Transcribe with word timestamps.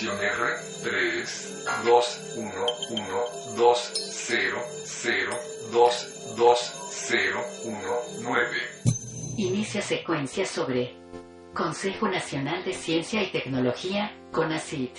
de 0.00 0.06
emisión 0.06 0.18
R 0.18 0.56
3 0.82 1.64
2 1.84 2.20
1 2.36 2.52
1 2.90 3.56
2 3.56 3.92
0 3.94 4.58
0 4.84 5.32
2 5.72 6.36
2 6.36 6.74
0 6.90 7.40
1 7.64 7.78
9. 8.22 8.56
Inicia 9.36 9.82
secuencia 9.82 10.46
sobre 10.46 10.96
Consejo 11.54 12.08
Nacional 12.08 12.64
de 12.64 12.72
Ciencia 12.72 13.22
y 13.22 13.30
Tecnología, 13.30 14.12
CONACYT. 14.32 14.96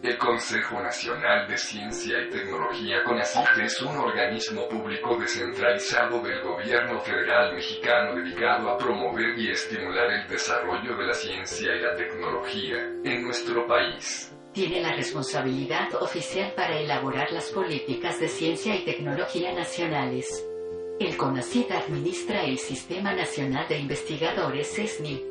El 0.00 0.16
Consejo 0.16 0.80
Nacional 0.80 1.48
de 1.48 1.56
Ciencia 1.56 2.22
y 2.22 2.30
Tecnología 2.30 3.02
CONACYT 3.02 3.64
es 3.64 3.82
un 3.82 3.96
organismo 3.96 4.68
público 4.68 5.16
descentralizado 5.18 6.22
del 6.22 6.40
gobierno 6.40 7.00
federal 7.00 7.52
mexicano 7.52 8.14
dedicado 8.14 8.70
a 8.70 8.78
promover 8.78 9.36
y 9.36 9.50
estimular 9.50 10.08
el 10.12 10.28
desarrollo 10.28 10.96
de 10.96 11.04
la 11.04 11.14
ciencia 11.14 11.74
y 11.74 11.80
la 11.80 11.96
tecnología 11.96 12.76
en 13.02 13.24
nuestro 13.24 13.66
país. 13.66 14.32
Tiene 14.52 14.82
la 14.82 14.94
responsabilidad 14.94 15.92
oficial 16.00 16.52
para 16.54 16.78
elaborar 16.78 17.32
las 17.32 17.50
políticas 17.50 18.20
de 18.20 18.28
ciencia 18.28 18.76
y 18.76 18.84
tecnología 18.84 19.52
nacionales. 19.52 20.46
El 21.00 21.16
CONACYT 21.16 21.72
administra 21.72 22.44
el 22.44 22.58
Sistema 22.58 23.14
Nacional 23.14 23.66
de 23.66 23.78
Investigadores 23.78 24.68
SESNI, 24.68 25.27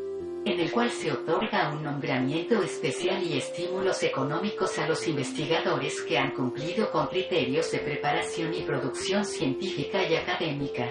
en 0.52 0.62
el 0.62 0.72
cual 0.72 0.90
se 0.91 1.12
otorga 1.12 1.74
un 1.74 1.84
nombramiento 1.84 2.63
especial 2.63 3.22
y 3.22 3.38
estímulos 3.38 4.02
económicos 4.03 4.80
a 4.80 4.88
los 4.88 5.08
investigadores 5.08 6.02
que 6.02 6.18
han 6.18 6.31
cumplido 6.31 6.90
con 6.90 7.08
criterios 7.08 7.72
de 7.72 7.80
preparación 7.80 8.53
y 8.53 8.62
producción 8.62 9.25
científica 9.25 10.03
y 10.07 10.16
académica. 10.16 10.90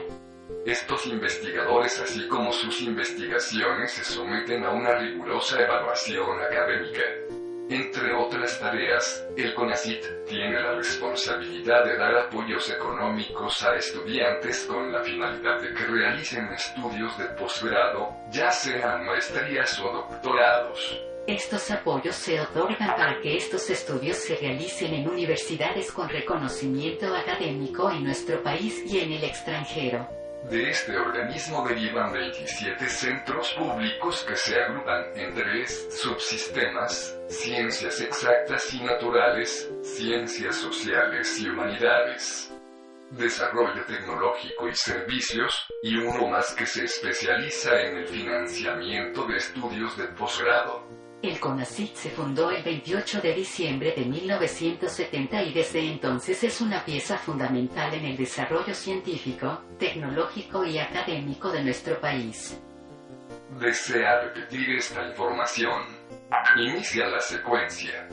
Estos 0.66 1.06
investigadores, 1.06 2.00
así 2.00 2.28
como 2.28 2.52
sus 2.52 2.82
investigaciones, 2.82 3.92
se 3.92 4.04
someten 4.04 4.64
a 4.64 4.72
una 4.72 4.94
rigurosa 4.98 5.62
evaluación 5.62 6.40
académica. 6.40 7.45
Entre 7.68 8.14
otras 8.14 8.60
tareas, 8.60 9.26
el 9.36 9.52
CONACYT 9.52 10.26
tiene 10.28 10.62
la 10.62 10.76
responsabilidad 10.76 11.84
de 11.84 11.96
dar 11.96 12.16
apoyos 12.16 12.70
económicos 12.70 13.60
a 13.64 13.74
estudiantes 13.74 14.66
con 14.66 14.92
la 14.92 15.02
finalidad 15.02 15.60
de 15.60 15.74
que 15.74 15.84
realicen 15.84 16.46
estudios 16.52 17.18
de 17.18 17.24
posgrado, 17.30 18.14
ya 18.30 18.52
sean 18.52 19.04
maestrías 19.04 19.80
o 19.80 19.92
doctorados. 19.92 21.02
Estos 21.26 21.68
apoyos 21.72 22.14
se 22.14 22.40
otorgan 22.40 22.90
para 22.96 23.20
que 23.20 23.36
estos 23.36 23.68
estudios 23.68 24.16
se 24.16 24.36
realicen 24.36 24.94
en 24.94 25.08
universidades 25.08 25.90
con 25.90 26.08
reconocimiento 26.08 27.12
académico 27.12 27.90
en 27.90 28.04
nuestro 28.04 28.44
país 28.44 28.80
y 28.86 29.00
en 29.00 29.10
el 29.10 29.24
extranjero. 29.24 30.08
De 30.50 30.70
este 30.70 30.96
organismo 30.96 31.66
derivan 31.66 32.12
27 32.12 32.88
centros 32.88 33.52
públicos 33.54 34.24
que 34.28 34.36
se 34.36 34.62
agrupan 34.62 35.06
en 35.16 35.34
tres 35.34 35.88
subsistemas, 35.90 37.18
ciencias 37.26 38.00
exactas 38.00 38.72
y 38.72 38.80
naturales, 38.80 39.68
ciencias 39.82 40.54
sociales 40.54 41.40
y 41.40 41.48
humanidades, 41.48 42.54
desarrollo 43.10 43.84
tecnológico 43.86 44.68
y 44.68 44.74
servicios, 44.76 45.66
y 45.82 45.96
uno 45.96 46.28
más 46.28 46.54
que 46.54 46.66
se 46.66 46.84
especializa 46.84 47.82
en 47.82 47.96
el 47.96 48.06
financiamiento 48.06 49.26
de 49.26 49.38
estudios 49.38 49.96
de 49.96 50.06
posgrado. 50.08 50.86
El 51.22 51.40
CONACYT 51.40 51.94
se 51.94 52.10
fundó 52.10 52.50
el 52.50 52.62
28 52.62 53.20
de 53.20 53.34
diciembre 53.34 53.94
de 53.96 54.04
1970 54.04 55.42
y 55.44 55.54
desde 55.54 55.80
entonces 55.80 56.44
es 56.44 56.60
una 56.60 56.84
pieza 56.84 57.16
fundamental 57.16 57.94
en 57.94 58.04
el 58.04 58.16
desarrollo 58.16 58.74
científico, 58.74 59.62
tecnológico 59.78 60.64
y 60.64 60.78
académico 60.78 61.50
de 61.50 61.64
nuestro 61.64 61.98
país. 62.00 62.60
¿Desea 63.58 64.20
repetir 64.20 64.70
esta 64.76 65.06
información? 65.08 65.84
Inicia 66.58 67.06
la 67.06 67.20
secuencia. 67.20 68.08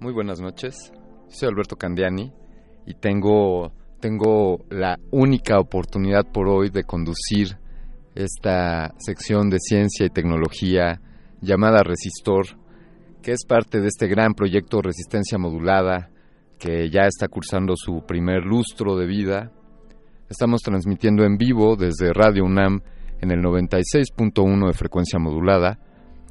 Muy 0.00 0.12
buenas 0.12 0.40
noches. 0.40 0.92
Soy 1.26 1.48
Alberto 1.48 1.74
Candiani 1.74 2.32
y 2.86 2.94
tengo, 2.94 3.72
tengo 3.98 4.64
la 4.70 4.96
única 5.10 5.58
oportunidad 5.58 6.22
por 6.32 6.48
hoy 6.48 6.70
de 6.70 6.84
conducir 6.84 7.58
esta 8.14 8.94
sección 8.98 9.50
de 9.50 9.58
ciencia 9.58 10.06
y 10.06 10.10
tecnología 10.10 11.00
llamada 11.40 11.82
Resistor, 11.82 12.46
que 13.22 13.32
es 13.32 13.44
parte 13.44 13.80
de 13.80 13.88
este 13.88 14.06
gran 14.06 14.34
proyecto 14.34 14.80
Resistencia 14.82 15.36
Modulada 15.36 16.10
que 16.60 16.90
ya 16.90 17.08
está 17.08 17.26
cursando 17.26 17.74
su 17.76 18.04
primer 18.06 18.44
lustro 18.44 18.96
de 18.96 19.06
vida. 19.06 19.50
Estamos 20.28 20.60
transmitiendo 20.62 21.24
en 21.24 21.38
vivo 21.38 21.74
desde 21.74 22.12
Radio 22.12 22.44
UNAM 22.44 22.82
en 23.20 23.32
el 23.32 23.40
96.1 23.40 24.64
de 24.64 24.74
frecuencia 24.74 25.18
modulada, 25.18 25.80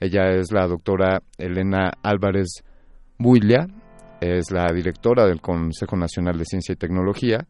Ella 0.00 0.30
es 0.32 0.50
la 0.52 0.66
doctora 0.66 1.22
Elena 1.38 1.92
Álvarez 2.02 2.64
Builla, 3.18 3.66
es 4.20 4.50
la 4.50 4.72
directora 4.72 5.26
del 5.26 5.40
Consejo 5.40 5.96
Nacional 5.96 6.36
de 6.38 6.44
Ciencia 6.44 6.72
y 6.72 6.76
Tecnología 6.76 7.46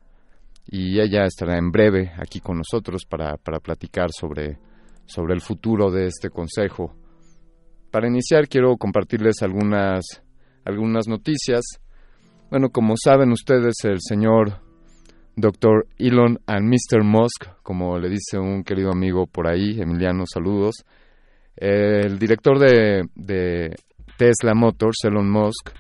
y 0.66 1.00
ella 1.00 1.25
estará 1.25 1.58
en 1.58 1.70
breve 1.70 2.12
aquí 2.19 2.40
con 2.40 2.58
nosotros 2.58 3.05
para, 3.05 3.37
para 3.37 3.58
platicar 3.58 4.10
sobre, 4.12 4.58
sobre 5.06 5.34
el 5.34 5.40
futuro 5.40 5.90
de 5.90 6.06
este 6.06 6.31
consejo. 6.31 6.94
Para 7.90 8.08
iniciar 8.08 8.48
quiero 8.48 8.76
compartirles 8.76 9.43
algunas, 9.43 10.05
algunas 10.64 11.08
noticias. 11.08 11.62
Bueno, 12.50 12.70
como 12.70 12.94
saben 12.96 13.32
ustedes, 13.32 13.75
el 13.84 13.98
señor 14.00 14.60
Dr. 15.37 15.87
Elon 15.99 16.38
and 16.46 16.69
Mr. 16.69 17.02
Musk, 17.02 17.46
como 17.62 17.99
le 17.99 18.08
dice 18.08 18.38
un 18.38 18.64
querido 18.64 18.90
amigo 18.90 19.26
por 19.26 19.46
ahí, 19.46 19.81
Emiliano, 19.81 20.25
saludos. 20.26 20.84
El 21.56 22.19
director 22.19 22.58
de, 22.58 23.05
de 23.14 23.76
Tesla 24.17 24.55
Motors, 24.55 25.05
Elon 25.05 25.31
Musk, 25.31 25.70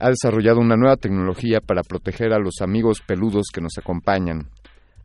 ha 0.00 0.10
desarrollado 0.10 0.60
una 0.60 0.76
nueva 0.76 0.96
tecnología 0.96 1.60
para 1.60 1.82
proteger 1.82 2.32
a 2.32 2.38
los 2.38 2.60
amigos 2.60 3.00
peludos 3.06 3.46
que 3.52 3.60
nos 3.60 3.76
acompañan. 3.78 4.48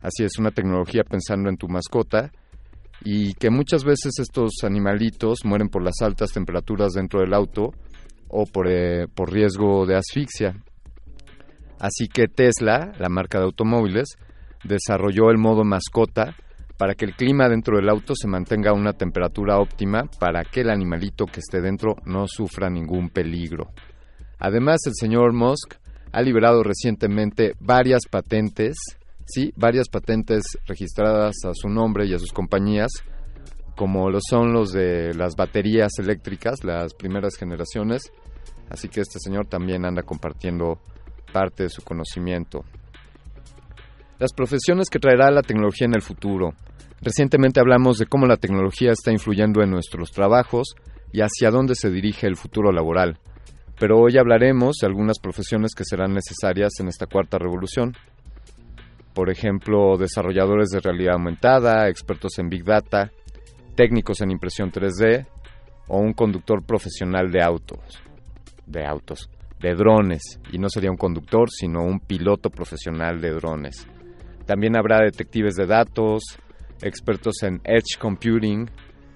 Así 0.00 0.22
es, 0.22 0.38
una 0.38 0.50
tecnología 0.50 1.02
pensando 1.02 1.48
en 1.48 1.56
tu 1.56 1.68
mascota 1.68 2.30
y 3.02 3.34
que 3.34 3.50
muchas 3.50 3.84
veces 3.84 4.12
estos 4.20 4.52
animalitos 4.62 5.44
mueren 5.44 5.68
por 5.68 5.82
las 5.82 6.00
altas 6.02 6.30
temperaturas 6.30 6.92
dentro 6.92 7.20
del 7.20 7.34
auto 7.34 7.72
o 8.28 8.44
por, 8.44 8.68
eh, 8.68 9.06
por 9.12 9.32
riesgo 9.32 9.86
de 9.86 9.96
asfixia. 9.96 10.54
Así 11.84 12.08
que 12.08 12.28
Tesla, 12.28 12.94
la 12.98 13.10
marca 13.10 13.36
de 13.36 13.44
automóviles, 13.44 14.16
desarrolló 14.64 15.28
el 15.28 15.36
modo 15.36 15.64
mascota 15.64 16.34
para 16.78 16.94
que 16.94 17.04
el 17.04 17.14
clima 17.14 17.46
dentro 17.46 17.76
del 17.76 17.90
auto 17.90 18.14
se 18.16 18.26
mantenga 18.26 18.70
a 18.70 18.74
una 18.74 18.94
temperatura 18.94 19.58
óptima 19.58 20.08
para 20.18 20.44
que 20.44 20.62
el 20.62 20.70
animalito 20.70 21.26
que 21.26 21.40
esté 21.40 21.60
dentro 21.60 21.96
no 22.06 22.26
sufra 22.26 22.70
ningún 22.70 23.10
peligro. 23.10 23.68
Además, 24.38 24.80
el 24.86 24.94
señor 24.94 25.34
Musk 25.34 25.74
ha 26.10 26.22
liberado 26.22 26.62
recientemente 26.62 27.52
varias 27.60 28.06
patentes, 28.10 28.76
sí, 29.26 29.52
varias 29.54 29.90
patentes 29.90 30.42
registradas 30.66 31.34
a 31.44 31.52
su 31.52 31.68
nombre 31.68 32.06
y 32.06 32.14
a 32.14 32.18
sus 32.18 32.32
compañías, 32.32 32.92
como 33.76 34.08
lo 34.08 34.20
son 34.26 34.54
los 34.54 34.72
de 34.72 35.12
las 35.12 35.36
baterías 35.36 35.92
eléctricas, 35.98 36.64
las 36.64 36.94
primeras 36.94 37.36
generaciones. 37.36 38.10
Así 38.70 38.88
que 38.88 39.02
este 39.02 39.18
señor 39.18 39.48
también 39.48 39.84
anda 39.84 40.02
compartiendo 40.02 40.80
parte 41.34 41.64
de 41.64 41.68
su 41.68 41.82
conocimiento. 41.82 42.64
Las 44.20 44.32
profesiones 44.32 44.88
que 44.88 45.00
traerá 45.00 45.32
la 45.32 45.42
tecnología 45.42 45.86
en 45.86 45.96
el 45.96 46.00
futuro. 46.00 46.54
Recientemente 47.02 47.58
hablamos 47.58 47.98
de 47.98 48.06
cómo 48.06 48.26
la 48.26 48.36
tecnología 48.36 48.92
está 48.92 49.10
influyendo 49.10 49.60
en 49.60 49.70
nuestros 49.70 50.12
trabajos 50.12 50.76
y 51.12 51.22
hacia 51.22 51.50
dónde 51.50 51.74
se 51.74 51.90
dirige 51.90 52.28
el 52.28 52.36
futuro 52.36 52.70
laboral. 52.70 53.18
Pero 53.80 53.98
hoy 53.98 54.16
hablaremos 54.16 54.76
de 54.80 54.86
algunas 54.86 55.18
profesiones 55.18 55.72
que 55.76 55.84
serán 55.84 56.14
necesarias 56.14 56.74
en 56.78 56.86
esta 56.86 57.06
cuarta 57.06 57.36
revolución. 57.36 57.96
Por 59.12 59.28
ejemplo, 59.28 59.96
desarrolladores 59.98 60.68
de 60.68 60.80
realidad 60.80 61.14
aumentada, 61.14 61.88
expertos 61.88 62.38
en 62.38 62.48
Big 62.48 62.64
Data, 62.64 63.10
técnicos 63.74 64.20
en 64.20 64.30
impresión 64.30 64.70
3D 64.70 65.26
o 65.88 65.98
un 65.98 66.12
conductor 66.12 66.64
profesional 66.64 67.32
de 67.32 67.42
autos. 67.42 67.80
De 68.66 68.86
autos 68.86 69.28
de 69.64 69.74
drones, 69.74 70.38
y 70.52 70.58
no 70.58 70.68
sería 70.68 70.90
un 70.90 70.98
conductor, 70.98 71.48
sino 71.50 71.82
un 71.82 71.98
piloto 71.98 72.50
profesional 72.50 73.22
de 73.22 73.30
drones. 73.30 73.86
También 74.44 74.76
habrá 74.76 75.02
detectives 75.02 75.54
de 75.54 75.64
datos, 75.64 76.22
expertos 76.82 77.42
en 77.42 77.62
Edge 77.64 77.98
Computing 77.98 78.68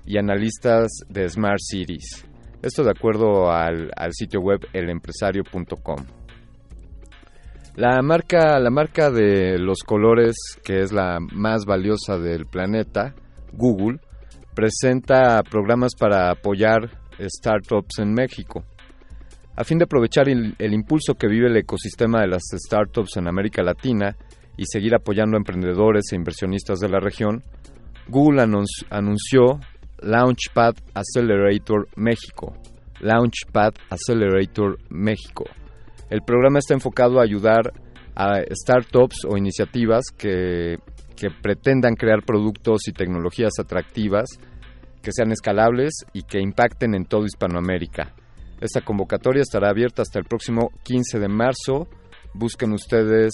y 0.06 0.16
analistas 0.16 0.88
de 1.10 1.28
Smart 1.28 1.58
Cities. 1.60 2.26
Esto 2.62 2.82
de 2.82 2.90
acuerdo 2.90 3.50
al, 3.52 3.90
sitio 4.12 4.40
web 4.40 4.60
elempresario.com. 4.72 6.06
La 7.76 8.00
marca, 8.00 8.58
la 8.58 8.70
marca 8.70 9.10
de 9.10 9.58
los 9.58 9.80
colores, 9.84 10.34
que 10.64 10.80
es 10.80 10.92
la 10.92 11.18
más 11.20 11.66
valiosa 11.66 12.16
del 12.16 12.46
planeta, 12.46 13.14
Google, 13.52 14.00
presenta 14.54 15.42
programas 15.42 15.92
para 15.94 16.30
apoyar 16.30 16.90
startups 17.20 17.98
en 17.98 18.14
México. 18.14 18.64
A 19.58 19.64
fin 19.64 19.76
de 19.76 19.87
aprovechar 19.87 20.28
el, 20.28 20.55
impulso 20.72 21.16
que 21.16 21.26
vive 21.26 21.49
el 21.49 21.56
ecosistema 21.56 22.20
de 22.20 22.28
las 22.28 22.44
startups 22.44 23.16
en 23.16 23.26
América 23.26 23.60
Latina 23.60 24.16
y 24.56 24.62
seguir 24.66 24.94
apoyando 24.94 25.37
a 25.37 25.40
emprendedores 25.40 26.12
e 26.12 26.14
inversionistas 26.14 26.78
de 26.78 26.88
la 26.88 27.00
región, 27.00 27.43
Google 28.06 28.40
anunció 28.40 29.58
Launchpad 30.00 30.76
Accelerator 30.94 31.88
México. 31.96 32.55
Launchpad 33.00 33.75
Accelerator 33.90 34.78
México. 34.90 35.46
El 36.08 36.22
programa 36.22 36.60
está 36.60 36.75
enfocado 36.75 37.19
a 37.19 37.25
ayudar 37.25 37.72
a 38.14 38.40
startups 38.52 39.25
o 39.28 39.37
iniciativas 39.37 40.05
que, 40.16 40.76
que 41.16 41.31
pretendan 41.43 41.96
crear 41.96 42.22
productos 42.25 42.87
y 42.87 42.93
tecnologías 42.93 43.55
atractivas 43.58 44.28
que 45.02 45.10
sean 45.10 45.32
escalables 45.32 46.05
y 46.12 46.22
que 46.22 46.38
impacten 46.38 46.94
en 46.94 47.06
todo 47.06 47.25
Hispanoamérica. 47.25 48.14
Esta 48.60 48.81
convocatoria 48.81 49.43
estará 49.43 49.70
abierta 49.70 50.02
hasta 50.02 50.19
el 50.19 50.25
próximo 50.25 50.70
15 50.82 51.20
de 51.20 51.28
marzo. 51.28 51.88
Busquen 52.34 52.72
ustedes, 52.72 53.32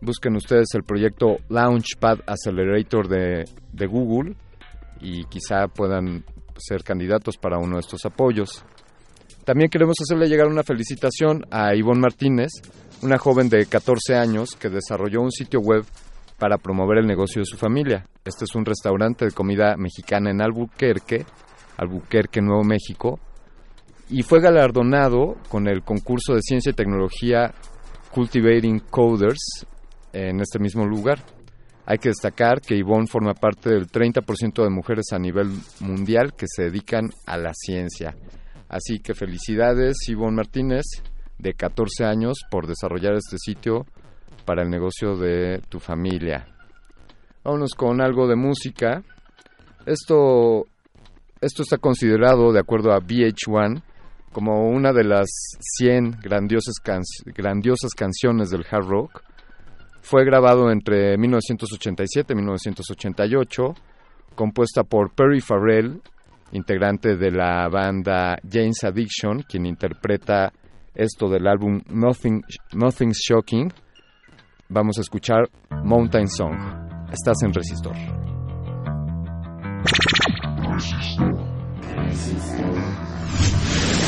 busquen 0.00 0.36
ustedes 0.36 0.68
el 0.74 0.82
proyecto 0.82 1.36
Launchpad 1.48 2.20
Accelerator 2.26 3.08
de, 3.08 3.86
Google 3.86 4.36
y 5.00 5.24
quizá 5.24 5.68
puedan 5.68 6.24
ser 6.56 6.82
candidatos 6.82 7.36
para 7.36 7.58
uno 7.58 7.76
de 7.76 7.80
estos 7.80 8.04
apoyos. 8.06 8.64
También 9.44 9.70
queremos 9.70 9.96
hacerle 10.00 10.28
llegar 10.28 10.46
una 10.48 10.62
felicitación 10.62 11.44
a 11.50 11.74
Ivonne 11.74 12.00
Martínez, 12.00 12.50
una 13.02 13.18
joven 13.18 13.48
de 13.48 13.66
14 13.66 14.14
años 14.16 14.50
que 14.56 14.68
desarrolló 14.68 15.20
un 15.20 15.32
sitio 15.32 15.60
web 15.60 15.84
para 16.38 16.56
promover 16.56 16.98
el 16.98 17.06
negocio 17.06 17.40
de 17.40 17.46
su 17.46 17.56
familia. 17.56 18.06
Este 18.24 18.44
es 18.44 18.54
un 18.54 18.64
restaurante 18.64 19.26
de 19.26 19.32
comida 19.32 19.76
mexicana 19.76 20.30
en 20.30 20.40
Albuquerque, 20.40 21.26
Albuquerque, 21.76 22.40
Nuevo 22.40 22.64
México, 22.64 23.18
y 24.10 24.22
fue 24.22 24.40
galardonado 24.40 25.36
con 25.48 25.68
el 25.68 25.82
concurso 25.82 26.34
de 26.34 26.42
ciencia 26.42 26.70
y 26.70 26.74
tecnología 26.74 27.54
Cultivating 28.12 28.80
Coders 28.90 29.64
en 30.12 30.40
este 30.40 30.58
mismo 30.58 30.84
lugar. 30.84 31.20
Hay 31.86 31.98
que 31.98 32.08
destacar 32.08 32.60
que 32.60 32.76
Ivonne 32.76 33.06
forma 33.06 33.34
parte 33.34 33.70
del 33.70 33.86
30% 33.86 34.64
de 34.64 34.70
mujeres 34.70 35.06
a 35.12 35.18
nivel 35.18 35.50
mundial 35.80 36.34
que 36.34 36.46
se 36.48 36.64
dedican 36.64 37.10
a 37.26 37.36
la 37.38 37.52
ciencia. 37.54 38.16
Así 38.68 38.98
que 38.98 39.14
felicidades 39.14 39.96
Ivonne 40.08 40.36
Martínez, 40.36 40.84
de 41.38 41.54
14 41.54 42.04
años, 42.04 42.38
por 42.50 42.66
desarrollar 42.66 43.14
este 43.14 43.38
sitio 43.38 43.86
para 44.44 44.62
el 44.62 44.70
negocio 44.70 45.16
de 45.16 45.60
tu 45.68 45.78
familia. 45.78 46.48
Vámonos 47.44 47.74
con 47.74 48.00
algo 48.00 48.26
de 48.28 48.36
música. 48.36 49.02
Esto, 49.86 50.66
esto 51.40 51.62
está 51.62 51.78
considerado, 51.78 52.52
de 52.52 52.60
acuerdo 52.60 52.92
a 52.92 53.00
VH1, 53.00 53.82
como 54.32 54.68
una 54.68 54.92
de 54.92 55.04
las 55.04 55.28
100 55.78 56.18
grandiosas, 56.22 56.74
canciones 57.96 58.50
del 58.50 58.66
hard 58.70 58.86
rock. 58.86 59.22
Fue 60.02 60.24
grabado 60.24 60.70
entre 60.70 61.16
1987 61.18 62.32
y 62.32 62.36
1988, 62.36 63.74
compuesta 64.34 64.82
por 64.84 65.12
Perry 65.14 65.40
Farrell, 65.40 66.00
integrante 66.52 67.16
de 67.16 67.30
la 67.30 67.68
banda 67.68 68.38
James 68.50 68.82
Addiction, 68.84 69.42
quien 69.42 69.66
interpreta 69.66 70.52
esto 70.94 71.28
del 71.28 71.46
álbum 71.46 71.82
Nothing, 71.88 72.42
Nothing's 72.72 73.18
Shocking. 73.18 73.72
Vamos 74.68 74.98
a 74.98 75.02
escuchar 75.02 75.48
Mountain 75.84 76.28
Song. 76.28 76.56
Estás 77.12 77.42
en 77.42 77.52
Resistor. 77.52 77.96
Has 82.12 83.99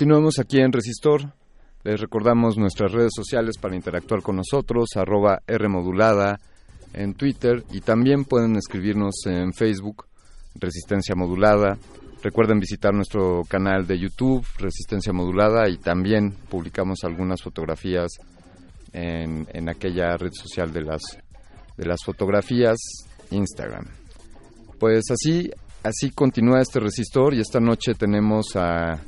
Continuamos 0.00 0.38
aquí 0.38 0.58
en 0.58 0.72
Resistor. 0.72 1.34
Les 1.84 2.00
recordamos 2.00 2.56
nuestras 2.56 2.90
redes 2.90 3.12
sociales 3.14 3.58
para 3.58 3.76
interactuar 3.76 4.22
con 4.22 4.36
nosotros, 4.36 4.88
arroba 4.96 5.42
Rmodulada 5.46 6.40
en 6.94 7.12
Twitter 7.12 7.64
y 7.70 7.82
también 7.82 8.24
pueden 8.24 8.56
escribirnos 8.56 9.26
en 9.26 9.52
Facebook, 9.52 10.06
Resistencia 10.54 11.14
Modulada. 11.14 11.76
Recuerden 12.22 12.60
visitar 12.60 12.94
nuestro 12.94 13.42
canal 13.46 13.86
de 13.86 13.98
YouTube, 13.98 14.42
Resistencia 14.56 15.12
Modulada, 15.12 15.68
y 15.68 15.76
también 15.76 16.34
publicamos 16.48 17.04
algunas 17.04 17.42
fotografías 17.42 18.08
en, 18.94 19.46
en 19.52 19.68
aquella 19.68 20.16
red 20.16 20.32
social 20.32 20.72
de 20.72 20.80
las, 20.80 21.02
de 21.76 21.84
las 21.84 21.98
fotografías, 22.02 22.78
Instagram. 23.32 23.84
Pues 24.78 25.02
así, 25.10 25.50
así 25.82 26.08
continúa 26.12 26.62
este 26.62 26.80
resistor 26.80 27.34
y 27.34 27.40
esta 27.40 27.60
noche 27.60 27.92
tenemos 27.92 28.56
a 28.56 28.98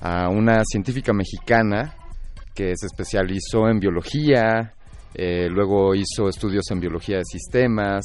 a 0.00 0.28
una 0.28 0.62
científica 0.64 1.12
mexicana 1.12 1.94
que 2.54 2.72
se 2.76 2.86
especializó 2.86 3.68
en 3.68 3.78
biología, 3.78 4.74
eh, 5.14 5.48
luego 5.48 5.94
hizo 5.94 6.28
estudios 6.28 6.70
en 6.70 6.80
biología 6.80 7.18
de 7.18 7.24
sistemas, 7.24 8.04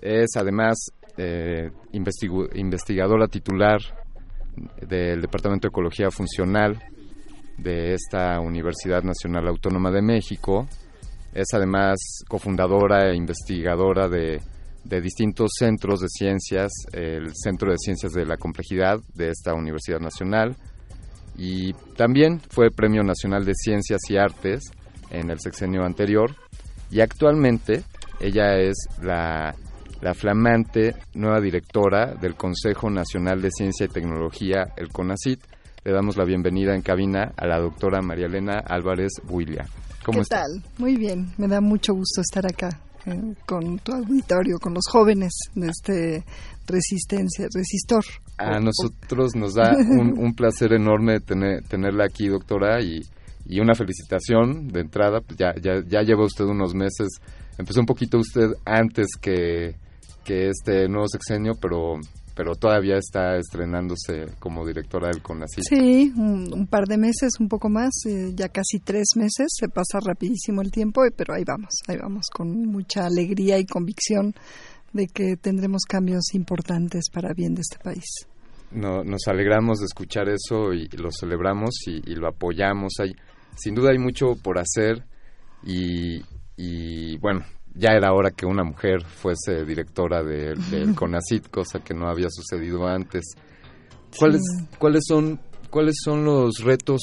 es 0.00 0.30
además 0.36 0.76
eh, 1.16 1.70
investigadora 1.92 3.28
titular 3.28 3.80
del 4.80 5.20
Departamento 5.20 5.66
de 5.66 5.70
Ecología 5.70 6.10
Funcional 6.10 6.82
de 7.58 7.94
esta 7.94 8.40
Universidad 8.40 9.02
Nacional 9.02 9.48
Autónoma 9.48 9.90
de 9.90 10.02
México, 10.02 10.66
es 11.32 11.46
además 11.52 11.96
cofundadora 12.28 13.10
e 13.10 13.16
investigadora 13.16 14.08
de, 14.08 14.40
de 14.84 15.00
distintos 15.00 15.52
centros 15.58 16.00
de 16.00 16.08
ciencias, 16.08 16.70
el 16.92 17.32
Centro 17.34 17.70
de 17.70 17.78
Ciencias 17.78 18.12
de 18.12 18.26
la 18.26 18.36
Complejidad 18.36 18.98
de 19.14 19.30
esta 19.30 19.54
Universidad 19.54 20.00
Nacional, 20.00 20.56
y 21.36 21.72
también 21.96 22.40
fue 22.50 22.70
Premio 22.70 23.02
Nacional 23.02 23.44
de 23.44 23.54
Ciencias 23.54 24.00
y 24.08 24.16
Artes 24.16 24.62
en 25.10 25.30
el 25.30 25.40
sexenio 25.40 25.84
anterior 25.84 26.34
y 26.90 27.00
actualmente 27.00 27.82
ella 28.20 28.56
es 28.58 28.76
la, 29.02 29.54
la 30.00 30.14
flamante 30.14 30.94
nueva 31.14 31.40
directora 31.40 32.14
del 32.14 32.34
Consejo 32.34 32.90
Nacional 32.90 33.40
de 33.40 33.50
Ciencia 33.50 33.86
y 33.86 33.88
Tecnología, 33.88 34.72
el 34.76 34.88
CONACIT. 34.90 35.40
Le 35.84 35.92
damos 35.92 36.16
la 36.16 36.24
bienvenida 36.24 36.74
en 36.74 36.82
cabina 36.82 37.32
a 37.36 37.46
la 37.46 37.58
doctora 37.58 38.00
María 38.00 38.26
Elena 38.26 38.62
Álvarez 38.66 39.12
Builia. 39.24 39.66
¿Cómo 40.04 40.20
¿Qué 40.20 40.26
tal? 40.26 40.62
Muy 40.78 40.96
bien, 40.96 41.32
me 41.36 41.48
da 41.48 41.60
mucho 41.60 41.94
gusto 41.94 42.20
estar 42.20 42.46
acá 42.46 42.80
eh, 43.06 43.34
con 43.46 43.78
tu 43.80 43.92
auditorio, 43.92 44.58
con 44.58 44.74
los 44.74 44.84
jóvenes 44.90 45.32
de 45.54 45.68
este 45.68 46.24
resistencia, 46.66 47.46
resistor. 47.52 48.04
A 48.38 48.60
nosotros 48.60 49.34
nos 49.34 49.54
da 49.54 49.76
un, 49.76 50.34
placer 50.34 50.72
enorme 50.72 51.20
tener, 51.20 51.62
tenerla 51.64 52.04
aquí, 52.04 52.28
doctora, 52.28 52.82
y, 52.82 53.00
y 53.46 53.60
una 53.60 53.74
felicitación 53.74 54.68
de 54.68 54.80
entrada. 54.80 55.20
Pues 55.20 55.38
ya, 55.38 55.54
ya, 55.60 55.82
ya 55.86 56.02
lleva 56.02 56.24
usted 56.24 56.44
unos 56.44 56.74
meses, 56.74 57.08
empezó 57.58 57.80
un 57.80 57.86
poquito 57.86 58.18
usted 58.18 58.48
antes 58.64 59.08
que, 59.20 59.76
que 60.24 60.48
este 60.48 60.88
nuevo 60.88 61.08
sexenio, 61.08 61.52
pero 61.60 61.98
pero 62.34 62.54
todavía 62.56 62.96
está 62.96 63.36
estrenándose 63.36 64.26
como 64.38 64.66
directora 64.66 65.08
del 65.08 65.22
CONACYT. 65.22 65.64
Sí, 65.68 66.12
un, 66.16 66.66
par 66.66 66.86
de 66.86 66.98
meses, 66.98 67.32
un 67.38 67.48
poco 67.48 67.68
más, 67.68 67.92
eh, 68.06 68.32
ya 68.34 68.48
casi 68.48 68.80
tres 68.80 69.06
meses, 69.16 69.48
se 69.48 69.68
pasa 69.68 70.00
rapidísimo 70.04 70.60
el 70.60 70.70
tiempo, 70.70 71.02
pero 71.16 71.34
ahí 71.34 71.44
vamos, 71.46 71.74
ahí 71.86 71.96
vamos, 71.96 72.26
con 72.32 72.50
mucha 72.66 73.06
alegría 73.06 73.58
y 73.58 73.64
convicción 73.64 74.34
de 74.94 75.08
que 75.08 75.36
tendremos 75.36 75.82
cambios 75.82 76.34
importantes 76.34 77.10
para 77.12 77.34
bien 77.34 77.54
de 77.54 77.60
este 77.60 77.78
país. 77.78 78.04
No, 78.70 79.04
nos 79.04 79.28
alegramos 79.28 79.80
de 79.80 79.86
escuchar 79.86 80.28
eso 80.28 80.72
y, 80.72 80.88
lo 80.88 81.10
celebramos 81.10 81.74
y, 81.86 82.14
lo 82.14 82.28
apoyamos. 82.28 82.94
Hay, 83.00 83.14
sin 83.56 83.74
duda 83.74 83.90
hay 83.90 83.98
mucho 83.98 84.36
por 84.42 84.58
hacer 84.58 85.04
y, 85.62 86.22
y 86.56 87.18
bueno, 87.18 87.44
ya 87.74 87.90
era 87.90 88.12
hora 88.12 88.30
que 88.30 88.46
una 88.46 88.64
mujer 88.64 89.04
fuese 89.04 89.64
directora 89.64 90.22
del 90.22 90.58
de 90.70 90.94
CONACIT, 90.96 91.50
cosa 91.50 91.80
que 91.80 91.94
no 91.94 92.08
había 92.08 92.28
sucedido 92.30 92.86
antes. 92.86 93.24
¿Cuáles, 94.16 94.42
¿cuáles, 94.78 95.02
son, 95.06 95.40
¿Cuáles 95.70 95.96
son 96.02 96.24
los 96.24 96.60
retos 96.60 97.00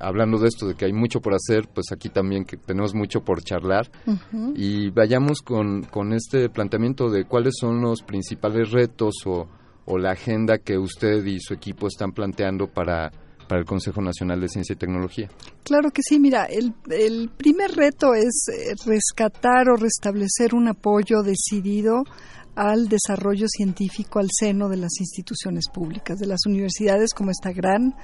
hablando 0.00 0.38
de 0.38 0.48
esto, 0.48 0.66
de 0.66 0.74
que 0.74 0.86
hay 0.86 0.92
mucho 0.92 1.20
por 1.20 1.34
hacer, 1.34 1.68
pues 1.72 1.86
aquí 1.92 2.08
también 2.08 2.44
que 2.44 2.56
tenemos 2.56 2.94
mucho 2.94 3.20
por 3.20 3.42
charlar 3.42 3.90
y 4.54 4.90
vayamos 4.90 5.42
con, 5.42 5.82
con 5.84 6.12
este 6.12 6.48
planteamiento 6.48 7.10
de 7.10 7.24
cuáles 7.24 7.54
son 7.60 7.80
los 7.80 8.02
principales 8.02 8.70
retos 8.70 9.14
o, 9.26 9.46
o 9.84 9.98
la 9.98 10.12
agenda 10.12 10.58
que 10.58 10.78
usted 10.78 11.24
y 11.24 11.38
su 11.40 11.54
equipo 11.54 11.86
están 11.86 12.12
planteando 12.12 12.66
para, 12.66 13.10
para 13.48 13.60
el 13.60 13.66
Consejo 13.66 14.00
Nacional 14.00 14.40
de 14.40 14.48
Ciencia 14.48 14.72
y 14.72 14.76
Tecnología. 14.76 15.28
Claro 15.64 15.90
que 15.90 16.02
sí, 16.02 16.18
mira, 16.18 16.44
el, 16.44 16.72
el 16.90 17.30
primer 17.36 17.72
reto 17.72 18.14
es 18.14 18.46
eh, 18.48 18.74
rescatar 18.86 19.68
o 19.68 19.76
restablecer 19.76 20.54
un 20.54 20.68
apoyo 20.68 21.22
decidido 21.22 22.04
al 22.56 22.88
desarrollo 22.88 23.46
científico 23.48 24.18
al 24.18 24.28
seno 24.30 24.68
de 24.68 24.76
las 24.76 25.00
instituciones 25.00 25.64
públicas, 25.72 26.18
de 26.18 26.26
las 26.26 26.40
universidades 26.46 27.14
como 27.14 27.30
esta 27.30 27.52
gran 27.52 27.94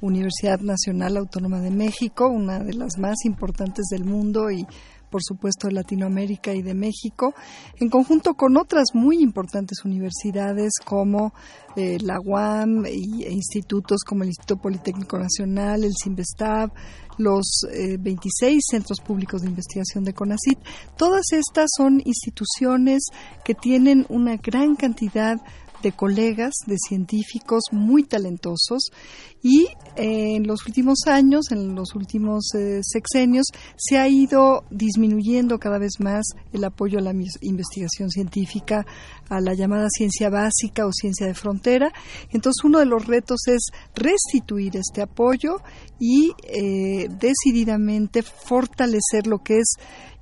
Universidad 0.00 0.60
Nacional 0.60 1.16
Autónoma 1.16 1.60
de 1.60 1.70
México, 1.70 2.28
una 2.28 2.58
de 2.58 2.74
las 2.74 2.98
más 2.98 3.24
importantes 3.24 3.86
del 3.90 4.04
mundo 4.04 4.50
y 4.50 4.66
por 5.14 5.22
supuesto 5.22 5.68
de 5.68 5.74
Latinoamérica 5.74 6.52
y 6.54 6.62
de 6.62 6.74
México, 6.74 7.34
en 7.78 7.88
conjunto 7.88 8.34
con 8.34 8.56
otras 8.56 8.86
muy 8.94 9.18
importantes 9.22 9.84
universidades 9.84 10.72
como 10.84 11.32
eh, 11.76 11.98
la 12.00 12.18
UAM 12.24 12.84
e 12.84 12.96
institutos 13.30 14.00
como 14.04 14.24
el 14.24 14.30
Instituto 14.30 14.60
Politécnico 14.60 15.16
Nacional, 15.16 15.84
el 15.84 15.92
CIMBESTAB, 16.02 16.72
los 17.18 17.60
26 18.00 18.56
eh, 18.56 18.58
centros 18.68 18.98
públicos 19.00 19.42
de 19.42 19.50
investigación 19.50 20.02
de 20.02 20.14
CONACIT. 20.14 20.58
Todas 20.96 21.26
estas 21.30 21.70
son 21.76 22.02
instituciones 22.04 23.04
que 23.44 23.54
tienen 23.54 24.06
una 24.08 24.36
gran 24.38 24.74
cantidad 24.74 25.36
de 25.36 25.42
colegas, 25.92 26.54
de 26.66 26.76
científicos 26.78 27.62
muy 27.72 28.02
talentosos 28.04 28.90
y 29.42 29.66
eh, 29.96 30.36
en 30.36 30.46
los 30.46 30.66
últimos 30.66 31.00
años, 31.06 31.52
en 31.52 31.74
los 31.74 31.94
últimos 31.94 32.54
eh, 32.54 32.80
sexenios, 32.82 33.46
se 33.76 33.98
ha 33.98 34.08
ido 34.08 34.64
disminuyendo 34.70 35.58
cada 35.58 35.78
vez 35.78 36.00
más 36.00 36.24
el 36.52 36.64
apoyo 36.64 36.98
a 36.98 37.02
la 37.02 37.12
investigación 37.42 38.10
científica, 38.10 38.86
a 39.28 39.40
la 39.40 39.54
llamada 39.54 39.88
ciencia 39.90 40.30
básica 40.30 40.86
o 40.86 40.92
ciencia 40.92 41.26
de 41.26 41.34
frontera. 41.34 41.92
Entonces, 42.32 42.64
uno 42.64 42.78
de 42.78 42.86
los 42.86 43.06
retos 43.06 43.46
es 43.48 43.66
restituir 43.94 44.76
este 44.76 45.02
apoyo 45.02 45.56
y 46.00 46.32
eh, 46.44 47.08
decididamente 47.20 48.22
fortalecer 48.22 49.26
lo 49.26 49.38
que 49.38 49.58
es 49.58 49.74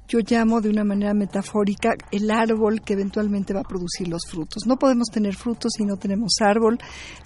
yo 0.08 0.18
llamo 0.28 0.60
de 0.60 0.68
una 0.68 0.84
manera 0.84 1.14
metafórica 1.14 1.94
el 2.10 2.30
árbol 2.30 2.82
que 2.82 2.92
eventualmente 2.92 3.54
va 3.54 3.60
a 3.60 3.68
producir 3.68 4.08
los 4.08 4.22
frutos. 4.28 4.66
No 4.66 4.76
podemos 4.76 5.08
tener 5.08 5.34
frutos 5.34 5.72
si 5.76 5.84
no 5.84 5.96
tenemos 5.96 6.32
árbol. 6.40 6.78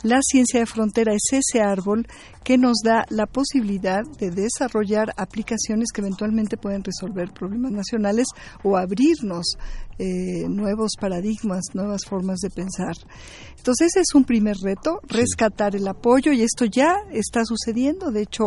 La 0.03 0.21
ciencia 0.23 0.61
de 0.61 0.67
frontera 0.67 1.13
es 1.13 1.33
ese 1.33 1.63
árbol 1.63 2.07
que 2.45 2.59
nos 2.59 2.77
da 2.85 3.05
la 3.11 3.27
posibilidad 3.27 4.03
de 4.19 4.31
desarrollar 4.31 5.13
aplicaciones 5.17 5.89
que 5.93 6.01
eventualmente 6.01 6.57
pueden 6.57 6.85
resolver 6.85 7.33
problemas 7.33 7.73
nacionales 7.73 8.27
o 8.63 8.77
abrirnos 8.77 9.57
eh, 9.99 10.47
nuevos 10.49 10.93
paradigmas, 11.01 11.65
nuevas 11.75 12.03
formas 12.07 12.39
de 12.41 12.51
pensar. 12.51 12.95
Entonces 13.57 13.89
ese 13.89 14.01
es 14.01 14.15
un 14.15 14.25
primer 14.25 14.57
reto, 14.63 15.01
rescatar 15.09 15.75
el 15.75 15.89
apoyo 15.89 16.33
y 16.33 16.43
esto 16.43 16.65
ya 16.65 16.97
está 17.13 17.45
sucediendo. 17.45 18.11
De 18.13 18.23
hecho, 18.23 18.45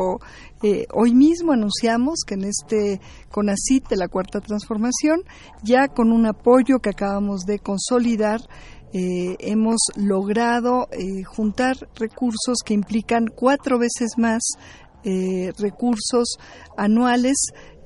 eh, 0.64 0.86
hoy 0.94 1.14
mismo 1.14 1.52
anunciamos 1.52 2.20
que 2.26 2.36
en 2.36 2.46
este 2.46 3.02
CONACIT 3.30 3.90
de 3.90 3.98
la 3.98 4.08
Cuarta 4.08 4.40
Transformación, 4.40 5.24
ya 5.64 5.90
con 5.90 6.12
un 6.12 6.26
apoyo 6.26 6.80
que 6.80 6.90
acabamos 6.90 7.42
de 7.42 7.60
consolidar, 7.60 8.42
eh, 8.92 9.36
hemos 9.40 9.78
logrado 9.96 10.88
eh, 10.92 11.24
juntar 11.24 11.76
recursos 11.96 12.58
que 12.66 12.74
implican 12.74 13.28
cuatro 13.28 13.78
veces 13.78 14.14
más 14.18 14.42
eh, 15.04 15.54
recursos 15.60 16.40
anuales 16.76 17.38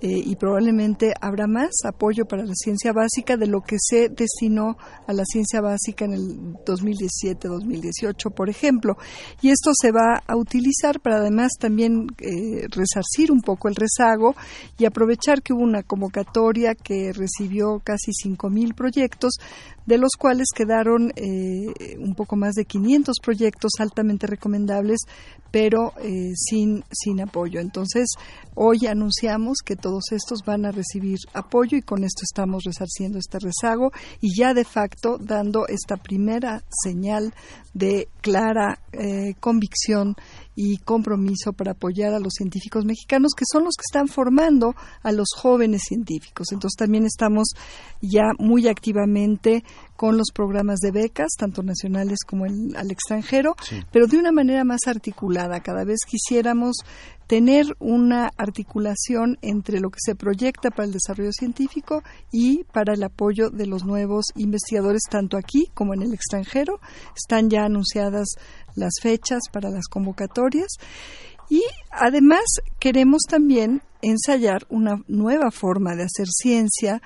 y 0.05 0.35
probablemente 0.35 1.13
habrá 1.21 1.47
más 1.47 1.71
apoyo 1.85 2.25
para 2.25 2.43
la 2.43 2.53
ciencia 2.55 2.91
básica 2.91 3.37
de 3.37 3.47
lo 3.47 3.61
que 3.61 3.77
se 3.79 4.09
destinó 4.09 4.75
a 5.07 5.13
la 5.13 5.23
ciencia 5.23 5.61
básica 5.61 6.03
en 6.03 6.13
el 6.13 6.53
2017-2018, 6.65 8.33
por 8.33 8.49
ejemplo. 8.49 8.97
Y 9.41 9.49
esto 9.49 9.71
se 9.73 9.91
va 9.91 10.21
a 10.27 10.35
utilizar 10.35 10.99
para 10.99 11.17
además 11.17 11.53
también 11.59 12.07
eh, 12.19 12.67
resarcir 12.69 13.31
un 13.31 13.41
poco 13.41 13.69
el 13.69 13.75
rezago 13.75 14.35
y 14.77 14.85
aprovechar 14.85 15.41
que 15.41 15.53
hubo 15.53 15.63
una 15.63 15.83
convocatoria 15.83 16.75
que 16.75 17.13
recibió 17.13 17.81
casi 17.83 18.11
5.000 18.11 18.75
proyectos, 18.75 19.33
de 19.85 19.97
los 19.97 20.11
cuales 20.17 20.47
quedaron 20.55 21.11
eh, 21.15 21.97
un 21.99 22.15
poco 22.15 22.35
más 22.35 22.53
de 22.55 22.65
500 22.65 23.17
proyectos 23.21 23.71
altamente 23.79 24.27
recomendables, 24.27 24.99
pero 25.51 25.93
eh, 26.01 26.31
sin, 26.35 26.83
sin 26.91 27.21
apoyo. 27.21 27.59
Entonces, 27.59 28.07
hoy 28.55 28.87
anunciamos 28.87 29.57
que 29.63 29.75
todos 29.93 30.11
estos 30.11 30.39
van 30.43 30.65
a 30.65 30.71
recibir 30.71 31.19
apoyo 31.35 31.77
y 31.77 31.83
con 31.83 32.03
esto 32.03 32.23
estamos 32.23 32.63
resarciendo 32.63 33.19
este 33.19 33.37
rezago 33.37 33.91
y 34.19 34.35
ya 34.35 34.55
de 34.55 34.65
facto 34.65 35.19
dando 35.19 35.67
esta 35.67 35.97
primera 35.97 36.63
señal 36.83 37.31
de 37.75 38.09
clara 38.21 38.79
eh, 38.91 39.35
convicción 39.39 40.15
y 40.55 40.77
compromiso 40.77 41.53
para 41.53 41.71
apoyar 41.71 42.13
a 42.13 42.19
los 42.19 42.33
científicos 42.33 42.85
mexicanos, 42.85 43.33
que 43.35 43.45
son 43.51 43.63
los 43.63 43.75
que 43.75 43.83
están 43.89 44.07
formando 44.07 44.75
a 45.01 45.11
los 45.11 45.29
jóvenes 45.35 45.81
científicos. 45.87 46.47
Entonces 46.51 46.77
también 46.77 47.05
estamos 47.05 47.49
ya 48.01 48.31
muy 48.37 48.67
activamente 48.67 49.63
con 49.95 50.17
los 50.17 50.27
programas 50.33 50.79
de 50.79 50.91
becas, 50.91 51.31
tanto 51.37 51.63
nacionales 51.63 52.19
como 52.27 52.45
el, 52.45 52.75
al 52.75 52.91
extranjero, 52.91 53.55
pero 53.91 54.05
de 54.07 54.17
una 54.17 54.31
manera 54.31 54.63
más 54.63 54.81
articulada. 54.87 55.61
Cada 55.61 55.85
vez 55.85 55.99
quisiéramos 56.07 56.75
tener 57.27 57.65
una 57.79 58.29
articulación 58.37 59.37
entre 59.41 59.79
lo 59.79 59.89
que 59.89 59.99
se 59.99 60.15
proyecta 60.15 60.69
para 60.69 60.85
el 60.85 60.93
desarrollo 60.93 61.31
científico 61.31 62.03
y 62.31 62.63
para 62.65 62.93
el 62.93 63.03
apoyo 63.03 63.49
de 63.49 63.67
los 63.67 63.85
nuevos 63.85 64.25
investigadores, 64.35 65.03
tanto 65.09 65.37
aquí 65.37 65.67
como 65.73 65.93
en 65.93 66.01
el 66.01 66.13
extranjero. 66.13 66.79
Están 67.15 67.49
ya 67.49 67.65
anunciadas 67.65 68.35
las 68.75 68.93
fechas 69.01 69.43
para 69.51 69.69
las 69.69 69.87
convocatorias 69.87 70.77
y 71.49 71.63
además 71.91 72.43
queremos 72.79 73.21
también 73.29 73.81
ensayar 74.01 74.65
una 74.69 75.01
nueva 75.07 75.51
forma 75.51 75.95
de 75.95 76.03
hacer 76.03 76.27
ciencia 76.27 77.01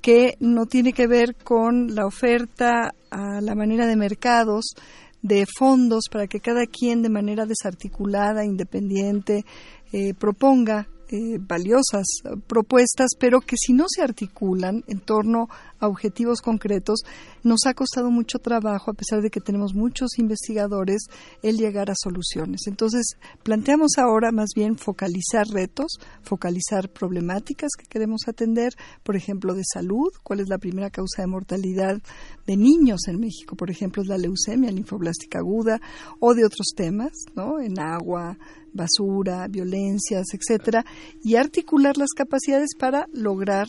que 0.00 0.36
no 0.40 0.66
tiene 0.66 0.92
que 0.92 1.06
ver 1.06 1.36
con 1.36 1.94
la 1.94 2.06
oferta 2.06 2.94
a 3.10 3.40
la 3.40 3.54
manera 3.54 3.86
de 3.86 3.96
mercados 3.96 4.74
de 5.22 5.46
fondos 5.46 6.04
para 6.10 6.26
que 6.26 6.40
cada 6.40 6.66
quien 6.66 7.02
de 7.02 7.08
manera 7.08 7.46
desarticulada, 7.46 8.44
independiente, 8.44 9.44
eh, 9.92 10.14
proponga 10.14 10.88
eh, 11.12 11.38
valiosas 11.40 12.06
propuestas, 12.46 13.10
pero 13.18 13.40
que 13.40 13.56
si 13.56 13.72
no 13.72 13.86
se 13.88 14.02
articulan 14.02 14.84
en 14.86 15.00
torno 15.00 15.48
a 15.80 15.88
objetivos 15.88 16.40
concretos, 16.40 17.00
nos 17.42 17.60
ha 17.66 17.74
costado 17.74 18.10
mucho 18.10 18.38
trabajo, 18.38 18.90
a 18.90 18.94
pesar 18.94 19.22
de 19.22 19.30
que 19.30 19.40
tenemos 19.40 19.74
muchos 19.74 20.18
investigadores, 20.18 21.06
el 21.42 21.56
llegar 21.56 21.90
a 21.90 21.94
soluciones. 21.96 22.60
Entonces, 22.66 23.16
planteamos 23.42 23.92
ahora 23.98 24.30
más 24.30 24.50
bien 24.54 24.76
focalizar 24.76 25.48
retos, 25.48 25.98
focalizar 26.22 26.90
problemáticas 26.90 27.70
que 27.78 27.86
queremos 27.86 28.28
atender, 28.28 28.74
por 29.02 29.16
ejemplo, 29.16 29.54
de 29.54 29.62
salud, 29.64 30.12
cuál 30.22 30.40
es 30.40 30.48
la 30.48 30.58
primera 30.58 30.90
causa 30.90 31.22
de 31.22 31.28
mortalidad 31.28 32.00
de 32.46 32.56
niños 32.56 33.00
en 33.08 33.18
México, 33.18 33.56
por 33.56 33.70
ejemplo, 33.70 34.02
es 34.02 34.08
la 34.08 34.18
leucemia 34.18 34.70
linfoblástica 34.70 35.38
aguda, 35.38 35.80
o 36.20 36.34
de 36.34 36.44
otros 36.44 36.68
temas, 36.76 37.12
¿no? 37.34 37.60
En 37.60 37.78
agua, 37.80 38.36
basura, 38.72 39.46
violencias, 39.48 40.28
etcétera, 40.32 40.84
y 41.22 41.36
articular 41.36 41.96
las 41.96 42.10
capacidades 42.10 42.70
para 42.78 43.06
lograr 43.12 43.66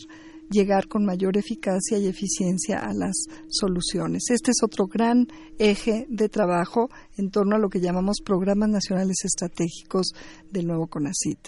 llegar 0.51 0.87
con 0.87 1.05
mayor 1.05 1.37
eficacia 1.37 1.97
y 1.97 2.07
eficiencia 2.07 2.79
a 2.79 2.93
las 2.93 3.15
soluciones. 3.49 4.29
Este 4.29 4.51
es 4.51 4.57
otro 4.63 4.87
gran 4.87 5.27
eje 5.57 6.05
de 6.09 6.29
trabajo 6.29 6.89
en 7.17 7.31
torno 7.31 7.55
a 7.55 7.59
lo 7.59 7.69
que 7.69 7.79
llamamos 7.79 8.17
programas 8.23 8.69
nacionales 8.69 9.23
estratégicos 9.23 10.11
del 10.51 10.67
nuevo 10.67 10.87
CONACIT. 10.87 11.39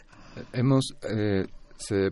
Hemos, 0.54 0.96
eh, 1.10 1.46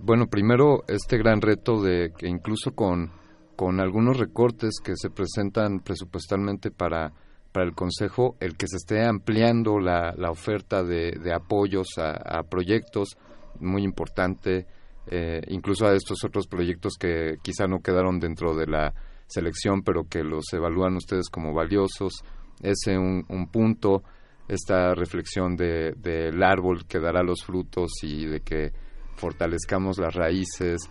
bueno, 0.02 0.28
primero 0.28 0.84
este 0.88 1.18
gran 1.18 1.42
reto 1.42 1.82
de 1.82 2.12
que 2.16 2.28
incluso 2.28 2.76
con, 2.76 3.10
con 3.56 3.80
algunos 3.80 4.18
recortes 4.18 4.76
que 4.84 4.94
se 4.96 5.10
presentan 5.10 5.80
presupuestalmente 5.80 6.72
para 6.72 7.14
para 7.52 7.66
el 7.66 7.74
Consejo 7.74 8.36
el 8.40 8.56
que 8.56 8.68
se 8.68 8.78
esté 8.78 9.06
ampliando 9.06 9.80
la, 9.80 10.14
la 10.18 10.32
oferta 10.32 10.84
de, 10.84 11.12
de 11.12 11.34
apoyos 11.34 11.88
a, 11.98 12.44
proyectos 12.44 13.18
muy 13.60 13.84
importante, 13.84 14.66
eh, 15.08 15.42
incluso 15.48 15.86
a 15.86 15.94
estos 15.94 16.24
otros 16.24 16.48
proyectos 16.48 16.94
que 17.00 17.36
quizá 17.42 17.68
no 17.68 17.80
quedaron 17.80 18.20
dentro 18.20 18.56
de 18.56 18.68
la 18.68 18.94
selección, 19.28 19.82
pero 19.84 20.08
que 20.10 20.24
los 20.24 20.46
evalúan 20.54 20.96
ustedes 20.96 21.30
como 21.30 21.54
valiosos. 21.54 22.14
Ese 22.62 22.98
un, 22.98 23.26
un 23.30 23.48
punto, 23.48 24.04
esta 24.48 24.94
reflexión 24.94 25.56
del 25.56 26.02
de, 26.02 26.46
árbol 26.46 26.86
que 26.86 27.00
dará 27.00 27.24
los 27.24 27.44
frutos 27.44 27.92
y 28.04 28.26
de 28.26 28.42
que 28.42 28.72
fortalezcamos 29.16 29.98
las 30.00 30.14
raíces. 30.16 30.82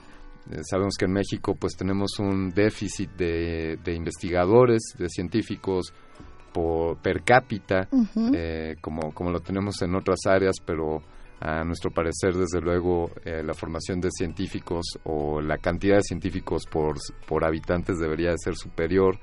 Eh, 0.51 0.61
sabemos 0.63 0.95
que 0.99 1.07
en 1.07 1.13
México 1.13 1.55
pues 1.55 1.77
tenemos 1.77 2.19
un 2.19 2.51
déficit 2.51 3.11
de, 3.13 3.79
de 3.83 3.95
investigadores, 3.95 4.81
de 4.99 5.09
científicos 5.09 5.93
por, 6.53 6.99
per 6.99 7.23
cápita, 7.23 7.89
eh, 8.35 8.77
como, 8.81 9.13
como 9.13 9.31
lo 9.31 9.41
tenemos 9.41 9.81
en 9.83 9.95
otras 9.95 10.21
áreas, 10.27 10.57
pero 10.65 11.03
a 11.41 11.65
nuestro 11.65 11.91
parecer, 11.91 12.35
desde 12.35 12.61
luego, 12.61 13.11
eh, 13.25 13.43
la 13.43 13.55
formación 13.55 14.01
de 14.01 14.11
científicos 14.11 14.99
o 15.05 15.41
la 15.41 15.57
cantidad 15.57 15.97
de 15.97 16.03
científicos 16.03 16.65
por, 16.71 16.99
por 17.27 17.45
habitantes 17.45 17.99
debería 17.99 18.31
de 18.31 18.39
ser 18.39 18.57
superior, 18.57 19.19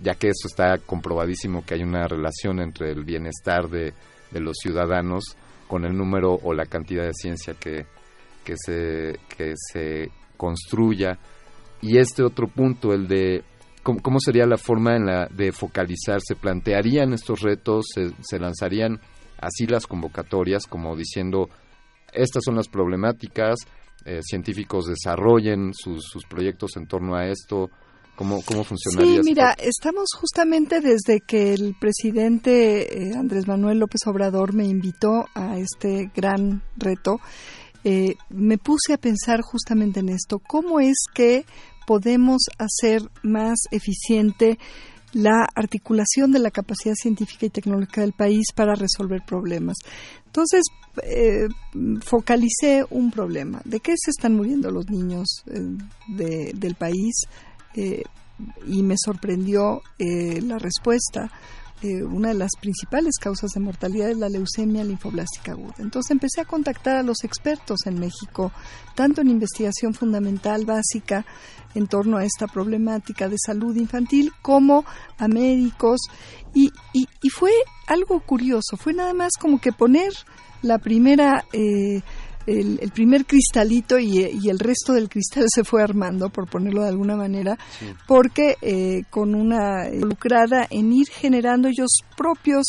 ya 0.00 0.14
que 0.14 0.28
eso 0.28 0.48
está 0.48 0.78
comprobadísimo 0.78 1.64
que 1.64 1.74
hay 1.74 1.82
una 1.82 2.08
relación 2.08 2.60
entre 2.60 2.90
el 2.90 3.04
bienestar 3.04 3.68
de, 3.68 3.94
de 4.32 4.40
los 4.40 4.56
ciudadanos 4.60 5.24
con 5.68 5.84
el 5.84 5.96
número 5.96 6.38
o 6.42 6.52
la 6.52 6.66
cantidad 6.66 7.04
de 7.04 7.14
ciencia 7.14 7.54
que, 7.54 7.86
que, 8.44 8.54
se, 8.56 9.18
que 9.36 9.54
se 9.56 10.10
construya. 10.36 11.18
Y 11.80 11.98
este 11.98 12.22
otro 12.22 12.48
punto, 12.48 12.92
el 12.92 13.06
de 13.06 13.44
¿Cómo, 13.84 14.18
sería 14.18 14.46
la 14.46 14.56
forma 14.56 14.96
en 14.96 15.04
la 15.04 15.26
de 15.26 15.52
focalizar? 15.52 16.20
¿Se 16.26 16.34
plantearían 16.34 17.12
estos 17.12 17.40
retos? 17.40 17.84
¿Se, 17.92 18.38
lanzarían 18.38 18.98
así 19.38 19.66
las 19.66 19.86
convocatorias 19.86 20.66
como 20.66 20.96
diciendo 20.96 21.50
estas 22.12 22.42
son 22.44 22.56
las 22.56 22.68
problemáticas, 22.68 23.56
eh, 24.06 24.20
científicos 24.22 24.86
desarrollen 24.86 25.72
sus, 25.74 26.24
proyectos 26.28 26.76
en 26.76 26.86
torno 26.86 27.14
a 27.14 27.26
esto? 27.26 27.68
¿Cómo, 28.16 28.40
cómo 28.42 28.64
funcionaría? 28.64 29.22
Sí, 29.22 29.28
mira, 29.28 29.54
estamos 29.58 30.10
justamente 30.18 30.80
desde 30.80 31.20
que 31.20 31.52
el 31.52 31.74
presidente 31.78 33.08
eh, 33.10 33.12
Andrés 33.14 33.46
Manuel 33.46 33.80
López 33.80 34.00
Obrador 34.06 34.54
me 34.54 34.64
invitó 34.64 35.26
a 35.34 35.58
este 35.58 36.10
gran 36.14 36.62
reto, 36.76 37.18
eh, 37.86 38.14
me 38.30 38.56
puse 38.56 38.94
a 38.94 38.98
pensar 38.98 39.42
justamente 39.42 40.00
en 40.00 40.08
esto. 40.08 40.38
¿Cómo 40.38 40.80
es 40.80 40.96
que 41.12 41.44
podemos 41.86 42.42
hacer 42.58 43.02
más 43.22 43.58
eficiente 43.70 44.58
la 45.12 45.46
articulación 45.54 46.32
de 46.32 46.40
la 46.40 46.50
capacidad 46.50 46.94
científica 46.94 47.46
y 47.46 47.50
tecnológica 47.50 48.00
del 48.00 48.12
país 48.12 48.46
para 48.54 48.74
resolver 48.74 49.22
problemas. 49.24 49.76
Entonces, 50.26 50.62
eh, 51.04 51.46
focalicé 52.04 52.84
un 52.90 53.10
problema. 53.10 53.62
¿De 53.64 53.80
qué 53.80 53.94
se 53.96 54.10
están 54.10 54.34
muriendo 54.34 54.70
los 54.70 54.90
niños 54.90 55.44
eh, 55.46 56.52
del 56.52 56.74
país? 56.74 57.14
Eh, 57.76 58.02
y 58.66 58.82
me 58.82 58.96
sorprendió 58.98 59.80
la 59.98 60.58
respuesta 60.58 61.30
una 62.02 62.28
de 62.28 62.34
las 62.34 62.52
principales 62.60 63.14
causas 63.20 63.50
de 63.50 63.60
mortalidad 63.60 64.10
es 64.10 64.16
la 64.16 64.28
leucemia 64.28 64.84
linfoblástica 64.84 65.52
aguda. 65.52 65.74
Entonces 65.78 66.10
empecé 66.10 66.40
a 66.40 66.44
contactar 66.44 66.96
a 66.96 67.02
los 67.02 67.24
expertos 67.24 67.86
en 67.86 68.00
México, 68.00 68.52
tanto 68.94 69.20
en 69.20 69.28
investigación 69.28 69.94
fundamental 69.94 70.64
básica 70.64 71.26
en 71.74 71.86
torno 71.86 72.16
a 72.16 72.24
esta 72.24 72.46
problemática 72.46 73.28
de 73.28 73.36
salud 73.38 73.76
infantil, 73.76 74.32
como 74.42 74.84
a 75.18 75.28
médicos. 75.28 76.00
Y, 76.54 76.70
y, 76.92 77.06
fue 77.30 77.52
algo 77.86 78.20
curioso, 78.20 78.76
fue 78.76 78.94
nada 78.94 79.12
más 79.12 79.32
como 79.40 79.60
que 79.60 79.72
poner 79.72 80.12
la 80.62 80.78
primera... 80.78 81.44
Eh, 81.52 82.02
el, 82.46 82.90
primer 82.92 83.26
cristalito 83.26 83.98
y, 83.98 84.22
el 84.22 84.58
resto 84.58 84.92
del 84.92 85.08
cristal 85.08 85.46
se 85.54 85.64
fue 85.64 85.82
armando, 85.82 86.28
por 86.28 86.48
ponerlo 86.48 86.82
de 86.82 86.88
alguna 86.88 87.16
manera, 87.16 87.58
porque 88.06 88.56
eh, 88.62 89.02
con 89.10 89.34
una 89.34 89.88
involucrada 89.88 90.66
en 90.70 90.92
ir 90.92 91.08
generando 91.08 91.68
ellos 91.68 91.90
propios, 92.16 92.64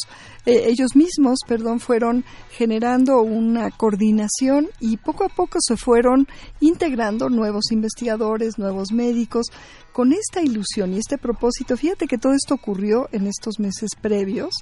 eh, 0.45 0.65
ellos 0.67 0.95
mismos, 0.95 1.39
perdón, 1.47 1.79
fueron 1.79 2.23
generando 2.51 3.21
una 3.21 3.71
coordinación 3.71 4.69
y 4.79 4.97
poco 4.97 5.25
a 5.25 5.29
poco 5.29 5.59
se 5.59 5.75
fueron 5.75 6.27
integrando 6.59 7.29
nuevos 7.29 7.71
investigadores, 7.71 8.57
nuevos 8.57 8.91
médicos, 8.91 9.47
con 9.91 10.11
esta 10.11 10.41
ilusión 10.41 10.93
y 10.93 10.97
este 10.97 11.17
propósito. 11.17 11.77
Fíjate 11.77 12.07
que 12.07 12.17
todo 12.17 12.33
esto 12.33 12.53
ocurrió 12.53 13.07
en 13.11 13.27
estos 13.27 13.59
meses 13.59 13.91
previos. 13.99 14.53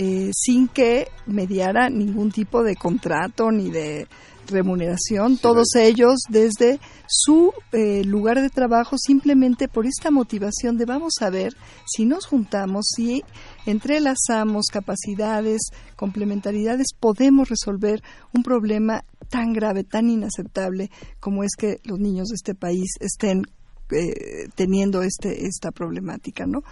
Eh, 0.00 0.30
sin 0.32 0.68
que 0.68 1.08
mediara 1.26 1.90
ningún 1.90 2.30
tipo 2.30 2.62
de 2.62 2.76
contrato 2.76 3.50
ni 3.50 3.68
de 3.68 4.06
remuneración, 4.48 5.38
todos 5.38 5.74
ellos 5.76 6.16
desde 6.28 6.80
su 7.06 7.52
eh, 7.72 8.02
lugar 8.04 8.40
de 8.40 8.50
trabajo 8.50 8.96
simplemente 8.98 9.68
por 9.68 9.86
esta 9.86 10.10
motivación 10.10 10.76
de 10.76 10.84
vamos 10.84 11.14
a 11.20 11.30
ver 11.30 11.54
si 11.86 12.04
nos 12.04 12.26
juntamos, 12.26 12.86
si 12.94 13.22
entrelazamos 13.66 14.66
capacidades, 14.72 15.60
complementariedades, 15.96 16.88
podemos 16.98 17.48
resolver 17.48 18.02
un 18.32 18.42
problema 18.42 19.04
tan 19.28 19.52
grave, 19.52 19.84
tan 19.84 20.08
inaceptable 20.08 20.90
como 21.20 21.44
es 21.44 21.50
que 21.56 21.80
los 21.84 21.98
niños 21.98 22.28
de 22.28 22.36
este 22.36 22.54
país 22.54 22.94
estén 23.00 23.42
eh, 23.90 24.48
teniendo 24.54 25.02
este 25.02 25.46
esta 25.46 25.70
problemática, 25.70 26.46
¿no? 26.46 26.62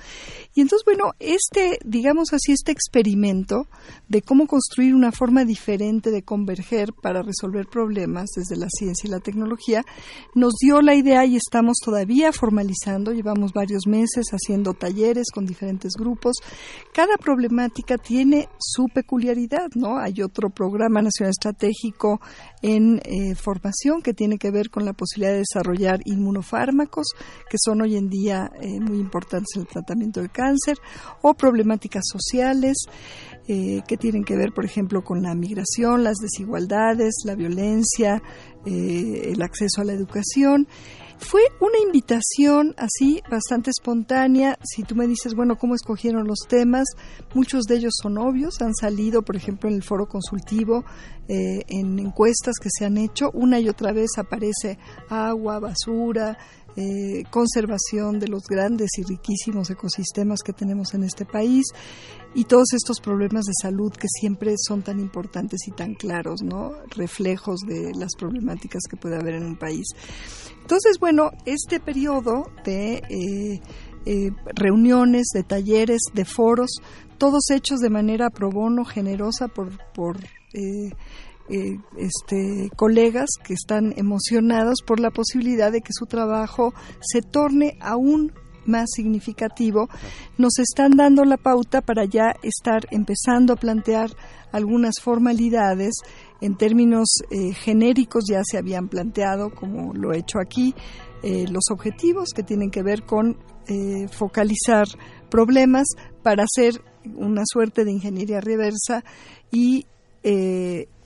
Y 0.55 0.61
entonces, 0.61 0.85
bueno, 0.85 1.13
este, 1.19 1.79
digamos 1.85 2.33
así, 2.33 2.53
este 2.53 2.73
experimento 2.73 3.67
de 4.09 4.23
cómo 4.23 4.47
construir 4.47 4.95
una 4.95 5.13
forma 5.13 5.45
diferente 5.45 6.11
de 6.11 6.23
converger 6.23 6.93
para 6.93 7.23
resolver 7.23 7.67
problemas 7.67 8.31
desde 8.37 8.57
la 8.57 8.69
ciencia 8.69 9.09
y 9.09 9.11
la 9.11 9.21
tecnología, 9.21 9.83
nos 10.35 10.55
dio 10.61 10.83
la 10.83 10.95
idea 10.95 11.25
y 11.25 11.37
estamos 11.37 11.79
todavía 11.83 12.33
formalizando, 12.33 13.13
llevamos 13.13 13.53
varios 13.53 13.87
meses 13.87 14.27
haciendo 14.31 14.75
talleres 14.75 15.31
con 15.33 15.47
diferentes 15.47 15.95
grupos. 15.95 16.37
Cada 16.93 17.17
problemática 17.17 17.99
tiene 17.99 18.49
su 18.59 18.87
peculiaridad, 18.93 19.69
¿no? 19.75 19.99
Hay 19.99 20.23
otro 20.23 20.51
programa 20.51 21.03
nacional 21.03 21.31
estratégico 21.31 22.21
en 22.63 23.01
eh, 23.05 23.35
formación 23.35 24.03
que 24.03 24.15
tiene 24.15 24.39
que 24.39 24.51
ver 24.51 24.71
con 24.71 24.85
la 24.85 24.93
posibilidad 24.93 25.33
de 25.33 25.45
desarrollar 25.45 26.01
inmunofármacos 26.05 27.06
que 27.49 27.57
son 27.63 27.83
hoy 27.83 27.97
en 27.97 28.09
día 28.09 28.51
eh, 28.61 28.81
muy 28.81 28.99
importantes 28.99 29.57
en 29.57 29.63
el 29.63 29.69
tratamiento 29.69 30.21
del 30.21 30.31
cáncer, 30.31 30.79
o 31.23 31.35
problemáticas 31.35 32.05
sociales 32.11 32.77
eh, 33.49 33.83
que 33.87 33.97
tienen 33.97 34.25
que 34.25 34.37
ver, 34.37 34.53
por 34.53 34.65
ejemplo, 34.65 35.05
con 35.05 35.23
la 35.23 35.35
migración, 35.35 36.03
las 36.03 36.17
desigualdades, 36.17 37.15
la 37.25 37.35
violencia, 37.35 38.23
eh, 38.65 39.31
el 39.33 39.43
acceso 39.43 39.81
a 39.81 39.85
la 39.85 39.93
educación. 39.93 40.67
Fue 41.19 41.41
una 41.61 41.79
invitación 41.79 42.75
así 42.77 43.23
bastante 43.31 43.71
espontánea. 43.71 44.59
Si 44.63 44.83
tú 44.83 44.95
me 44.95 45.07
dices, 45.07 45.35
bueno, 45.35 45.57
¿cómo 45.57 45.75
escogieron 45.75 46.27
los 46.27 46.41
temas? 46.47 46.85
Muchos 47.35 47.65
de 47.65 47.77
ellos 47.77 47.95
son 48.03 48.19
obvios, 48.19 48.61
han 48.61 48.75
salido, 48.75 49.23
por 49.23 49.35
ejemplo, 49.35 49.71
en 49.71 49.77
el 49.77 49.83
foro 49.83 50.09
consultivo, 50.09 50.85
en 51.27 51.99
encuestas 51.99 52.57
que 52.61 52.69
se 52.71 52.85
han 52.85 52.99
hecho. 52.99 53.31
Una 53.33 53.59
y 53.61 53.71
otra 53.71 53.93
vez 53.93 54.19
aparece 54.19 54.79
agua, 55.09 55.59
basura, 55.59 56.37
eh, 56.77 57.25
conservación 57.31 58.19
de 58.19 58.29
los 58.29 58.45
grandes 58.45 58.91
y 58.99 59.03
riquísimos 59.03 59.71
ecosistemas 59.71 60.43
que 60.43 60.53
tenemos 60.53 60.95
en 60.95 61.05
este 61.05 61.25
país 61.25 61.65
y 62.35 62.45
todos 62.45 62.73
estos 62.75 63.01
problemas 63.01 63.45
de 63.45 63.53
salud 63.61 63.93
que 63.93 64.09
siempre 64.09 64.55
son 64.59 64.83
tan 64.83 65.01
importantes 65.01 65.61
y 65.67 65.71
tan 65.71 65.95
claros, 65.95 66.43
¿no? 66.43 66.73
Reflejos 66.91 67.61
de 67.61 67.93
las 67.95 68.15
problemáticas 68.19 68.83
que 68.91 68.97
puede 68.97 69.17
haber 69.17 69.35
en 69.35 69.45
un 69.45 69.57
país. 69.57 69.87
Entonces, 70.61 70.99
bueno, 70.99 71.31
este 71.47 71.81
periodo 71.81 72.51
de 72.65 73.03
eh, 73.09 73.61
eh, 74.05 74.31
reuniones, 74.55 75.29
de 75.33 75.45
talleres, 75.45 76.01
de 76.13 76.25
foros, 76.25 76.71
todos 77.19 77.51
hechos 77.51 77.81
de 77.81 77.91
manera 77.91 78.31
pro 78.31 78.51
bono, 78.51 78.85
generosa 78.85 79.49
por, 79.49 79.71
por 79.95 80.19
eh, 80.53 80.93
este, 81.49 82.71
colegas 82.77 83.29
que 83.45 83.55
están 83.55 83.95
emocionados 83.97 84.79
por 84.85 85.01
la 85.01 85.11
posibilidad 85.11 85.71
de 85.71 85.81
que 85.81 85.93
su 85.93 86.07
trabajo 86.07 86.75
se 87.01 87.23
torne 87.23 87.77
aún 87.81 88.33
más 88.65 88.87
significativo, 88.95 89.89
nos 90.39 90.59
están 90.59 90.97
dando 90.97 91.25
la 91.25 91.37
pauta 91.37 91.83
para 91.83 92.05
ya 92.05 92.35
estar 92.43 92.83
empezando 92.91 93.53
a 93.53 93.57
plantear 93.57 94.11
algunas 94.51 94.97
formalidades 95.01 95.95
en 96.41 96.57
términos 96.57 97.07
eh, 97.31 97.55
genéricos 97.55 98.25
ya 98.29 98.43
se 98.45 98.59
habían 98.59 98.89
planteado, 98.89 99.55
como 99.55 99.95
lo 99.95 100.13
he 100.13 100.19
hecho 100.19 100.41
aquí, 100.41 100.75
eh, 101.23 101.47
los 101.49 101.71
objetivos 101.71 102.31
que 102.35 102.43
tienen 102.43 102.71
que 102.71 102.83
ver 102.83 103.05
con 103.05 103.37
focalizar 104.13 104.87
problemas 105.29 105.89
para 106.23 106.45
hacer 106.45 106.81
una 107.17 107.43
suerte 107.45 107.85
de 107.85 107.91
ingeniería 107.91 108.41
reversa 108.41 109.03
y 109.51 109.87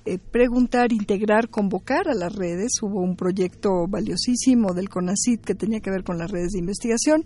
eh, 0.07 0.19
preguntar, 0.19 0.93
integrar, 0.93 1.49
convocar 1.49 2.09
a 2.09 2.15
las 2.15 2.35
redes. 2.35 2.73
Hubo 2.81 3.01
un 3.01 3.17
proyecto 3.17 3.87
valiosísimo 3.87 4.73
del 4.73 4.89
CONACIT 4.89 5.45
que 5.45 5.55
tenía 5.55 5.81
que 5.81 5.91
ver 5.91 6.05
con 6.05 6.17
las 6.17 6.31
redes 6.31 6.53
de 6.53 6.59
investigación. 6.59 7.25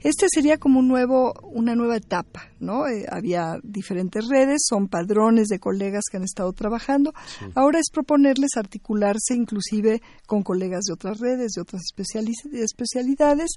Este 0.00 0.26
sería 0.28 0.58
como 0.58 0.80
un 0.80 0.88
nuevo, 0.88 1.34
una 1.42 1.74
nueva 1.74 1.96
etapa, 1.96 2.48
¿no? 2.60 2.86
Eh, 2.86 3.06
había 3.10 3.58
diferentes 3.62 4.28
redes, 4.28 4.62
son 4.68 4.88
padrones 4.88 5.48
de 5.48 5.58
colegas 5.58 6.04
que 6.10 6.16
han 6.18 6.24
estado 6.24 6.52
trabajando. 6.52 7.12
Ahora 7.54 7.78
es 7.78 7.90
proponerles 7.92 8.56
articularse 8.56 9.34
inclusive 9.34 10.02
con 10.26 10.42
colegas 10.42 10.84
de 10.84 10.92
otras 10.92 11.20
redes, 11.20 11.52
de 11.52 11.62
otras 11.62 11.82
especialidades 12.52 13.50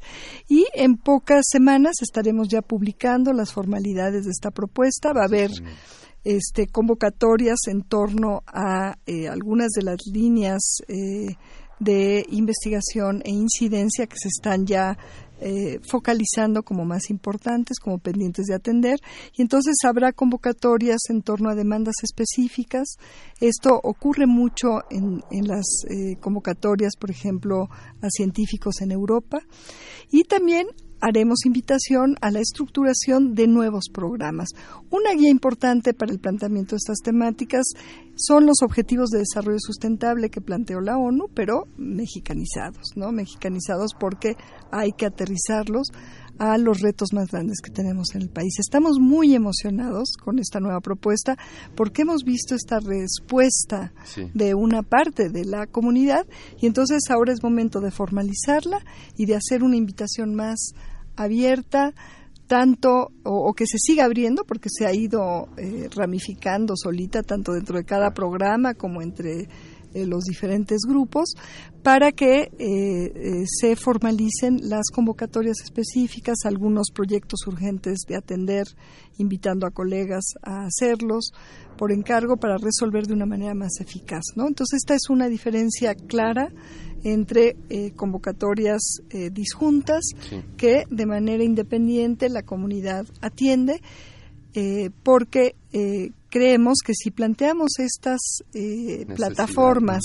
y 0.48 0.66
en 0.74 0.98
pocas 0.98 1.46
semanas 1.50 1.96
estaremos 2.02 2.48
ya 2.48 2.62
publicando 2.62 3.34
las 3.34 3.52
formalidades 3.52 4.26
de 4.26 4.32
esta 4.32 4.52
propuesta. 4.52 5.14
Va 5.14 5.22
a 5.22 5.26
haber 5.26 5.52
este, 6.24 6.68
convocatorias 6.68 7.60
en 7.68 7.84
torno 7.84 8.44
a 8.48 8.98
eh, 9.06 9.28
algunas 9.28 9.70
de 9.72 9.84
las 9.84 10.00
líneas 10.12 10.80
eh, 10.88 11.36
de 11.80 12.26
investigación 12.30 13.22
e 13.24 13.32
incidencia 13.32 14.08
que 14.08 14.18
se 14.18 14.30
están 14.30 14.66
ya 14.66 14.98
eh, 15.40 15.80
focalizando 15.88 16.64
como 16.64 16.84
más 16.84 17.12
importantes, 17.12 17.78
como 17.80 18.00
pendientes 18.00 18.48
de 18.48 18.56
atender, 18.56 19.00
y 19.38 19.44
entonces 19.44 19.76
habrá 19.86 20.12
convocatorias 20.12 20.98
en 21.10 21.22
torno 21.22 21.50
a 21.50 21.56
demandas 21.56 21.96
específicas. 22.02 22.98
Esto 23.40 23.80
ocurre 23.84 24.26
mucho 24.26 24.82
en, 24.90 25.24
en 25.30 25.48
las 25.48 25.66
convocatorias, 26.20 26.94
por 27.00 27.12
ejemplo, 27.12 27.70
a 28.02 28.10
científicos 28.10 28.82
en 28.82 28.92
Europa, 28.92 29.38
y 30.10 30.24
también 30.24 30.68
haremos 31.02 31.46
invitación 31.46 32.16
a 32.22 32.32
la 32.32 32.40
estructuración 32.40 33.36
de 33.36 33.48
nuevos 33.48 33.86
programas. 33.92 34.50
Una 34.90 35.14
guía 35.14 35.30
importante 35.30 35.94
para 35.94 36.12
el 36.12 36.20
planteamiento 36.20 36.72
de 36.72 36.78
estas 36.78 37.00
temáticas 37.04 37.66
son 38.16 38.46
los 38.46 38.62
objetivos 38.64 39.10
de 39.10 39.20
desarrollo 39.20 39.60
sustentable 39.60 40.30
que 40.30 40.42
planteó 40.42 40.82
la 40.82 40.98
ONU, 40.98 41.28
pero 41.34 41.68
mexicanizados, 41.78 42.94
¿no? 42.96 43.12
Mexicanizados 43.12 43.92
porque 44.00 44.36
hay 44.72 44.92
que 44.94 45.06
aterrizarlos 45.06 45.92
a 46.40 46.58
los 46.58 46.82
retos 46.82 47.14
más 47.14 47.30
grandes 47.32 47.60
que 47.62 47.72
tenemos 47.72 48.16
en 48.16 48.24
el 48.24 48.30
país. 48.30 48.60
Estamos 48.60 49.00
muy 49.00 49.34
emocionados 49.34 50.14
con 50.24 50.40
esta 50.40 50.60
nueva 50.60 50.82
propuesta 50.82 51.38
porque 51.76 52.04
hemos 52.04 52.24
visto 52.24 52.56
esta 52.56 52.80
respuesta 52.80 53.94
de 54.34 54.54
una 54.54 54.84
parte 54.84 55.30
de 55.30 55.46
la 55.46 55.68
comunidad 55.68 56.26
y 56.60 56.68
entonces 56.68 57.04
ahora 57.10 57.34
es 57.34 57.44
momento 57.44 57.80
de 57.80 57.92
formalizarla 57.92 58.84
y 59.16 59.26
de 59.26 59.36
hacer 59.36 59.64
una 59.64 59.76
invitación 59.76 60.36
más 60.36 60.74
abierta 61.16 61.94
tanto 62.48 63.12
o, 63.24 63.54
que 63.54 63.66
se 63.68 63.78
siga 63.78 64.06
abriendo 64.06 64.44
porque 64.46 64.70
se 64.72 64.86
ha 64.86 64.94
ido 64.94 65.50
eh, 65.58 65.90
ramificando 65.94 66.76
solita 66.78 67.22
tanto 67.22 67.52
dentro 67.52 67.78
de 67.78 67.84
cada 67.84 68.12
programa 68.12 68.74
como 68.74 69.02
entre 69.02 69.50
eh, 69.94 70.06
los 70.06 70.24
diferentes 70.24 70.82
grupos 70.88 71.34
para 71.84 72.12
que 72.12 72.42
eh, 72.42 72.50
eh, 72.60 73.46
se 73.48 73.76
formalicen 73.76 74.70
las 74.70 74.90
convocatorias 74.94 75.62
específicas, 75.64 76.40
algunos 76.46 76.88
proyectos 76.94 77.48
urgentes 77.48 78.00
de 78.08 78.16
atender, 78.16 78.66
invitando 79.18 79.66
a 79.66 79.72
colegas 79.72 80.26
a 80.44 80.66
hacerlos 80.66 81.32
por 81.78 81.92
encargo 81.92 82.38
para 82.38 82.58
resolver 82.58 83.08
de 83.08 83.14
una 83.14 83.26
manera 83.26 83.54
más 83.54 83.80
eficaz. 83.80 84.24
¿no? 84.36 84.48
Entonces, 84.48 84.80
esta 84.84 84.96
es 84.96 85.10
una 85.10 85.30
diferencia 85.30 85.96
clara 85.96 86.52
entre 87.04 87.56
convocatorias 87.96 88.82
disjuntas 89.32 90.04
que 90.58 90.84
de 90.90 91.06
manera 91.06 91.44
independiente 91.44 92.28
la 92.28 92.42
comunidad 92.42 93.06
atiende 93.22 93.82
porque 95.04 95.56
creemos 96.30 96.80
que 96.86 96.94
si 96.94 97.12
planteamos 97.12 97.80
estas 97.80 98.20
eh, 98.54 99.06
plataformas, 99.16 100.04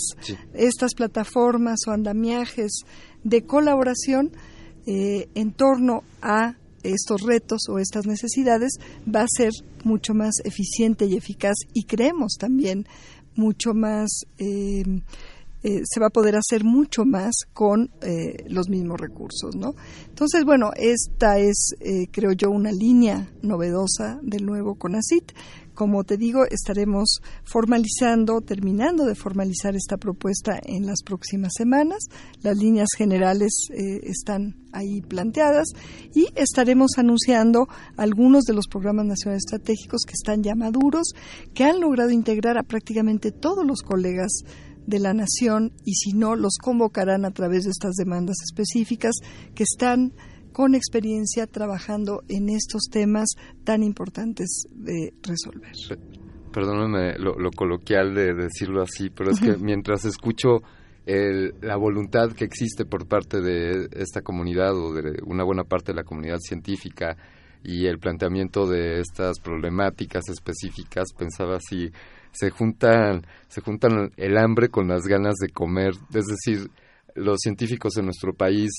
estas 0.55 0.95
plataformas 0.95 1.81
o 1.87 1.91
andamiajes 1.91 2.73
de 3.25 3.45
colaboración 3.45 4.33
eh, 4.87 5.29
en 5.35 5.53
torno 5.53 6.03
a 6.21 6.57
estos 6.83 7.23
retos 7.23 7.69
o 7.69 7.79
estas 7.79 8.07
necesidades, 8.07 8.73
va 9.07 9.23
a 9.23 9.27
ser 9.29 9.53
mucho 9.85 10.15
más 10.15 10.35
eficiente 10.45 11.07
y 11.07 11.17
eficaz 11.17 11.55
y 11.75 11.85
creemos 11.85 12.35
también 12.39 12.87
mucho 13.37 13.73
más 13.73 14.27
eh, 15.63 15.83
se 15.85 16.01
va 16.01 16.07
a 16.07 16.11
poder 16.11 16.37
hacer 16.37 16.65
mucho 16.65 17.05
más 17.05 17.35
con 17.53 17.91
los 18.49 18.69
mismos 18.69 19.01
recursos, 19.01 19.55
¿no? 19.57 19.75
Entonces, 20.09 20.45
bueno, 20.45 20.71
esta 20.77 21.39
es, 21.39 21.75
creo 22.11 22.33
yo, 22.33 22.51
una 22.51 22.73
línea 22.73 23.31
novedosa 23.43 24.19
del 24.23 24.45
nuevo 24.45 24.75
CONACIT 24.75 25.33
como 25.75 26.05
te 26.05 26.17
digo, 26.17 26.45
estaremos 26.45 27.21
formalizando, 27.45 28.41
terminando 28.41 29.07
de 29.07 29.15
formalizar 29.15 29.75
esta 29.75 29.97
propuesta 29.97 30.59
en 30.63 30.87
las 30.87 31.03
próximas 31.03 31.53
semanas. 31.57 32.05
Las 32.43 32.59
líneas 32.59 32.89
generales 32.97 33.69
eh, 33.71 34.01
están 34.05 34.57
ahí 34.73 35.01
planteadas 35.01 35.69
y 36.15 36.29
estaremos 36.35 36.93
anunciando 36.99 37.69
algunos 37.97 38.45
de 38.45 38.55
los 38.55 38.67
programas 38.69 39.07
nacionales 39.07 39.45
estratégicos 39.47 40.03
que 40.07 40.13
están 40.13 40.43
ya 40.43 40.55
maduros, 40.55 41.13
que 41.55 41.65
han 41.65 41.81
logrado 41.81 42.11
integrar 42.11 42.59
a 42.59 42.63
prácticamente 42.63 43.33
todos 43.33 43.65
los 43.67 43.81
colegas 43.81 44.31
de 44.87 44.99
la 44.99 45.15
nación 45.15 45.73
y 45.85 45.95
si 45.95 46.13
no, 46.13 46.35
los 46.37 46.57
convocarán 46.61 47.25
a 47.25 47.31
través 47.31 47.65
de 47.65 47.71
estas 47.71 47.95
demandas 47.95 48.37
específicas 48.45 49.15
que 49.55 49.65
están 49.65 50.13
con 50.53 50.75
experiencia 50.75 51.47
trabajando 51.47 52.23
en 52.29 52.49
estos 52.49 52.83
temas 52.91 53.31
tan 53.65 53.83
importantes 53.83 54.67
de 54.71 55.15
resolver. 55.23 55.73
Perdóname 56.53 57.19
lo, 57.19 57.51
coloquial 57.51 58.15
de 58.15 58.35
decirlo 58.35 58.83
así, 58.83 59.09
pero 59.09 59.31
es 59.31 59.41
que 59.41 59.57
mientras 59.57 60.05
escucho 60.05 60.59
la 61.07 61.77
voluntad 61.77 62.33
que 62.33 62.45
existe 62.45 62.85
por 62.85 63.07
parte 63.07 63.41
de 63.41 63.89
esta 63.93 64.21
comunidad 64.21 64.77
o 64.77 64.93
de 64.93 65.21
una 65.25 65.45
buena 65.45 65.65
parte 65.65 65.93
de 65.93 65.97
la 65.97 66.05
comunidad 66.05 66.39
científica 66.39 67.17
y 67.65 67.87
el 67.87 67.99
planteamiento 67.99 68.67
de 68.67 69.01
estas 69.01 69.41
problemáticas 69.41 70.29
específicas, 70.29 71.09
pensaba 71.17 71.59
si 71.61 71.91
se 72.33 72.51
juntan, 72.51 73.27
se 73.49 73.61
juntan 73.61 74.13
el 74.17 74.39
hambre 74.39 74.69
con 74.69 74.89
las 74.89 75.03
ganas 75.03 75.35
de 75.37 75.51
comer, 75.51 75.93
es 76.15 76.25
decir, 76.25 76.71
los 77.15 77.39
científicos 77.41 77.97
en 77.99 78.07
nuestro 78.07 78.33
país 78.33 78.71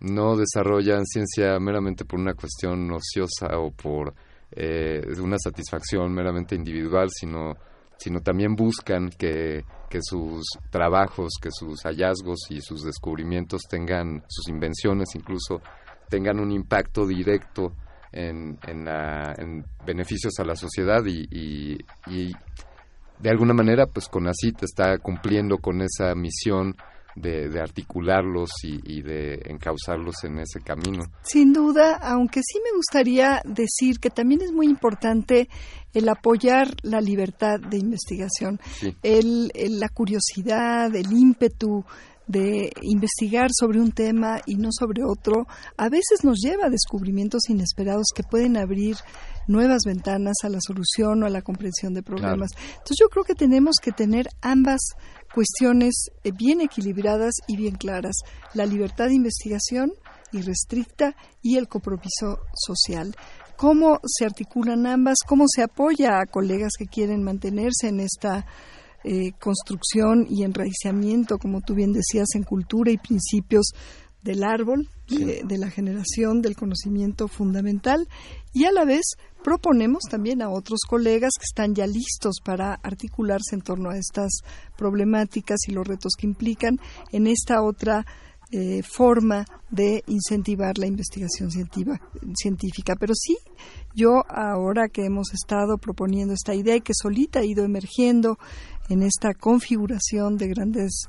no 0.00 0.36
desarrollan 0.36 1.04
ciencia 1.04 1.58
meramente 1.58 2.04
por 2.04 2.20
una 2.20 2.34
cuestión 2.34 2.90
ociosa 2.92 3.58
o 3.58 3.70
por 3.70 4.14
eh, 4.52 5.02
una 5.20 5.36
satisfacción 5.38 6.12
meramente 6.12 6.54
individual, 6.54 7.08
sino, 7.10 7.56
sino 7.98 8.20
también 8.20 8.54
buscan 8.54 9.10
que, 9.10 9.64
que 9.88 9.98
sus 10.02 10.42
trabajos, 10.70 11.32
que 11.40 11.50
sus 11.50 11.82
hallazgos 11.82 12.46
y 12.48 12.60
sus 12.60 12.82
descubrimientos 12.82 13.62
tengan, 13.68 14.22
sus 14.28 14.48
invenciones 14.48 15.08
incluso, 15.14 15.60
tengan 16.08 16.40
un 16.40 16.50
impacto 16.50 17.06
directo 17.06 17.74
en, 18.12 18.58
en, 18.66 18.88
en 18.88 19.64
beneficios 19.84 20.32
a 20.38 20.44
la 20.44 20.56
sociedad 20.56 21.04
y, 21.06 21.78
de 23.20 23.30
alguna 23.30 23.54
manera 23.54 23.86
pues 23.86 24.08
CONACIT 24.08 24.62
está 24.62 24.98
cumpliendo 24.98 25.58
con 25.58 25.82
esa 25.82 26.14
misión 26.14 26.76
de, 27.16 27.60
articularlos 27.60 28.50
y, 28.62 29.02
de 29.02 29.42
encauzarlos 29.46 30.24
en 30.24 30.38
ese 30.38 30.60
camino. 30.60 31.04
Sin 31.22 31.52
duda, 31.52 31.96
aunque 32.02 32.40
sí 32.42 32.58
me 32.62 32.76
gustaría 32.76 33.42
decir 33.44 33.98
que 33.98 34.10
también 34.10 34.42
es 34.42 34.52
muy 34.52 34.66
importante 34.66 35.48
el 35.92 36.08
apoyar 36.08 36.68
la 36.82 37.00
libertad 37.00 37.58
de 37.58 37.78
investigación, 37.78 38.60
el, 39.02 39.50
la 39.54 39.88
curiosidad, 39.88 40.94
el 40.94 41.12
ímpetu 41.12 41.84
de 42.26 42.72
investigar 42.82 43.50
sobre 43.52 43.80
un 43.80 43.90
tema 43.90 44.40
y 44.46 44.54
no 44.54 44.68
sobre 44.70 45.02
otro, 45.02 45.48
a 45.76 45.88
veces 45.88 46.22
nos 46.22 46.38
lleva 46.38 46.66
a 46.66 46.70
descubrimientos 46.70 47.48
inesperados 47.48 48.06
que 48.14 48.22
pueden 48.22 48.56
abrir 48.56 48.96
nuevas 49.46 49.82
ventanas 49.84 50.36
a 50.42 50.48
la 50.48 50.58
solución 50.60 51.22
o 51.22 51.26
a 51.26 51.30
la 51.30 51.42
comprensión 51.42 51.94
de 51.94 52.02
problemas. 52.02 52.50
Entonces 52.56 52.96
yo 53.00 53.08
creo 53.08 53.24
que 53.24 53.34
tenemos 53.34 53.76
que 53.82 53.92
tener 53.92 54.28
ambas 54.40 54.80
cuestiones 55.34 56.10
eh, 56.24 56.32
bien 56.32 56.60
equilibradas 56.60 57.34
y 57.46 57.56
bien 57.56 57.74
claras. 57.74 58.16
La 58.54 58.66
libertad 58.66 59.06
de 59.06 59.14
investigación 59.14 59.92
irrestricta 60.32 61.16
y 61.42 61.56
el 61.56 61.68
compromiso 61.68 62.40
social. 62.54 63.14
¿Cómo 63.56 64.00
se 64.06 64.24
articulan 64.24 64.86
ambas? 64.86 65.18
¿Cómo 65.26 65.44
se 65.46 65.62
apoya 65.62 66.18
a 66.18 66.26
colegas 66.26 66.72
que 66.78 66.86
quieren 66.86 67.22
mantenerse 67.22 67.88
en 67.88 68.00
esta 68.00 68.46
eh, 69.04 69.32
construcción 69.38 70.26
y 70.28 70.44
enraizamiento, 70.44 71.38
como 71.38 71.60
tú 71.60 71.74
bien 71.74 71.92
decías, 71.92 72.28
en 72.34 72.42
cultura 72.42 72.90
y 72.90 72.98
principios 72.98 73.72
del 74.22 74.44
árbol, 74.44 74.88
de, 75.10 75.58
la 75.58 75.70
generación 75.70 76.40
del 76.40 76.56
conocimiento 76.56 77.28
fundamental 77.28 78.08
y 78.52 78.64
a 78.64 78.72
la 78.72 78.84
vez 78.84 79.16
proponemos 79.42 80.04
también 80.10 80.42
a 80.42 80.50
otros 80.50 80.80
colegas 80.88 81.32
que 81.38 81.44
están 81.44 81.74
ya 81.74 81.86
listos 81.86 82.36
para 82.44 82.74
articularse 82.74 83.54
en 83.54 83.62
torno 83.62 83.90
a 83.90 83.96
estas 83.96 84.40
problemáticas 84.76 85.58
y 85.66 85.72
los 85.72 85.86
retos 85.86 86.12
que 86.18 86.26
implican 86.26 86.78
en 87.12 87.26
esta 87.26 87.62
otra 87.62 88.06
eh, 88.52 88.82
forma 88.82 89.44
de 89.70 90.02
incentivar 90.08 90.76
la 90.76 90.86
investigación 90.86 91.50
científica. 91.52 92.96
Pero 92.98 93.14
sí, 93.14 93.38
yo 93.94 94.24
ahora 94.28 94.88
que 94.88 95.04
hemos 95.04 95.32
estado 95.32 95.78
proponiendo 95.78 96.34
esta 96.34 96.54
idea 96.54 96.74
y 96.74 96.80
que 96.80 96.92
solita 96.94 97.40
ha 97.40 97.44
ido 97.44 97.64
emergiendo 97.64 98.38
en 98.88 99.02
esta 99.02 99.34
configuración 99.34 100.36
de 100.36 100.48
grandes 100.48 101.06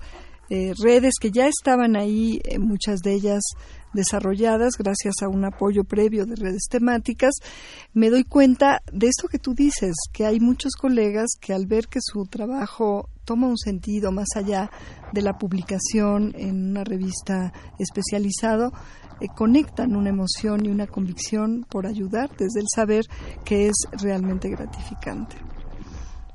eh, 0.52 0.74
redes 0.84 1.14
que 1.20 1.32
ya 1.32 1.48
estaban 1.48 1.96
ahí, 1.96 2.42
eh, 2.44 2.60
muchas 2.60 3.00
de 3.00 3.14
ellas 3.14 3.42
desarrolladas 3.94 4.74
gracias 4.78 5.16
a 5.22 5.28
un 5.28 5.46
apoyo 5.46 5.84
previo 5.84 6.26
de 6.26 6.36
redes 6.36 6.68
temáticas, 6.70 7.34
me 7.94 8.10
doy 8.10 8.24
cuenta 8.24 8.82
de 8.92 9.08
esto 9.08 9.28
que 9.28 9.40
tú 9.40 9.54
dices, 9.54 9.96
que 10.12 10.26
hay 10.26 10.40
muchos 10.40 10.74
colegas 10.76 11.32
que 11.40 11.54
al 11.54 11.68
ver 11.68 11.88
que 11.88 12.00
su 12.02 12.26
trabajo 12.26 13.10
toma 13.26 13.48
un 13.48 13.58
sentido 13.58 14.12
más 14.12 14.28
allá 14.36 14.70
de 15.14 15.22
la 15.22 15.38
publicación 15.38 16.34
en 16.36 16.72
una 16.72 16.84
revista 16.84 17.54
especializado, 17.80 18.72
eh, 19.20 19.28
conectan 19.36 19.96
una 19.96 20.10
emoción 20.10 20.66
y 20.66 20.70
una 20.70 20.88
convicción 20.88 21.66
por 21.70 21.86
ayudar 21.86 22.30
desde 22.38 22.60
el 22.60 22.68
saber 22.74 23.06
que 23.46 23.68
es 23.68 23.76
realmente 24.02 24.50
gratificante. 24.50 25.36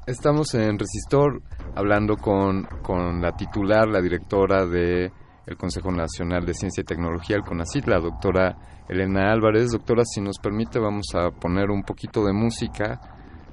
Estamos 0.06 0.54
en 0.54 0.78
Resistor 0.78 1.42
hablando 1.74 2.16
con, 2.16 2.64
con 2.82 3.20
la 3.20 3.32
titular, 3.32 3.88
la 3.88 4.00
directora 4.00 4.64
de 4.64 5.10
el 5.46 5.56
Consejo 5.56 5.90
Nacional 5.90 6.44
de 6.44 6.54
Ciencia 6.54 6.80
y 6.80 6.84
Tecnología, 6.84 7.36
el 7.36 7.42
CONACYT, 7.42 7.86
la 7.86 8.00
doctora 8.00 8.56
Elena 8.88 9.32
Álvarez. 9.32 9.70
Doctora, 9.72 10.02
si 10.04 10.20
nos 10.20 10.38
permite, 10.38 10.78
vamos 10.78 11.06
a 11.14 11.30
poner 11.30 11.70
un 11.70 11.82
poquito 11.82 12.24
de 12.24 12.32
música, 12.32 13.00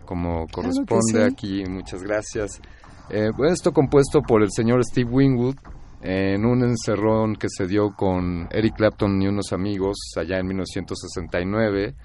como 0.05 0.47
corresponde 0.47 1.23
aquí. 1.23 1.63
Muchas 1.69 2.03
gracias. 2.03 2.61
Eh, 3.09 3.29
esto 3.49 3.71
compuesto 3.71 4.21
por 4.21 4.41
el 4.41 4.51
señor 4.51 4.83
Steve 4.83 5.09
Wingwood 5.09 5.55
en 6.01 6.45
un 6.45 6.63
encerrón 6.63 7.35
que 7.35 7.47
se 7.49 7.65
dio 7.65 7.91
con 7.95 8.47
Eric 8.51 8.75
Clapton 8.75 9.21
y 9.21 9.27
unos 9.27 9.53
amigos 9.53 9.97
allá 10.17 10.39
en 10.39 10.47
1969 10.47 11.95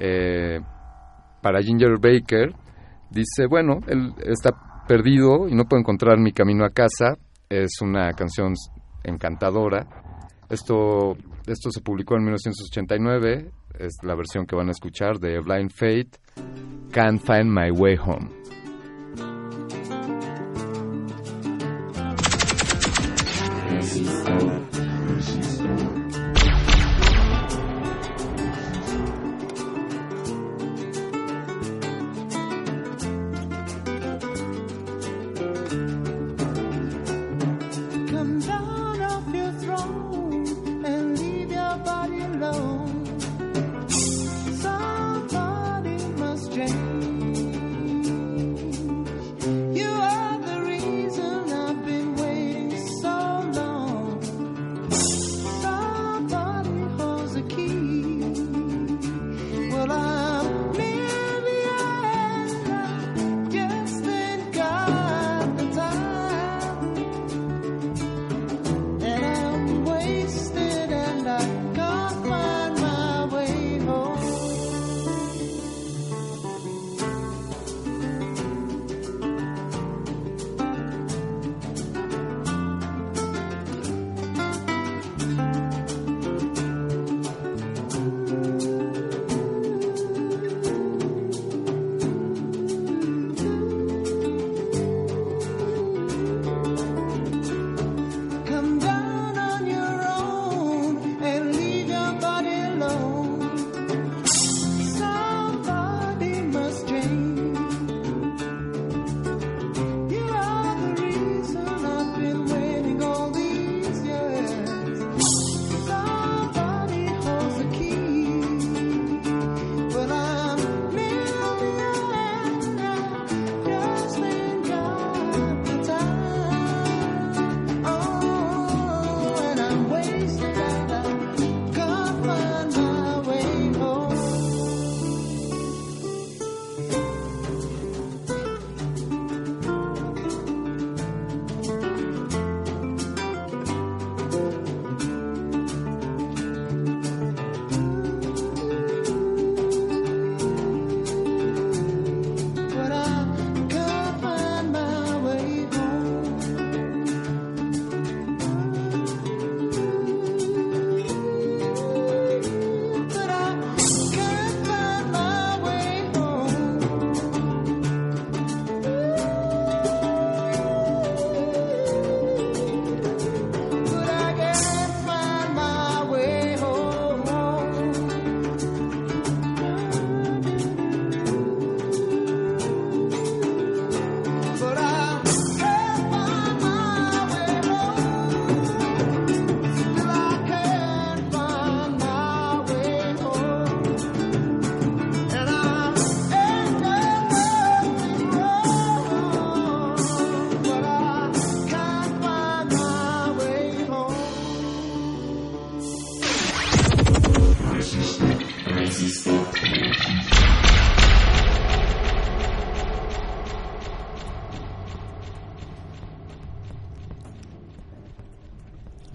eh, 0.00 0.60
para 1.42 1.60
Ginger 1.60 1.98
Baker 2.00 2.54
Dice, 3.10 3.46
bueno, 3.48 3.80
él 3.86 4.12
está 4.18 4.50
perdido 4.86 5.48
y 5.48 5.54
no 5.54 5.64
puede 5.64 5.80
encontrar 5.80 6.18
mi 6.18 6.32
camino 6.32 6.64
a 6.64 6.70
casa. 6.70 7.16
Es 7.48 7.80
una 7.80 8.12
canción 8.12 8.52
encantadora. 9.08 9.86
Esto, 10.48 11.16
esto 11.46 11.70
se 11.70 11.80
publicó 11.80 12.16
en 12.16 12.22
1989, 12.22 13.50
es 13.78 13.98
la 14.02 14.14
versión 14.14 14.46
que 14.46 14.56
van 14.56 14.68
a 14.68 14.72
escuchar 14.72 15.18
de 15.18 15.38
Blind 15.40 15.70
Fate, 15.70 16.10
Can't 16.90 17.20
Find 17.20 17.46
My 17.46 17.70
Way 17.70 17.98
Home. 17.98 18.38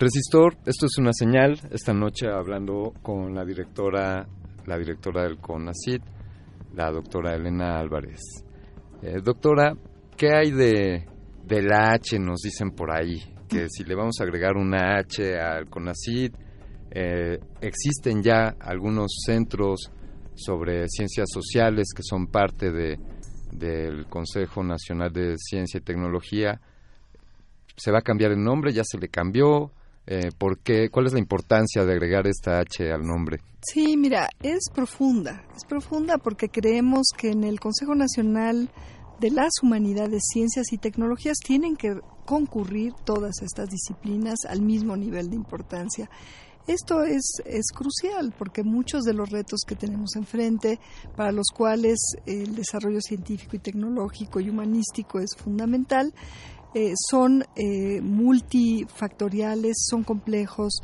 Resistor, 0.03 0.57
esto 0.65 0.87
es 0.87 0.97
una 0.97 1.13
señal. 1.13 1.57
Esta 1.71 1.93
noche 1.93 2.27
hablando 2.27 2.91
con 3.01 3.33
la 3.33 3.45
directora, 3.45 4.27
la 4.65 4.77
directora 4.77 5.23
del 5.23 5.37
CONACIT, 5.37 6.03
la 6.75 6.91
doctora 6.91 7.33
Elena 7.35 7.79
Álvarez. 7.79 8.19
Eh, 9.01 9.21
doctora, 9.23 9.73
¿qué 10.17 10.35
hay 10.35 10.51
de, 10.51 11.05
de 11.45 11.61
la 11.61 11.93
H? 11.93 12.19
Nos 12.19 12.41
dicen 12.41 12.71
por 12.71 12.91
ahí 12.91 13.17
que 13.47 13.67
si 13.69 13.85
le 13.85 13.95
vamos 13.95 14.19
a 14.19 14.23
agregar 14.23 14.57
una 14.57 14.97
H 14.97 15.39
al 15.39 15.69
CONACIT, 15.69 16.35
eh, 16.91 17.39
existen 17.61 18.21
ya 18.21 18.57
algunos 18.59 19.21
centros 19.25 19.89
sobre 20.35 20.89
ciencias 20.89 21.29
sociales 21.31 21.93
que 21.95 22.03
son 22.03 22.27
parte 22.27 22.73
de, 22.73 22.99
del 23.53 24.07
Consejo 24.07 24.65
Nacional 24.65 25.13
de 25.13 25.37
Ciencia 25.37 25.77
y 25.77 25.81
Tecnología. 25.81 26.59
¿Se 27.77 27.89
va 27.89 27.99
a 27.99 28.03
cambiar 28.03 28.31
el 28.31 28.43
nombre? 28.43 28.73
¿Ya 28.73 28.83
se 28.83 28.97
le 28.97 29.07
cambió? 29.07 29.71
Eh, 30.05 30.31
¿por 30.37 30.59
qué? 30.59 30.89
¿Cuál 30.89 31.07
es 31.07 31.13
la 31.13 31.19
importancia 31.19 31.85
de 31.85 31.93
agregar 31.93 32.27
esta 32.27 32.59
H 32.59 32.91
al 32.91 33.03
nombre? 33.03 33.39
Sí, 33.61 33.95
mira, 33.95 34.29
es 34.41 34.69
profunda. 34.73 35.43
Es 35.55 35.63
profunda 35.65 36.17
porque 36.17 36.49
creemos 36.49 37.07
que 37.17 37.31
en 37.31 37.43
el 37.43 37.59
Consejo 37.59 37.95
Nacional 37.95 38.69
de 39.19 39.31
las 39.31 39.51
Humanidades, 39.61 40.23
Ciencias 40.33 40.73
y 40.73 40.77
Tecnologías 40.77 41.37
tienen 41.37 41.77
que 41.77 41.97
concurrir 42.25 42.93
todas 43.05 43.41
estas 43.41 43.69
disciplinas 43.69 44.39
al 44.47 44.61
mismo 44.61 44.97
nivel 44.97 45.29
de 45.29 45.37
importancia. 45.37 46.09
Esto 46.67 47.03
es, 47.03 47.41
es 47.45 47.71
crucial 47.73 48.33
porque 48.37 48.63
muchos 48.63 49.03
de 49.03 49.13
los 49.13 49.29
retos 49.29 49.61
que 49.67 49.75
tenemos 49.75 50.15
enfrente, 50.15 50.79
para 51.15 51.33
los 51.33 51.47
cuales 51.53 51.99
el 52.25 52.55
desarrollo 52.55 53.01
científico 53.01 53.57
y 53.57 53.59
tecnológico 53.59 54.39
y 54.39 54.49
humanístico 54.49 55.19
es 55.19 55.35
fundamental, 55.35 56.13
eh, 56.74 56.93
son 57.09 57.45
eh, 57.55 58.01
multifactoriales, 58.01 59.86
son 59.88 60.03
complejos 60.03 60.82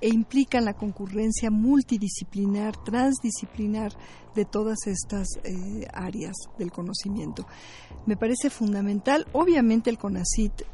e 0.00 0.08
implican 0.08 0.64
la 0.64 0.74
concurrencia 0.74 1.50
multidisciplinar, 1.50 2.76
transdisciplinar 2.84 3.92
de 4.34 4.44
todas 4.44 4.86
estas 4.86 5.28
eh, 5.44 5.86
áreas 5.92 6.34
del 6.58 6.72
conocimiento. 6.72 7.46
Me 8.04 8.16
parece 8.16 8.50
fundamental, 8.50 9.26
obviamente 9.32 9.90
el 9.90 9.98
CONACIT, 9.98 10.64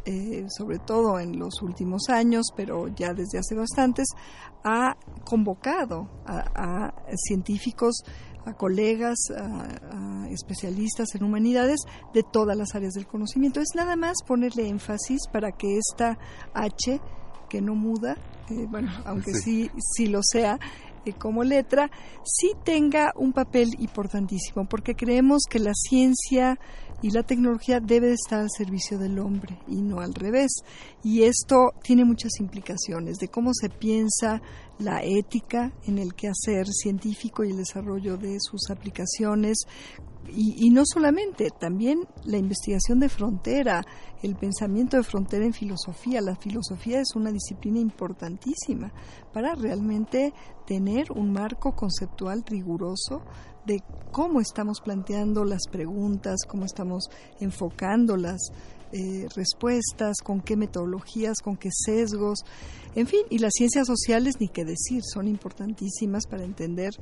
sobre 0.48 0.78
todo 0.78 1.20
en 1.20 1.38
los 1.38 1.60
últimos 1.60 2.08
años, 2.08 2.46
pero 2.56 2.88
ya 2.88 3.12
desde 3.12 3.38
hace 3.38 3.54
bastantes, 3.54 4.06
ha 4.64 4.96
convocado 5.24 6.08
a, 6.26 6.94
científicos 7.16 8.02
a 8.44 8.54
colegas, 8.54 9.18
a, 9.36 10.26
especialistas 10.30 11.14
en 11.14 11.24
humanidades 11.24 11.80
de 12.12 12.22
todas 12.22 12.56
las 12.56 12.74
áreas 12.74 12.92
del 12.92 13.06
conocimiento. 13.06 13.60
Es 13.60 13.74
nada 13.74 13.96
más 13.96 14.16
ponerle 14.26 14.68
énfasis 14.68 15.22
para 15.32 15.52
que 15.52 15.78
esta 15.78 16.18
H, 16.52 17.00
que 17.48 17.62
no 17.62 17.74
muda, 17.74 18.16
eh, 18.50 18.66
bueno, 18.68 18.90
aunque 19.06 19.32
sí, 19.32 19.70
sí 19.94 20.06
lo 20.06 20.20
sea, 20.22 20.58
eh, 21.04 21.14
como 21.14 21.44
letra, 21.44 21.90
sí 22.24 22.52
tenga 22.64 23.12
un 23.16 23.32
papel 23.32 23.70
importantísimo, 23.78 24.68
porque 24.68 24.94
creemos 24.94 25.42
que 25.48 25.58
la 25.58 25.72
ciencia 25.74 26.58
y 27.02 27.10
la 27.10 27.22
tecnología 27.22 27.80
debe 27.80 28.12
estar 28.12 28.40
al 28.40 28.50
servicio 28.50 28.98
del 28.98 29.18
hombre 29.18 29.58
y 29.68 29.82
no 29.82 30.00
al 30.00 30.14
revés. 30.14 30.50
Y 31.02 31.22
esto 31.22 31.72
tiene 31.82 32.04
muchas 32.04 32.40
implicaciones 32.40 33.18
de 33.18 33.28
cómo 33.28 33.52
se 33.54 33.68
piensa 33.68 34.42
la 34.78 35.02
ética 35.02 35.72
en 35.86 35.98
el 35.98 36.14
quehacer 36.14 36.66
científico 36.68 37.44
y 37.44 37.50
el 37.50 37.58
desarrollo 37.58 38.16
de 38.16 38.38
sus 38.40 38.70
aplicaciones, 38.70 39.58
y, 40.30 40.70
no 40.70 40.82
solamente, 40.84 41.50
también 41.58 42.06
la 42.24 42.36
investigación 42.36 43.00
de 43.00 43.08
frontera, 43.08 43.84
el 44.22 44.36
pensamiento 44.36 44.96
de 44.96 45.02
frontera 45.02 45.44
en 45.44 45.54
filosofía. 45.54 46.20
La 46.20 46.36
filosofía 46.36 47.00
es 47.00 47.14
una 47.14 47.32
disciplina 47.32 47.78
importantísima 47.78 48.92
para 49.32 49.54
realmente 49.54 50.34
tener 50.66 51.12
un 51.12 51.32
marco 51.32 51.74
conceptual 51.74 52.44
riguroso 52.46 53.22
de 53.68 53.84
cómo 54.10 54.40
estamos 54.40 54.80
planteando 54.80 55.44
las 55.44 55.68
preguntas, 55.70 56.38
cómo 56.48 56.64
estamos 56.64 57.04
enfocando 57.38 58.16
las 58.16 58.40
eh, 58.92 59.28
respuestas, 59.36 60.16
con 60.24 60.40
qué 60.40 60.56
metodologías, 60.56 61.38
con 61.44 61.56
qué 61.56 61.68
sesgos, 61.70 62.38
en 62.96 63.06
fin, 63.06 63.20
y 63.28 63.38
las 63.38 63.52
ciencias 63.54 63.86
sociales 63.86 64.36
ni 64.40 64.48
qué 64.48 64.64
decir, 64.64 65.02
son 65.04 65.28
importantísimas 65.28 66.26
para 66.26 66.44
entender 66.44 66.92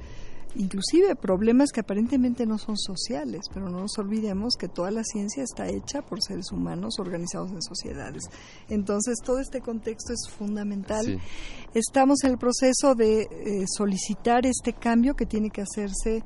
inclusive 0.57 1.15
problemas 1.17 1.71
que 1.71 1.81
aparentemente 1.81 2.47
no 2.47 2.59
son 2.59 2.77
sociales, 2.77 3.43
pero 3.53 3.69
no 3.69 3.81
nos 3.81 3.99
olvidemos 3.99 4.55
que 4.59 4.69
toda 4.69 4.91
la 4.91 5.05
ciencia 5.05 5.43
está 5.43 5.69
hecha 5.69 6.03
por 6.03 6.23
seres 6.23 6.51
humanos 6.51 6.99
organizados 6.99 7.51
en 7.53 7.63
sociedades. 7.63 8.25
Entonces, 8.69 9.19
todo 9.25 9.39
este 9.39 9.61
contexto 9.61 10.13
es 10.13 10.29
fundamental. 10.31 11.21
Estamos 11.75 12.25
en 12.25 12.33
el 12.33 12.39
proceso 12.39 12.95
de 12.95 13.23
eh, 13.23 13.65
solicitar 13.77 14.47
este 14.47 14.73
cambio 14.73 15.15
que 15.15 15.27
tiene 15.27 15.51
que 15.51 15.63
hacerse 15.63 16.25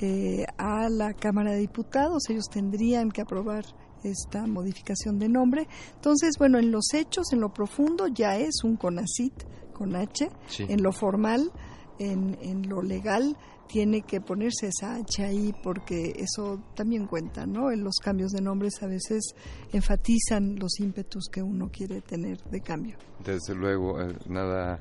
eh, 0.00 0.44
a 0.56 0.88
la 0.88 1.12
Cámara 1.14 1.52
de 1.52 1.58
Diputados. 1.58 2.28
Ellos 2.28 2.48
tendrían 2.50 3.10
que 3.10 3.22
aprobar 3.22 3.64
esta 4.04 4.46
modificación 4.46 5.18
de 5.18 5.28
nombre. 5.28 5.66
Entonces, 5.94 6.36
bueno, 6.38 6.58
en 6.58 6.70
los 6.70 6.94
hechos, 6.94 7.32
en 7.32 7.40
lo 7.40 7.52
profundo, 7.52 8.06
ya 8.06 8.36
es 8.36 8.62
un 8.64 8.76
CONACIT 8.76 9.44
con 9.72 9.94
H, 9.96 10.28
en 10.58 10.82
lo 10.82 10.92
formal, 10.92 11.52
en, 11.98 12.36
en 12.40 12.68
lo 12.68 12.82
legal, 12.82 13.36
tiene 13.68 14.02
que 14.02 14.20
ponerse 14.20 14.68
esa 14.68 14.96
H 14.96 15.24
ahí 15.24 15.54
porque 15.62 16.14
eso 16.16 16.60
también 16.74 17.06
cuenta, 17.06 17.46
¿no? 17.46 17.70
En 17.70 17.84
los 17.84 17.96
cambios 18.02 18.32
de 18.32 18.40
nombres 18.40 18.82
a 18.82 18.86
veces 18.86 19.34
enfatizan 19.72 20.56
los 20.56 20.80
ímpetus 20.80 21.28
que 21.30 21.42
uno 21.42 21.68
quiere 21.70 22.00
tener 22.00 22.42
de 22.44 22.60
cambio. 22.60 22.96
Desde 23.24 23.54
luego, 23.54 24.00
eh, 24.00 24.16
nada 24.28 24.80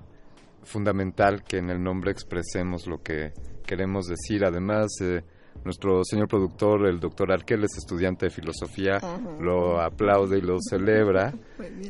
fundamental 0.63 1.43
que 1.43 1.57
en 1.57 1.69
el 1.69 1.81
nombre 1.81 2.11
expresemos 2.11 2.87
lo 2.87 3.01
que 3.01 3.33
queremos 3.67 4.07
decir. 4.07 4.43
Además, 4.43 4.87
eh, 5.01 5.21
nuestro 5.63 6.03
señor 6.03 6.27
productor, 6.27 6.87
el 6.87 6.99
doctor 6.99 7.31
Arquel, 7.31 7.63
es 7.65 7.77
estudiante 7.77 8.25
de 8.25 8.29
filosofía, 8.31 8.99
lo 9.39 9.79
aplaude 9.79 10.39
y 10.39 10.41
lo 10.41 10.57
celebra. 10.59 11.33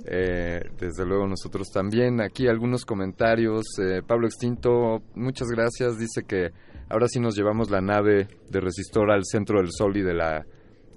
Eh, 0.09 0.61
desde 0.79 1.05
luego 1.05 1.27
nosotros 1.27 1.67
también. 1.73 2.21
Aquí 2.21 2.47
algunos 2.47 2.85
comentarios. 2.85 3.65
Pablo 4.05 4.27
Extinto, 4.27 5.01
muchas 5.15 5.47
gracias. 5.49 5.97
Dice 5.97 6.23
que 6.23 6.51
Ahora 6.89 7.07
sí 7.09 7.19
nos 7.19 7.35
llevamos 7.35 7.69
la 7.69 7.81
nave 7.81 8.27
de 8.49 8.61
Resistor 8.61 9.11
al 9.11 9.25
centro 9.25 9.59
del 9.59 9.71
sol 9.71 9.97
y 9.97 10.03
de 10.03 10.13
la, 10.13 10.45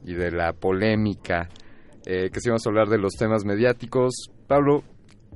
y 0.05 0.15
de 0.15 0.31
la 0.31 0.53
polémica, 0.53 1.49
eh, 2.07 2.31
que 2.31 2.41
si 2.41 2.49
vamos 2.49 2.65
a 2.65 2.71
hablar 2.71 2.89
de 2.89 2.99
los 2.99 3.15
temas 3.15 3.45
mediáticos. 3.45 4.31
Pablo, 4.47 4.85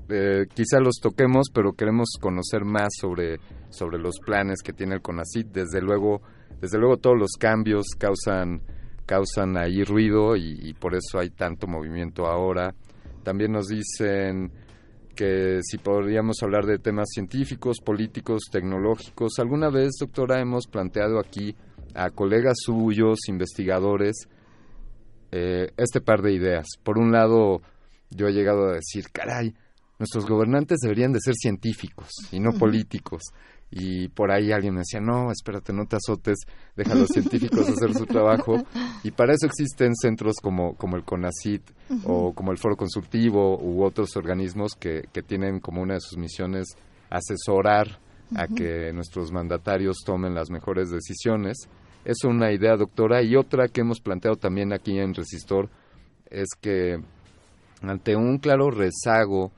eh, 0.09 0.47
quizá 0.55 0.79
los 0.79 1.01
toquemos, 1.03 1.49
pero 1.53 1.73
queremos 1.73 2.11
conocer 2.21 2.65
más 2.65 2.89
sobre, 3.01 3.39
sobre 3.77 3.99
los 3.99 4.19
planes 4.25 4.63
que 4.63 4.73
tiene 4.73 4.95
el 4.95 5.03
CONACIT. 5.03 5.49
Desde 5.49 5.81
luego, 5.81 6.23
desde 6.61 6.79
luego 6.79 6.97
todos 6.97 7.19
los 7.19 7.33
cambios 7.39 7.87
causan, 7.99 8.63
causan 9.07 9.57
ahí 9.57 9.85
ruido 9.85 10.37
y 10.37 10.75
por 10.75 10.95
eso 10.95 11.19
hay 11.19 11.31
tanto 11.31 11.67
movimiento 11.67 12.27
ahora. 12.27 12.75
También 13.23 13.53
nos 13.53 13.69
dicen 13.69 14.53
que 15.15 15.61
si 15.63 15.79
podríamos 15.79 16.43
hablar 16.43 16.67
de 16.67 16.79
temas 16.79 17.09
científicos, 17.13 17.79
políticos, 17.81 18.43
tecnológicos. 18.51 19.39
Alguna 19.39 19.71
vez, 19.71 19.93
doctora, 19.99 20.41
hemos 20.41 20.67
planteado 20.67 21.19
aquí 21.19 21.55
a 21.95 22.11
colegas 22.11 22.57
suyos, 22.65 23.21
investigadores, 23.29 24.29
eh, 25.31 25.71
este 25.77 26.01
par 26.01 26.23
de 26.23 26.35
ideas. 26.35 26.67
Por 26.83 26.99
un 26.99 27.13
lado, 27.13 27.63
yo 28.11 28.27
he 28.27 28.33
llegado 28.33 28.69
a 28.69 28.75
decir, 28.75 29.07
caray, 29.13 29.55
nuestros 29.99 30.27
gobernantes 30.27 30.81
deberían 30.83 31.13
de 31.13 31.21
ser 31.21 31.35
científicos 31.35 32.11
y 32.33 32.41
no 32.41 32.53
políticos 32.53 33.23
y 33.77 34.07
por 34.07 34.31
ahí 34.31 34.53
alguien 34.53 34.75
me 34.75 34.81
decía, 34.83 35.01
no, 35.01 35.33
espérate, 35.33 35.73
no 35.73 35.85
te 35.87 35.97
azotes, 35.97 36.39
deja 36.77 36.93
a 36.93 36.95
los 36.95 37.09
científicos 37.09 37.69
hacer 37.69 37.93
su 37.93 38.07
trabajo. 38.07 38.63
Y 39.03 39.11
para 39.11 39.35
eso 39.35 39.47
existen 39.47 39.97
centros 39.97 40.37
como, 40.41 40.77
como 40.77 40.97
el 40.97 41.03
CONACIT 41.03 41.63
o 42.05 42.33
como 42.33 42.53
el 42.53 42.59
Foro 42.59 42.77
Consultivo 42.77 43.59
u 43.61 43.83
otros 43.83 44.17
organismos 44.17 44.75
que, 44.79 45.09
que 45.13 45.23
tienen 45.23 45.59
como 45.59 45.83
una 45.83 45.95
de 45.95 46.01
sus 46.01 46.17
misiones 46.17 46.69
asesorar 47.11 47.99
a 48.37 48.47
que 48.47 48.93
nuestros 48.93 49.33
mandatarios 49.33 49.97
tomen 50.07 50.37
las 50.37 50.51
mejores 50.51 50.91
decisiones. 50.91 51.57
Es 52.05 52.23
una 52.23 52.53
idea, 52.53 52.77
doctora. 52.77 53.23
Y 53.23 53.35
otra 53.35 53.67
que 53.67 53.81
hemos 53.81 53.99
planteado 53.99 54.37
también 54.37 54.73
aquí 54.73 54.97
en 54.97 55.15
Resistor 55.15 55.69
es 56.31 56.47
que 56.61 57.01
ante 57.83 58.15
un 58.15 58.39
claro 58.39 58.71
rezago 58.71 59.51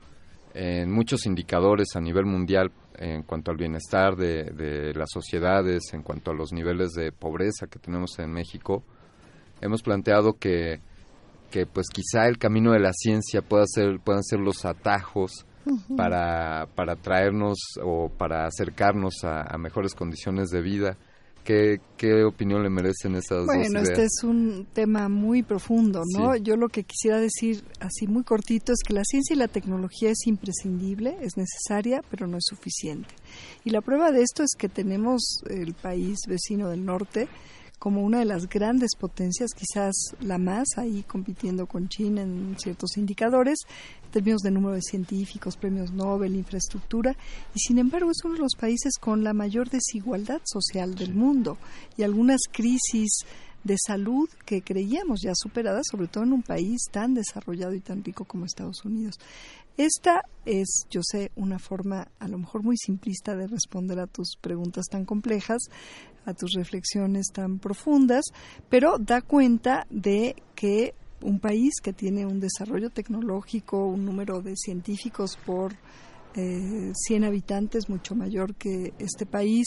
en 0.55 0.91
muchos 0.91 1.27
indicadores 1.27 1.89
a 1.95 2.01
nivel 2.01 2.25
mundial 2.25 2.71
en 2.97 3.23
cuanto 3.23 3.51
al 3.51 3.57
bienestar 3.57 4.15
de, 4.15 4.93
las 4.95 5.09
sociedades, 5.11 5.93
en 5.93 6.01
cuanto 6.01 6.31
a 6.31 6.33
los 6.33 6.51
niveles 6.51 6.91
de 6.91 7.11
pobreza 7.11 7.67
que 7.67 7.79
tenemos 7.79 8.17
en 8.19 8.31
México, 8.31 8.83
hemos 9.61 9.81
planteado 9.81 10.33
que, 10.33 10.79
que 11.51 11.65
pues 11.65 11.87
quizá 11.89 12.27
el 12.27 12.37
camino 12.37 12.71
de 12.71 12.79
la 12.79 12.93
ciencia 12.93 13.41
pueda 13.41 13.65
ser, 13.67 13.99
puedan 13.99 14.23
ser 14.23 14.39
los 14.39 14.65
atajos 14.65 15.45
para, 15.95 16.67
para 16.75 16.95
traernos 16.95 17.57
o 17.83 18.09
para 18.09 18.45
acercarnos 18.45 19.23
a, 19.23 19.57
mejores 19.57 19.93
condiciones 19.93 20.49
de 20.49 20.61
vida, 20.61 20.97
¿Qué, 21.47 21.79
qué 21.95 22.25
opinión 22.25 22.61
le 22.61 22.69
merecen 22.69 23.15
esas 23.15 23.45
bueno, 23.45 23.63
dos 23.63 23.71
ideas? 23.71 23.89
este 23.91 24.03
es 24.03 24.23
un 24.25 24.67
tema 24.73 25.07
muy 25.07 25.43
profundo, 25.43 26.03
¿no? 26.13 26.33
Sí. 26.33 26.41
Yo 26.43 26.57
lo 26.57 26.67
que 26.67 26.83
quisiera 26.83 27.21
decir 27.21 27.63
así 27.79 28.05
muy 28.05 28.23
cortito 28.23 28.73
es 28.73 28.79
que 28.85 28.93
la 28.93 29.05
ciencia 29.05 29.33
y 29.33 29.37
la 29.37 29.47
tecnología 29.47 30.09
es 30.09 30.27
imprescindible, 30.27 31.15
es 31.21 31.37
necesaria, 31.37 32.01
pero 32.11 32.27
no 32.27 32.35
es 32.35 32.43
suficiente. 32.45 33.15
Y 33.63 33.69
la 33.69 33.79
prueba 33.79 34.11
de 34.11 34.23
esto 34.23 34.43
es 34.43 34.55
que 34.57 34.67
tenemos 34.67 35.41
el 35.49 35.73
país 35.73 36.17
vecino 36.27 36.67
del 36.69 36.83
norte 36.83 37.29
como 37.79 38.03
una 38.03 38.19
de 38.19 38.25
las 38.25 38.49
grandes 38.49 38.95
potencias, 38.95 39.51
quizás 39.53 39.93
la 40.19 40.37
más, 40.37 40.67
ahí 40.77 41.03
compitiendo 41.03 41.67
con 41.67 41.89
China 41.89 42.21
en 42.21 42.55
ciertos 42.57 42.97
indicadores, 42.97 43.59
en 44.05 44.11
términos 44.11 44.41
de 44.41 44.51
número 44.51 44.75
de 44.75 44.81
científicos, 44.81 45.57
premios 45.57 45.91
Nobel, 45.91 46.35
infraestructura, 46.35 47.15
y 47.53 47.59
sin 47.59 47.77
embargo 47.77 48.09
es 48.11 48.23
uno 48.23 48.35
de 48.35 48.41
los 48.41 48.55
países 48.59 48.93
con 48.99 49.23
la 49.23 49.33
mayor 49.33 49.69
desigualdad 49.69 50.41
social 50.45 50.95
del 50.95 51.13
mundo 51.13 51.57
y 51.97 52.03
algunas 52.03 52.41
crisis 52.51 53.19
de 53.63 53.75
salud 53.85 54.29
que 54.45 54.61
creíamos 54.61 55.21
ya 55.21 55.33
superadas, 55.35 55.85
sobre 55.91 56.07
todo 56.07 56.23
en 56.23 56.33
un 56.33 56.43
país 56.43 56.83
tan 56.91 57.13
desarrollado 57.13 57.73
y 57.73 57.81
tan 57.81 58.03
rico 58.03 58.25
como 58.25 58.45
Estados 58.45 58.85
Unidos. 58.85 59.15
Esta 59.77 60.23
es, 60.45 60.87
yo 60.89 61.01
sé, 61.03 61.31
una 61.35 61.59
forma 61.59 62.07
a 62.17 62.27
lo 62.27 62.39
mejor 62.39 62.63
muy 62.63 62.77
simplista 62.77 63.35
de 63.35 63.45
responder 63.45 63.99
a 63.99 64.07
tus 64.07 64.35
preguntas 64.41 64.85
tan 64.89 65.05
complejas, 65.05 65.61
a 66.27 66.33
tus 66.33 66.51
reflexiones 66.53 67.27
tan 67.33 67.57
profundas, 67.57 68.25
pero 68.69 68.97
da 68.99 69.21
cuenta 69.21 69.87
de 69.89 70.35
que 70.53 70.93
un 71.21 71.39
país 71.39 71.73
que 71.81 71.93
tiene 71.93 72.25
un 72.27 72.39
desarrollo 72.39 72.91
tecnológico, 72.91 73.87
un 73.87 74.05
número 74.05 74.41
de 74.41 74.55
científicos 74.55 75.37
por 75.45 75.73
eh, 76.35 76.91
100 76.93 77.23
habitantes 77.23 77.89
mucho 77.89 78.13
mayor 78.13 78.53
que 78.53 78.93
este 78.99 79.25
país, 79.25 79.65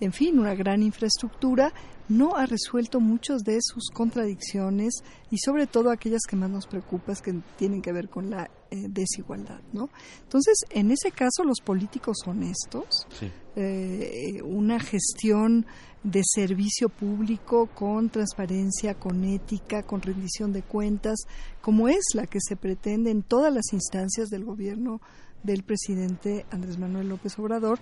en 0.00 0.12
fin, 0.12 0.38
una 0.38 0.54
gran 0.54 0.82
infraestructura, 0.82 1.72
no 2.08 2.36
ha 2.36 2.46
resuelto 2.46 3.00
muchas 3.00 3.42
de 3.42 3.58
sus 3.60 3.90
contradicciones 3.90 5.02
y 5.30 5.36
sobre 5.36 5.66
todo 5.66 5.90
aquellas 5.90 6.22
que 6.26 6.36
más 6.36 6.48
nos 6.48 6.66
preocupan, 6.66 7.16
que 7.22 7.34
tienen 7.58 7.82
que 7.82 7.92
ver 7.92 8.08
con 8.08 8.30
la 8.30 8.48
eh, 8.70 8.86
desigualdad, 8.88 9.60
¿no? 9.74 9.90
Entonces, 10.22 10.54
en 10.70 10.90
ese 10.90 11.10
caso, 11.10 11.44
los 11.44 11.60
políticos 11.60 12.16
honestos, 12.26 13.06
Sí. 13.18 13.30
eh, 13.56 14.40
una 14.42 14.80
gestión 14.80 15.66
de 16.04 16.22
servicio 16.24 16.88
público 16.88 17.66
con 17.74 18.08
transparencia, 18.08 18.94
con 18.94 19.24
ética, 19.24 19.82
con 19.82 20.00
rendición 20.00 20.52
de 20.52 20.62
cuentas, 20.62 21.18
como 21.60 21.88
es 21.88 22.00
la 22.14 22.26
que 22.26 22.38
se 22.40 22.56
pretende 22.56 23.10
en 23.10 23.22
todas 23.22 23.52
las 23.52 23.72
instancias 23.72 24.28
del 24.28 24.44
gobierno 24.44 25.00
del 25.42 25.62
presidente 25.64 26.46
Andrés 26.50 26.78
Manuel 26.78 27.08
López 27.08 27.38
Obrador 27.38 27.78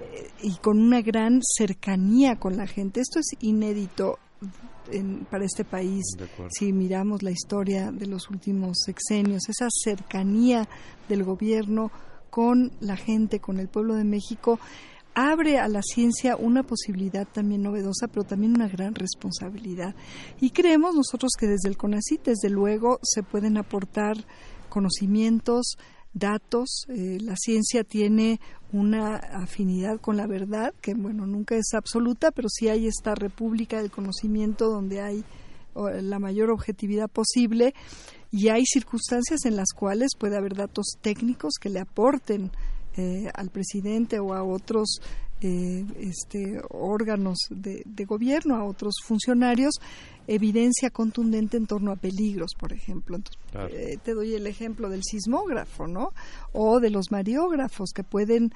eh, 0.00 0.28
y 0.42 0.56
con 0.56 0.78
una 0.80 1.00
gran 1.00 1.40
cercanía 1.42 2.36
con 2.36 2.56
la 2.56 2.66
gente. 2.66 3.00
Esto 3.00 3.20
es 3.20 3.26
inédito 3.40 4.18
en- 4.90 5.24
para 5.30 5.44
este 5.44 5.64
país 5.64 6.02
si 6.58 6.72
miramos 6.72 7.22
la 7.22 7.30
historia 7.30 7.90
de 7.92 8.06
los 8.06 8.28
últimos 8.30 8.78
sexenios, 8.84 9.48
esa 9.48 9.68
cercanía 9.70 10.68
del 11.08 11.24
gobierno 11.24 11.90
con 12.30 12.72
la 12.80 12.96
gente, 12.96 13.38
con 13.38 13.58
el 13.60 13.68
pueblo 13.68 13.94
de 13.94 14.04
México, 14.04 14.58
abre 15.14 15.58
a 15.58 15.68
la 15.68 15.82
ciencia 15.82 16.36
una 16.36 16.62
posibilidad 16.62 17.26
también 17.26 17.62
novedosa, 17.62 18.08
pero 18.08 18.24
también 18.24 18.54
una 18.54 18.68
gran 18.68 18.94
responsabilidad. 18.94 19.94
Y 20.40 20.50
creemos 20.50 20.94
nosotros 20.94 21.32
que 21.38 21.46
desde 21.46 21.68
el 21.68 21.76
CONACYT, 21.76 22.24
desde 22.24 22.50
luego, 22.50 22.98
se 23.02 23.22
pueden 23.22 23.56
aportar 23.56 24.16
conocimientos, 24.68 25.76
datos. 26.12 26.86
eh, 26.88 27.18
la 27.20 27.36
ciencia 27.36 27.84
tiene 27.84 28.40
una 28.72 29.16
afinidad 29.16 30.00
con 30.00 30.16
la 30.16 30.26
verdad, 30.26 30.74
que 30.80 30.94
bueno, 30.94 31.26
nunca 31.26 31.56
es 31.56 31.74
absoluta, 31.74 32.30
pero 32.30 32.48
sí 32.48 32.68
hay 32.68 32.86
esta 32.86 33.14
república 33.14 33.78
del 33.78 33.90
conocimiento 33.90 34.68
donde 34.68 35.00
hay 35.00 35.24
la 35.74 36.20
mayor 36.20 36.50
objetividad 36.50 37.08
posible 37.08 37.74
y 38.30 38.48
hay 38.48 38.64
circunstancias 38.64 39.44
en 39.44 39.56
las 39.56 39.72
cuales 39.72 40.10
puede 40.18 40.36
haber 40.36 40.54
datos 40.54 40.96
técnicos 41.00 41.54
que 41.60 41.68
le 41.68 41.80
aporten 41.80 42.52
eh, 42.96 43.28
al 43.34 43.50
presidente 43.50 44.18
o 44.20 44.34
a 44.34 44.42
otros 44.44 45.00
eh, 45.40 45.84
este, 45.98 46.60
órganos 46.70 47.36
de, 47.50 47.82
de 47.84 48.04
gobierno, 48.04 48.54
a 48.56 48.64
otros 48.64 48.94
funcionarios, 49.04 49.74
evidencia 50.26 50.88
contundente 50.90 51.56
en 51.58 51.66
torno 51.66 51.92
a 51.92 51.96
peligros, 51.96 52.52
por 52.58 52.72
ejemplo. 52.72 53.16
Entonces, 53.16 53.42
Claro. 53.50 53.68
eh, 53.74 53.98
te 54.02 54.14
doy 54.14 54.34
el 54.34 54.46
ejemplo 54.46 54.88
del 54.88 55.02
sismógrafo, 55.04 55.86
¿no? 55.86 56.12
O 56.52 56.80
de 56.80 56.88
los 56.90 57.10
mariógrafos 57.10 57.90
que 57.94 58.04
pueden, 58.04 58.52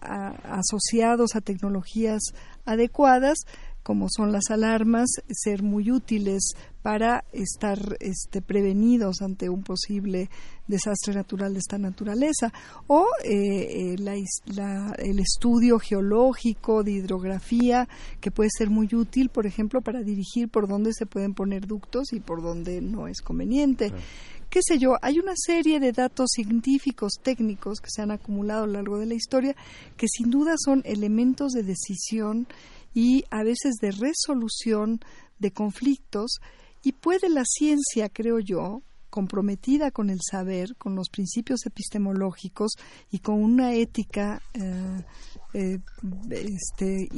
a- 0.00 0.58
asociados 0.58 1.34
a 1.36 1.40
tecnologías 1.40 2.22
adecuadas, 2.64 3.38
como 3.82 4.06
son 4.10 4.30
las 4.32 4.50
alarmas, 4.50 5.08
ser 5.30 5.62
muy 5.62 5.90
útiles 5.90 6.52
para 6.82 7.24
estar 7.32 7.96
este, 8.00 8.40
prevenidos 8.42 9.20
ante 9.22 9.48
un 9.48 9.62
posible 9.62 10.30
desastre 10.66 11.14
natural 11.14 11.52
de 11.52 11.58
esta 11.58 11.78
naturaleza. 11.78 12.52
O 12.86 13.06
eh, 13.24 13.92
eh, 13.92 13.96
la 13.98 14.14
el 14.98 15.18
estudio 15.18 15.78
geológico 15.78 16.82
de 16.82 16.92
hidrografía, 16.92 17.88
que 18.20 18.30
puede 18.30 18.50
ser 18.56 18.70
muy 18.70 18.88
útil, 18.92 19.28
por 19.28 19.46
ejemplo, 19.46 19.80
para 19.80 20.02
dirigir 20.02 20.48
por 20.48 20.68
dónde 20.68 20.92
se 20.92 21.06
pueden 21.06 21.34
poner 21.34 21.66
ductos 21.66 22.12
y 22.12 22.20
por 22.20 22.42
dónde 22.42 22.80
no 22.80 23.06
es 23.06 23.20
conveniente. 23.20 23.92
Qué 24.50 24.60
sé 24.66 24.78
yo, 24.78 24.96
hay 25.00 25.20
una 25.20 25.34
serie 25.36 25.78
de 25.78 25.92
datos 25.92 26.30
científicos, 26.34 27.12
técnicos 27.22 27.78
que 27.80 27.88
se 27.88 28.02
han 28.02 28.10
acumulado 28.10 28.64
a 28.64 28.66
lo 28.66 28.72
largo 28.72 28.98
de 28.98 29.06
la 29.06 29.14
historia 29.14 29.54
que 29.96 30.06
sin 30.08 30.28
duda 30.30 30.54
son 30.58 30.82
elementos 30.84 31.52
de 31.52 31.62
decisión 31.62 32.48
y 32.92 33.24
a 33.30 33.44
veces 33.44 33.76
de 33.80 33.92
resolución 33.92 34.98
de 35.38 35.52
conflictos 35.52 36.40
y 36.82 36.92
puede 36.92 37.28
la 37.28 37.44
ciencia, 37.44 38.08
creo 38.08 38.38
yo, 38.38 38.82
comprometida 39.10 39.90
con 39.90 40.08
el 40.08 40.20
saber, 40.22 40.76
con 40.76 40.94
los 40.94 41.10
principios 41.10 41.66
epistemológicos 41.66 42.72
y 43.10 43.18
con 43.18 43.42
una 43.42 43.74
ética, 43.74 44.40
eh, 44.54 45.02
eh, 45.52 45.78
este, 46.30 47.08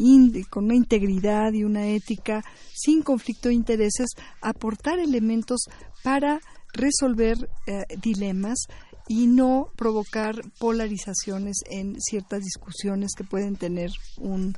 con 0.50 0.64
una 0.64 0.74
integridad 0.74 1.52
y 1.52 1.64
una 1.64 1.86
ética 1.88 2.42
sin 2.74 3.02
conflicto 3.02 3.50
de 3.50 3.54
intereses, 3.54 4.08
aportar 4.40 4.98
elementos 4.98 5.66
para 6.02 6.40
resolver 6.72 7.36
eh, 7.66 7.84
dilemas 8.00 8.66
y 9.06 9.26
no 9.26 9.68
provocar 9.76 10.36
polarizaciones 10.58 11.58
en 11.70 12.00
ciertas 12.00 12.40
discusiones 12.40 13.12
que 13.16 13.24
pueden 13.24 13.56
tener 13.56 13.90
un 14.18 14.56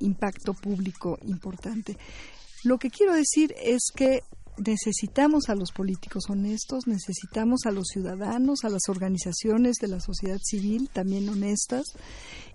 impacto 0.00 0.52
público 0.52 1.16
importante. 1.22 1.96
Lo 2.64 2.78
que 2.78 2.90
quiero 2.90 3.12
decir 3.12 3.54
es 3.62 3.82
que 3.94 4.20
necesitamos 4.56 5.48
a 5.48 5.54
los 5.54 5.70
políticos 5.72 6.30
honestos, 6.30 6.86
necesitamos 6.86 7.66
a 7.66 7.70
los 7.70 7.88
ciudadanos, 7.88 8.64
a 8.64 8.70
las 8.70 8.88
organizaciones 8.88 9.76
de 9.80 9.88
la 9.88 10.00
sociedad 10.00 10.38
civil 10.42 10.88
también 10.90 11.28
honestas 11.28 11.84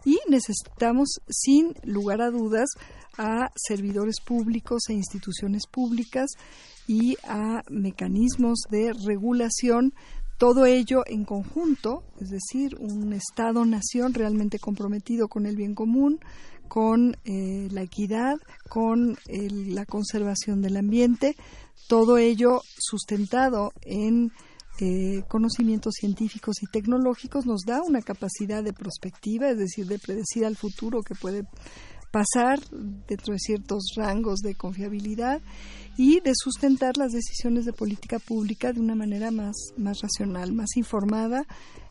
y 0.05 0.17
necesitamos, 0.27 1.19
sin 1.29 1.75
lugar 1.83 2.21
a 2.21 2.31
dudas, 2.31 2.69
a 3.17 3.51
servidores 3.55 4.15
públicos 4.25 4.83
e 4.89 4.93
instituciones 4.93 5.67
públicas 5.67 6.31
y 6.87 7.15
a 7.23 7.61
mecanismos 7.69 8.61
de 8.71 8.93
regulación 9.05 9.93
todo 10.39 10.65
ello 10.65 11.03
en 11.05 11.25
conjunto, 11.25 12.05
es 12.21 12.29
decir, 12.29 12.77
un 12.79 13.11
Estado-nación 13.11 14.13
realmente 14.13 14.57
comprometido 14.57 15.27
con 15.27 15.45
el 15.45 15.57
bien 15.57 15.75
común, 15.75 16.19
con 16.69 17.17
eh, 17.25 17.67
la 17.71 17.81
equidad, 17.81 18.37
con 18.69 19.17
el- 19.27 19.75
la 19.75 19.85
conservación 19.85 20.61
del 20.61 20.77
ambiente, 20.77 21.35
todo 21.89 22.17
ello 22.17 22.61
sustentado 22.77 23.73
en 23.81 24.31
eh, 24.81 25.23
conocimientos 25.27 25.95
científicos 25.99 26.63
y 26.63 26.67
tecnológicos 26.71 27.45
nos 27.45 27.63
da 27.65 27.81
una 27.83 28.01
capacidad 28.01 28.63
de 28.63 28.71
prospectiva, 28.71 29.49
es 29.49 29.57
decir, 29.57 29.87
de 29.87 29.99
predecir 29.99 30.45
al 30.45 30.55
futuro 30.55 31.01
que 31.01 31.15
puede 31.15 31.43
pasar 32.11 32.59
dentro 33.07 33.33
de 33.33 33.39
ciertos 33.39 33.93
rangos 33.95 34.39
de 34.39 34.55
confiabilidad 34.55 35.41
y 35.97 36.21
de 36.21 36.31
sustentar 36.33 36.97
las 36.97 37.11
decisiones 37.11 37.65
de 37.65 37.73
política 37.73 38.19
pública 38.19 38.71
de 38.73 38.79
una 38.79 38.95
manera 38.95 39.31
más, 39.31 39.55
más 39.77 39.99
racional, 40.01 40.53
más 40.53 40.75
informada 40.77 41.45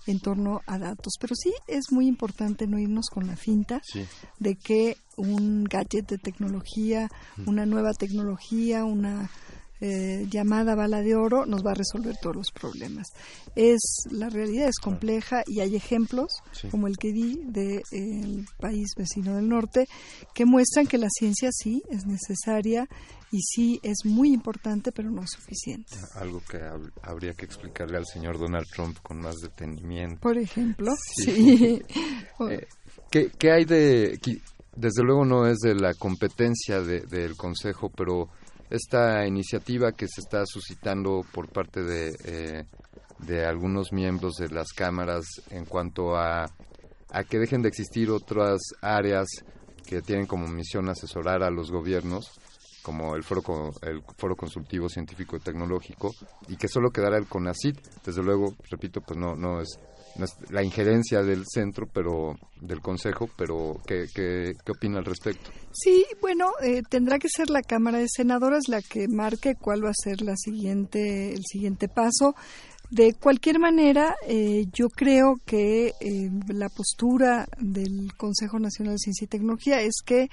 en 0.06 0.18
torno 0.20 0.60
a 0.66 0.78
datos. 0.78 1.12
Pero 1.20 1.34
sí 1.36 1.52
es 1.66 1.92
muy 1.92 2.06
importante 2.06 2.66
no 2.66 2.78
irnos 2.78 3.06
con 3.12 3.26
la 3.26 3.36
finta 3.36 3.80
Sí. 3.84 4.04
de 4.38 4.54
que 4.56 4.96
un 5.16 5.64
gadget 5.64 6.08
de 6.08 6.16
tecnología, 6.18 7.08
una 7.46 7.66
nueva 7.66 7.90
tecnología, 7.92 8.84
una 8.84 9.28
eh, 9.80 10.26
llamada 10.30 10.74
bala 10.74 11.02
de 11.02 11.14
oro 11.14 11.46
nos 11.46 11.64
va 11.64 11.72
a 11.72 11.74
resolver 11.74 12.16
todos 12.20 12.36
los 12.36 12.50
problemas. 12.52 13.06
Es 13.54 14.04
la 14.10 14.28
realidad 14.28 14.68
es 14.68 14.78
compleja 14.78 15.42
y 15.46 15.60
hay 15.60 15.76
ejemplos 15.76 16.32
Sí. 16.52 16.68
como 16.68 16.86
el 16.86 16.96
que 16.96 17.12
di 17.12 17.40
del 17.46 18.44
país 18.60 18.88
vecino 18.96 19.36
del 19.36 19.48
norte 19.48 19.86
que 20.34 20.44
muestran 20.44 20.86
que 20.86 20.98
la 20.98 21.08
ciencia 21.10 21.50
sí 21.52 21.82
es 21.90 22.06
necesaria 22.06 22.86
y 23.30 23.40
sí 23.42 23.78
es 23.82 23.98
muy 24.04 24.32
importante, 24.32 24.90
pero 24.90 25.10
no 25.10 25.22
es 25.22 25.30
suficiente. 25.30 25.94
Algo 26.14 26.40
que 26.50 26.58
hab- 26.58 26.90
habría 27.02 27.34
que 27.34 27.44
explicarle 27.44 27.98
al 27.98 28.06
señor 28.06 28.38
Donald 28.38 28.66
Trump 28.74 28.96
con 29.02 29.18
más 29.20 29.36
detenimiento. 29.42 30.20
Por 30.20 30.38
ejemplo, 30.38 30.92
Sí. 31.16 31.22
sí. 31.32 31.82
Eh, 32.50 32.66
¿qué, 33.10 33.30
qué 33.36 33.50
hay 33.50 33.64
de...? 33.64 34.18
desde 34.76 35.02
luego 35.02 35.24
no 35.24 35.46
es 35.48 35.58
de 35.58 35.74
la 35.74 35.92
competencia 35.94 36.80
del 36.80 37.34
Consejo, 37.36 37.90
pero 37.90 38.28
esta 38.70 39.26
iniciativa 39.26 39.92
que 39.92 40.06
se 40.08 40.20
está 40.20 40.44
suscitando 40.46 41.24
por 41.32 41.48
parte 41.48 41.82
de, 41.82 42.14
eh, 42.24 42.64
de 43.20 43.46
algunos 43.46 43.92
miembros 43.92 44.34
de 44.34 44.48
las 44.48 44.72
cámaras 44.72 45.24
en 45.50 45.64
cuanto 45.64 46.16
a, 46.16 46.44
a 47.10 47.24
que 47.24 47.38
dejen 47.38 47.62
de 47.62 47.68
existir 47.68 48.10
otras 48.10 48.60
áreas 48.82 49.26
que 49.86 50.02
tienen 50.02 50.26
como 50.26 50.46
misión 50.46 50.88
asesorar 50.88 51.42
a 51.42 51.50
los 51.50 51.70
gobiernos, 51.70 52.30
como 52.82 53.16
el 53.16 53.22
foro, 53.22 53.72
el 53.82 54.02
foro 54.16 54.36
consultivo 54.36 54.88
científico 54.88 55.36
y 55.36 55.40
tecnológico, 55.40 56.12
y 56.46 56.56
que 56.56 56.68
solo 56.68 56.90
quedará 56.90 57.16
el 57.16 57.26
CONACIT. 57.26 57.78
Desde 58.04 58.22
luego, 58.22 58.54
repito, 58.70 59.00
pues 59.00 59.18
no, 59.18 59.34
no 59.34 59.62
es 59.62 59.78
la 60.50 60.62
injerencia 60.62 61.22
del 61.22 61.44
centro, 61.46 61.86
pero 61.92 62.36
del 62.60 62.80
Consejo, 62.80 63.28
pero 63.36 63.76
¿qué, 63.86 64.06
qué, 64.14 64.52
opina 64.70 64.98
al 64.98 65.04
respecto? 65.04 65.50
Sí, 65.72 66.04
bueno, 66.20 66.50
eh, 66.62 66.82
tendrá 66.88 67.18
que 67.18 67.28
ser 67.28 67.50
la 67.50 67.62
Cámara 67.62 67.98
de 67.98 68.08
Senadores 68.08 68.68
la 68.68 68.82
que 68.82 69.06
marque 69.08 69.54
cuál 69.54 69.84
va 69.84 69.90
a 69.90 69.94
ser 69.94 70.22
la 70.22 70.36
siguiente, 70.36 71.32
el 71.32 71.44
siguiente 71.44 71.88
paso. 71.88 72.34
De 72.90 73.12
cualquier 73.12 73.58
manera, 73.58 74.16
eh, 74.26 74.64
yo 74.72 74.88
creo 74.88 75.34
que 75.44 75.88
eh, 75.88 76.30
la 76.48 76.70
postura 76.70 77.46
del 77.58 78.14
Consejo 78.16 78.58
Nacional 78.58 78.94
de 78.94 78.98
Ciencia 78.98 79.26
y 79.26 79.28
Tecnología 79.28 79.82
es 79.82 80.00
que 80.04 80.28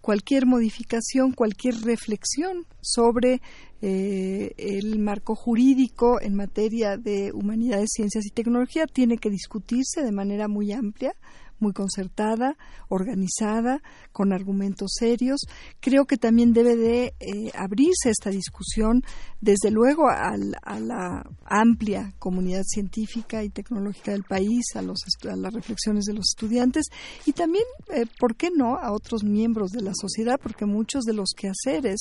cualquier 0.00 0.46
modificación, 0.46 1.32
cualquier 1.32 1.74
reflexión 1.82 2.66
sobre 2.80 3.40
eh, 3.82 4.52
el 4.56 4.98
marco 4.98 5.34
jurídico 5.34 6.20
en 6.20 6.34
materia 6.34 6.96
de 6.96 7.32
humanidades, 7.32 7.90
ciencias 7.92 8.26
y 8.26 8.30
tecnología 8.30 8.86
tiene 8.86 9.18
que 9.18 9.30
discutirse 9.30 10.02
de 10.02 10.12
manera 10.12 10.48
muy 10.48 10.72
amplia, 10.72 11.14
muy 11.60 11.72
concertada, 11.72 12.56
organizada, 12.88 13.82
con 14.12 14.32
argumentos 14.32 14.92
serios. 14.98 15.40
Creo 15.80 16.06
que 16.06 16.16
también 16.16 16.52
debe 16.52 16.76
de 16.76 17.14
eh, 17.20 17.50
abrirse 17.54 18.10
esta 18.10 18.30
discusión, 18.30 19.02
desde 19.40 19.70
luego, 19.70 20.08
a 20.08 20.36
la 20.36 21.24
amplia 21.44 22.12
comunidad 22.18 22.62
científica 22.64 23.42
y 23.44 23.50
tecnológica 23.50 24.12
del 24.12 24.24
país, 24.24 24.64
a, 24.74 24.82
los, 24.82 24.98
a 25.28 25.36
las 25.36 25.52
reflexiones 25.52 26.04
de 26.04 26.14
los 26.14 26.26
estudiantes 26.30 26.86
y 27.26 27.32
también, 27.32 27.64
eh, 27.94 28.06
¿por 28.18 28.36
qué 28.36 28.50
no?, 28.54 28.76
a 28.76 28.92
otros 28.92 29.24
miembros 29.24 29.70
de 29.70 29.82
la 29.82 29.92
sociedad, 29.94 30.38
porque 30.42 30.66
muchos 30.66 31.04
de 31.04 31.14
los 31.14 31.30
quehaceres 31.36 32.00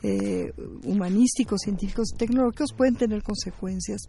eh, 0.00 0.52
humanísticos, 0.84 1.62
científicos 1.62 2.10
tecnológicos 2.16 2.72
pueden 2.72 2.94
tener 2.94 3.22
consecuencias. 3.22 4.02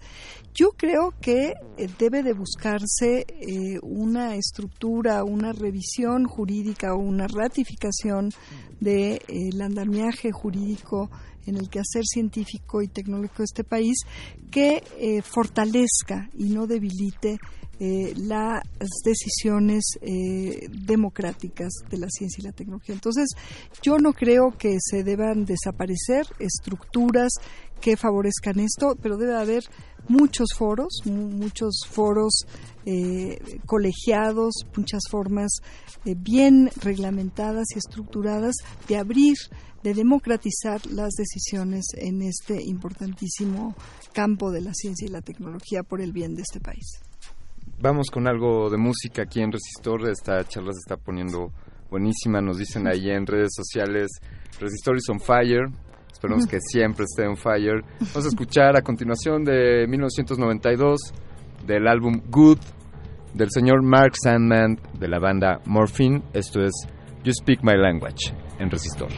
Yo 0.53 0.69
creo 0.77 1.15
que 1.19 1.53
eh, 1.77 1.89
debe 1.97 2.21
de 2.21 2.33
buscarse 2.33 3.25
eh, 3.27 3.79
una 3.81 4.35
estructura, 4.35 5.23
una 5.23 5.51
revisión 5.51 6.25
jurídica 6.25 6.93
o 6.93 6.99
una 6.99 7.27
ratificación 7.27 8.29
del 8.79 9.19
de, 9.27 9.63
andamiaje 9.63 10.31
jurídico 10.31 11.09
en 11.47 11.57
el 11.57 11.69
quehacer 11.69 12.03
científico 12.05 12.83
y 12.83 12.87
tecnológico 12.87 13.39
de 13.39 13.45
este 13.45 13.63
país 13.63 13.97
que 14.51 14.83
fortalezca 15.23 16.29
y 16.37 16.49
no 16.49 16.67
debilite 16.67 17.39
eh, 17.81 18.13
las 18.17 18.61
decisiones 19.05 19.97
eh, 20.01 20.67
democráticas 20.69 21.71
de 21.89 21.97
la 21.97 22.09
ciencia 22.09 22.41
y 22.41 22.45
la 22.45 22.51
tecnología. 22.51 22.93
Entonces, 22.93 23.29
yo 23.81 23.97
no 23.99 24.11
creo 24.11 24.57
que 24.57 24.77
se 24.81 25.05
deban 25.05 25.45
desaparecer 25.45 26.25
estructuras 26.39 27.31
que 27.79 27.95
favorezcan 27.95 28.59
esto, 28.59 28.97
pero 29.01 29.15
debe 29.15 29.37
haber 29.37 29.63
muchos 30.09 30.49
foros, 30.57 31.01
muchos 31.05 31.79
foros 31.89 32.45
eh, 32.85 33.39
colegiados, 33.65 34.55
muchas 34.75 35.03
formas 35.09 35.53
bien 36.03 36.69
reglamentadas 36.81 37.67
y 37.73 37.79
estructuradas 37.79 38.55
de 38.89 38.97
abrir, 38.97 39.37
de 39.83 39.93
democratizar 39.93 40.85
las 40.87 41.13
decisiones 41.13 41.85
en 41.95 42.23
este 42.23 42.61
importantísimo 42.61 43.73
campo 44.11 44.51
de 44.51 44.59
la 44.59 44.73
ciencia 44.73 45.07
y 45.07 45.11
la 45.11 45.21
tecnología 45.21 45.83
por 45.83 46.01
el 46.01 46.11
bien 46.11 46.35
de 46.35 46.41
este 46.41 46.59
país 46.59 47.08
vamos 47.81 48.07
con 48.11 48.27
algo 48.27 48.69
de 48.69 48.77
música 48.77 49.23
aquí 49.23 49.41
en 49.41 49.51
Resistor. 49.51 50.09
Esta 50.09 50.43
charla 50.45 50.71
se 50.73 50.79
está 50.79 50.97
poniendo 50.97 51.51
buenísima. 51.89 52.41
Nos 52.41 52.57
dicen 52.57 52.87
ahí 52.87 53.09
en 53.09 53.25
redes 53.25 53.53
sociales 53.55 54.09
Resistor 54.59 54.97
is 54.97 55.09
on 55.09 55.19
fire. 55.19 55.67
Esperemos 56.11 56.45
que 56.45 56.59
siempre 56.59 57.05
esté 57.05 57.27
on 57.27 57.37
fire. 57.37 57.81
Vamos 57.99 58.25
a 58.25 58.27
escuchar 58.27 58.75
a 58.75 58.81
continuación 58.81 59.43
de 59.43 59.87
1992 59.87 60.99
del 61.65 61.87
álbum 61.87 62.21
Good 62.29 62.59
del 63.33 63.49
señor 63.51 63.83
Mark 63.83 64.13
Sandman 64.21 64.79
de 64.99 65.07
la 65.07 65.19
banda 65.19 65.61
Morphine. 65.65 66.21
Esto 66.33 66.61
es 66.61 66.73
You 67.23 67.31
Speak 67.31 67.63
My 67.63 67.77
Language 67.77 68.33
en 68.59 68.69
Resistor. 68.69 69.09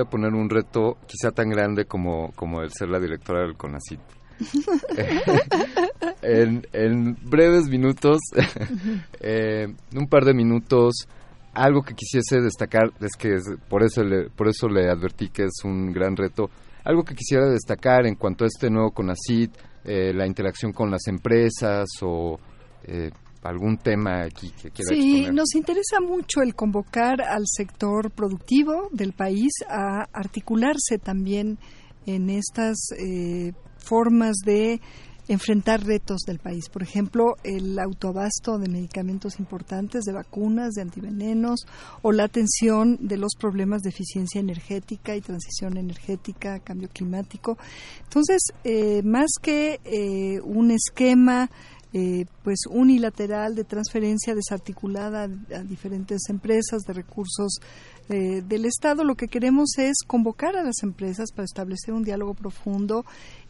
Voy 0.00 0.06
a 0.06 0.10
poner 0.10 0.32
un 0.32 0.48
reto 0.48 0.96
quizá 1.06 1.30
tan 1.30 1.50
grande 1.50 1.84
como, 1.84 2.32
como 2.32 2.62
el 2.62 2.70
ser 2.72 2.88
la 2.88 2.98
directora 2.98 3.42
del 3.42 3.56
CONACIT. 3.56 4.00
en, 6.22 6.66
en, 6.72 7.16
breves 7.22 7.66
minutos, 7.66 8.18
eh, 9.20 9.66
un 9.94 10.06
par 10.08 10.24
de 10.24 10.34
minutos, 10.34 11.06
algo 11.52 11.82
que 11.82 11.94
quisiese 11.94 12.40
destacar, 12.40 12.92
es 13.00 13.16
que 13.18 13.36
por, 13.68 13.82
eso 13.82 14.02
le, 14.02 14.30
por 14.30 14.48
eso 14.48 14.68
le 14.68 14.88
advertí 14.88 15.28
que 15.28 15.44
es 15.44 15.64
un 15.64 15.92
gran 15.92 16.16
reto, 16.16 16.50
algo 16.84 17.02
que 17.04 17.14
quisiera 17.14 17.46
destacar 17.48 18.06
en 18.06 18.14
cuanto 18.14 18.44
a 18.44 18.46
este 18.46 18.70
nuevo 18.70 18.92
CONACIT, 18.92 19.52
eh, 19.84 20.12
la 20.14 20.26
interacción 20.26 20.72
con 20.72 20.90
las 20.90 21.06
empresas 21.06 21.86
o 22.02 22.38
eh, 22.84 23.10
algún 23.42 23.78
tema 23.78 24.22
aquí 24.24 24.50
que 24.50 24.70
quiera 24.70 24.94
Sí, 24.94 25.28
nos 25.32 25.54
interesa 25.54 26.00
mucho 26.00 26.42
el 26.42 26.54
convocar 26.54 27.22
al 27.22 27.44
sector 27.46 28.10
productivo 28.10 28.88
del 28.92 29.12
país 29.12 29.52
a 29.68 30.06
articularse 30.12 30.98
también 30.98 31.58
en 32.06 32.30
estas 32.30 32.76
eh, 32.98 33.52
formas 33.78 34.36
de 34.44 34.80
enfrentar 35.28 35.84
retos 35.84 36.22
del 36.26 36.40
país. 36.40 36.68
Por 36.68 36.82
ejemplo, 36.82 37.36
el 37.44 37.78
autoabasto 37.78 38.58
de 38.58 38.68
medicamentos 38.68 39.38
importantes, 39.38 40.02
de 40.02 40.12
vacunas, 40.12 40.72
de 40.72 40.82
antivenenos, 40.82 41.60
o 42.02 42.10
la 42.10 42.24
atención 42.24 42.98
de 43.00 43.16
los 43.16 43.36
problemas 43.38 43.82
de 43.82 43.90
eficiencia 43.90 44.40
energética 44.40 45.14
y 45.14 45.20
transición 45.20 45.76
energética, 45.76 46.58
cambio 46.58 46.88
climático. 46.88 47.58
Entonces, 48.02 48.42
eh, 48.64 49.02
más 49.04 49.30
que 49.40 49.78
eh, 49.84 50.40
un 50.42 50.72
esquema 50.72 51.48
eh, 51.92 52.26
pues 52.44 52.60
unilateral 52.68 53.54
de 53.54 53.64
transferencia 53.64 54.34
desarticulada 54.34 55.24
a 55.24 55.62
diferentes 55.62 56.28
empresas 56.28 56.82
de 56.82 56.92
recursos 56.92 57.58
del 58.08 58.64
Estado, 58.64 59.04
lo 59.04 59.14
que 59.14 59.28
queremos 59.28 59.78
es 59.78 59.98
convocar 60.04 60.56
a 60.56 60.64
las 60.64 60.82
empresas 60.82 61.30
para 61.30 61.44
establecer 61.44 61.94
un 61.94 62.02
diálogo 62.02 62.34
profundo 62.34 63.04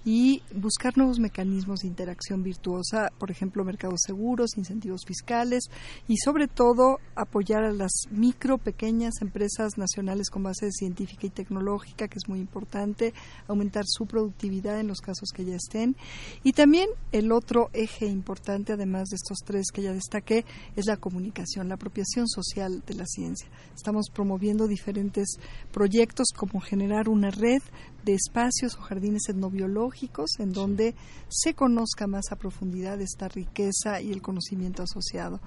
y 0.04 0.42
buscar 0.54 0.96
nuevos 0.96 1.18
mecanismos 1.18 1.80
de 1.80 1.88
interacción 1.88 2.42
virtuosa, 2.42 3.10
por 3.18 3.30
ejemplo, 3.30 3.64
mercados 3.64 4.00
seguros, 4.06 4.56
incentivos 4.56 5.02
fiscales 5.06 5.64
y 6.08 6.16
sobre 6.16 6.48
todo 6.48 6.98
apoyar 7.14 7.64
a 7.64 7.72
las 7.72 7.92
micro, 8.10 8.56
pequeñas 8.56 9.20
empresas 9.20 9.76
nacionales 9.76 10.30
con 10.30 10.42
base 10.42 10.70
científica 10.72 11.26
y 11.26 11.30
tecnológica, 11.30 12.08
que 12.08 12.18
es 12.18 12.28
muy 12.28 12.40
importante, 12.40 13.12
aumentar 13.46 13.84
su 13.86 14.06
productividad 14.06 14.80
en 14.80 14.88
los 14.88 15.00
casos 15.00 15.30
que 15.34 15.44
ya 15.44 15.56
estén. 15.56 15.96
Y 16.42 16.52
también 16.52 16.88
el 17.12 17.30
otro 17.30 17.68
eje 17.74 18.06
importante, 18.06 18.72
además 18.72 19.10
de 19.10 19.16
estos 19.16 19.38
tres 19.44 19.66
que 19.72 19.82
ya 19.82 19.92
destaqué, 19.92 20.46
es 20.76 20.86
la 20.86 20.96
comunicación, 20.96 21.68
la 21.68 21.74
apropiación 21.74 22.26
social 22.26 22.82
de 22.86 22.94
la 22.94 23.04
ciencia. 23.06 23.48
Estamos 23.74 24.06
promoviendo 24.12 24.66
diferentes 24.66 25.36
proyectos 25.72 26.28
como 26.34 26.60
generar 26.60 27.08
una 27.08 27.30
red 27.30 27.62
de 28.04 28.14
espacios 28.14 28.76
o 28.76 28.80
jardines 28.80 29.28
etnobiológicos 29.28 29.89
en 30.38 30.52
donde 30.52 30.94
se 31.28 31.54
conozca 31.54 32.06
más 32.06 32.30
a 32.30 32.36
profundidad 32.36 33.00
esta 33.00 33.28
riqueza 33.28 34.00
y 34.00 34.12
el 34.12 34.22
conocimiento 34.22 34.82
asociado. 34.82 35.40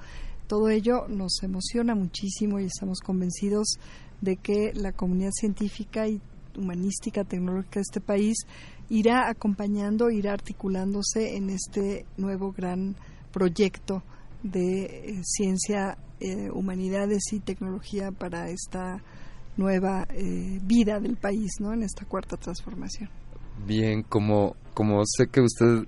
Todo 0.47 0.69
ello 0.69 1.07
nos 1.07 1.41
emociona 1.43 1.95
muchísimo 1.95 2.59
y 2.59 2.65
estamos 2.65 2.99
convencidos 2.99 3.77
de 4.21 4.37
que 4.37 4.73
la 4.73 4.91
comunidad 4.91 5.31
científica 5.31 6.07
y 6.07 6.21
humanística, 6.57 7.23
tecnológica 7.23 7.79
de 7.79 7.81
este 7.81 8.01
país 8.01 8.37
irá 8.89 9.29
acompañando, 9.29 10.09
irá 10.09 10.33
articulándose 10.33 11.35
en 11.35 11.49
este 11.49 12.05
nuevo 12.17 12.51
gran 12.51 12.95
proyecto 13.31 14.03
de 14.43 14.83
eh, 14.83 15.21
ciencia, 15.23 15.97
eh, 16.19 16.49
humanidades 16.51 17.31
y 17.31 17.39
tecnología 17.39 18.11
para 18.11 18.49
esta 18.49 19.01
nueva 19.57 20.05
eh, 20.09 20.59
vida 20.63 20.99
del 20.99 21.15
país, 21.15 21.51
¿no? 21.59 21.73
En 21.73 21.83
esta 21.83 22.05
cuarta 22.05 22.37
transformación. 22.37 23.09
Bien, 23.65 24.03
como, 24.03 24.55
como 24.73 25.03
sé 25.05 25.27
que 25.27 25.41
usted 25.41 25.85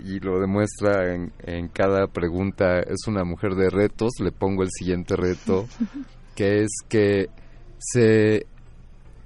y 0.00 0.20
lo 0.20 0.40
demuestra 0.40 1.14
en, 1.14 1.32
en 1.40 1.68
cada 1.68 2.06
pregunta, 2.06 2.80
es 2.80 3.06
una 3.06 3.24
mujer 3.24 3.54
de 3.54 3.68
retos, 3.68 4.12
le 4.20 4.32
pongo 4.32 4.62
el 4.62 4.70
siguiente 4.70 5.16
reto, 5.16 5.66
que 6.36 6.62
es 6.62 6.70
que 6.88 7.28
se, 7.78 8.46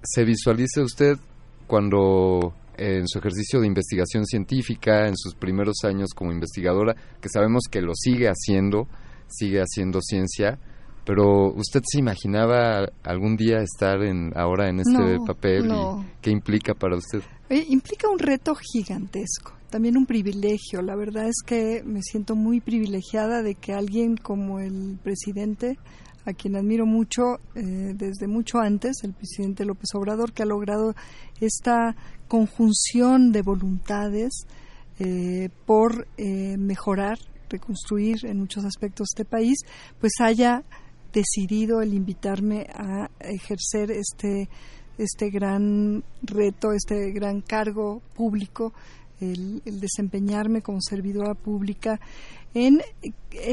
se 0.03 0.25
visualice 0.25 0.81
usted 0.81 1.19
cuando 1.67 2.55
en 2.77 3.07
su 3.07 3.19
ejercicio 3.19 3.61
de 3.61 3.67
investigación 3.67 4.25
científica, 4.25 5.07
en 5.07 5.17
sus 5.17 5.35
primeros 5.35 5.77
años 5.85 6.11
como 6.15 6.33
investigadora, 6.33 6.95
que 7.21 7.29
sabemos 7.29 7.65
que 7.71 7.83
lo 7.83 7.93
sigue 7.95 8.29
haciendo, 8.29 8.89
sigue 9.29 9.61
haciendo 9.61 10.01
ciencia, 10.01 10.59
pero 11.05 11.53
¿usted 11.53 11.81
se 11.85 11.99
imaginaba 11.99 12.89
algún 13.03 13.37
día 13.37 13.59
estar 13.59 14.03
en 14.03 14.33
ahora 14.37 14.69
en 14.69 14.81
este 14.81 15.19
papel? 15.27 15.67
Y 15.67 16.07
¿Qué 16.21 16.31
implica 16.31 16.75
para 16.75 16.97
usted? 16.97 17.23
Eh, 17.49 17.67
implica 17.69 18.09
un 18.09 18.19
reto 18.19 18.55
gigantesco, 18.55 19.53
también 19.69 19.97
un 19.97 20.07
privilegio. 20.07 20.81
La 20.81 20.95
verdad 20.95 21.27
es 21.27 21.43
que 21.45 21.83
me 21.85 22.03
siento 22.03 22.37
muy 22.37 22.61
privilegiada 22.61 23.43
de 23.43 23.57
que 23.57 23.73
alguien 23.73 24.17
como 24.17 24.61
el 24.61 24.99
presidente, 25.03 25.77
a 26.25 26.35
quien 26.35 26.55
admiro 26.55 26.87
mucho 26.87 27.41
eh, 27.57 27.95
desde 27.95 28.29
mucho 28.29 28.59
antes, 28.59 28.99
el 29.03 29.13
presidente 29.13 29.65
López 29.65 29.89
Obrador, 29.95 30.33
que 30.33 30.45
ha 30.45 30.47
logrado 30.47 30.95
esta 31.41 31.97
conjunción 32.29 33.33
de 33.33 33.43
voluntades 33.43 34.47
eh, 35.01 35.49
por 35.67 36.07
mejorar 36.17 37.19
reconstruir 37.53 38.25
en 38.25 38.39
muchos 38.39 38.65
aspectos 38.65 39.09
este 39.13 39.25
país, 39.25 39.59
pues 40.01 40.13
haya 40.21 40.65
decidido 41.13 41.83
el 41.83 41.95
invitarme 41.95 42.67
a 42.75 43.11
ejercer 43.21 43.91
este, 43.91 44.49
este 44.99 45.31
gran 45.31 46.05
reto, 46.23 46.73
este 46.73 47.11
gran 47.13 47.41
cargo 47.41 48.03
público, 48.15 48.73
el, 49.21 49.63
desempeñarme 49.65 50.63
como 50.63 50.81
servidora 50.81 51.35
pública. 51.35 52.01
En, 52.55 52.83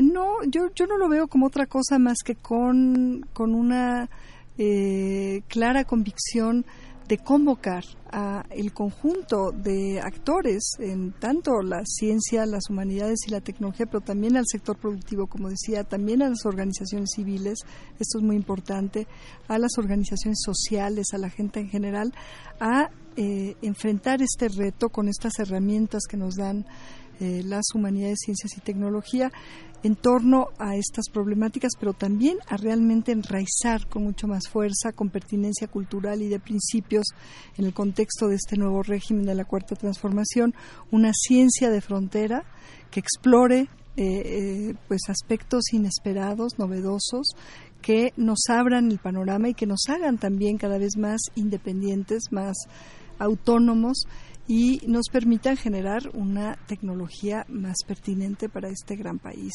no, 0.03 0.43
yo, 0.45 0.71
yo 0.73 0.87
no 0.87 0.97
lo 0.97 1.09
veo 1.09 1.27
como 1.27 1.47
otra 1.47 1.65
cosa 1.65 1.99
más 1.99 2.17
que 2.23 2.35
con, 2.35 3.25
con 3.33 3.53
una 3.53 4.09
eh, 4.57 5.41
clara 5.47 5.85
convicción 5.85 6.65
de 7.09 7.17
convocar 7.17 7.83
a 8.11 8.45
el 8.51 8.71
conjunto 8.71 9.51
de 9.51 9.99
actores 9.99 10.75
en 10.77 11.11
tanto 11.11 11.63
la 11.63 11.81
ciencia, 11.83 12.45
las 12.45 12.69
humanidades 12.69 13.21
y 13.25 13.31
la 13.31 13.41
tecnología, 13.41 13.87
pero 13.87 14.01
también 14.01 14.37
al 14.37 14.45
sector 14.45 14.77
productivo, 14.77 15.25
como 15.25 15.49
decía, 15.49 15.83
también 15.83 16.21
a 16.21 16.29
las 16.29 16.45
organizaciones 16.45 17.09
civiles, 17.15 17.57
esto 17.99 18.19
es 18.19 18.23
muy 18.23 18.35
importante, 18.35 19.07
a 19.47 19.57
las 19.57 19.71
organizaciones 19.79 20.37
sociales, 20.45 21.07
a 21.13 21.17
la 21.17 21.31
gente 21.31 21.59
en 21.59 21.69
general, 21.69 22.13
a 22.59 22.91
eh, 23.17 23.55
enfrentar 23.63 24.21
este 24.21 24.47
reto 24.47 24.89
con 24.89 25.09
estas 25.09 25.39
herramientas 25.39 26.03
que 26.07 26.15
nos 26.15 26.35
dan 26.35 26.67
eh, 27.19 27.41
las 27.43 27.65
humanidades, 27.73 28.19
ciencias 28.23 28.55
y 28.55 28.61
tecnología 28.61 29.31
en 29.83 29.95
torno 29.95 30.49
a 30.57 30.75
estas 30.75 31.05
problemáticas, 31.11 31.71
pero 31.79 31.93
también 31.93 32.37
a 32.47 32.57
realmente 32.57 33.11
enraizar 33.11 33.87
con 33.87 34.03
mucho 34.03 34.27
más 34.27 34.47
fuerza, 34.49 34.91
con 34.93 35.09
pertinencia 35.09 35.67
cultural 35.67 36.21
y 36.21 36.27
de 36.27 36.39
principios 36.39 37.07
en 37.57 37.65
el 37.65 37.73
contexto 37.73 38.27
de 38.27 38.35
este 38.35 38.57
nuevo 38.57 38.83
régimen 38.83 39.25
de 39.25 39.35
la 39.35 39.45
Cuarta 39.45 39.75
Transformación, 39.75 40.53
una 40.91 41.11
ciencia 41.13 41.69
de 41.69 41.81
frontera 41.81 42.43
que 42.91 42.99
explore 42.99 43.61
eh, 43.61 43.67
eh, 43.97 44.75
pues 44.87 45.01
aspectos 45.09 45.73
inesperados, 45.73 46.57
novedosos, 46.57 47.35
que 47.81 48.13
nos 48.17 48.39
abran 48.49 48.91
el 48.91 48.99
panorama 48.99 49.49
y 49.49 49.53
que 49.53 49.65
nos 49.65 49.87
hagan 49.87 50.17
también 50.17 50.57
cada 50.57 50.77
vez 50.77 50.97
más 50.97 51.19
independientes, 51.35 52.23
más 52.31 52.55
autónomos 53.17 54.05
y 54.49 54.81
nos 54.87 55.05
permitan 55.11 55.57
generar 55.57 56.09
una 56.15 56.55
tecnología 56.65 57.45
más 57.49 57.77
pertinente 57.85 58.49
para 58.49 58.67
este 58.67 58.95
gran 58.95 59.19
país 59.19 59.53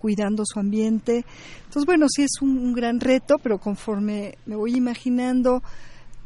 cuidando 0.00 0.42
su 0.44 0.58
ambiente. 0.58 1.24
Entonces, 1.58 1.86
bueno, 1.86 2.06
sí 2.08 2.24
es 2.24 2.42
un, 2.42 2.74
gran 2.74 2.98
reto, 2.98 3.36
pero 3.40 3.58
conforme 3.58 4.36
me 4.44 4.56
voy 4.56 4.74
imaginando 4.74 5.62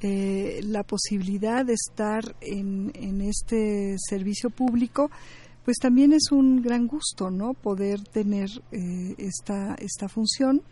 eh, 0.01 0.61
la 0.65 0.85
posibilidad 0.85 1.67
de 1.67 1.75
estar 1.75 2.35
en, 2.41 2.91
en, 2.95 3.21
este 3.21 3.97
servicio 3.99 4.49
público, 4.49 5.11
pues 5.67 5.77
también 5.77 6.15
es 6.15 6.33
un 6.33 6.63
gran 6.63 6.87
gusto, 6.87 7.31
¿no? 7.31 7.53
Poder 7.53 8.01
tener 8.05 8.49
eh, 8.73 9.17
esta, 9.19 9.75
esta 9.75 10.09
función. 10.09 10.63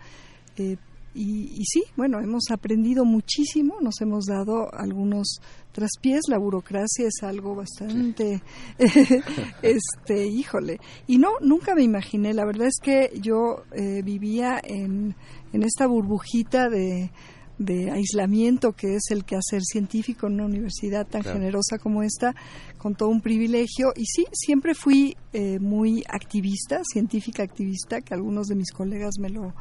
Eh, 0.57 0.79
y, 1.19 1.65
sí, 1.65 1.85
bueno, 1.97 2.21
hemos 2.21 2.51
aprendido 2.51 3.05
muchísimo, 3.05 3.81
nos 3.81 4.01
hemos 4.03 4.27
dado 4.27 4.69
algunos 4.75 5.41
traspiés, 5.73 6.23
la 6.29 6.39
burocracia 6.39 7.07
es 7.07 7.23
algo 7.23 7.55
bastante, 7.55 8.43
este, 9.63 10.27
híjole. 10.27 10.79
Y 11.07 11.19
no, 11.19 11.31
nunca 11.41 11.75
me 11.75 11.83
imaginé, 11.83 12.35
la 12.35 12.45
verdad 12.45 12.67
es 12.67 12.79
que 12.83 13.13
yo 13.21 13.65
eh, 13.73 14.03
vivía 14.03 14.61
en, 14.63 15.15
en 15.53 15.63
esta 15.63 15.87
burbujita 15.87 16.69
de, 16.69 17.11
de 17.59 17.91
aislamiento 17.91 18.73
que 18.73 18.97
es 18.97 19.05
el 19.11 19.25
quehacer 19.25 19.63
científico 19.63 20.27
en 20.27 20.35
una 20.35 20.47
universidad 20.47 21.07
tan 21.07 21.23
generosa 21.23 21.79
como 21.79 22.03
esta, 22.03 22.35
con 22.77 22.95
todo 22.95 23.09
un 23.09 23.21
privilegio. 23.21 23.93
Y 23.97 24.05
sí, 24.05 24.27
siempre 24.33 24.75
fui 24.75 25.17
eh, 25.33 25.59
muy 25.59 26.05
activista, 26.09 26.81
científica 26.85 27.43
activista, 27.43 28.01
que 28.01 28.15
algunos 28.15 28.49
de 28.49 28.57
mis 28.57 28.71
colegas 28.71 29.15
me 29.19 29.31
lo, 29.31 29.55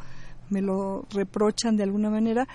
me 0.50 0.62
lo 0.62 1.06
reprochan 1.10 1.76
de 1.76 1.84
alguna 1.84 2.10
manera. 2.10 2.48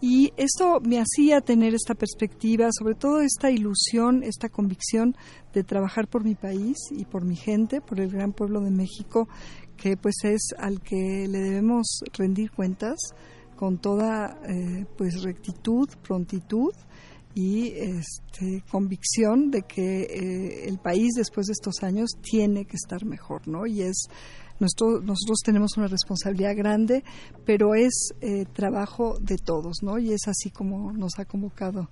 Y 0.00 0.32
esto 0.36 0.80
me 0.80 1.00
hacía 1.00 1.40
tener 1.40 1.74
esta 1.74 1.94
perspectiva, 1.94 2.68
sobre 2.70 2.94
todo 2.94 3.20
esta 3.20 3.50
ilusión, 3.50 4.22
esta 4.22 4.48
convicción 4.48 5.16
de 5.52 5.64
trabajar 5.64 6.08
por 6.08 6.24
mi 6.24 6.34
país 6.34 6.76
y 6.90 7.04
por 7.04 7.24
mi 7.24 7.36
gente, 7.36 7.80
por 7.80 8.00
el 8.00 8.10
gran 8.10 8.32
pueblo 8.32 8.60
de 8.60 8.70
México, 8.70 9.28
que 9.76 9.96
pues 9.96 10.16
es 10.24 10.48
al 10.58 10.80
que 10.80 11.26
le 11.28 11.38
debemos 11.38 12.00
rendir 12.12 12.50
cuentas 12.50 12.96
con 13.56 13.78
toda 13.78 14.38
eh, 14.46 14.84
pues 14.96 15.22
rectitud, 15.22 15.88
prontitud 16.02 16.72
y 17.34 17.68
este, 17.68 18.62
convicción 18.70 19.50
de 19.50 19.62
que 19.62 20.02
eh, 20.02 20.68
el 20.68 20.78
país 20.78 21.12
después 21.16 21.46
de 21.46 21.52
estos 21.52 21.82
años 21.82 22.10
tiene 22.22 22.64
que 22.64 22.76
estar 22.76 23.04
mejor, 23.04 23.46
¿no? 23.46 23.66
Y 23.66 23.82
es 23.82 24.08
nuestro, 24.60 25.00
nosotros 25.00 25.38
tenemos 25.44 25.76
una 25.76 25.86
responsabilidad 25.86 26.56
grande, 26.56 27.04
pero 27.44 27.74
es 27.74 28.10
eh, 28.20 28.46
trabajo 28.52 29.18
de 29.20 29.36
todos, 29.36 29.82
¿no? 29.82 29.98
Y 29.98 30.12
es 30.12 30.28
así 30.28 30.50
como 30.50 30.92
nos 30.92 31.18
ha 31.18 31.24
convocado 31.24 31.88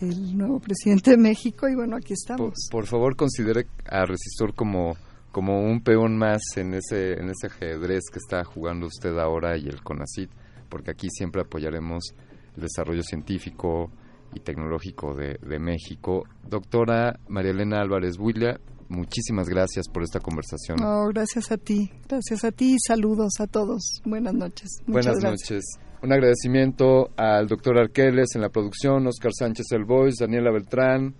el 0.00 0.36
nuevo 0.36 0.60
presidente 0.60 1.12
de 1.12 1.16
México 1.16 1.68
y 1.68 1.74
bueno, 1.74 1.96
aquí 1.96 2.12
estamos. 2.12 2.54
Por, 2.70 2.86
favor, 2.86 3.16
considere 3.16 3.66
a 3.86 4.04
Resistor 4.04 4.54
como 4.54 4.96
como 5.30 5.60
un 5.60 5.82
peón 5.82 6.16
más 6.16 6.40
en 6.56 6.74
ese 6.74 7.12
en 7.12 7.28
ese 7.30 7.48
ajedrez 7.48 8.04
que 8.10 8.18
está 8.18 8.42
jugando 8.44 8.86
usted 8.86 9.16
ahora 9.18 9.56
y 9.58 9.68
el 9.68 9.82
CONACIT, 9.82 10.30
porque 10.68 10.90
aquí 10.90 11.08
siempre 11.10 11.42
apoyaremos 11.42 12.14
el 12.56 12.62
desarrollo 12.62 13.02
científico, 13.02 13.90
y 14.34 14.40
Tecnológico 14.40 15.14
de, 15.14 15.58
México. 15.58 16.24
Doctora 16.48 17.18
María 17.28 17.52
Elena 17.52 17.80
Álvarez 17.80 18.16
Builla, 18.16 18.58
muchísimas 18.88 19.48
gracias 19.48 19.88
por 19.88 20.02
esta 20.02 20.20
conversación. 20.20 20.78
gracias 21.12 21.50
a 21.52 21.56
ti, 21.56 21.90
gracias 22.08 22.44
a 22.44 22.52
ti 22.52 22.74
y 22.74 22.76
saludos 22.86 23.34
a 23.40 23.46
todos. 23.46 24.00
Buenas 24.04 24.34
noches. 24.34 24.68
Buenas 24.86 25.22
noches. 25.22 25.64
Un 26.02 26.12
agradecimiento 26.12 27.10
al 27.16 27.48
doctor 27.48 27.76
Arqueles 27.78 28.34
en 28.34 28.42
la 28.42 28.50
producción, 28.50 29.06
Oscar 29.06 29.32
Sánchez 29.36 29.66
El 29.72 29.84
Voice, 29.84 30.24
Daniela 30.24 30.52
Beltrán, 30.52 31.14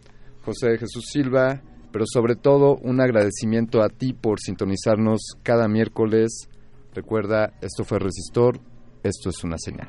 José 0.44 0.78
Jesús 0.78 1.06
Silva, 1.10 1.62
pero 1.92 2.04
sobre 2.06 2.36
todo 2.36 2.76
un 2.76 3.00
agradecimiento 3.00 3.82
a 3.82 3.88
ti 3.88 4.12
por 4.12 4.40
sintonizarnos 4.40 5.20
cada 5.42 5.68
miércoles. 5.68 6.48
Recuerda, 6.94 7.54
esto 7.60 7.84
fue 7.84 7.98
Resistor, 7.98 8.60
esto 9.02 9.30
es 9.30 9.42
una 9.42 9.58
señal. 9.58 9.88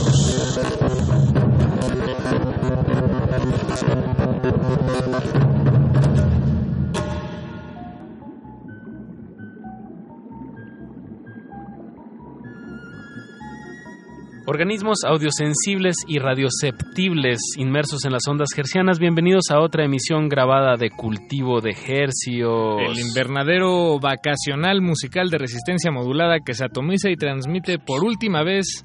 Organismos 14.53 15.05
audiosensibles 15.07 15.95
y 16.07 16.19
radioceptibles 16.19 17.39
inmersos 17.55 18.03
en 18.03 18.11
las 18.11 18.27
ondas 18.27 18.49
hercianas, 18.57 18.99
bienvenidos 18.99 19.45
a 19.49 19.61
otra 19.61 19.85
emisión 19.85 20.27
grabada 20.27 20.75
de 20.75 20.89
Cultivo 20.89 21.61
de 21.61 21.69
Hercios. 21.69 22.81
El 22.85 22.99
invernadero 22.99 23.97
vacacional 23.97 24.81
musical 24.81 25.29
de 25.29 25.37
resistencia 25.37 25.89
modulada 25.89 26.39
que 26.45 26.53
se 26.53 26.65
atomiza 26.65 27.09
y 27.09 27.15
transmite 27.15 27.79
por 27.79 28.03
última 28.03 28.43
vez 28.43 28.83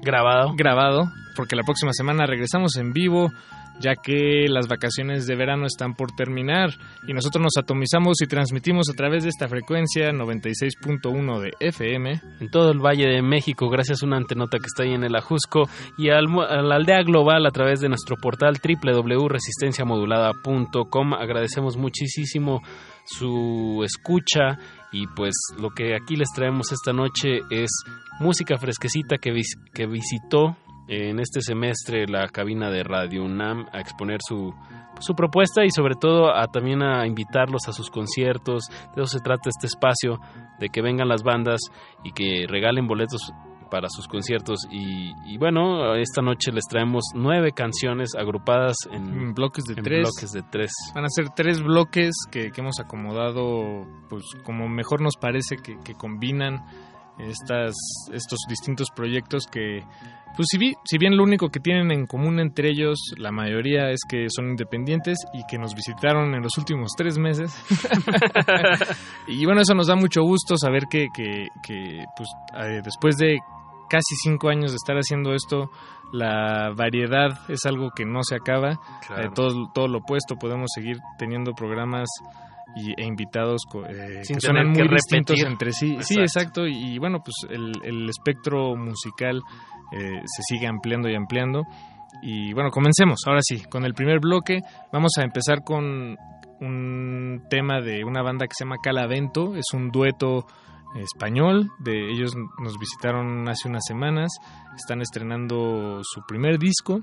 grabado. 0.00 0.54
Grabado, 0.56 1.10
porque 1.34 1.56
la 1.56 1.64
próxima 1.64 1.92
semana 1.92 2.24
regresamos 2.26 2.76
en 2.76 2.92
vivo 2.92 3.32
ya 3.80 3.96
que 3.96 4.46
las 4.48 4.68
vacaciones 4.68 5.26
de 5.26 5.34
verano 5.36 5.66
están 5.66 5.94
por 5.94 6.12
terminar 6.12 6.70
y 7.06 7.12
nosotros 7.12 7.42
nos 7.42 7.58
atomizamos 7.58 8.22
y 8.22 8.26
transmitimos 8.26 8.88
a 8.90 8.94
través 8.94 9.24
de 9.24 9.30
esta 9.30 9.48
frecuencia 9.48 10.10
96.1 10.10 11.40
de 11.40 11.50
FM. 11.60 12.20
En 12.40 12.50
todo 12.50 12.70
el 12.70 12.78
Valle 12.78 13.08
de 13.08 13.20
México, 13.22 13.68
gracias 13.68 14.02
a 14.02 14.06
una 14.06 14.16
antenota 14.16 14.58
que 14.58 14.66
está 14.66 14.84
ahí 14.84 14.94
en 14.94 15.04
el 15.04 15.14
Ajusco 15.16 15.68
y 15.98 16.08
a 16.10 16.20
la 16.20 16.76
aldea 16.76 17.02
global 17.02 17.44
a 17.46 17.50
través 17.50 17.80
de 17.80 17.88
nuestro 17.88 18.16
portal 18.16 18.60
www.resistenciamodulada.com. 18.62 21.14
Agradecemos 21.14 21.76
muchísimo 21.76 22.60
su 23.04 23.82
escucha 23.84 24.58
y 24.92 25.06
pues 25.08 25.34
lo 25.58 25.70
que 25.70 25.94
aquí 25.94 26.16
les 26.16 26.28
traemos 26.34 26.72
esta 26.72 26.92
noche 26.92 27.40
es 27.50 27.70
música 28.20 28.56
fresquecita 28.56 29.18
que, 29.18 29.38
que 29.74 29.86
visitó 29.86 30.56
en 30.88 31.18
este 31.18 31.40
semestre 31.40 32.06
la 32.06 32.28
cabina 32.28 32.70
de 32.70 32.82
Radio 32.82 33.24
UNAM 33.24 33.66
a 33.72 33.80
exponer 33.80 34.20
su, 34.26 34.52
su 35.00 35.14
propuesta 35.14 35.64
y 35.64 35.70
sobre 35.70 35.94
todo 35.94 36.34
a 36.34 36.46
también 36.48 36.82
a 36.82 37.06
invitarlos 37.06 37.68
a 37.68 37.72
sus 37.72 37.90
conciertos. 37.90 38.64
De 38.94 39.02
eso 39.02 39.18
se 39.18 39.20
trata 39.20 39.48
este 39.48 39.66
espacio, 39.66 40.18
de 40.58 40.68
que 40.68 40.82
vengan 40.82 41.08
las 41.08 41.22
bandas 41.22 41.60
y 42.04 42.12
que 42.12 42.46
regalen 42.48 42.86
boletos 42.86 43.32
para 43.70 43.88
sus 43.88 44.06
conciertos 44.06 44.60
y, 44.70 45.36
bueno, 45.38 45.96
esta 45.96 46.22
noche 46.22 46.52
les 46.52 46.64
traemos 46.64 47.02
nueve 47.12 47.50
canciones 47.50 48.14
agrupadas 48.16 48.76
en, 48.92 49.34
bloques 49.34 49.64
de 49.64 49.74
tres. 49.74 50.02
bloques 50.02 50.30
de 50.32 50.42
tres. 50.42 50.70
Van 50.94 51.04
a 51.04 51.08
ser 51.08 51.30
tres 51.34 51.60
bloques 51.60 52.12
que, 52.30 52.52
hemos 52.56 52.78
acomodado 52.78 53.84
pues 54.08 54.22
como 54.44 54.68
mejor 54.68 55.00
nos 55.00 55.16
parece 55.20 55.56
que, 55.56 55.76
que 55.84 55.94
combinan 55.94 56.64
estas, 57.18 57.74
estos 58.12 58.40
distintos 58.48 58.88
proyectos 58.94 59.46
que 59.46 59.82
pues 60.36 60.48
si, 60.50 60.98
bien 60.98 61.16
lo 61.16 61.22
único 61.22 61.48
que 61.48 61.60
tienen 61.60 61.92
en 61.92 62.06
común 62.06 62.40
entre 62.40 62.68
ellos, 62.68 62.98
la 63.16 63.30
mayoría 63.30 63.90
es 63.90 64.00
que 64.08 64.26
son 64.28 64.50
independientes 64.50 65.18
y 65.32 65.44
que 65.46 65.58
nos 65.58 65.74
visitaron 65.74 66.34
en 66.34 66.42
los 66.42 66.58
últimos 66.58 66.90
tres 66.96 67.18
meses. 67.18 67.54
y 69.28 69.44
bueno, 69.44 69.60
eso 69.60 69.74
nos 69.74 69.86
da 69.86 69.94
mucho 69.94 70.22
gusto 70.22 70.56
saber 70.56 70.84
que, 70.90 71.06
que, 71.14 72.04
pues, 72.16 72.28
eh, 72.58 72.80
después 72.82 73.16
de 73.16 73.38
casi 73.88 74.16
cinco 74.24 74.48
años 74.48 74.72
de 74.72 74.76
estar 74.76 74.96
haciendo 74.96 75.34
esto, 75.34 75.70
la 76.12 76.72
variedad 76.76 77.38
es 77.48 77.60
algo 77.64 77.90
que 77.94 78.04
no 78.04 78.24
se 78.24 78.34
acaba. 78.34 78.72
Eh, 79.16 79.28
todo, 79.36 79.70
todo 79.72 79.86
lo 79.86 79.98
opuesto, 79.98 80.34
podemos 80.34 80.70
seguir 80.74 80.96
teniendo 81.16 81.52
programas 81.52 82.08
y, 82.76 83.00
e 83.00 83.06
invitados 83.06 83.62
eh, 83.88 84.22
que 84.26 84.40
suenan 84.40 84.70
muy 84.70 84.88
distintos 84.88 85.38
entre 85.42 85.72
sí. 85.72 85.96
Sí, 86.00 86.18
exacto. 86.18 86.66
Y, 86.66 86.98
bueno, 86.98 87.20
pues 87.24 87.34
el, 87.50 87.72
el 87.84 88.08
espectro 88.08 88.76
musical 88.76 89.42
eh, 89.92 90.20
se 90.24 90.42
sigue 90.42 90.66
ampliando 90.66 91.08
y 91.08 91.14
ampliando. 91.14 91.62
Y 92.22 92.52
bueno, 92.52 92.70
comencemos, 92.70 93.20
ahora 93.26 93.40
sí, 93.42 93.62
con 93.64 93.84
el 93.84 93.94
primer 93.94 94.20
bloque. 94.20 94.60
Vamos 94.92 95.12
a 95.18 95.22
empezar 95.22 95.62
con 95.64 96.16
un 96.60 97.42
tema 97.50 97.80
de 97.80 98.04
una 98.04 98.22
banda 98.22 98.46
que 98.46 98.54
se 98.56 98.64
llama 98.64 98.76
Calavento, 98.82 99.56
es 99.56 99.66
un 99.74 99.90
dueto 99.90 100.46
español, 100.94 101.70
de 101.80 102.12
ellos 102.12 102.34
nos 102.62 102.78
visitaron 102.78 103.48
hace 103.48 103.68
unas 103.68 103.82
semanas, 103.86 104.30
están 104.76 105.00
estrenando 105.00 106.00
su 106.02 106.22
primer 106.26 106.58
disco. 106.58 107.00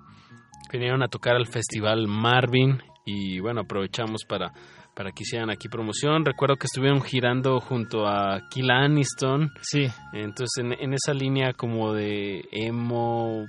Vinieron 0.72 1.03
a 1.03 1.09
tocar 1.09 1.36
al 1.36 1.47
festival 1.47 2.07
Marvin 2.07 2.82
y 3.05 3.39
bueno, 3.39 3.61
aprovechamos 3.61 4.22
para 4.28 4.53
para 4.96 5.12
que 5.12 5.24
hicieran 5.24 5.50
aquí 5.50 5.70
promoción. 5.70 6.26
Recuerdo 6.26 6.58
que 6.58 6.66
estuvieron 6.66 7.02
girando 7.02 7.60
junto 7.60 8.08
a 8.08 8.42
Kila 8.50 8.84
Aniston. 8.84 9.52
Sí. 9.62 9.88
Entonces, 10.14 10.64
en, 10.64 10.94
esa 10.94 11.14
línea 11.14 11.54
como 11.54 11.94
de 11.94 12.44
emo, 12.52 13.46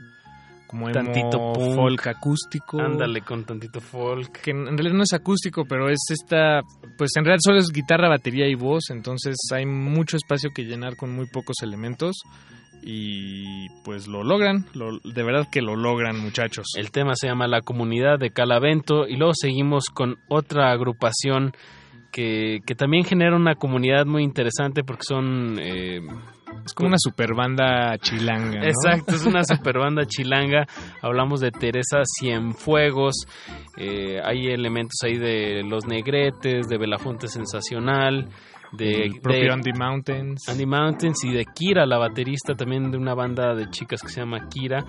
como 0.66 0.90
tantito 0.90 1.54
folk 1.54 2.06
acústico. 2.06 2.80
Ándale, 2.80 3.22
con 3.22 3.44
tantito 3.44 3.80
folk. 3.80 4.40
Que 4.40 4.52
en 4.52 4.76
realidad 4.76 4.94
no 4.96 5.02
es 5.02 5.12
acústico, 5.12 5.64
pero 5.64 5.88
es 5.90 6.00
esta, 6.10 6.60
pues 6.96 7.10
en 7.16 7.24
realidad 7.24 7.40
solo 7.42 7.58
es 7.58 7.70
guitarra, 7.72 8.08
batería 8.08 8.46
y 8.48 8.54
voz, 8.54 8.90
entonces 8.90 9.36
hay 9.52 9.66
mucho 9.66 10.16
espacio 10.16 10.50
que 10.54 10.64
llenar 10.64 10.96
con 10.96 11.14
muy 11.14 11.26
pocos 11.26 11.56
elementos 11.62 12.16
y 12.82 13.68
pues 13.84 14.08
lo 14.08 14.24
logran, 14.24 14.66
de 14.74 15.22
verdad 15.22 15.46
que 15.50 15.62
lo 15.62 15.76
logran 15.76 16.18
muchachos. 16.18 16.66
El 16.76 16.90
tema 16.90 17.12
se 17.14 17.28
llama 17.28 17.46
La 17.46 17.62
Comunidad 17.62 18.18
de 18.18 18.30
Calavento 18.30 19.06
y 19.06 19.16
luego 19.16 19.32
seguimos 19.34 19.86
con 19.86 20.18
otra 20.28 20.70
agrupación 20.72 21.52
que, 22.10 22.58
que 22.66 22.74
también 22.74 23.04
genera 23.04 23.36
una 23.36 23.54
comunidad 23.54 24.04
muy 24.06 24.22
interesante 24.22 24.82
porque 24.84 25.04
son... 25.04 25.58
Eh, 25.60 26.00
es 26.66 26.74
como 26.74 26.88
una 26.88 26.98
super 26.98 27.34
banda 27.34 27.96
chilanga. 27.98 28.60
¿no? 28.60 28.66
Exacto, 28.66 29.14
es 29.14 29.24
una 29.24 29.42
super 29.44 29.78
banda 29.78 30.04
chilanga. 30.06 30.66
Hablamos 31.00 31.40
de 31.40 31.50
Teresa 31.50 32.02
Cienfuegos. 32.04 33.26
Eh, 33.78 34.20
hay 34.22 34.48
elementos 34.48 34.96
ahí 35.02 35.16
de 35.16 35.62
Los 35.64 35.86
Negretes, 35.86 36.68
de 36.68 36.78
Belafonte 36.78 37.26
Sensacional 37.26 38.28
de, 38.72 39.04
el 39.04 39.20
propio 39.20 39.52
Andy 39.52 39.72
Mountains. 39.72 40.48
Andy 40.48 40.66
Mountains 40.66 41.24
y 41.24 41.32
de 41.32 41.44
Kira, 41.44 41.86
la 41.86 41.98
baterista 41.98 42.54
también 42.54 42.90
de 42.90 42.98
una 42.98 43.14
banda 43.14 43.54
de 43.54 43.68
chicas 43.70 44.02
que 44.02 44.08
se 44.08 44.20
llama 44.20 44.48
Kira. 44.48 44.84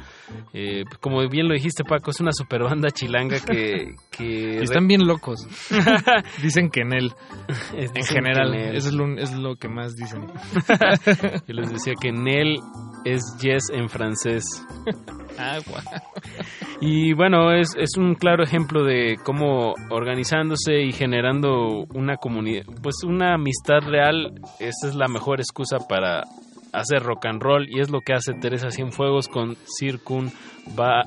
Eh, 0.53 0.83
como 0.99 1.27
bien 1.29 1.47
lo 1.47 1.53
dijiste, 1.53 1.83
Paco, 1.83 2.11
es 2.11 2.19
una 2.19 2.31
super 2.31 2.63
banda 2.63 2.89
chilanga 2.91 3.39
que... 3.39 3.95
que 4.11 4.59
están 4.59 4.87
bien 4.87 5.05
locos. 5.05 5.47
dicen 6.41 6.69
que 6.69 6.81
en 6.81 6.93
él, 6.93 7.11
en 7.73 8.03
general, 8.03 8.53
eso 8.53 8.89
es 8.89 8.95
lo, 8.95 9.17
es 9.17 9.33
lo, 9.33 9.55
que 9.55 9.67
más 9.67 9.95
dicen. 9.95 10.27
Yo 11.47 11.53
les 11.53 11.71
decía 11.71 11.93
que 11.99 12.09
en 12.09 12.27
él 12.27 12.59
es 13.05 13.21
yes 13.41 13.69
en 13.71 13.89
francés. 13.89 14.43
Ah, 15.37 15.59
y 16.81 17.13
bueno, 17.13 17.51
es, 17.53 17.75
es 17.77 17.97
un 17.97 18.15
claro 18.15 18.43
ejemplo 18.43 18.83
de 18.83 19.17
cómo 19.23 19.73
organizándose 19.89 20.81
y 20.81 20.91
generando 20.91 21.85
una 21.93 22.17
comunidad, 22.17 22.65
pues 22.81 23.03
una 23.03 23.35
amistad 23.35 23.81
real, 23.85 24.33
esa 24.59 24.87
es 24.87 24.95
la 24.95 25.07
mejor 25.07 25.39
excusa 25.39 25.77
para 25.87 26.23
hacer 26.73 27.03
rock 27.03 27.25
and 27.27 27.41
roll 27.41 27.67
y 27.69 27.79
es 27.79 27.89
lo 27.89 28.01
que 28.01 28.13
hace 28.13 28.33
Teresa 28.33 28.71
Cienfuegos 28.71 29.27
con 29.27 29.55
Circun 29.79 30.31
va 30.77 31.03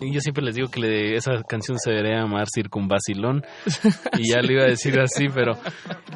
y 0.00 0.12
yo 0.12 0.20
siempre 0.20 0.44
les 0.44 0.54
digo 0.54 0.68
que 0.68 0.80
le, 0.80 1.16
esa 1.16 1.42
canción 1.44 1.78
se 1.78 1.90
debería 1.90 2.20
llamar 2.22 2.46
Circunvacilón. 2.52 3.44
y 4.18 4.30
ya 4.30 4.40
le 4.40 4.54
iba 4.54 4.64
a 4.64 4.68
decir 4.68 4.98
así, 4.98 5.28
pero 5.28 5.52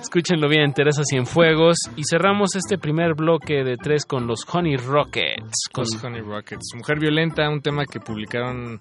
escúchenlo 0.01 0.49
bien, 0.49 0.73
Teresa 0.73 1.03
Cienfuegos. 1.05 1.77
Y 1.97 2.03
cerramos 2.05 2.57
este 2.57 2.79
primer 2.79 3.15
bloque 3.15 3.65
de 3.65 3.77
tres 3.77 4.05
con 4.05 4.27
los 4.27 4.41
Honey 4.53 4.77
Rockets. 4.77 5.69
Con... 5.73 5.85
Los 5.85 6.03
Honey 6.03 6.21
Rockets. 6.21 6.75
Mujer 6.77 6.99
Violenta, 6.99 7.49
un 7.49 7.61
tema 7.61 7.85
que 7.85 8.01
publicaron 8.01 8.81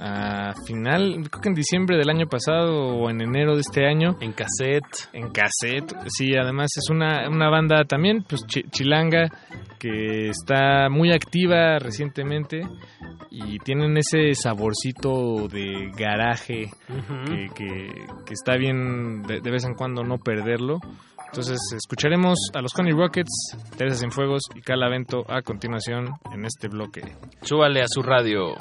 a 0.00 0.52
final, 0.66 1.28
creo 1.30 1.42
que 1.42 1.48
en 1.48 1.54
diciembre 1.54 1.96
del 1.96 2.10
año 2.10 2.26
pasado 2.26 2.96
o 2.96 3.10
en 3.10 3.20
enero 3.20 3.54
de 3.54 3.60
este 3.60 3.86
año. 3.86 4.16
En 4.20 4.32
cassette. 4.32 5.08
En 5.12 5.30
cassette, 5.30 5.94
sí, 6.08 6.36
además 6.36 6.70
es 6.76 6.90
una, 6.90 7.28
una 7.28 7.50
banda 7.50 7.84
también, 7.84 8.24
pues 8.28 8.44
chilanga, 8.46 9.28
que 9.78 10.28
está 10.28 10.88
muy 10.90 11.12
activa 11.12 11.78
recientemente 11.78 12.62
y 13.30 13.58
tienen 13.58 13.96
ese 13.96 14.34
saborcito 14.34 15.48
de 15.48 15.90
garaje 15.96 16.70
que, 17.54 18.32
está 18.32 18.56
bien 18.56 19.22
de, 19.22 19.40
vez 19.40 19.64
en 19.64 19.74
cuando 19.74 20.02
no 20.02 20.18
perderlo. 20.18 20.78
Entonces 21.26 21.58
escucharemos 21.76 22.38
a 22.54 22.62
los 22.62 22.72
Honey 22.78 22.92
Rockets, 22.92 23.56
Teresa 23.76 24.08
Fuegos 24.10 24.42
y 24.54 24.62
Calavento 24.62 25.24
a 25.28 25.42
continuación 25.42 26.08
en 26.32 26.46
este 26.46 26.68
bloque. 26.68 27.02
Súbale 27.42 27.82
a 27.82 27.86
su 27.86 28.02
radio. 28.02 28.54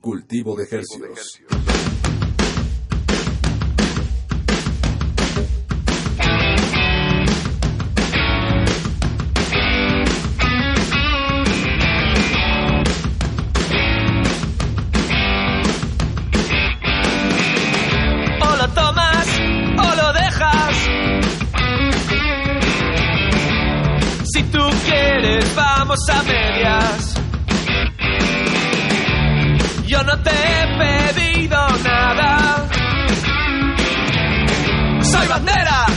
Cultivo 0.00 0.56
de 0.56 0.64
ejercicios. 0.64 1.40
vamos 25.54 26.08
a 26.08 26.22
medias. 26.22 27.27
Soy 35.38 35.87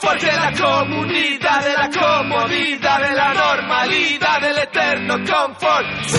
Porque 0.00 0.26
la 0.26 0.52
comunidad 0.52 1.64
de 1.64 1.72
la 1.72 1.90
comodidad, 1.90 3.00
de 3.00 3.14
la 3.14 3.34
normalidad, 3.34 4.40
del 4.40 4.58
eterno 4.58 5.14
confort. 5.18 5.86
Sí, 6.06 6.18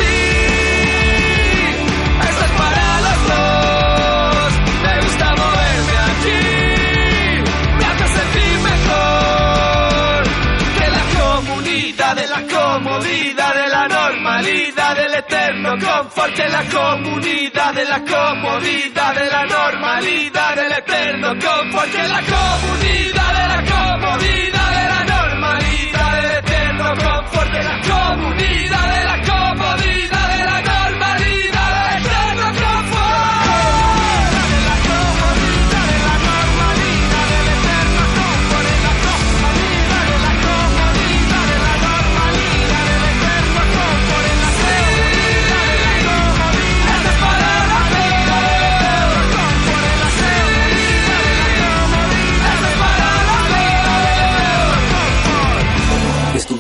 eso 2.27 2.41
es 2.45 2.51
para 2.57 3.01
los 3.01 3.27
dos. 3.27 4.53
Me 4.84 5.01
gusta 5.01 5.25
moverme 5.36 5.97
aquí, 6.11 6.41
me 7.77 7.86
hace 7.86 8.07
sentir 8.17 8.59
mejor. 8.69 10.23
Que 10.77 10.88
la 10.89 11.03
comunidad 11.21 12.15
de 12.15 12.27
la 12.27 12.41
comodidad, 12.47 13.53
de 13.55 13.67
la 13.69 13.88
normalidad, 13.88 14.95
del 14.95 15.13
eterno 15.13 15.71
confort. 15.71 16.34
Que 16.34 16.49
la 16.49 16.63
comunidad 16.65 17.73
de 17.73 17.86
la 17.86 17.99
comodidad, 18.01 19.15
de 19.15 19.25
la 19.25 19.45
normalidad, 19.45 20.55
del 20.55 20.71
eterno 20.73 21.30
confort. 21.30 21.91
Que 21.91 22.07
la 22.07 22.21
comunidad 22.21 23.18
comodidad 24.00 24.70
de 24.72 24.86
la 24.88 25.04
normalidad, 25.04 26.20
el 26.20 26.32
eterno 26.38 26.86
confort 26.95 27.52
de 27.52 27.64
la 27.64 27.82
comunidad 27.82 28.95
de 28.95 29.04
la 29.04 29.09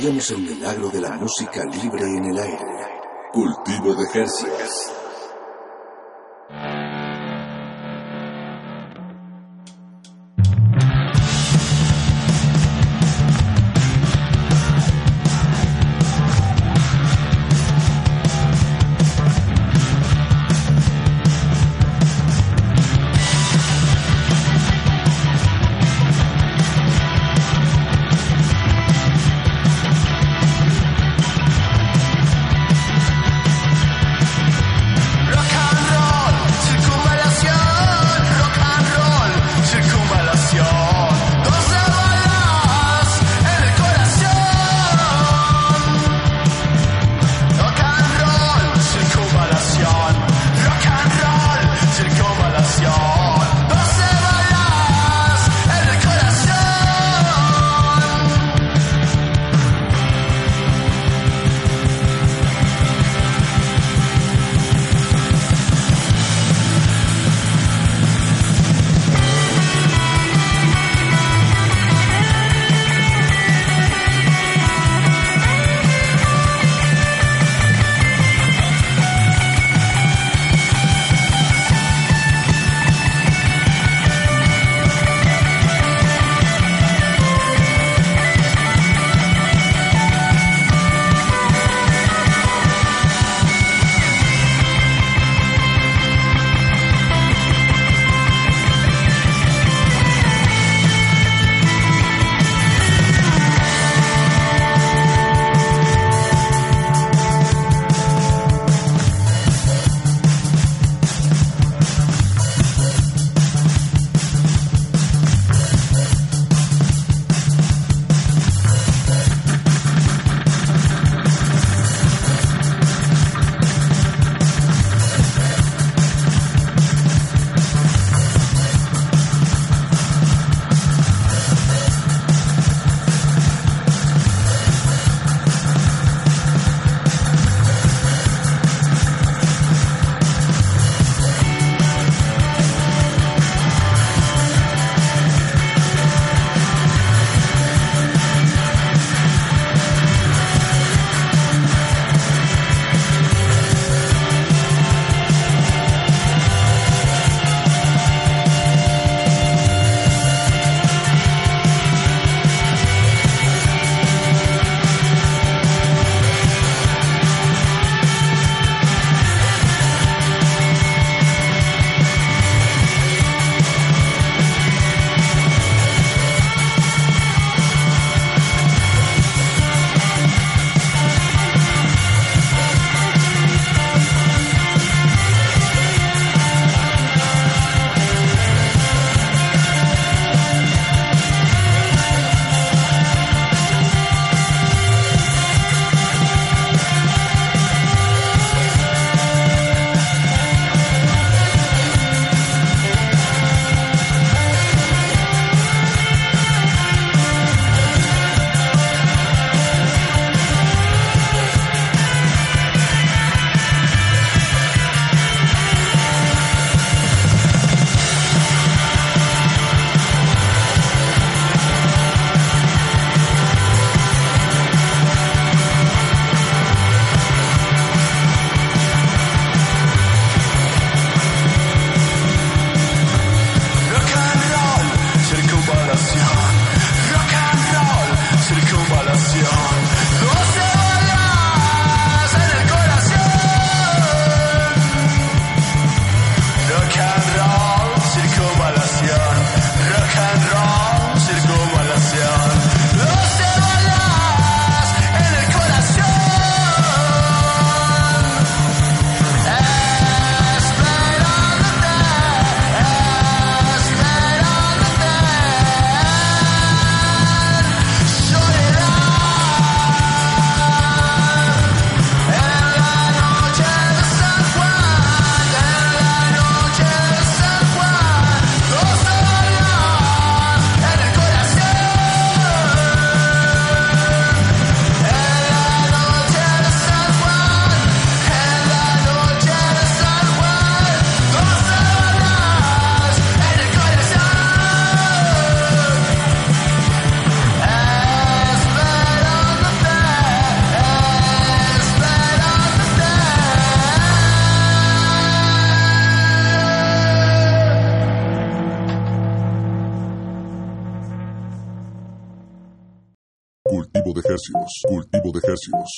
Estudiamos 0.09 0.31
el 0.31 0.55
milagro 0.55 0.89
de 0.89 1.01
la 1.01 1.11
música 1.17 1.63
libre 1.65 2.01
en 2.01 2.25
el 2.25 2.39
aire. 2.39 2.65
Cultivo 3.31 3.93
de 3.93 4.07
Jercias. 4.07 4.98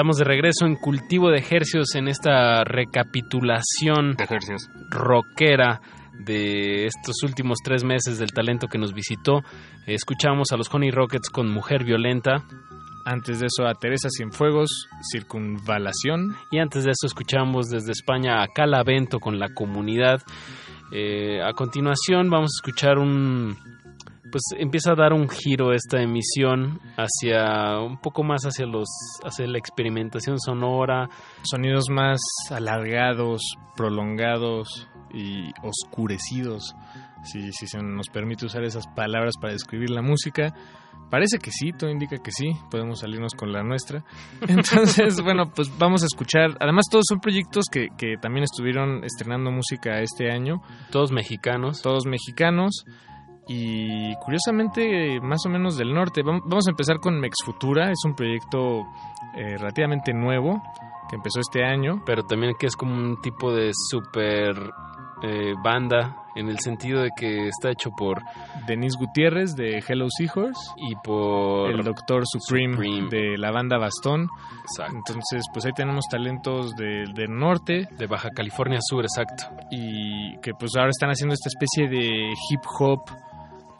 Estamos 0.00 0.16
de 0.16 0.24
regreso 0.24 0.64
en 0.64 0.76
Cultivo 0.76 1.28
de 1.28 1.36
Ejercios 1.36 1.94
en 1.94 2.08
esta 2.08 2.64
recapitulación 2.64 4.16
rockera 4.88 5.82
de 6.18 6.86
estos 6.86 7.22
últimos 7.22 7.58
tres 7.62 7.84
meses 7.84 8.18
del 8.18 8.32
talento 8.32 8.66
que 8.66 8.78
nos 8.78 8.94
visitó. 8.94 9.42
Escuchamos 9.86 10.52
a 10.52 10.56
los 10.56 10.72
Honey 10.72 10.90
Rockets 10.90 11.28
con 11.28 11.50
Mujer 11.50 11.84
Violenta. 11.84 12.42
Antes 13.04 13.40
de 13.40 13.48
eso 13.48 13.66
a 13.66 13.74
Teresa 13.74 14.08
Cienfuegos, 14.08 14.88
Circunvalación. 15.12 16.34
Y 16.50 16.60
antes 16.60 16.84
de 16.84 16.92
eso 16.92 17.06
escuchamos 17.06 17.66
desde 17.68 17.92
España 17.92 18.42
a 18.42 18.48
Calavento 18.48 19.20
con 19.20 19.38
la 19.38 19.50
comunidad. 19.52 20.22
Eh, 20.92 21.42
a 21.42 21.52
continuación 21.52 22.30
vamos 22.30 22.52
a 22.54 22.58
escuchar 22.58 22.96
un... 22.96 23.54
Pues 24.30 24.42
empieza 24.56 24.92
a 24.92 24.94
dar 24.94 25.12
un 25.12 25.28
giro 25.28 25.72
esta 25.72 26.00
emisión 26.00 26.80
hacia 26.96 27.80
un 27.80 27.98
poco 27.98 28.22
más 28.22 28.42
hacia 28.44 28.66
los 28.66 28.88
hacia 29.24 29.46
la 29.46 29.58
experimentación 29.58 30.38
sonora, 30.38 31.08
sonidos 31.42 31.90
más 31.90 32.20
alargados, 32.50 33.42
prolongados 33.76 34.88
y 35.12 35.50
oscurecidos, 35.62 36.74
si, 37.24 37.52
si 37.52 37.66
se 37.66 37.78
nos 37.78 38.08
permite 38.08 38.46
usar 38.46 38.64
esas 38.64 38.86
palabras 38.88 39.34
para 39.40 39.52
describir 39.52 39.90
la 39.90 40.02
música. 40.02 40.54
Parece 41.10 41.38
que 41.38 41.50
sí, 41.50 41.72
todo 41.76 41.90
indica 41.90 42.18
que 42.18 42.30
sí, 42.30 42.52
podemos 42.70 43.00
salirnos 43.00 43.34
con 43.34 43.52
la 43.52 43.64
nuestra. 43.64 44.04
Entonces, 44.48 45.20
bueno, 45.20 45.50
pues 45.52 45.76
vamos 45.76 46.02
a 46.04 46.06
escuchar. 46.06 46.56
Además, 46.60 46.84
todos 46.88 47.04
son 47.08 47.18
proyectos 47.18 47.64
que, 47.70 47.88
que 47.98 48.14
también 48.20 48.44
estuvieron 48.44 49.02
estrenando 49.02 49.50
música 49.50 50.00
este 50.00 50.30
año. 50.30 50.62
Todos 50.92 51.10
mexicanos. 51.10 51.82
Todos 51.82 52.06
mexicanos. 52.06 52.84
Y 53.52 54.14
curiosamente, 54.20 55.20
más 55.20 55.44
o 55.44 55.48
menos 55.48 55.76
del 55.76 55.92
norte. 55.92 56.22
Vamos 56.22 56.68
a 56.68 56.70
empezar 56.70 57.00
con 57.00 57.18
Mex 57.18 57.34
Futura, 57.44 57.90
es 57.90 57.98
un 58.04 58.14
proyecto 58.14 58.86
eh, 59.34 59.56
relativamente 59.58 60.12
nuevo 60.12 60.62
que 61.08 61.16
empezó 61.16 61.40
este 61.40 61.64
año. 61.64 62.00
Pero 62.06 62.22
también 62.22 62.54
que 62.56 62.68
es 62.68 62.76
como 62.76 62.94
un 62.94 63.20
tipo 63.20 63.52
de 63.52 63.72
super 63.74 64.54
eh, 65.24 65.54
banda 65.64 66.16
en 66.36 66.48
el 66.48 66.60
sentido 66.60 67.02
de 67.02 67.10
que 67.16 67.48
está 67.48 67.70
hecho 67.70 67.90
por 67.90 68.22
Denise 68.68 68.96
Gutiérrez 68.96 69.56
de 69.56 69.82
Hello 69.84 70.06
Seahorse 70.16 70.70
y 70.76 70.94
por 71.02 71.72
el 71.72 71.82
Doctor 71.82 72.22
Supreme, 72.26 72.74
Supreme. 72.74 73.08
de 73.10 73.36
la 73.36 73.50
banda 73.50 73.78
Bastón. 73.78 74.28
Exacto. 74.62 74.94
Entonces, 74.96 75.42
pues 75.52 75.66
ahí 75.66 75.72
tenemos 75.72 76.04
talentos 76.08 76.76
del 76.76 77.12
de 77.14 77.26
norte, 77.26 77.88
de 77.98 78.06
Baja 78.06 78.30
California 78.30 78.78
Sur, 78.80 79.04
exacto. 79.04 79.48
Y 79.72 80.38
que 80.38 80.52
pues 80.54 80.70
ahora 80.76 80.90
están 80.90 81.10
haciendo 81.10 81.34
esta 81.34 81.48
especie 81.48 81.88
de 81.88 82.30
hip 82.48 82.62
hop 82.78 83.10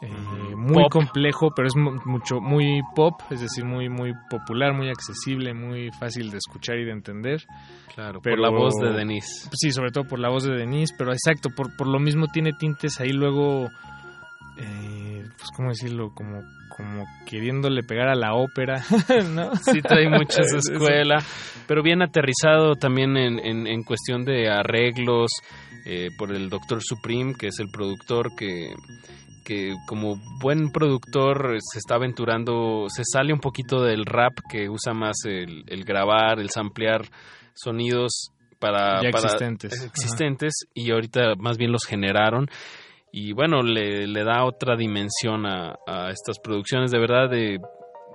eh, 0.01 0.55
muy 0.55 0.83
pop. 0.83 0.91
complejo, 0.91 1.51
pero 1.55 1.67
es 1.67 1.75
mucho 1.75 2.41
muy 2.41 2.81
pop, 2.95 3.21
es 3.29 3.41
decir, 3.41 3.63
muy 3.63 3.87
muy 3.87 4.13
popular, 4.29 4.73
muy 4.73 4.89
accesible, 4.89 5.53
muy 5.53 5.91
fácil 5.91 6.31
de 6.31 6.37
escuchar 6.37 6.77
y 6.79 6.85
de 6.85 6.91
entender. 6.91 7.43
Claro, 7.93 8.19
pero, 8.21 8.37
por 8.37 8.41
la 8.41 8.49
voz 8.49 8.73
de 8.81 8.93
Denise. 8.93 9.49
Sí, 9.53 9.71
sobre 9.71 9.91
todo 9.91 10.05
por 10.05 10.19
la 10.19 10.29
voz 10.29 10.43
de 10.43 10.55
Denise, 10.55 10.95
pero 10.97 11.11
exacto, 11.11 11.49
por, 11.55 11.75
por 11.75 11.87
lo 11.87 11.99
mismo 11.99 12.27
tiene 12.27 12.53
tintes 12.53 12.99
ahí 12.99 13.11
luego, 13.11 13.69
eh, 14.57 15.23
pues 15.37 15.49
cómo 15.55 15.69
decirlo, 15.69 16.11
como 16.15 16.41
como 16.75 17.05
queriéndole 17.25 17.83
pegar 17.83 18.07
a 18.07 18.15
la 18.15 18.33
ópera, 18.33 18.81
¿no? 19.35 19.55
Sí, 19.57 19.81
trae 19.81 20.09
mucha 20.09 20.41
escuela, 20.57 21.17
pero 21.67 21.83
bien 21.83 22.01
aterrizado 22.01 22.75
también 22.75 23.17
en, 23.17 23.39
en, 23.39 23.67
en 23.67 23.83
cuestión 23.83 24.23
de 24.23 24.49
arreglos 24.49 25.29
eh, 25.85 26.09
por 26.17 26.33
el 26.33 26.49
Doctor 26.49 26.79
Supreme, 26.81 27.35
que 27.37 27.47
es 27.47 27.59
el 27.59 27.69
productor 27.69 28.35
que 28.35 28.73
que 29.43 29.73
como 29.87 30.15
buen 30.41 30.71
productor 30.71 31.57
se 31.59 31.79
está 31.79 31.95
aventurando, 31.95 32.85
se 32.89 33.03
sale 33.03 33.33
un 33.33 33.39
poquito 33.39 33.81
del 33.83 34.05
rap 34.05 34.33
que 34.49 34.69
usa 34.69 34.93
más 34.93 35.17
el, 35.25 35.63
el 35.67 35.83
grabar, 35.83 36.39
el 36.39 36.49
samplear 36.49 37.05
sonidos 37.53 38.31
para, 38.59 39.01
Ya 39.03 39.09
para- 39.11 39.25
existentes. 39.25 39.83
existentes 39.85 40.53
y 40.73 40.91
ahorita 40.91 41.35
más 41.37 41.57
bien 41.57 41.71
los 41.71 41.83
generaron. 41.85 42.47
Y 43.11 43.33
bueno 43.33 43.61
le, 43.61 44.07
le 44.07 44.23
da 44.23 44.45
otra 44.45 44.75
dimensión 44.77 45.45
a, 45.45 45.75
a 45.87 46.11
estas 46.11 46.39
producciones. 46.39 46.91
De 46.91 46.99
verdad 46.99 47.29
de 47.29 47.59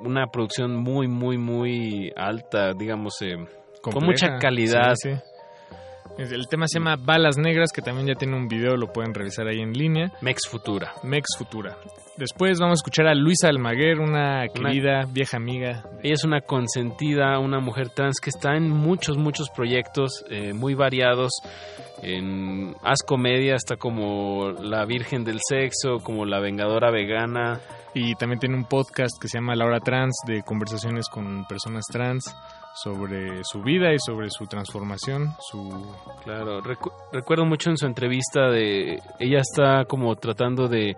una 0.00 0.26
producción 0.26 0.76
muy 0.76 1.06
muy 1.08 1.36
muy 1.38 2.12
alta 2.16 2.72
digamos 2.72 3.14
eh, 3.22 3.36
con 3.82 4.04
mucha 4.04 4.38
calidad. 4.38 4.94
Sí, 4.94 5.10
sí. 5.12 5.20
El 6.18 6.48
tema 6.48 6.66
se 6.66 6.78
llama 6.78 6.96
Balas 6.96 7.36
Negras, 7.36 7.70
que 7.72 7.82
también 7.82 8.06
ya 8.06 8.14
tiene 8.14 8.36
un 8.36 8.48
video, 8.48 8.76
lo 8.76 8.90
pueden 8.90 9.12
revisar 9.12 9.48
ahí 9.48 9.60
en 9.60 9.74
línea. 9.74 10.12
Mex 10.22 10.48
Futura. 10.48 10.94
Mex 11.02 11.26
Futura. 11.36 11.76
Después 12.16 12.58
vamos 12.58 12.78
a 12.78 12.80
escuchar 12.80 13.06
a 13.06 13.14
Luisa 13.14 13.48
Almaguer, 13.48 14.00
una 14.00 14.48
querida 14.48 15.04
vieja 15.04 15.36
amiga. 15.36 15.84
Ella 16.02 16.14
es 16.14 16.24
una 16.24 16.40
consentida, 16.40 17.38
una 17.38 17.60
mujer 17.60 17.90
trans 17.90 18.18
que 18.18 18.30
está 18.30 18.56
en 18.56 18.70
muchos, 18.70 19.18
muchos 19.18 19.50
proyectos 19.50 20.24
eh, 20.30 20.54
muy 20.54 20.74
variados. 20.74 21.32
En 22.02 22.74
Haz 22.82 23.02
Comedia 23.06 23.54
está 23.54 23.76
como 23.76 24.52
La 24.52 24.86
Virgen 24.86 25.22
del 25.22 25.40
Sexo, 25.46 25.98
como 26.02 26.24
La 26.24 26.40
Vengadora 26.40 26.90
Vegana. 26.90 27.60
Y 27.92 28.14
también 28.14 28.40
tiene 28.40 28.56
un 28.56 28.64
podcast 28.64 29.20
que 29.20 29.28
se 29.28 29.36
llama 29.36 29.54
La 29.54 29.66
Hora 29.66 29.80
Trans, 29.80 30.16
de 30.26 30.42
conversaciones 30.42 31.08
con 31.10 31.46
personas 31.46 31.84
trans 31.92 32.34
sobre 32.82 33.42
su 33.44 33.62
vida 33.62 33.92
y 33.92 33.96
sobre 33.98 34.28
su 34.30 34.46
transformación, 34.46 35.30
su... 35.50 35.94
Claro, 36.24 36.60
recu- 36.62 36.92
recuerdo 37.12 37.44
mucho 37.46 37.70
en 37.70 37.76
su 37.78 37.86
entrevista 37.86 38.48
de... 38.50 38.98
Ella 39.18 39.38
está 39.40 39.84
como 39.86 40.14
tratando 40.16 40.68
de 40.68 40.96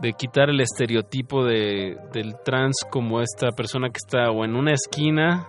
de 0.00 0.12
quitar 0.12 0.48
el 0.48 0.60
estereotipo 0.60 1.44
de, 1.44 1.96
del 2.12 2.36
trans 2.44 2.76
como 2.88 3.20
esta 3.20 3.48
persona 3.50 3.88
que 3.88 3.96
está 3.96 4.30
o 4.30 4.44
en 4.44 4.54
una 4.54 4.72
esquina 4.72 5.48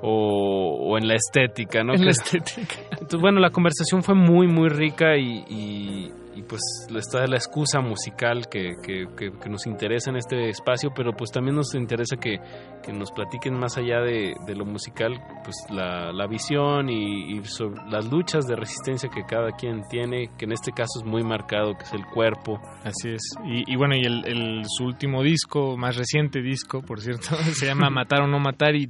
o, 0.00 0.78
o 0.92 0.96
en 0.98 1.08
la 1.08 1.16
estética, 1.16 1.82
¿no? 1.82 1.94
En 1.94 2.04
la 2.04 2.12
estética. 2.12 2.76
Entonces, 2.92 3.20
bueno, 3.20 3.40
la 3.40 3.50
conversación 3.50 4.04
fue 4.04 4.14
muy, 4.14 4.46
muy 4.46 4.68
rica 4.68 5.16
y, 5.16 5.44
y- 5.48 6.12
y, 6.38 6.42
pues 6.42 6.60
está 6.96 7.26
la 7.26 7.36
excusa 7.36 7.80
musical 7.80 8.48
que, 8.48 8.72
que- 8.82 9.06
que- 9.16 9.32
que 9.32 9.48
nos 9.48 9.66
interesa 9.66 10.10
en 10.10 10.16
este 10.16 10.48
espacio, 10.50 10.90
pero 10.94 11.12
pues 11.12 11.30
también 11.30 11.56
nos 11.56 11.74
interesa 11.74 12.16
que, 12.16 12.38
que 12.82 12.92
nos 12.92 13.10
platiquen 13.12 13.54
más 13.58 13.76
allá 13.76 14.00
de, 14.00 14.34
de 14.46 14.54
lo 14.54 14.64
musical, 14.64 15.20
pues 15.44 15.56
la, 15.70 16.12
la 16.12 16.26
visión 16.26 16.88
y, 16.88 17.32
y 17.38 17.44
sobre 17.44 17.80
las 17.90 18.10
luchas 18.10 18.46
de 18.46 18.56
resistencia 18.56 19.08
que 19.08 19.24
cada 19.24 19.52
quien 19.52 19.82
tiene, 19.88 20.30
que 20.38 20.44
en 20.44 20.52
este 20.52 20.72
caso 20.72 21.00
es 21.00 21.04
muy 21.04 21.22
marcado, 21.22 21.74
que 21.74 21.84
es 21.84 21.92
el 21.92 22.04
cuerpo. 22.06 22.60
Así 22.84 23.10
es. 23.10 23.22
Y, 23.44 23.70
y 23.72 23.76
bueno, 23.76 23.96
y 23.96 24.04
el, 24.04 24.24
el- 24.26 24.62
su 24.66 24.84
último 24.84 25.22
disco, 25.22 25.76
más 25.76 25.96
reciente 25.96 26.40
disco, 26.42 26.82
por 26.82 27.00
cierto, 27.00 27.34
se 27.54 27.66
llama 27.66 27.90
Matar 27.98 28.22
o 28.22 28.26
no 28.26 28.38
matar 28.38 28.74
y 28.76 28.88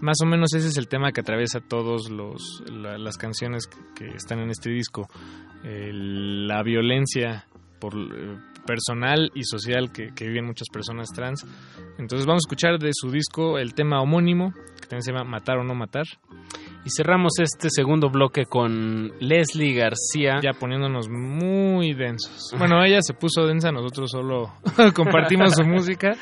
más 0.00 0.16
o 0.22 0.26
menos 0.26 0.52
ese 0.54 0.68
es 0.68 0.76
el 0.76 0.88
tema 0.88 1.12
que 1.12 1.20
atraviesa 1.20 1.60
todos 1.60 2.10
los 2.10 2.62
la- 2.70 2.98
las 2.98 3.16
canciones 3.16 3.66
que, 3.94 4.08
están 4.08 4.38
en 4.40 4.50
este 4.50 4.70
disco. 4.70 5.08
La 5.62 6.62
violencia 6.62 7.46
por 7.78 7.94
eh, 7.94 8.36
personal 8.66 9.30
y 9.34 9.44
social 9.44 9.90
que, 9.92 10.08
que 10.14 10.26
viven 10.26 10.46
muchas 10.46 10.68
personas 10.72 11.08
trans. 11.14 11.46
Entonces 11.98 12.26
vamos 12.26 12.42
a 12.44 12.46
escuchar 12.46 12.78
de 12.78 12.90
su 12.92 13.10
disco 13.10 13.58
el 13.58 13.74
tema 13.74 14.00
homónimo, 14.00 14.52
que 14.80 14.82
también 14.86 15.02
se 15.02 15.12
llama 15.12 15.24
Matar 15.24 15.58
o 15.58 15.64
no 15.64 15.74
matar. 15.74 16.04
Y 16.84 16.88
cerramos 16.96 17.32
este 17.42 17.68
segundo 17.70 18.08
bloque 18.08 18.46
con 18.46 19.12
Leslie 19.20 19.74
García. 19.74 20.40
Ya 20.42 20.52
poniéndonos 20.58 21.08
muy 21.10 21.92
densos. 21.92 22.54
Bueno, 22.58 22.82
ella 22.84 23.00
se 23.02 23.12
puso 23.12 23.46
densa, 23.46 23.70
nosotros 23.70 24.10
solo 24.10 24.52
compartimos 24.94 25.54
su 25.54 25.64
música. 25.64 26.12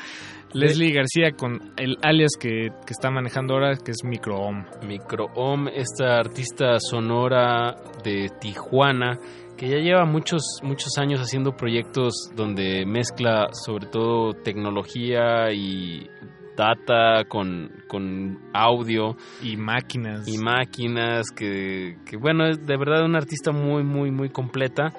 Leslie 0.53 0.93
García 0.93 1.31
con 1.37 1.73
el 1.77 1.97
alias 2.01 2.31
que, 2.39 2.69
que 2.85 2.91
está 2.91 3.11
manejando 3.11 3.53
ahora, 3.53 3.75
que 3.77 3.91
es 3.91 4.03
Microom. 4.03 4.65
Microom, 4.85 5.67
esta 5.67 6.17
artista 6.17 6.79
sonora 6.79 7.75
de 8.03 8.29
Tijuana, 8.39 9.19
que 9.57 9.69
ya 9.69 9.77
lleva 9.77 10.05
muchos, 10.05 10.41
muchos 10.63 10.97
años 10.97 11.19
haciendo 11.19 11.55
proyectos 11.55 12.31
donde 12.35 12.85
mezcla 12.85 13.49
sobre 13.51 13.87
todo 13.87 14.33
tecnología 14.33 15.51
y 15.53 16.07
data 16.59 17.23
con, 17.27 17.71
con 17.87 18.39
audio. 18.53 19.15
Y 19.41 19.55
máquinas. 19.55 20.27
Y 20.27 20.37
máquinas, 20.37 21.27
que, 21.31 21.97
que 22.05 22.17
bueno, 22.17 22.47
es 22.47 22.65
de 22.65 22.77
verdad 22.77 23.05
una 23.05 23.19
artista 23.19 23.51
muy, 23.51 23.83
muy, 23.83 24.11
muy 24.11 24.29
completa 24.29 24.93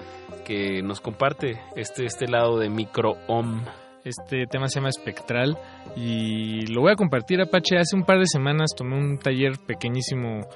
que 0.47 0.83
nos 0.83 1.01
comparte 1.01 1.61
este, 1.77 2.07
este 2.07 2.27
lado 2.29 2.59
de 2.59 2.71
Microom. 2.71 3.63
Este 4.05 4.47
tema 4.47 4.69
se 4.69 4.77
llama 4.77 4.89
Espectral 4.89 5.59
y 5.95 6.67
lo 6.67 6.83
voy 6.83 6.93
a 6.93 6.97
compartir, 6.97 7.41
Apache. 7.41 7.77
Hace 7.77 7.97
un 7.97 8.05
par 8.05 8.19
de 8.19 8.27
semanas 8.27 8.71
tomé 8.77 8.97
un 8.97 9.19
taller 9.19 9.53
pequeñísimo 9.67 10.47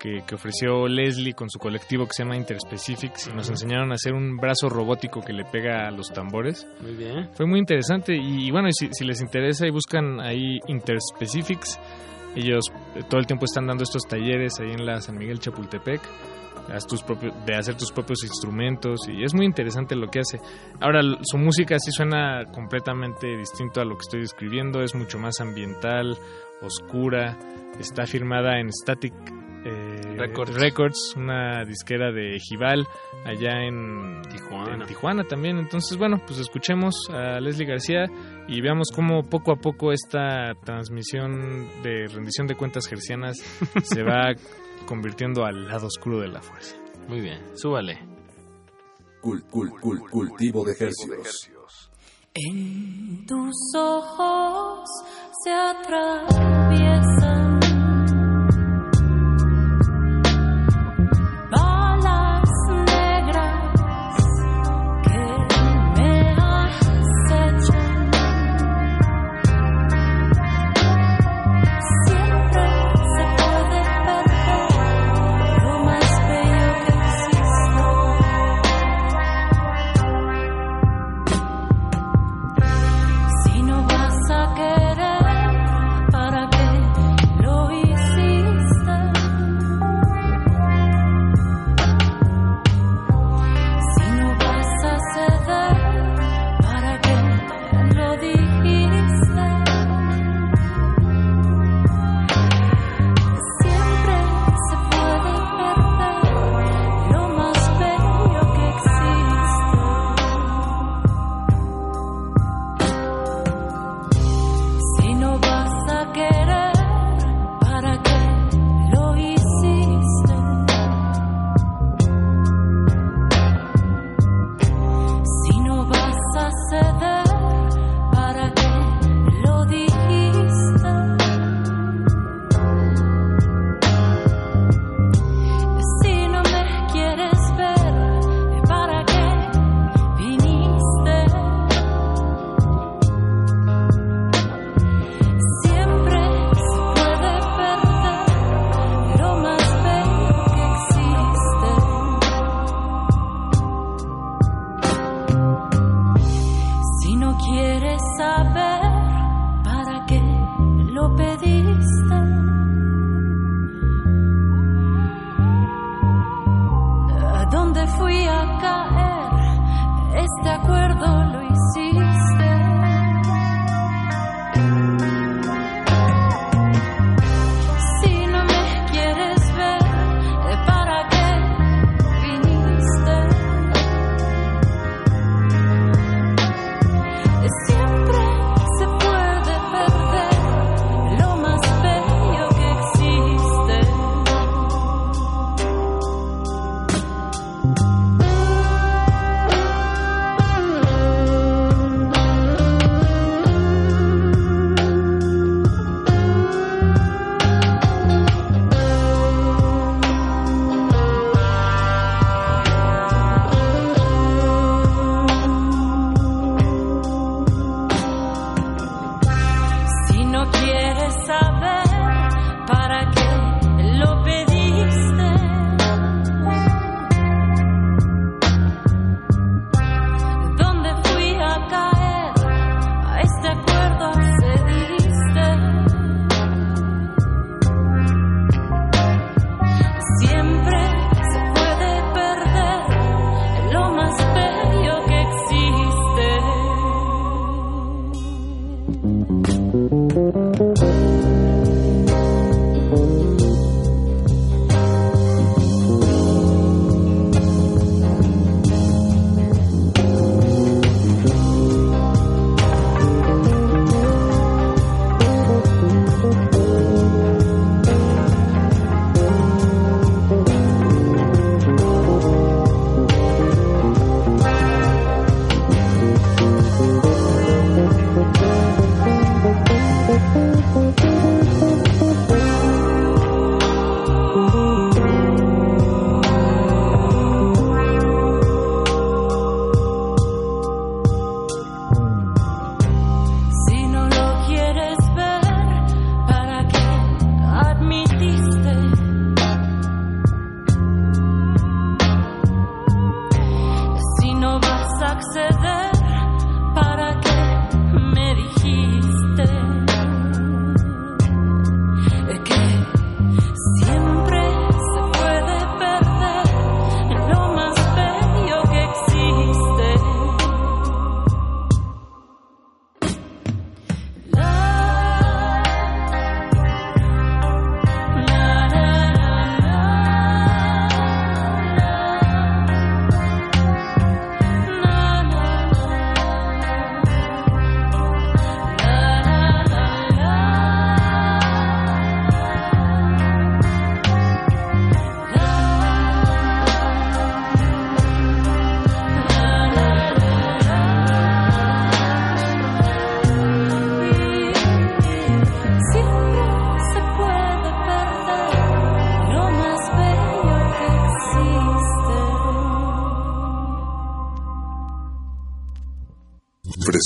que, 0.00 0.22
que 0.26 0.34
ofreció 0.34 0.88
Leslie 0.88 1.34
con 1.34 1.50
su 1.50 1.58
colectivo 1.58 2.06
que 2.06 2.14
se 2.14 2.22
llama 2.22 2.36
Interspecifics 2.36 3.28
y 3.28 3.32
nos 3.32 3.50
enseñaron 3.50 3.92
a 3.92 3.96
hacer 3.96 4.14
un 4.14 4.36
brazo 4.36 4.68
robótico 4.68 5.20
que 5.20 5.32
le 5.32 5.44
pega 5.44 5.86
a 5.86 5.90
los 5.90 6.08
tambores. 6.08 6.66
Muy 6.80 6.94
bien. 6.94 7.28
Fue 7.34 7.46
muy 7.46 7.58
interesante 7.58 8.14
y, 8.14 8.46
y 8.46 8.50
bueno, 8.50 8.68
si, 8.72 8.88
si 8.92 9.04
les 9.04 9.20
interesa 9.20 9.66
y 9.66 9.70
buscan 9.70 10.20
ahí 10.20 10.58
Interspecifics, 10.66 11.78
ellos 12.36 12.64
eh, 12.94 13.00
todo 13.08 13.20
el 13.20 13.26
tiempo 13.26 13.44
están 13.44 13.66
dando 13.66 13.84
estos 13.84 14.02
talleres 14.08 14.58
ahí 14.60 14.72
en 14.72 14.86
la 14.86 15.00
San 15.00 15.16
Miguel 15.16 15.38
Chapultepec 15.38 16.00
haz 16.72 16.86
tus 16.86 17.02
propios, 17.02 17.32
de 17.44 17.54
hacer 17.54 17.76
tus 17.76 17.92
propios 17.92 18.22
instrumentos 18.24 19.00
y 19.08 19.24
es 19.24 19.34
muy 19.34 19.46
interesante 19.46 19.94
lo 19.96 20.08
que 20.08 20.20
hace. 20.20 20.40
Ahora 20.80 21.00
su 21.22 21.38
música 21.38 21.78
sí 21.78 21.90
suena 21.90 22.44
completamente 22.52 23.36
distinto 23.36 23.80
a 23.80 23.84
lo 23.84 23.96
que 23.96 24.02
estoy 24.02 24.20
describiendo, 24.20 24.82
es 24.82 24.94
mucho 24.94 25.18
más 25.18 25.40
ambiental, 25.40 26.16
oscura, 26.62 27.36
está 27.78 28.06
firmada 28.06 28.58
en 28.58 28.70
Static 28.72 29.14
eh, 29.64 30.16
Records. 30.18 30.54
Records, 30.54 31.14
una 31.16 31.64
disquera 31.64 32.12
de 32.12 32.36
Ejival 32.36 32.86
allá 33.24 33.64
en 33.64 34.20
Tijuana. 34.30 34.74
en 34.74 34.86
Tijuana 34.86 35.24
también. 35.24 35.58
Entonces, 35.58 35.96
bueno, 35.96 36.20
pues 36.26 36.38
escuchemos 36.38 36.94
a 37.10 37.40
Leslie 37.40 37.66
García 37.66 38.06
y 38.46 38.60
veamos 38.60 38.88
cómo 38.94 39.22
poco 39.22 39.52
a 39.52 39.56
poco 39.56 39.92
esta 39.92 40.54
transmisión 40.64 41.66
de 41.82 42.06
rendición 42.08 42.46
de 42.46 42.56
cuentas 42.56 42.86
gercianas 42.86 43.38
se 43.82 44.02
va 44.02 44.34
convirtiendo 44.84 45.44
al 45.44 45.66
lado 45.68 45.86
oscuro 45.88 46.20
de 46.20 46.28
la 46.28 46.40
fuerza. 46.40 46.76
Muy 47.08 47.20
bien, 47.20 47.40
súbale. 47.56 47.98
Cul- 49.22 49.42
cul- 49.50 49.72
cul- 49.80 50.08
cultivo 50.10 50.64
de 50.64 50.72
hercios. 50.78 51.50
En 52.34 53.24
tus 53.26 53.54
ojos 53.76 54.88
se 55.44 55.50
atraviesan 55.52 57.60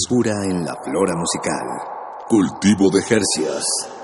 Frescura 0.08 0.42
en 0.44 0.64
la 0.64 0.74
flora 0.82 1.14
musical. 1.16 1.66
Cultivo 2.30 2.88
de 2.90 3.02
Jercias. 3.02 3.97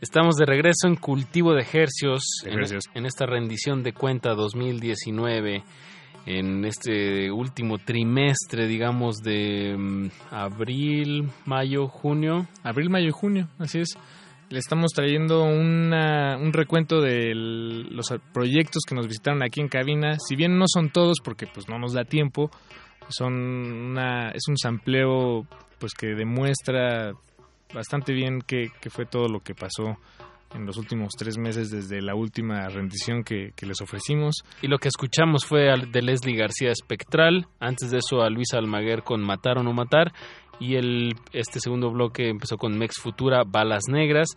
Estamos 0.00 0.36
de 0.36 0.46
regreso 0.46 0.86
en 0.86 0.96
Cultivo 0.96 1.52
de 1.52 1.66
Hercios, 1.70 2.22
De 2.44 2.52
en, 2.94 3.06
esta 3.06 3.26
rendición 3.26 3.82
de 3.82 3.92
cuenta 3.92 4.34
2019, 4.34 5.62
en 6.24 6.64
este 6.64 7.30
último 7.30 7.76
trimestre, 7.78 8.66
digamos, 8.66 9.16
de 9.18 9.76
mm, 9.76 10.06
abril, 10.30 11.28
mayo, 11.44 11.86
junio. 11.88 12.48
Abril, 12.62 12.88
mayo 12.88 13.08
y 13.08 13.12
junio, 13.12 13.48
así 13.58 13.80
es. 13.80 13.90
Le 14.48 14.58
estamos 14.58 14.90
trayendo 14.92 15.44
una- 15.44 16.36
un 16.38 16.52
recuento 16.52 17.00
de 17.00 17.34
los 17.34 18.12
proyectos 18.32 18.82
que 18.88 18.94
nos 18.96 19.06
visitaron 19.06 19.42
aquí 19.44 19.60
en 19.60 19.68
cabina. 19.68 20.16
Si 20.18 20.34
bien 20.34 20.58
no 20.58 20.64
son 20.66 20.90
todos, 20.90 21.18
porque 21.22 21.46
pues 21.46 21.68
no 21.68 21.78
nos 21.78 21.92
da 21.92 22.04
tiempo, 22.04 22.50
son 23.10 23.34
una, 23.34 24.30
es 24.30 24.42
un 24.48 24.56
sampleo 24.56 25.46
pues 25.78 25.92
que 25.94 26.08
demuestra 26.08 27.12
bastante 27.72 28.12
bien 28.12 28.40
qué, 28.46 28.70
fue 28.90 29.06
todo 29.06 29.28
lo 29.28 29.40
que 29.40 29.54
pasó 29.54 29.96
en 30.54 30.66
los 30.66 30.76
últimos 30.76 31.12
tres 31.16 31.38
meses 31.38 31.70
desde 31.70 32.02
la 32.02 32.14
última 32.14 32.68
rendición 32.68 33.22
que, 33.22 33.52
que 33.54 33.66
les 33.66 33.80
ofrecimos. 33.80 34.42
Y 34.62 34.66
lo 34.66 34.78
que 34.78 34.88
escuchamos 34.88 35.46
fue 35.46 35.68
de 35.90 36.02
Leslie 36.02 36.36
García 36.36 36.70
Espectral, 36.70 37.46
antes 37.60 37.90
de 37.90 37.98
eso 37.98 38.22
a 38.22 38.30
Luis 38.30 38.52
Almaguer 38.52 39.02
con 39.02 39.22
Matar 39.22 39.58
o 39.58 39.62
no 39.62 39.72
matar, 39.72 40.12
y 40.58 40.74
el, 40.76 41.14
este 41.32 41.60
segundo 41.60 41.90
bloque 41.90 42.28
empezó 42.28 42.56
con 42.56 42.76
Mex 42.78 43.00
Futura, 43.00 43.42
Balas 43.46 43.84
Negras. 43.88 44.28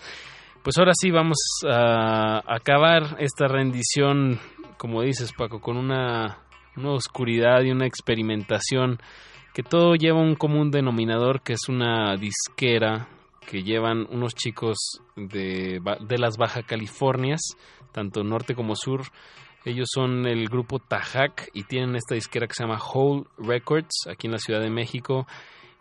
Pues 0.64 0.78
ahora 0.78 0.94
sí 0.96 1.12
vamos 1.12 1.38
a 1.70 2.42
acabar 2.48 3.18
esta 3.20 3.48
rendición, 3.48 4.40
como 4.78 5.02
dices 5.02 5.34
Paco, 5.38 5.60
con 5.60 5.76
una, 5.76 6.43
una 6.76 6.92
oscuridad 6.92 7.62
y 7.64 7.72
una 7.72 7.86
experimentación 7.86 9.00
que 9.54 9.64
todo 9.64 9.96
lleva 9.96 10.20
un 10.20 10.36
común 10.36 10.72
denominador 10.72 11.42
que 11.42 11.54
es 11.54 11.70
una 11.70 12.16
disquera 12.18 13.08
que 13.46 13.64
llevan 13.64 14.08
unos 14.10 14.34
chicos 14.36 14.78
de, 15.16 15.80
de 16.02 16.18
las 16.18 16.38
Baja 16.38 16.64
Californias, 16.64 17.42
tanto 17.92 18.24
norte 18.24 18.56
como 18.56 18.76
sur. 18.76 19.02
Ellos 19.66 19.88
son 19.94 20.26
el 20.26 20.48
grupo 20.50 20.80
Tajac 20.80 21.50
y 21.54 21.64
tienen 21.64 21.96
esta 21.96 22.16
disquera 22.16 22.48
que 22.48 22.54
se 22.54 22.64
llama 22.64 22.80
Whole 22.82 23.26
Records 23.38 24.08
aquí 24.10 24.28
en 24.28 24.34
la 24.34 24.40
Ciudad 24.40 24.60
de 24.60 24.70
México. 24.70 25.28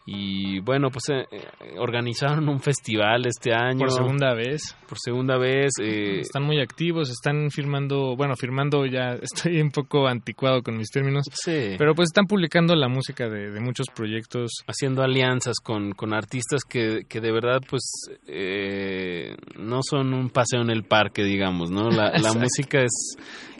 Y 0.04 0.58
bueno, 0.60 0.90
pues 0.90 1.04
eh, 1.10 1.26
eh, 1.30 1.74
organizaron 1.78 2.48
un 2.48 2.58
festival 2.60 3.24
este 3.26 3.52
año. 3.54 3.78
Por 3.78 3.92
segunda 3.92 4.34
vez. 4.34 4.76
Por 4.88 4.98
segunda 4.98 5.38
vez. 5.38 5.70
eh, 5.80 6.18
Están 6.20 6.42
muy 6.42 6.60
activos, 6.60 7.08
están 7.08 7.50
firmando, 7.50 8.16
bueno, 8.16 8.34
firmando 8.34 8.84
ya, 8.84 9.12
estoy 9.22 9.60
un 9.60 9.70
poco 9.70 10.08
anticuado 10.08 10.62
con 10.62 10.76
mis 10.76 10.90
términos, 10.90 11.24
Sí. 11.32 11.76
pero 11.78 11.94
pues 11.94 12.08
están 12.08 12.26
publicando 12.26 12.74
la 12.74 12.88
música 12.88 13.28
de, 13.28 13.50
de 13.52 13.60
muchos 13.60 13.86
proyectos. 13.94 14.50
haciendo 14.66 15.02
alianzas 15.02 15.56
con, 15.62 15.92
con 15.92 16.12
artistas 16.14 16.62
que, 16.64 17.04
que 17.08 17.20
de 17.20 17.30
verdad 17.32 17.60
pues 17.70 17.82
eh, 18.26 19.36
no 19.58 19.80
son 19.88 20.12
un 20.14 20.30
paseo 20.30 20.62
en 20.62 20.70
el 20.70 20.82
parque 20.84 21.22
digamos 21.22 21.70
no 21.70 21.90
la, 21.90 22.10
música 22.34 22.80
es 22.82 23.16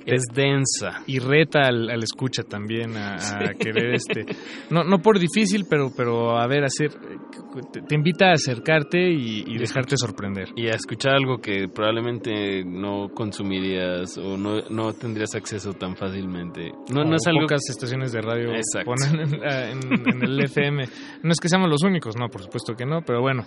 es 0.06 0.22
densa 0.34 1.02
Y 1.06 1.18
reta 1.18 1.60
al, 1.62 1.90
al 1.90 2.02
escucha 2.02 2.42
también 2.42 2.96
a, 2.96 3.14
a 3.16 3.54
querer 3.58 3.94
este, 3.94 4.24
no, 4.70 4.84
no 4.84 4.98
por 5.00 5.18
difícil, 5.18 5.66
pero, 5.68 5.90
pero 5.96 6.38
a 6.38 6.46
ver, 6.46 6.64
hacer, 6.64 6.90
te, 7.72 7.82
te 7.82 7.94
invita 7.94 8.30
a 8.30 8.32
acercarte 8.32 8.98
y, 9.10 9.44
y 9.46 9.58
dejarte 9.58 9.96
sorprender. 9.96 10.48
y 10.56 10.68
a 10.68 10.72
escuchar 10.72 11.14
algo 11.14 11.38
que 11.38 11.68
probablemente 11.68 12.64
no 12.64 13.08
consumirías 13.14 14.16
o 14.18 14.36
no, 14.36 14.60
no 14.70 14.92
tendrías 14.94 15.34
acceso 15.34 15.72
tan 15.74 15.96
fácilmente 15.96 16.70
no, 16.92 17.04
no 17.04 17.16
es 17.16 17.26
algo 17.26 17.42
pocas 17.42 17.62
estaciones 17.68 18.12
de 18.12 18.20
radio 18.20 18.52
Exacto. 18.54 18.90
ponen 18.92 19.20
en, 19.34 19.40
la- 19.40 19.70
en- 19.70 20.08
en 20.08 20.22
el 20.22 20.44
FM. 20.44 20.84
No 21.22 21.32
es 21.32 21.38
que 21.40 21.48
seamos 21.48 21.68
los 21.68 21.82
únicos, 21.82 22.16
no, 22.16 22.28
por 22.28 22.42
supuesto 22.42 22.74
que 22.74 22.84
no, 22.86 23.02
pero 23.02 23.20
bueno, 23.20 23.44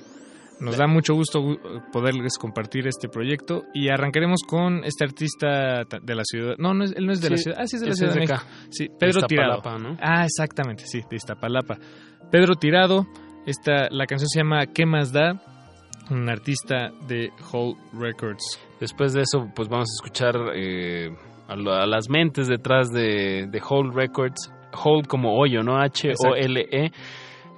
nos 0.59 0.77
da 0.77 0.87
mucho 0.87 1.13
gusto 1.13 1.39
gu- 1.41 1.91
poderles 1.91 2.37
compartir 2.37 2.87
este 2.87 3.09
proyecto 3.09 3.63
y 3.73 3.89
arrancaremos 3.89 4.41
con 4.47 4.83
este 4.83 5.03
artista 5.05 5.83
ta- 5.85 5.99
de 6.01 6.15
la 6.15 6.23
ciudad. 6.23 6.55
No, 6.57 6.73
no 6.73 6.83
es, 6.85 6.93
él 6.95 7.05
no 7.05 7.11
es 7.11 7.21
de 7.21 7.29
la 7.29 7.37
ciudad. 7.37 7.57
Ah, 7.61 7.67
sí 7.67 7.75
es 7.75 7.81
de 7.81 7.89
la 7.89 7.95
ciudad 7.95 8.13
de 8.13 8.19
de 8.19 8.25
México. 8.27 8.47
Sí, 8.69 8.87
De 8.87 8.93
Pedro 8.99 9.21
Tirado. 9.27 9.79
¿no? 9.79 9.97
Ah, 10.01 10.23
exactamente, 10.25 10.85
sí, 10.85 11.01
de 11.09 11.15
Iztapalapa. 11.15 11.77
Pedro 12.31 12.55
Tirado, 12.55 13.05
esta, 13.45 13.87
la 13.89 14.05
canción 14.05 14.29
se 14.29 14.39
llama 14.39 14.65
¿Qué 14.67 14.85
más 14.85 15.11
da? 15.11 15.41
Un 16.09 16.29
artista 16.29 16.91
de 17.07 17.31
Whole 17.51 17.75
Records. 17.93 18.43
Después 18.79 19.13
de 19.13 19.21
eso, 19.21 19.49
pues 19.55 19.67
vamos 19.69 19.87
a 19.89 19.95
escuchar 20.05 20.35
eh, 20.55 21.09
a, 21.47 21.53
a 21.53 21.85
las 21.87 22.09
mentes 22.09 22.47
detrás 22.47 22.91
de, 22.91 23.47
de 23.49 23.61
Whole 23.61 23.91
Records. 23.93 24.51
Whole 24.83 25.07
como 25.07 25.37
hoyo, 25.39 25.63
¿no? 25.63 25.77
H-O-L-E. 25.79 26.91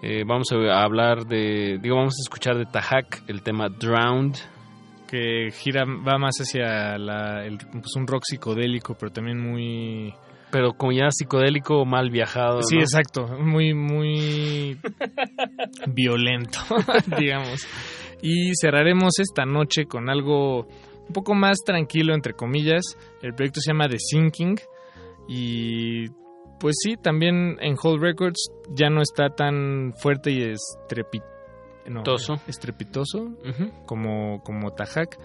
Eh, 0.02 0.24
vamos 0.26 0.48
a 0.52 0.82
hablar 0.84 1.26
de, 1.26 1.80
digo, 1.82 1.96
vamos 1.96 2.16
a 2.20 2.24
escuchar 2.24 2.58
de 2.58 2.66
Tajac 2.66 3.24
el 3.28 3.42
tema 3.42 3.68
Drowned. 3.70 4.36
que 5.08 5.50
gira 5.52 5.86
va 5.86 6.18
más 6.18 6.36
hacia 6.38 6.98
la, 6.98 7.46
el, 7.46 7.58
pues 7.58 7.96
un 7.96 8.06
rock 8.08 8.24
psicodélico, 8.26 8.96
pero 9.00 9.12
también 9.12 9.40
muy 9.40 10.14
Pero 10.52 10.74
como 10.74 10.92
ya 10.92 11.08
psicodélico 11.10 11.84
mal 11.86 12.10
viajado. 12.12 12.62
sí, 12.62 12.76
¿no? 12.76 12.82
exacto, 12.82 13.26
muy 13.40 13.74
muy 13.74 14.78
violento, 15.88 16.60
digamos. 17.20 17.66
Y 18.22 18.52
cerraremos 18.60 19.14
esta 19.20 19.46
noche 19.46 19.86
con 19.86 20.10
algo 20.10 20.68
un 21.08 21.14
poco 21.14 21.34
más 21.34 21.58
tranquilo 21.66 22.14
entre 22.14 22.34
comillas. 22.34 22.84
El 23.22 23.34
proyecto 23.34 23.62
se 23.62 23.72
llama 23.72 23.88
The 23.88 23.98
Sinking 24.00 24.60
y 25.30 26.06
pues 26.60 26.76
sí, 26.82 26.96
también 26.96 27.58
en 27.62 27.76
Whole 27.82 28.02
Records 28.02 28.52
ya 28.70 28.90
no 28.90 29.02
está 29.02 29.30
tan 29.30 29.94
fuerte 29.98 30.32
y 30.32 30.54
no, 31.88 32.04
estrepitoso 32.48 33.24
Ujú. 33.24 33.72
como, 33.86 34.42
como 34.44 34.72
Tajac, 34.72 35.18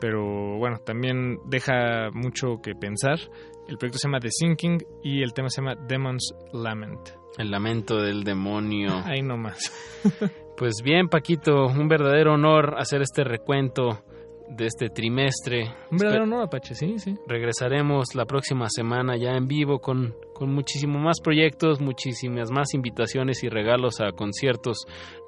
pero 0.00 0.58
bueno, 0.58 0.78
también 0.78 1.38
deja 1.46 2.10
mucho 2.12 2.60
que 2.62 2.74
pensar. 2.74 3.18
El 3.66 3.78
proyecto 3.78 3.98
se 3.98 4.08
llama 4.08 4.20
The 4.20 4.30
Sinking 4.30 4.78
y 5.02 5.22
el 5.22 5.32
tema 5.32 5.48
se 5.48 5.62
llama 5.62 5.74
Demon's 5.74 6.34
Lament. 6.52 7.10
El 7.38 7.50
lamento 7.50 8.00
del 8.00 8.22
demonio. 8.22 9.02
Ahí 9.04 9.22
nomás. 9.22 9.72
Pues 10.56 10.82
bien, 10.84 11.08
Paquito, 11.08 11.66
un 11.66 11.88
verdadero 11.88 12.34
honor 12.34 12.76
hacer 12.78 13.02
este 13.02 13.24
recuento 13.24 14.04
de 14.48 14.66
este 14.66 14.88
trimestre. 14.90 15.70
Un 15.90 15.98
verdadero 15.98 16.24
honor, 16.24 16.42
Apache, 16.44 16.74
sí, 16.74 16.98
sí. 16.98 17.14
Regresaremos 17.26 18.14
la 18.14 18.24
próxima 18.26 18.66
semana 18.68 19.16
ya 19.16 19.32
en 19.36 19.46
vivo 19.46 19.78
con, 19.80 20.14
con 20.34 20.52
muchísimo 20.54 20.98
más 20.98 21.20
proyectos, 21.20 21.80
muchísimas 21.80 22.50
más 22.50 22.74
invitaciones 22.74 23.42
y 23.44 23.48
regalos 23.48 24.00
a 24.00 24.12
conciertos. 24.12 24.78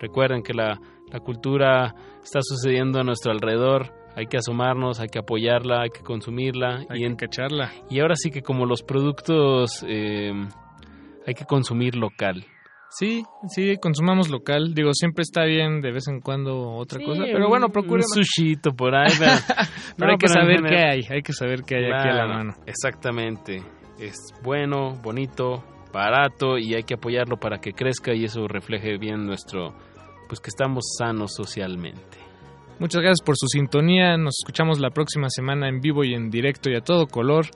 Recuerden 0.00 0.42
que 0.42 0.54
la, 0.54 0.78
la 1.10 1.20
cultura 1.20 1.94
está 2.22 2.40
sucediendo 2.42 3.00
a 3.00 3.04
nuestro 3.04 3.32
alrededor. 3.32 3.92
Hay 4.14 4.26
que 4.26 4.38
asomarnos, 4.38 4.98
hay 5.00 5.08
que 5.08 5.18
apoyarla, 5.18 5.82
hay 5.82 5.90
que 5.90 6.00
consumirla. 6.02 6.84
Hay 6.88 6.98
y, 6.98 7.00
que 7.00 7.06
en- 7.06 7.16
cacharla. 7.16 7.72
y 7.90 8.00
ahora 8.00 8.14
sí 8.16 8.30
que 8.30 8.42
como 8.42 8.64
los 8.66 8.82
productos 8.82 9.84
eh, 9.86 10.32
hay 11.26 11.34
que 11.34 11.44
consumir 11.44 11.96
local. 11.96 12.44
Sí, 12.90 13.22
sí, 13.48 13.76
consumamos 13.80 14.30
local. 14.30 14.72
Digo, 14.74 14.90
siempre 14.94 15.22
está 15.22 15.44
bien 15.44 15.80
de 15.80 15.92
vez 15.92 16.08
en 16.08 16.20
cuando 16.20 16.70
otra 16.76 16.98
Sí, 16.98 17.04
cosa, 17.04 17.22
pero 17.24 17.44
un- 17.44 17.50
bueno, 17.50 17.66
Un 17.66 17.72
procuremos. 17.72 18.10
sushito 18.12 18.72
por 18.72 18.94
ahí. 18.94 19.06
pero- 19.18 19.32
Pero 19.96 20.06
No, 20.06 20.12
hay 20.12 20.18
que 20.18 20.28
saber 20.28 20.62
qué 20.62 20.76
hay, 20.78 21.00
hay 21.10 21.22
que 21.22 21.32
saber 21.32 21.62
qué 21.62 21.76
hay 21.76 21.84
aquí 21.86 22.08
a 22.08 22.14
la 22.14 22.26
mano. 22.26 22.54
Exactamente. 22.66 23.62
Es 23.98 24.16
bueno, 24.42 24.94
bonito, 25.02 25.62
barato 25.92 26.58
y 26.58 26.74
hay 26.74 26.82
que 26.84 26.94
apoyarlo 26.94 27.36
para 27.38 27.58
que 27.58 27.72
crezca 27.72 28.14
y 28.14 28.24
eso 28.24 28.46
refleje 28.48 28.98
bien 28.98 29.26
nuestro, 29.26 29.74
pues 30.28 30.40
que 30.40 30.48
estamos 30.48 30.84
sanos 30.98 31.32
socialmente. 31.34 32.18
Muchas 32.78 33.00
gracias 33.00 33.22
por 33.24 33.36
su 33.38 33.46
sintonía. 33.48 34.16
Nos 34.18 34.36
escuchamos 34.42 34.78
la 34.80 34.90
próxima 34.90 35.28
semana 35.30 35.68
en 35.68 35.80
vivo 35.80 36.04
y 36.04 36.12
en 36.14 36.28
directo 36.28 36.68
y 36.70 36.76
a 36.76 36.80
todo 36.80 37.06
color. 37.06 37.46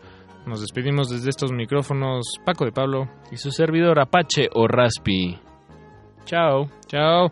Nos 0.46 0.60
despedimos 0.60 1.10
desde 1.10 1.30
estos 1.30 1.52
micrófonos. 1.52 2.24
Paco 2.44 2.64
de 2.64 2.72
Pablo. 2.72 3.08
Y 3.30 3.36
su 3.36 3.50
servidor 3.50 4.00
Apache 4.00 4.48
o 4.54 4.66
Raspi. 4.66 5.38
Chao. 6.24 6.66
Chao. 6.86 7.30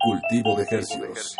Cultivo 0.00 0.56
de 0.56 0.64
Hercios. 0.70 1.36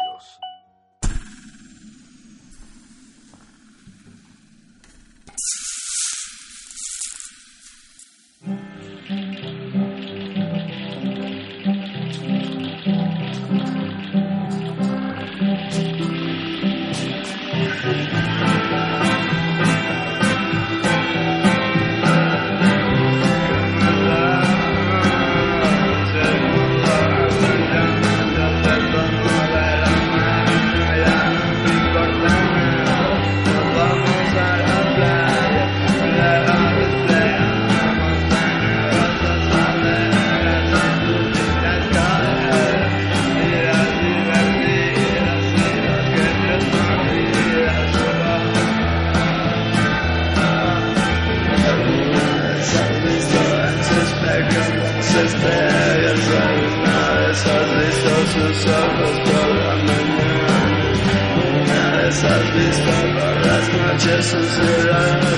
this 64.19 64.35
is 64.35 64.57
the 64.57 64.97
end. 64.97 65.38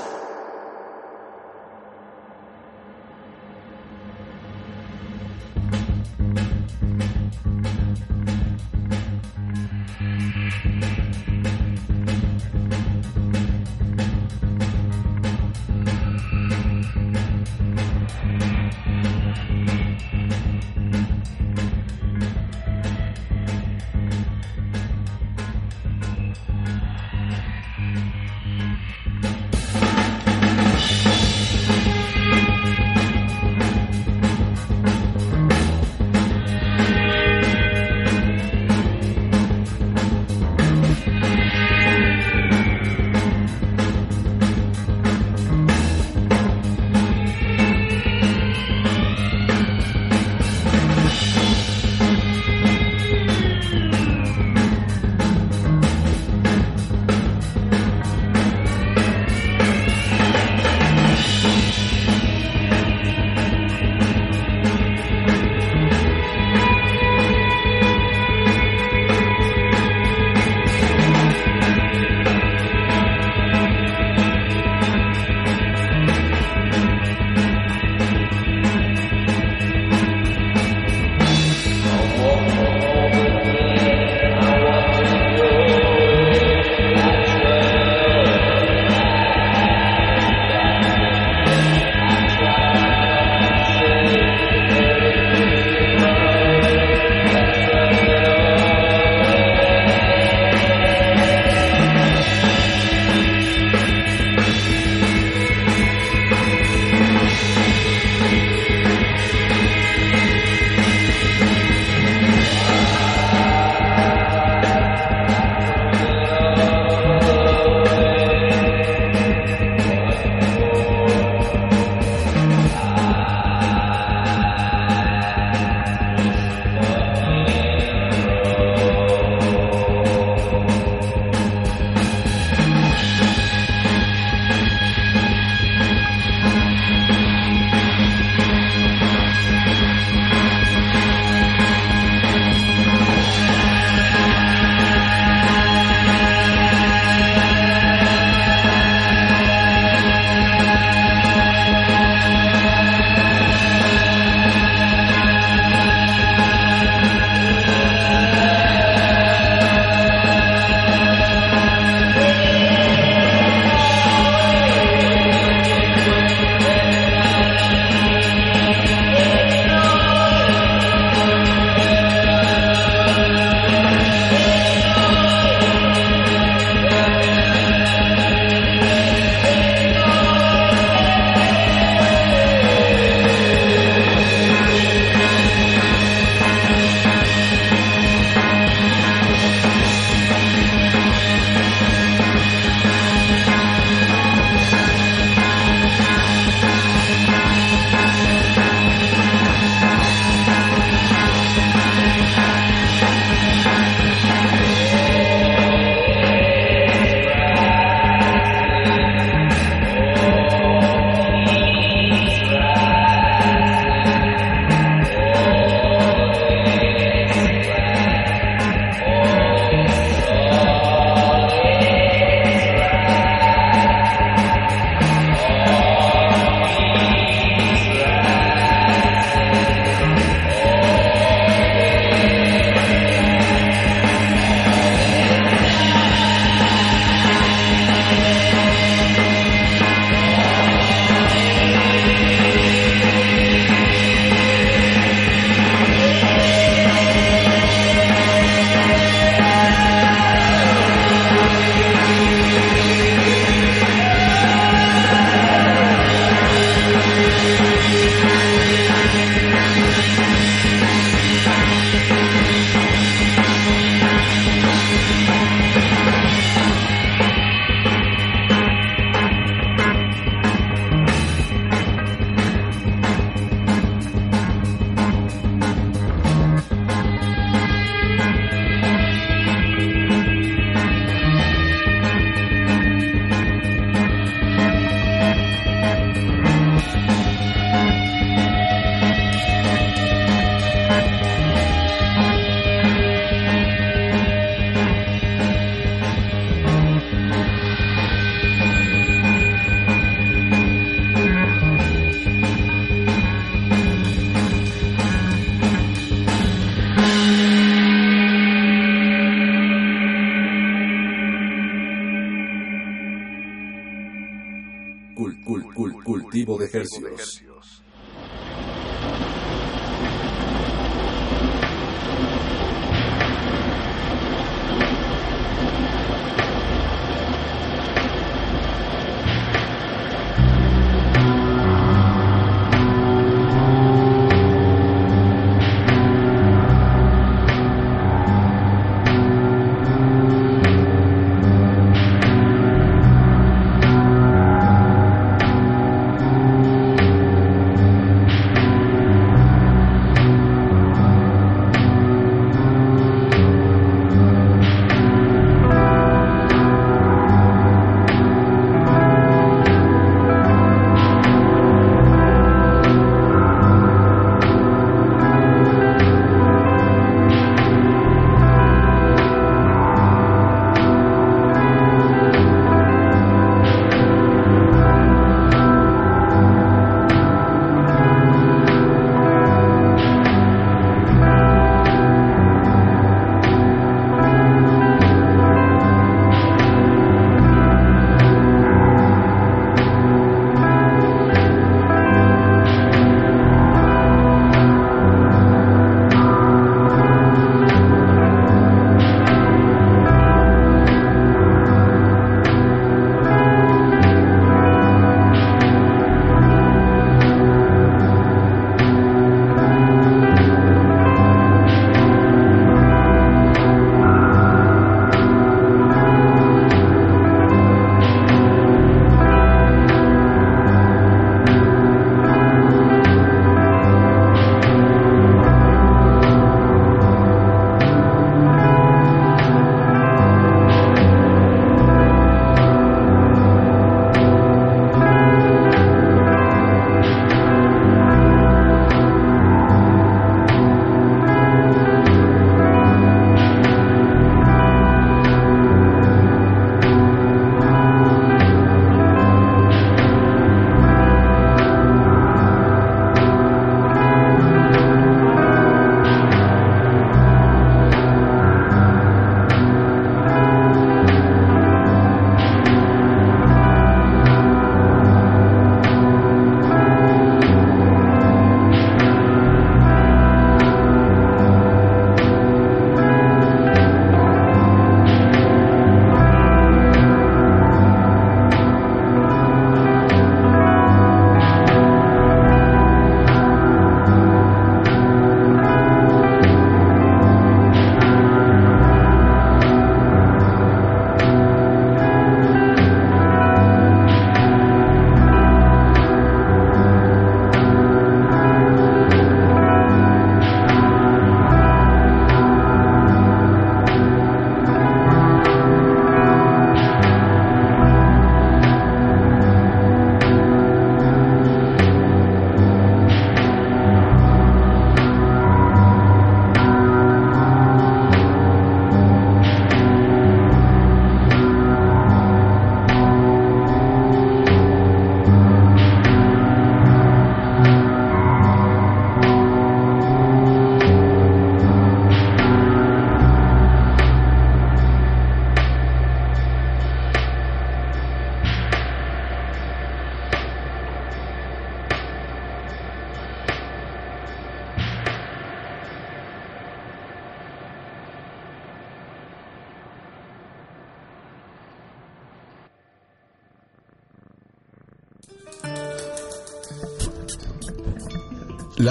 Ejercicios. 316.73 317.50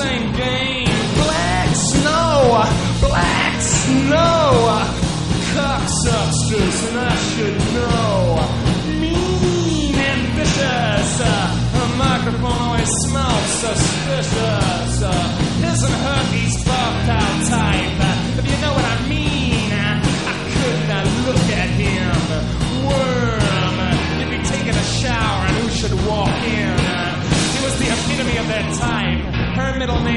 Same 0.00 0.32
game. 0.32 0.59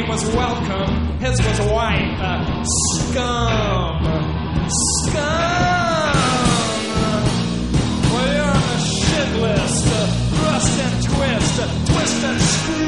Was 0.07 0.25
Welcome, 0.35 1.19
his 1.19 1.38
was 1.45 1.59
Wife. 1.71 2.19
Uh, 2.19 2.63
scum. 2.63 4.03
Scum! 4.69 5.23
Well, 8.11 8.30
you're 8.34 8.43
on 8.43 8.63
the 8.73 8.80
shit 8.80 9.30
list. 9.41 9.88
Uh, 9.88 10.07
thrust 10.35 10.80
and 10.80 11.03
twist, 11.03 11.59
uh, 11.59 11.67
twist 11.85 12.23
and 12.23 12.41
screw. 12.41 12.84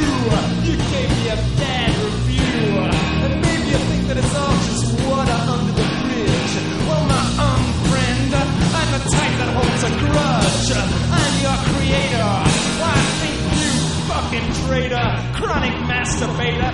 You 0.65 0.75
gave 0.77 1.09
me 1.09 1.29
a 1.29 1.39
bad 1.59 1.91
review. 2.03 2.79
And 3.23 3.41
maybe 3.41 3.67
you 3.69 3.77
think 3.77 4.07
that 4.07 4.17
it's 4.17 4.35
all 4.35 4.55
just 4.69 4.85
water 5.05 5.39
under 5.55 5.73
the 5.73 5.87
bridge. 6.03 6.53
Well, 6.87 7.05
my 7.05 7.25
uh, 7.37 8.45
I'm 8.75 8.91
the 8.91 9.09
type 9.09 9.35
that 9.39 9.49
holds 9.55 9.83
a 9.83 9.91
grudge. 10.03 10.69
I'm 11.11 11.33
your 11.45 11.57
creator. 11.71 12.33
Why 12.81 12.95
think 13.21 13.37
you 13.61 13.71
fucking 14.09 14.47
traitor, 14.67 15.07
chronic 15.35 15.75
masturbator, 15.89 16.71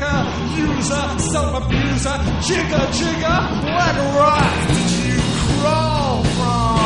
liquor, 0.00 0.24
user, 0.56 1.18
self-abuser, 1.18 2.16
jigger 2.42 2.86
jigger, 2.92 3.38
what 3.74 3.96
rock 4.16 4.68
did 4.68 4.90
you 5.04 5.20
crawl 5.60 6.22
from? 6.24 6.78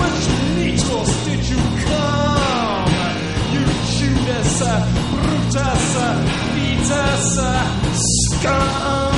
Which 0.00 0.28
needles 0.56 1.24
did 1.24 1.48
you 1.48 1.60
come? 1.84 2.88
You 3.52 3.64
Judas, 3.96 4.62
Brutus, 5.10 5.96
Vetus, 6.54 7.38
scum. 7.94 9.09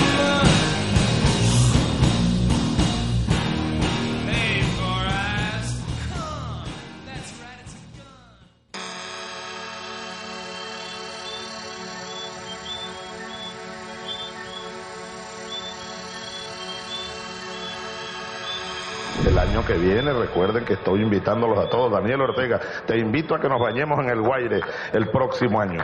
Viene, 19.79 20.13
recuerden 20.13 20.65
que 20.65 20.75
estoy 20.75 21.03
invitándolos 21.03 21.59
a 21.59 21.69
todos. 21.69 21.93
Daniel 21.93 22.23
Ortega, 22.23 22.61
te 22.87 22.99
invito 22.99 23.35
a 23.35 23.41
que 23.41 23.49
nos 23.49 23.61
bañemos 23.61 23.99
en 24.01 24.11
el 24.11 24.21
Guaire 24.21 24.61
el 24.93 25.09
próximo 25.11 25.61
año. 25.61 25.81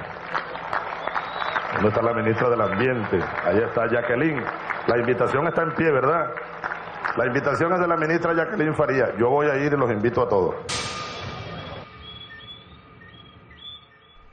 ¿Dónde 1.74 1.88
está 1.88 2.02
la 2.02 2.14
ministra 2.14 2.50
del 2.50 2.60
Ambiente? 2.60 3.18
Allá 3.44 3.66
está 3.66 3.86
Jacqueline. 3.90 4.42
La 4.86 4.98
invitación 4.98 5.46
está 5.46 5.62
en 5.62 5.74
pie, 5.74 5.92
¿verdad? 5.92 6.30
La 7.16 7.26
invitación 7.26 7.72
es 7.72 7.80
de 7.80 7.86
la 7.86 7.96
ministra 7.96 8.34
Jacqueline 8.34 8.74
Faría. 8.74 9.16
Yo 9.18 9.28
voy 9.28 9.46
a 9.48 9.56
ir 9.56 9.72
y 9.72 9.76
los 9.76 9.90
invito 9.90 10.22
a 10.22 10.28
todos. 10.28 10.54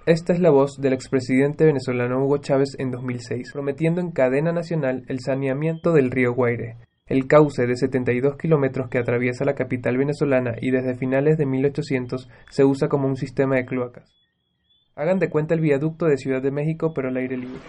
Esta 0.05 0.33
es 0.33 0.39
la 0.39 0.51
voz 0.51 0.77
del 0.79 0.93
expresidente 0.93 1.65
venezolano 1.65 2.23
Hugo 2.23 2.37
Chávez 2.37 2.75
en 2.77 2.91
2006, 2.91 3.51
prometiendo 3.53 4.01
en 4.01 4.11
cadena 4.11 4.51
nacional 4.51 5.03
el 5.07 5.19
saneamiento 5.19 5.93
del 5.93 6.11
río 6.11 6.33
Guaire, 6.33 6.77
el 7.07 7.27
cauce 7.27 7.67
de 7.67 7.75
72 7.75 8.35
kilómetros 8.35 8.89
que 8.89 8.97
atraviesa 8.97 9.45
la 9.45 9.53
capital 9.53 9.95
venezolana 9.95 10.55
y 10.59 10.71
desde 10.71 10.95
finales 10.95 11.37
de 11.37 11.45
1800 11.45 12.27
se 12.49 12.65
usa 12.65 12.87
como 12.87 13.07
un 13.07 13.15
sistema 13.15 13.57
de 13.57 13.65
cloacas. 13.65 14.11
Hagan 14.95 15.19
de 15.19 15.29
cuenta 15.29 15.53
el 15.53 15.61
viaducto 15.61 16.07
de 16.07 16.17
Ciudad 16.17 16.41
de 16.41 16.49
México 16.49 16.93
pero 16.95 17.09
al 17.09 17.17
aire 17.17 17.37
libre. 17.37 17.59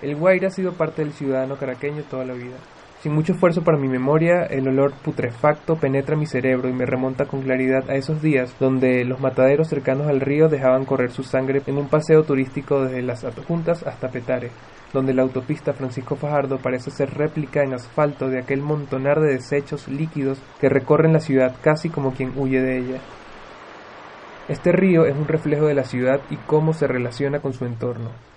El 0.00 0.14
Guaire 0.14 0.46
ha 0.46 0.50
sido 0.50 0.74
parte 0.74 1.02
del 1.02 1.12
ciudadano 1.12 1.56
caraqueño 1.56 2.04
toda 2.04 2.24
la 2.24 2.34
vida. 2.34 2.56
Sin 3.04 3.12
mucho 3.12 3.34
esfuerzo 3.34 3.62
para 3.62 3.76
mi 3.76 3.86
memoria, 3.86 4.46
el 4.46 4.66
olor 4.66 4.94
putrefacto 4.94 5.76
penetra 5.76 6.16
mi 6.16 6.24
cerebro 6.24 6.70
y 6.70 6.72
me 6.72 6.86
remonta 6.86 7.26
con 7.26 7.42
claridad 7.42 7.90
a 7.90 7.96
esos 7.96 8.22
días 8.22 8.56
donde 8.58 9.04
los 9.04 9.20
mataderos 9.20 9.68
cercanos 9.68 10.06
al 10.06 10.22
río 10.22 10.48
dejaban 10.48 10.86
correr 10.86 11.10
su 11.10 11.22
sangre 11.22 11.60
en 11.66 11.76
un 11.76 11.90
paseo 11.90 12.22
turístico 12.22 12.82
desde 12.82 13.02
las 13.02 13.22
adjuntas 13.24 13.82
hasta 13.86 14.08
Petare, 14.08 14.52
donde 14.94 15.12
la 15.12 15.20
autopista 15.20 15.74
Francisco 15.74 16.16
Fajardo 16.16 16.56
parece 16.56 16.90
ser 16.90 17.12
réplica 17.12 17.62
en 17.62 17.74
asfalto 17.74 18.30
de 18.30 18.38
aquel 18.38 18.62
montonar 18.62 19.20
de 19.20 19.34
desechos 19.34 19.86
líquidos 19.86 20.40
que 20.58 20.70
recorren 20.70 21.12
la 21.12 21.20
ciudad 21.20 21.56
casi 21.60 21.90
como 21.90 22.14
quien 22.14 22.32
huye 22.36 22.62
de 22.62 22.78
ella. 22.78 23.00
Este 24.48 24.72
río 24.72 25.04
es 25.04 25.14
un 25.14 25.28
reflejo 25.28 25.66
de 25.66 25.74
la 25.74 25.84
ciudad 25.84 26.22
y 26.30 26.36
cómo 26.36 26.72
se 26.72 26.86
relaciona 26.86 27.40
con 27.40 27.52
su 27.52 27.66
entorno. 27.66 28.33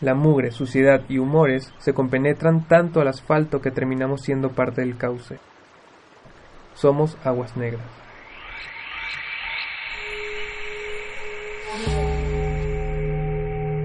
La 0.00 0.14
mugre, 0.14 0.52
suciedad 0.52 1.02
y 1.08 1.18
humores 1.18 1.72
se 1.78 1.92
compenetran 1.92 2.68
tanto 2.68 3.00
al 3.00 3.08
asfalto 3.08 3.60
que 3.60 3.72
terminamos 3.72 4.22
siendo 4.22 4.50
parte 4.50 4.80
del 4.80 4.96
cauce. 4.96 5.38
Somos 6.74 7.16
aguas 7.24 7.56
negras. 7.56 7.82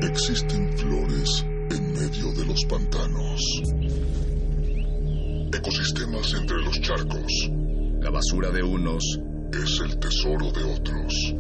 Existen 0.03 0.77
flores 0.77 1.45
en 1.71 1.93
medio 1.93 2.31
de 2.33 2.45
los 2.45 2.63
pantanos. 2.65 3.41
Ecosistemas 5.51 6.33
entre 6.39 6.57
los 6.61 6.79
charcos. 6.81 7.49
La 8.01 8.11
basura 8.11 8.51
de 8.51 8.61
unos 8.61 9.03
es 9.51 9.79
el 9.83 9.97
tesoro 9.97 10.51
de 10.51 10.63
otros. 10.63 11.35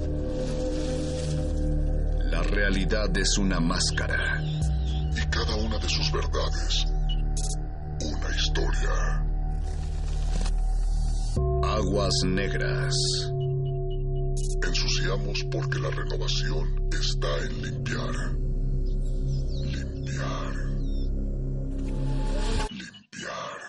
La 2.31 2.41
realidad 2.41 3.15
es 3.15 3.37
una 3.37 3.59
máscara. 3.59 4.41
Y 5.15 5.25
cada 5.29 5.55
una 5.55 5.77
de 5.77 5.89
sus 5.89 6.11
verdades, 6.11 6.85
una 8.01 8.35
historia. 8.35 9.23
Aguas 11.63 12.13
negras. 12.25 12.95
Ensuciamos 14.65 15.43
porque 15.51 15.79
la 15.79 15.89
renovación 15.89 16.89
está 16.91 17.37
en 17.45 17.61
limpiar. 17.61 18.15
Limpiar. 19.65 20.53
Limpiar. 22.71 23.63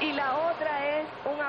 Y 0.00 0.12
la 0.12 0.52
otra 0.52 1.00
es 1.00 1.08
un 1.24 1.40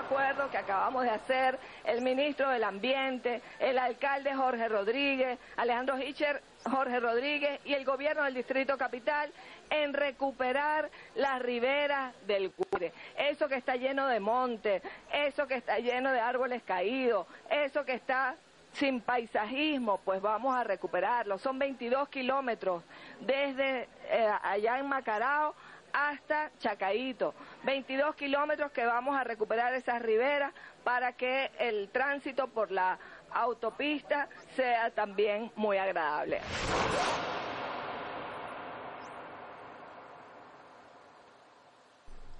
que 0.50 0.58
acabamos 0.58 1.04
de 1.04 1.10
hacer 1.10 1.60
el 1.84 2.02
ministro 2.02 2.50
del 2.50 2.64
Ambiente, 2.64 3.42
el 3.60 3.78
alcalde 3.78 4.34
Jorge 4.34 4.68
Rodríguez, 4.68 5.38
Alejandro 5.56 5.98
Hitcher, 5.98 6.42
Jorge 6.70 7.00
Rodríguez 7.00 7.60
y 7.66 7.74
el 7.74 7.86
gobierno 7.86 8.24
del 8.24 8.34
Distrito 8.34 8.78
Capital 8.78 9.32
en 9.70 9.94
recuperar 9.94 10.90
las 11.16 11.42
riberas 11.42 12.14
del 12.26 12.52
Guaire. 12.56 12.94
Eso 13.18 13.48
que 13.48 13.56
está 13.56 13.76
lleno 13.76 14.08
de 14.08 14.20
montes, 14.20 14.82
eso 15.12 15.48
que 15.48 15.56
está 15.56 15.80
lleno 15.80 16.12
de 16.12 16.20
árboles 16.20 16.64
caídos, 16.64 17.28
eso 17.50 17.86
que 17.86 17.94
está 17.94 18.36
sin 18.74 19.02
paisajismo, 19.02 20.00
pues 20.06 20.22
vamos 20.22 20.56
a 20.56 20.64
recuperarlo. 20.64 21.38
Son 21.40 21.58
22 21.58 22.10
kilómetros 22.10 22.84
desde 23.22 23.88
eh, 24.10 24.30
allá 24.44 24.78
en 24.78 24.88
Macarao 24.88 25.56
hasta 25.94 26.52
Chacaíto. 26.60 27.34
22 27.66 28.16
kilómetros 28.16 28.72
que 28.72 28.86
vamos 28.86 29.16
a 29.16 29.24
recuperar 29.24 29.74
esas 29.74 30.02
riberas 30.02 30.54
para 30.84 31.14
que 31.14 31.52
el 31.60 31.90
tránsito 31.90 32.48
por 32.48 32.72
la 32.72 32.98
autopista 33.32 34.30
sea 34.56 34.92
también 34.92 35.52
muy 35.56 35.78
agradable. 35.78 36.40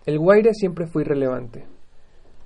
El 0.06 0.20
Guaire 0.20 0.54
siempre 0.54 0.88
fue 0.88 1.02
irrelevante. 1.02 1.68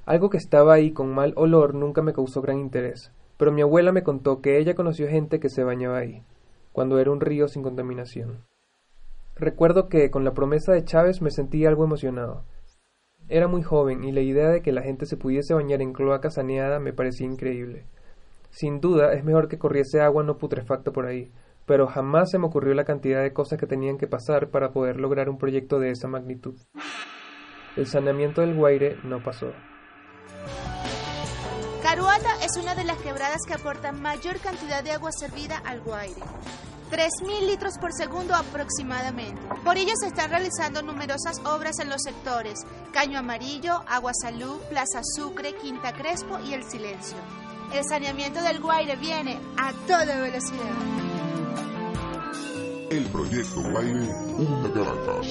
Algo 0.07 0.31
que 0.31 0.37
estaba 0.37 0.73
ahí 0.73 0.93
con 0.93 1.13
mal 1.13 1.33
olor 1.35 1.75
nunca 1.75 2.01
me 2.01 2.11
causó 2.11 2.41
gran 2.41 2.57
interés, 2.57 3.13
pero 3.37 3.51
mi 3.51 3.61
abuela 3.61 3.91
me 3.91 4.01
contó 4.01 4.41
que 4.41 4.57
ella 4.57 4.73
conoció 4.73 5.07
gente 5.07 5.39
que 5.39 5.49
se 5.49 5.63
bañaba 5.63 5.99
ahí, 5.99 6.23
cuando 6.71 6.99
era 6.99 7.11
un 7.11 7.21
río 7.21 7.47
sin 7.47 7.61
contaminación. 7.61 8.50
Recuerdo 9.35 9.89
que 9.89 10.11
con 10.11 10.23
la 10.23 10.33
promesa 10.33 10.73
de 10.73 10.83
Chávez 10.83 11.21
me 11.21 11.31
sentí 11.31 11.65
algo 11.65 11.83
emocionado. 11.83 12.45
Era 13.29 13.47
muy 13.47 13.63
joven 13.63 14.03
y 14.03 14.11
la 14.11 14.21
idea 14.21 14.49
de 14.49 14.61
que 14.61 14.71
la 14.71 14.81
gente 14.81 15.05
se 15.05 15.17
pudiese 15.17 15.53
bañar 15.53 15.81
en 15.81 15.93
cloaca 15.93 16.29
saneada 16.29 16.79
me 16.79 16.93
parecía 16.93 17.27
increíble. 17.27 17.85
Sin 18.49 18.81
duda 18.81 19.13
es 19.13 19.23
mejor 19.23 19.47
que 19.47 19.57
corriese 19.57 20.01
agua 20.01 20.23
no 20.23 20.37
putrefacta 20.37 20.91
por 20.91 21.05
ahí, 21.05 21.31
pero 21.65 21.87
jamás 21.87 22.29
se 22.29 22.37
me 22.37 22.47
ocurrió 22.47 22.73
la 22.73 22.83
cantidad 22.83 23.21
de 23.21 23.31
cosas 23.31 23.57
que 23.57 23.67
tenían 23.67 23.97
que 23.97 24.07
pasar 24.07 24.49
para 24.49 24.71
poder 24.73 24.99
lograr 24.99 25.29
un 25.29 25.37
proyecto 25.37 25.79
de 25.79 25.91
esa 25.91 26.09
magnitud. 26.09 26.55
El 27.77 27.87
saneamiento 27.87 28.41
del 28.41 28.55
Guaire 28.55 28.97
no 29.05 29.23
pasó. 29.23 29.53
Caruata 31.81 32.35
es 32.43 32.61
una 32.61 32.75
de 32.75 32.83
las 32.83 32.97
quebradas 32.97 33.39
que 33.47 33.53
aporta 33.53 33.91
mayor 33.93 34.39
cantidad 34.39 34.83
de 34.83 34.91
agua 34.91 35.11
servida 35.13 35.57
al 35.65 35.79
Guaire. 35.81 36.21
3.000 36.91 37.47
litros 37.47 37.77
por 37.79 37.93
segundo 37.93 38.35
aproximadamente. 38.35 39.41
Por 39.63 39.77
ello 39.77 39.93
se 39.99 40.07
están 40.07 40.29
realizando 40.29 40.81
numerosas 40.81 41.39
obras 41.45 41.79
en 41.79 41.89
los 41.89 42.01
sectores 42.01 42.59
Caño 42.91 43.19
Amarillo, 43.19 43.81
Agua 43.87 44.11
Salud, 44.13 44.57
Plaza 44.69 45.01
Sucre, 45.15 45.55
Quinta 45.55 45.93
Crespo 45.93 46.37
y 46.45 46.53
El 46.53 46.63
Silencio. 46.63 47.17
El 47.73 47.85
saneamiento 47.85 48.41
del 48.43 48.59
Guaire 48.59 48.97
viene 48.97 49.39
a 49.57 49.71
toda 49.87 50.17
velocidad. 50.17 50.59
El 52.89 53.05
proyecto 53.05 53.61
Guaire, 53.71 54.13
una 54.37 54.73
Caracas. 54.73 55.27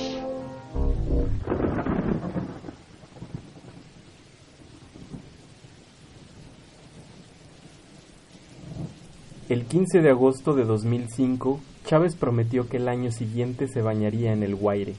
El 9.51 9.65
15 9.65 10.01
de 10.01 10.11
agosto 10.11 10.55
de 10.55 10.63
2005, 10.63 11.59
Chávez 11.85 12.15
prometió 12.15 12.69
que 12.69 12.77
el 12.77 12.87
año 12.87 13.11
siguiente 13.11 13.67
se 13.67 13.83
bañaría 13.83 14.33
en 14.33 14.45
el 14.45 14.55
Guaire. 14.55 14.95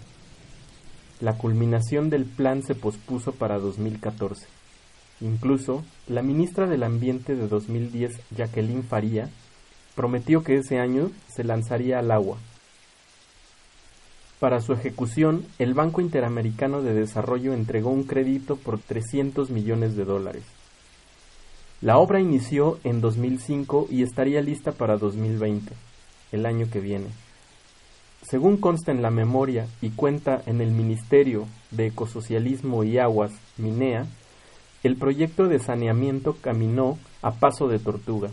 La 1.21 1.37
culminación 1.37 2.09
del 2.09 2.25
plan 2.25 2.61
se 2.61 2.75
pospuso 2.75 3.31
para 3.31 3.59
2014. 3.59 4.45
Incluso, 5.21 5.85
la 6.05 6.21
ministra 6.21 6.67
del 6.67 6.83
Ambiente 6.83 7.37
de 7.37 7.47
2010, 7.47 8.19
Jacqueline 8.35 8.83
Faría, 8.83 9.29
prometió 9.95 10.43
que 10.43 10.57
ese 10.57 10.79
año 10.79 11.11
se 11.33 11.45
lanzaría 11.45 11.99
al 11.99 12.11
agua. 12.11 12.37
Para 14.41 14.59
su 14.59 14.73
ejecución, 14.73 15.45
el 15.59 15.73
Banco 15.73 16.01
Interamericano 16.01 16.81
de 16.81 16.93
Desarrollo 16.93 17.53
entregó 17.53 17.89
un 17.91 18.03
crédito 18.03 18.57
por 18.57 18.79
300 18.79 19.49
millones 19.49 19.95
de 19.95 20.03
dólares. 20.03 20.43
La 21.81 21.97
obra 21.97 22.19
inició 22.19 22.77
en 22.83 23.01
2005 23.01 23.87
y 23.89 24.03
estaría 24.03 24.39
lista 24.41 24.71
para 24.71 24.97
2020, 24.97 25.73
el 26.31 26.45
año 26.45 26.67
que 26.71 26.79
viene. 26.79 27.07
Según 28.21 28.57
consta 28.57 28.91
en 28.91 29.01
la 29.01 29.09
memoria 29.09 29.65
y 29.81 29.89
cuenta 29.89 30.43
en 30.45 30.61
el 30.61 30.69
Ministerio 30.69 31.47
de 31.71 31.87
Ecosocialismo 31.87 32.83
y 32.83 32.99
Aguas, 32.99 33.31
MINEA, 33.57 34.05
el 34.83 34.95
proyecto 34.95 35.47
de 35.47 35.57
saneamiento 35.57 36.37
caminó 36.39 36.99
a 37.23 37.31
paso 37.31 37.67
de 37.67 37.79
tortuga. 37.79 38.29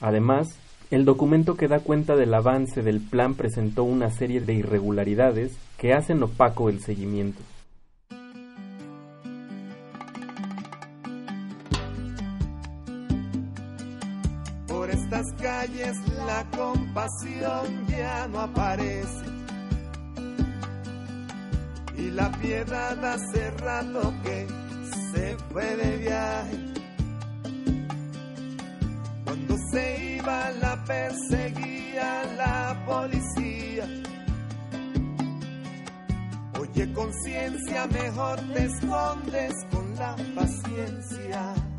Además, 0.00 0.48
el 0.90 1.04
documento 1.04 1.56
que 1.56 1.68
da 1.68 1.80
cuenta 1.80 2.16
del 2.16 2.32
avance 2.32 2.80
del 2.80 3.00
plan 3.00 3.34
presentó 3.34 3.84
una 3.84 4.10
serie 4.10 4.40
de 4.40 4.54
irregularidades 4.54 5.52
que 5.76 5.92
hacen 5.92 6.22
opaco 6.22 6.70
el 6.70 6.80
seguimiento. 6.80 7.42
Estas 15.10 15.32
calles 15.42 15.96
la 16.24 16.44
compasión 16.56 17.86
ya 17.88 18.28
no 18.28 18.42
aparece. 18.42 19.24
Y 21.96 22.10
la 22.12 22.30
piedad 22.30 23.04
hace 23.04 23.50
rato 23.58 24.14
que 24.22 24.46
se 25.12 25.36
fue 25.50 25.76
de 25.76 25.96
viaje. 25.96 26.58
Cuando 29.24 29.56
se 29.72 30.16
iba 30.16 30.50
la 30.52 30.84
perseguía 30.84 32.24
la 32.36 32.84
policía. 32.86 33.88
Oye 36.60 36.92
conciencia, 36.92 37.86
mejor 37.88 38.38
te 38.54 38.64
escondes 38.64 39.54
con 39.72 39.94
la 39.96 40.14
paciencia. 40.36 41.69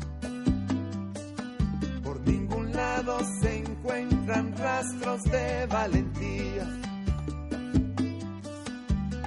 Se 3.40 3.58
encuentran 3.58 4.54
rastros 4.56 5.22
de 5.24 5.66
valentía. 5.66 6.66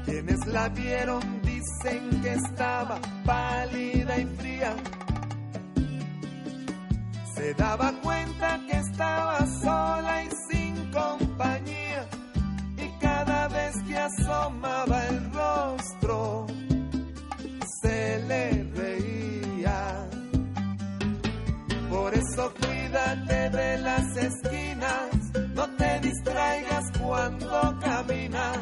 Quienes 0.05 0.45
la 0.45 0.69
vieron 0.69 1.21
dicen 1.41 2.21
que 2.21 2.33
estaba 2.33 2.99
pálida 3.25 4.19
y 4.19 4.25
fría. 4.37 4.75
Se 7.35 7.53
daba 7.55 7.91
cuenta 8.01 8.59
que 8.67 8.77
estaba 8.77 9.45
sola 9.61 10.23
y 10.23 10.29
sin 10.49 10.91
compañía. 10.91 12.07
Y 12.77 12.87
cada 12.99 13.47
vez 13.47 13.75
que 13.87 13.97
asomaba 13.97 15.07
el 15.07 15.33
rostro, 15.33 16.47
se 17.81 18.23
le 18.27 18.63
reía. 18.75 20.07
Por 21.89 22.13
eso 22.13 22.53
cuídate 22.95 23.49
de 23.49 23.77
las 23.79 24.15
esquinas, 24.15 25.09
no 25.53 25.69
te 25.75 25.99
distraigas 25.99 26.85
cuando 27.01 27.79
caminas. 27.81 28.57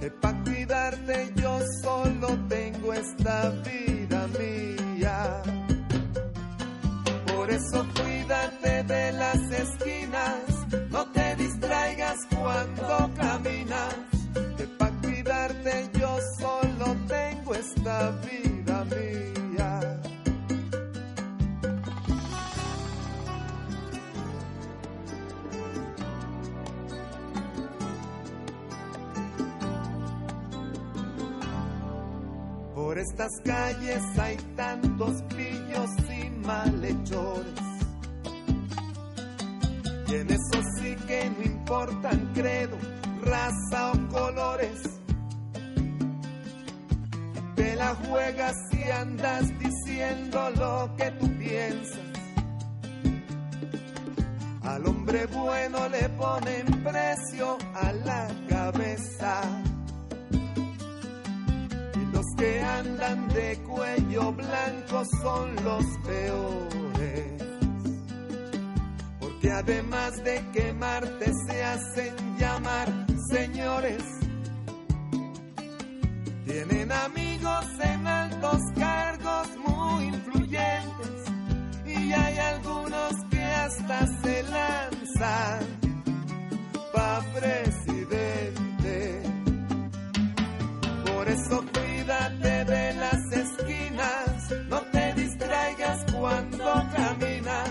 Que 0.00 0.10
para 0.10 0.44
cuidarte 0.44 1.32
yo 1.34 1.58
solo 1.82 2.28
tengo 2.48 2.92
esta 2.92 3.50
vida 3.50 4.28
mía. 4.38 5.42
Por 7.34 7.50
eso 7.50 7.86
cuídate 8.00 8.84
de 8.84 9.12
las 9.12 9.50
esquinas, 9.50 10.38
no 10.90 11.06
te 11.06 11.34
distraigas 11.36 12.18
cuando 12.30 13.10
caminas. 13.16 13.94
Que 14.56 14.66
para 14.78 14.92
cuidarte 15.02 15.90
yo 15.98 16.16
solo 16.38 16.96
tengo 17.08 17.54
esta 17.54 18.10
vida 18.22 18.84
mía. 18.84 19.33
Por 32.94 33.00
estas 33.00 33.32
calles 33.44 34.04
hay 34.16 34.36
tantos 34.54 35.20
pillos 35.22 35.90
y 36.16 36.30
malhechores. 36.46 37.60
Y 40.06 40.14
en 40.14 40.30
eso 40.30 40.62
sí 40.78 40.94
que 41.08 41.28
no 41.28 41.42
importan 41.42 42.30
credo, 42.34 42.78
raza 43.20 43.90
o 43.90 44.08
colores. 44.12 44.80
Te 47.56 47.74
la 47.74 47.96
juegas 47.96 48.54
y 48.70 48.88
andas 48.88 49.58
diciendo 49.58 50.50
lo 50.50 50.94
que 50.96 51.10
tú 51.18 51.28
piensas. 51.36 51.98
Al 54.62 54.86
hombre 54.86 55.26
bueno 55.26 55.88
le 55.88 56.08
ponen 56.10 56.66
precio 56.84 57.58
a 57.74 57.92
la 57.92 58.28
cabeza. 58.48 59.73
Los 62.14 62.26
que 62.36 62.60
andan 62.60 63.28
de 63.28 63.58
cuello 63.66 64.32
blanco 64.32 65.02
son 65.20 65.56
los 65.64 65.84
peores. 66.06 67.42
Porque 69.18 69.50
además 69.50 70.22
de 70.22 70.40
quemarte 70.52 71.32
se 71.46 71.64
hacen 71.64 72.14
llamar 72.38 72.88
señores. 73.28 74.04
Tienen 76.44 76.92
amigos 76.92 77.66
en 77.82 78.06
altos 78.06 78.62
cargos 78.78 79.48
muy 79.66 80.04
influyentes. 80.04 81.18
Y 81.84 82.12
hay 82.12 82.38
algunos 82.38 83.12
que 83.28 83.42
hasta 83.42 84.06
se 84.22 84.42
lanzan 84.44 85.66
pa' 86.92 87.24
presidente. 87.34 88.73
Por 91.24 91.32
eso 91.32 91.64
cuídate 91.72 92.64
de 92.66 92.92
las 92.92 93.32
esquinas, 93.32 94.54
no 94.68 94.78
te 94.92 95.14
distraigas 95.14 96.04
cuando 96.12 96.64
caminas, 96.94 97.70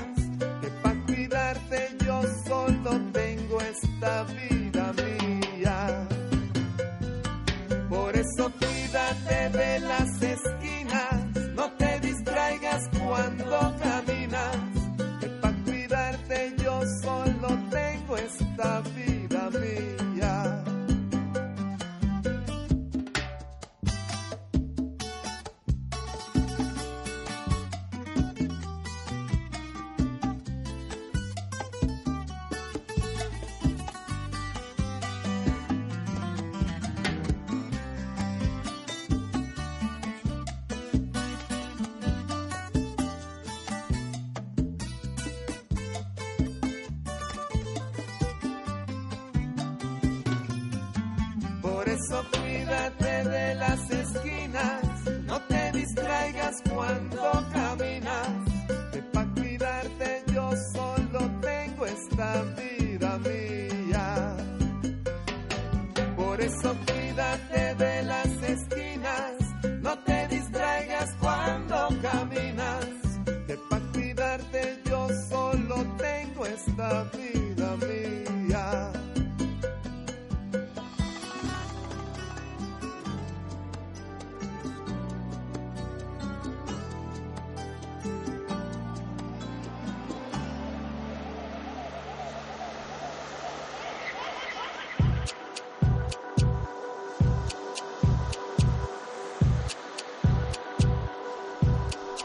que 0.59 0.69
para 0.81 1.05
cuidarte 1.05 1.95
yo 2.03 2.23
solo 2.47 2.99
tengo 3.11 3.61
esta 3.61 4.23
vida 4.23 4.91
mía. 4.93 6.07
Por 7.89 8.15
eso 8.17 8.51
cuídate 8.57 9.49
de 9.55 9.79
las 9.81 10.12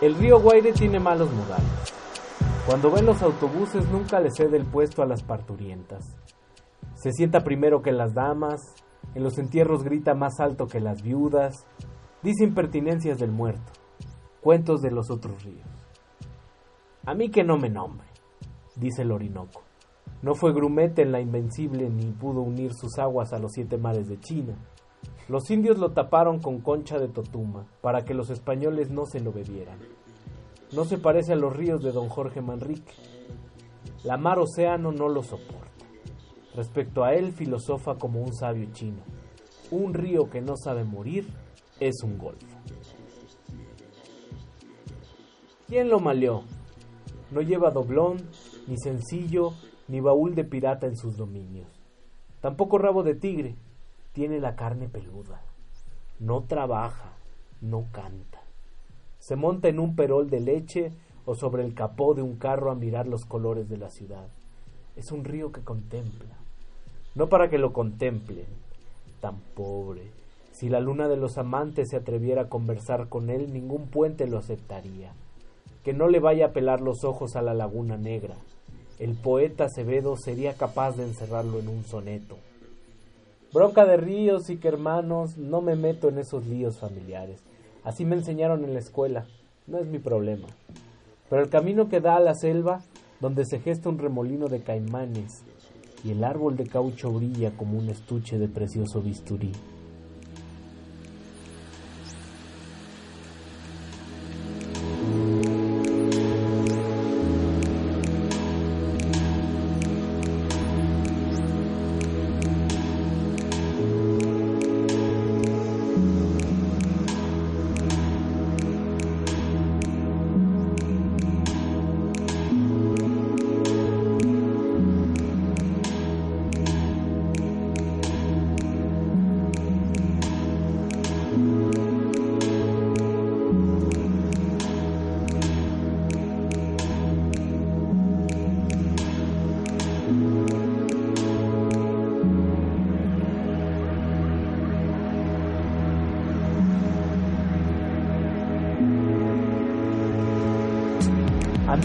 El 0.00 0.14
río 0.14 0.40
Guaire 0.40 0.72
tiene 0.72 1.00
malos 1.00 1.28
modales. 1.32 1.92
Cuando 2.66 2.88
ven 2.88 3.04
los 3.04 3.20
autobuses 3.20 3.88
nunca 3.90 4.20
le 4.20 4.30
cede 4.30 4.56
el 4.56 4.64
puesto 4.64 5.02
a 5.02 5.06
las 5.06 5.24
parturientas. 5.24 6.16
Se 6.94 7.10
sienta 7.10 7.42
primero 7.42 7.82
que 7.82 7.90
las 7.90 8.14
damas, 8.14 8.60
en 9.16 9.24
los 9.24 9.38
entierros 9.38 9.82
grita 9.82 10.14
más 10.14 10.38
alto 10.38 10.68
que 10.68 10.78
las 10.78 11.02
viudas, 11.02 11.66
dice 12.22 12.44
impertinencias 12.44 13.18
del 13.18 13.32
muerto, 13.32 13.72
cuentos 14.40 14.82
de 14.82 14.92
los 14.92 15.10
otros 15.10 15.42
ríos. 15.42 15.66
A 17.04 17.14
mí 17.14 17.28
que 17.30 17.42
no 17.42 17.58
me 17.58 17.68
nombre, 17.68 18.06
dice 18.76 19.02
el 19.02 19.10
Orinoco. 19.10 19.62
No 20.22 20.36
fue 20.36 20.52
grumete 20.52 21.02
en 21.02 21.10
la 21.10 21.20
invencible 21.20 21.90
ni 21.90 22.12
pudo 22.12 22.42
unir 22.42 22.72
sus 22.72 23.00
aguas 23.00 23.32
a 23.32 23.40
los 23.40 23.50
siete 23.50 23.78
mares 23.78 24.08
de 24.08 24.20
China. 24.20 24.54
Los 25.28 25.50
indios 25.50 25.76
lo 25.76 25.92
taparon 25.92 26.40
con 26.40 26.60
concha 26.60 26.98
de 26.98 27.08
totuma 27.08 27.66
para 27.82 28.04
que 28.04 28.14
los 28.14 28.30
españoles 28.30 28.90
no 28.90 29.04
se 29.04 29.20
lo 29.20 29.30
bebieran. 29.30 29.78
No 30.72 30.86
se 30.86 30.96
parece 30.96 31.34
a 31.34 31.36
los 31.36 31.54
ríos 31.54 31.82
de 31.82 31.92
don 31.92 32.08
Jorge 32.08 32.40
Manrique. 32.40 32.94
La 34.04 34.16
mar 34.16 34.38
océano 34.38 34.90
no 34.90 35.08
lo 35.08 35.22
soporta. 35.22 35.84
Respecto 36.54 37.04
a 37.04 37.12
él 37.12 37.32
filosofa 37.32 37.96
como 37.96 38.22
un 38.22 38.34
sabio 38.34 38.68
chino. 38.72 39.02
Un 39.70 39.92
río 39.92 40.30
que 40.30 40.40
no 40.40 40.56
sabe 40.56 40.84
morir 40.84 41.28
es 41.78 42.02
un 42.02 42.16
golfo. 42.16 42.46
¿Quién 45.66 45.90
lo 45.90 46.00
maleó? 46.00 46.44
No 47.30 47.42
lleva 47.42 47.70
doblón, 47.70 48.16
ni 48.66 48.78
sencillo, 48.78 49.52
ni 49.88 50.00
baúl 50.00 50.34
de 50.34 50.44
pirata 50.44 50.86
en 50.86 50.96
sus 50.96 51.18
dominios. 51.18 51.68
Tampoco 52.40 52.78
rabo 52.78 53.02
de 53.02 53.14
tigre, 53.14 53.56
tiene 54.18 54.40
la 54.40 54.56
carne 54.56 54.88
peluda. 54.88 55.40
No 56.18 56.42
trabaja, 56.42 57.12
no 57.60 57.86
canta. 57.92 58.42
Se 59.20 59.36
monta 59.36 59.68
en 59.68 59.78
un 59.78 59.94
perol 59.94 60.28
de 60.28 60.40
leche 60.40 60.90
o 61.24 61.36
sobre 61.36 61.64
el 61.64 61.72
capó 61.72 62.14
de 62.14 62.22
un 62.22 62.34
carro 62.34 62.72
a 62.72 62.74
mirar 62.74 63.06
los 63.06 63.24
colores 63.24 63.68
de 63.68 63.76
la 63.76 63.90
ciudad. 63.90 64.26
Es 64.96 65.12
un 65.12 65.22
río 65.22 65.52
que 65.52 65.60
contempla. 65.60 66.36
No 67.14 67.28
para 67.28 67.48
que 67.48 67.58
lo 67.58 67.72
contemplen. 67.72 68.46
Tan 69.20 69.36
pobre. 69.54 70.10
Si 70.50 70.68
la 70.68 70.80
luna 70.80 71.06
de 71.06 71.16
los 71.16 71.38
amantes 71.38 71.90
se 71.90 71.96
atreviera 71.96 72.42
a 72.42 72.48
conversar 72.48 73.08
con 73.08 73.30
él, 73.30 73.52
ningún 73.52 73.86
puente 73.86 74.26
lo 74.26 74.38
aceptaría. 74.38 75.12
Que 75.84 75.92
no 75.92 76.08
le 76.08 76.18
vaya 76.18 76.46
a 76.46 76.52
pelar 76.52 76.80
los 76.80 77.04
ojos 77.04 77.36
a 77.36 77.42
la 77.42 77.54
laguna 77.54 77.96
negra. 77.96 78.34
El 78.98 79.14
poeta 79.14 79.66
Acevedo 79.66 80.16
sería 80.16 80.54
capaz 80.54 80.96
de 80.96 81.04
encerrarlo 81.04 81.60
en 81.60 81.68
un 81.68 81.84
soneto. 81.84 82.36
Bronca 83.52 83.86
de 83.86 83.96
ríos 83.96 84.50
y 84.50 84.58
que 84.58 84.68
hermanos, 84.68 85.38
no 85.38 85.62
me 85.62 85.74
meto 85.74 86.10
en 86.10 86.18
esos 86.18 86.46
líos 86.46 86.78
familiares. 86.78 87.42
Así 87.82 88.04
me 88.04 88.16
enseñaron 88.16 88.62
en 88.62 88.74
la 88.74 88.80
escuela, 88.80 89.26
no 89.66 89.78
es 89.78 89.86
mi 89.86 89.98
problema. 89.98 90.48
Pero 91.30 91.42
el 91.42 91.48
camino 91.48 91.88
que 91.88 92.00
da 92.00 92.16
a 92.16 92.20
la 92.20 92.34
selva, 92.34 92.82
donde 93.20 93.46
se 93.46 93.60
gesta 93.60 93.88
un 93.88 93.98
remolino 93.98 94.48
de 94.48 94.60
caimanes, 94.60 95.44
y 96.04 96.10
el 96.10 96.24
árbol 96.24 96.56
de 96.56 96.66
caucho 96.66 97.10
brilla 97.10 97.56
como 97.56 97.78
un 97.78 97.88
estuche 97.88 98.38
de 98.38 98.48
precioso 98.48 99.00
bisturí. 99.00 99.52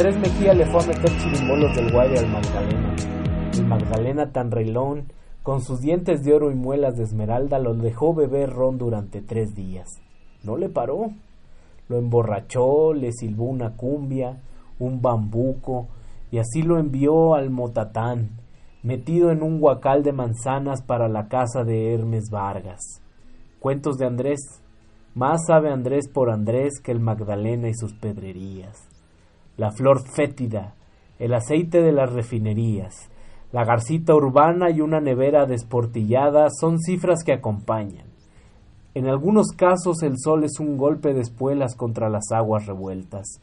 Andrés 0.04 0.20
Mejía 0.20 0.54
le 0.54 0.66
fue 0.66 0.84
a 0.84 0.88
meter 0.88 1.18
chirimbolos 1.18 1.76
del 1.78 1.90
Guaire 1.90 2.20
al 2.20 2.30
Magdalena. 2.30 2.96
El 3.54 3.66
Magdalena 3.66 4.32
tan 4.34 4.52
reilón, 4.52 5.06
con 5.44 5.62
sus 5.62 5.80
dientes 5.80 6.24
de 6.24 6.34
oro 6.34 6.52
y 6.52 6.56
muelas 6.56 6.98
de 6.98 7.04
esmeralda, 7.04 7.58
lo 7.58 7.74
dejó 7.74 8.14
beber 8.14 8.50
ron 8.50 8.78
durante 8.78 9.22
tres 9.22 9.56
días. 9.56 9.88
No 10.44 10.58
le 10.58 10.68
paró. 10.68 11.12
Lo 11.88 11.98
emborrachó, 12.00 12.94
le 12.94 13.14
silbó 13.14 13.46
una 13.46 13.78
cumbia, 13.78 14.42
un 14.78 15.02
bambuco, 15.02 15.88
y 16.32 16.40
así 16.40 16.64
lo 16.64 16.80
envió 16.80 17.34
al 17.34 17.50
Motatán, 17.50 18.32
metido 18.82 19.32
en 19.32 19.42
un 19.42 19.62
guacal 19.62 20.04
de 20.04 20.12
manzanas 20.12 20.82
para 20.82 21.08
la 21.08 21.30
casa 21.30 21.64
de 21.64 21.94
Hermes 21.94 22.30
Vargas. 22.30 23.02
Cuentos 23.62 23.96
de 23.96 24.08
Andrés. 24.08 24.42
Más 25.16 25.46
sabe 25.48 25.72
Andrés 25.72 26.10
por 26.14 26.30
Andrés 26.30 26.82
que 26.84 26.92
el 26.92 27.00
Magdalena 27.00 27.70
y 27.70 27.74
sus 27.74 27.94
pedrerías 27.94 28.93
la 29.58 29.72
flor 29.72 30.02
fétida, 30.16 30.76
el 31.20 31.34
aceite 31.34 31.82
de 31.82 31.92
las 31.92 32.12
refinerías, 32.12 33.10
la 33.52 33.64
garcita 33.66 34.16
urbana 34.16 34.72
y 34.72 34.82
una 34.82 35.00
nevera 35.00 35.46
desportillada 35.46 36.48
son 36.50 36.80
cifras 36.80 37.24
que 37.24 37.34
acompañan. 37.34 38.08
En 38.96 39.08
algunos 39.08 39.48
casos 39.56 40.02
el 40.04 40.16
sol 40.18 40.44
es 40.44 40.60
un 40.60 40.78
golpe 40.78 41.14
de 41.14 41.22
espuelas 41.22 41.76
contra 41.76 42.10
las 42.10 42.32
aguas 42.32 42.66
revueltas. 42.66 43.42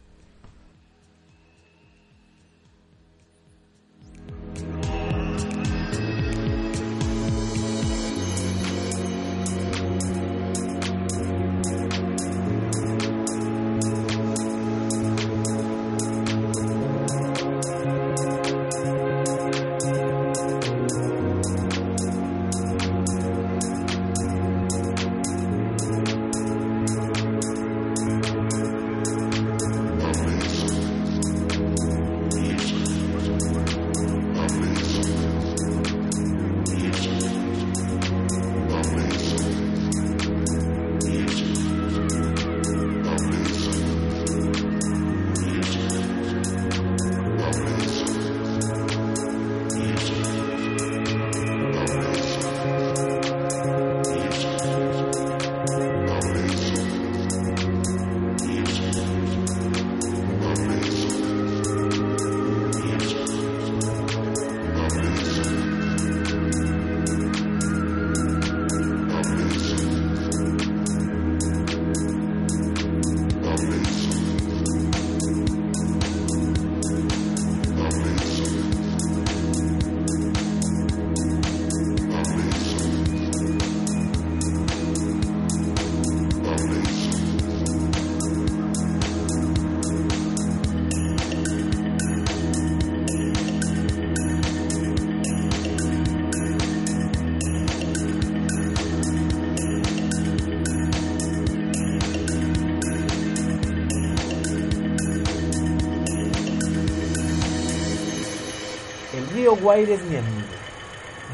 Río 109.71 109.87
Guaire 109.87 109.95
es 109.95 110.05
mi 110.05 110.17
amigo. 110.17 110.49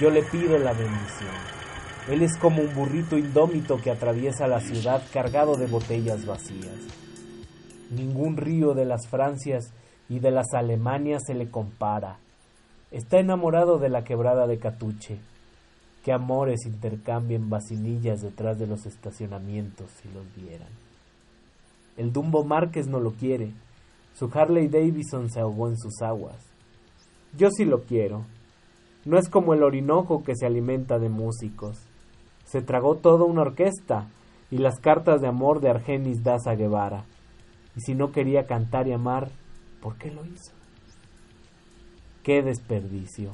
Yo 0.00 0.10
le 0.10 0.22
pido 0.22 0.58
la 0.58 0.72
bendición. 0.72 1.30
Él 2.08 2.22
es 2.22 2.36
como 2.36 2.62
un 2.62 2.74
burrito 2.74 3.16
indómito 3.16 3.78
que 3.78 3.90
atraviesa 3.90 4.46
la 4.46 4.60
ciudad 4.60 5.02
cargado 5.12 5.56
de 5.56 5.66
botellas 5.66 6.26
vacías. 6.26 6.76
Ningún 7.90 8.36
río 8.36 8.74
de 8.74 8.84
las 8.84 9.08
Francias 9.08 9.72
y 10.08 10.18
de 10.18 10.30
las 10.30 10.52
Alemanias 10.52 11.22
se 11.26 11.34
le 11.34 11.50
compara. 11.50 12.18
Está 12.90 13.18
enamorado 13.18 13.78
de 13.78 13.88
la 13.88 14.04
quebrada 14.04 14.46
de 14.46 14.58
Catuche. 14.58 15.18
Qué 16.04 16.12
amores 16.12 16.66
intercambian 16.66 17.48
vacinillas 17.48 18.20
detrás 18.20 18.58
de 18.58 18.66
los 18.66 18.86
estacionamientos 18.86 19.90
si 20.02 20.08
los 20.10 20.24
vieran. 20.36 20.68
El 21.96 22.12
Dumbo 22.12 22.44
Márquez 22.44 22.86
no 22.86 23.00
lo 23.00 23.12
quiere. 23.12 23.52
Su 24.14 24.30
Harley 24.32 24.68
Davidson 24.68 25.30
se 25.30 25.40
ahogó 25.40 25.68
en 25.68 25.78
sus 25.78 26.02
aguas. 26.02 26.55
Yo 27.36 27.50
sí 27.50 27.64
lo 27.64 27.82
quiero. 27.82 28.24
No 29.04 29.18
es 29.18 29.28
como 29.28 29.52
el 29.52 29.62
Orinoco 29.62 30.22
que 30.24 30.34
se 30.34 30.46
alimenta 30.46 30.98
de 30.98 31.08
músicos. 31.08 31.78
Se 32.44 32.62
tragó 32.62 32.96
toda 32.96 33.24
una 33.24 33.42
orquesta 33.42 34.08
y 34.50 34.58
las 34.58 34.80
cartas 34.80 35.20
de 35.20 35.28
amor 35.28 35.60
de 35.60 35.68
Argenis 35.68 36.22
Daza 36.22 36.54
Guevara. 36.54 37.04
Y 37.76 37.80
si 37.80 37.94
no 37.94 38.10
quería 38.10 38.46
cantar 38.46 38.88
y 38.88 38.92
amar, 38.92 39.28
¿por 39.82 39.96
qué 39.96 40.10
lo 40.10 40.24
hizo? 40.24 40.52
Qué 42.22 42.42
desperdicio 42.42 43.32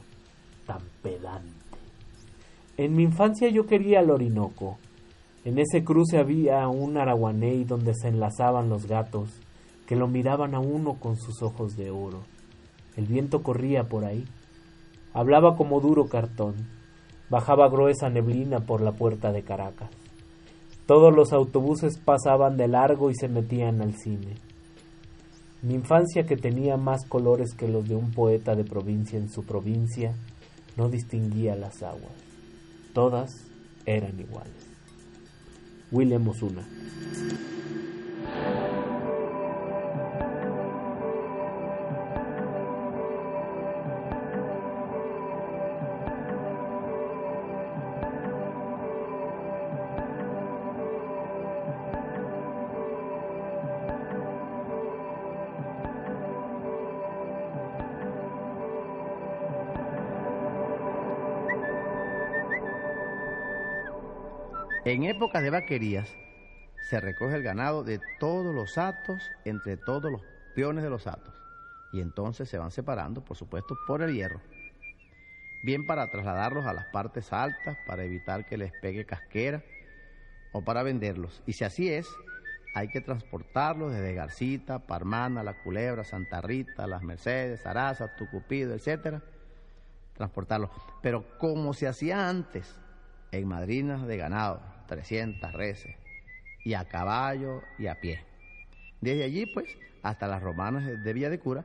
tan 0.66 0.80
pedante. 1.02 1.48
En 2.76 2.96
mi 2.96 3.04
infancia 3.04 3.48
yo 3.48 3.66
quería 3.66 4.00
al 4.00 4.10
Orinoco. 4.10 4.78
En 5.44 5.58
ese 5.58 5.84
cruce 5.84 6.18
había 6.18 6.66
un 6.68 6.96
araguaney 6.96 7.64
donde 7.64 7.94
se 7.94 8.08
enlazaban 8.08 8.68
los 8.68 8.86
gatos, 8.86 9.30
que 9.86 9.96
lo 9.96 10.08
miraban 10.08 10.54
a 10.54 10.60
uno 10.60 10.94
con 10.94 11.16
sus 11.16 11.42
ojos 11.42 11.76
de 11.76 11.90
oro. 11.90 12.22
El 12.96 13.06
viento 13.06 13.42
corría 13.42 13.84
por 13.84 14.04
ahí. 14.04 14.24
Hablaba 15.12 15.56
como 15.56 15.80
duro 15.80 16.06
cartón. 16.06 16.54
Bajaba 17.30 17.68
gruesa 17.68 18.10
neblina 18.10 18.60
por 18.60 18.80
la 18.80 18.92
puerta 18.92 19.32
de 19.32 19.42
Caracas. 19.42 19.90
Todos 20.86 21.14
los 21.14 21.32
autobuses 21.32 21.98
pasaban 21.98 22.56
de 22.56 22.68
largo 22.68 23.10
y 23.10 23.14
se 23.14 23.28
metían 23.28 23.80
al 23.80 23.94
cine. 23.94 24.34
Mi 25.62 25.74
infancia, 25.74 26.24
que 26.24 26.36
tenía 26.36 26.76
más 26.76 27.06
colores 27.08 27.54
que 27.54 27.68
los 27.68 27.88
de 27.88 27.94
un 27.94 28.10
poeta 28.10 28.56
de 28.56 28.64
provincia 28.64 29.18
en 29.18 29.30
su 29.30 29.44
provincia, 29.44 30.12
no 30.76 30.88
distinguía 30.88 31.54
las 31.54 31.82
aguas. 31.82 32.12
Todas 32.92 33.30
eran 33.86 34.18
iguales. 34.18 34.66
William 35.92 36.26
Osuna. 36.28 36.66
En 65.02 65.08
épocas 65.08 65.42
de 65.42 65.50
vaquerías 65.50 66.16
se 66.88 67.00
recoge 67.00 67.34
el 67.34 67.42
ganado 67.42 67.82
de 67.82 67.98
todos 68.20 68.54
los 68.54 68.78
atos 68.78 69.32
entre 69.44 69.76
todos 69.76 70.12
los 70.12 70.22
peones 70.54 70.84
de 70.84 70.90
los 70.90 71.08
atos 71.08 71.34
y 71.92 72.00
entonces 72.00 72.48
se 72.48 72.56
van 72.56 72.70
separando, 72.70 73.24
por 73.24 73.36
supuesto, 73.36 73.76
por 73.84 74.02
el 74.02 74.14
hierro. 74.14 74.40
Bien 75.64 75.84
para 75.86 76.08
trasladarlos 76.08 76.66
a 76.66 76.72
las 76.72 76.84
partes 76.84 77.32
altas 77.32 77.78
para 77.84 78.04
evitar 78.04 78.46
que 78.46 78.56
les 78.56 78.70
pegue 78.74 79.04
casquera 79.04 79.64
o 80.52 80.62
para 80.62 80.84
venderlos. 80.84 81.42
Y 81.46 81.54
si 81.54 81.64
así 81.64 81.88
es, 81.88 82.06
hay 82.72 82.86
que 82.86 83.00
transportarlos 83.00 83.90
desde 83.90 84.14
Garcita, 84.14 84.78
Parmana, 84.78 85.42
La 85.42 85.54
Culebra, 85.64 86.04
Santa 86.04 86.40
Rita, 86.40 86.86
Las 86.86 87.02
Mercedes, 87.02 87.66
Araza, 87.66 88.14
Tucupido, 88.14 88.72
etcétera, 88.72 89.20
transportarlos. 90.14 90.70
Pero 91.02 91.24
como 91.38 91.74
se 91.74 91.88
hacía 91.88 92.28
antes, 92.28 92.72
en 93.32 93.48
madrinas 93.48 94.06
de 94.06 94.16
ganado, 94.16 94.71
300 94.92 95.52
reses, 95.54 95.96
y 96.64 96.74
a 96.74 96.84
caballo 96.84 97.62
y 97.78 97.86
a 97.86 97.98
pie. 97.98 98.22
Desde 99.00 99.24
allí, 99.24 99.46
pues, 99.46 99.78
hasta 100.02 100.26
las 100.28 100.42
romanas 100.42 100.84
de 100.84 101.12
Villa 101.14 101.30
de 101.30 101.38
Cura, 101.38 101.64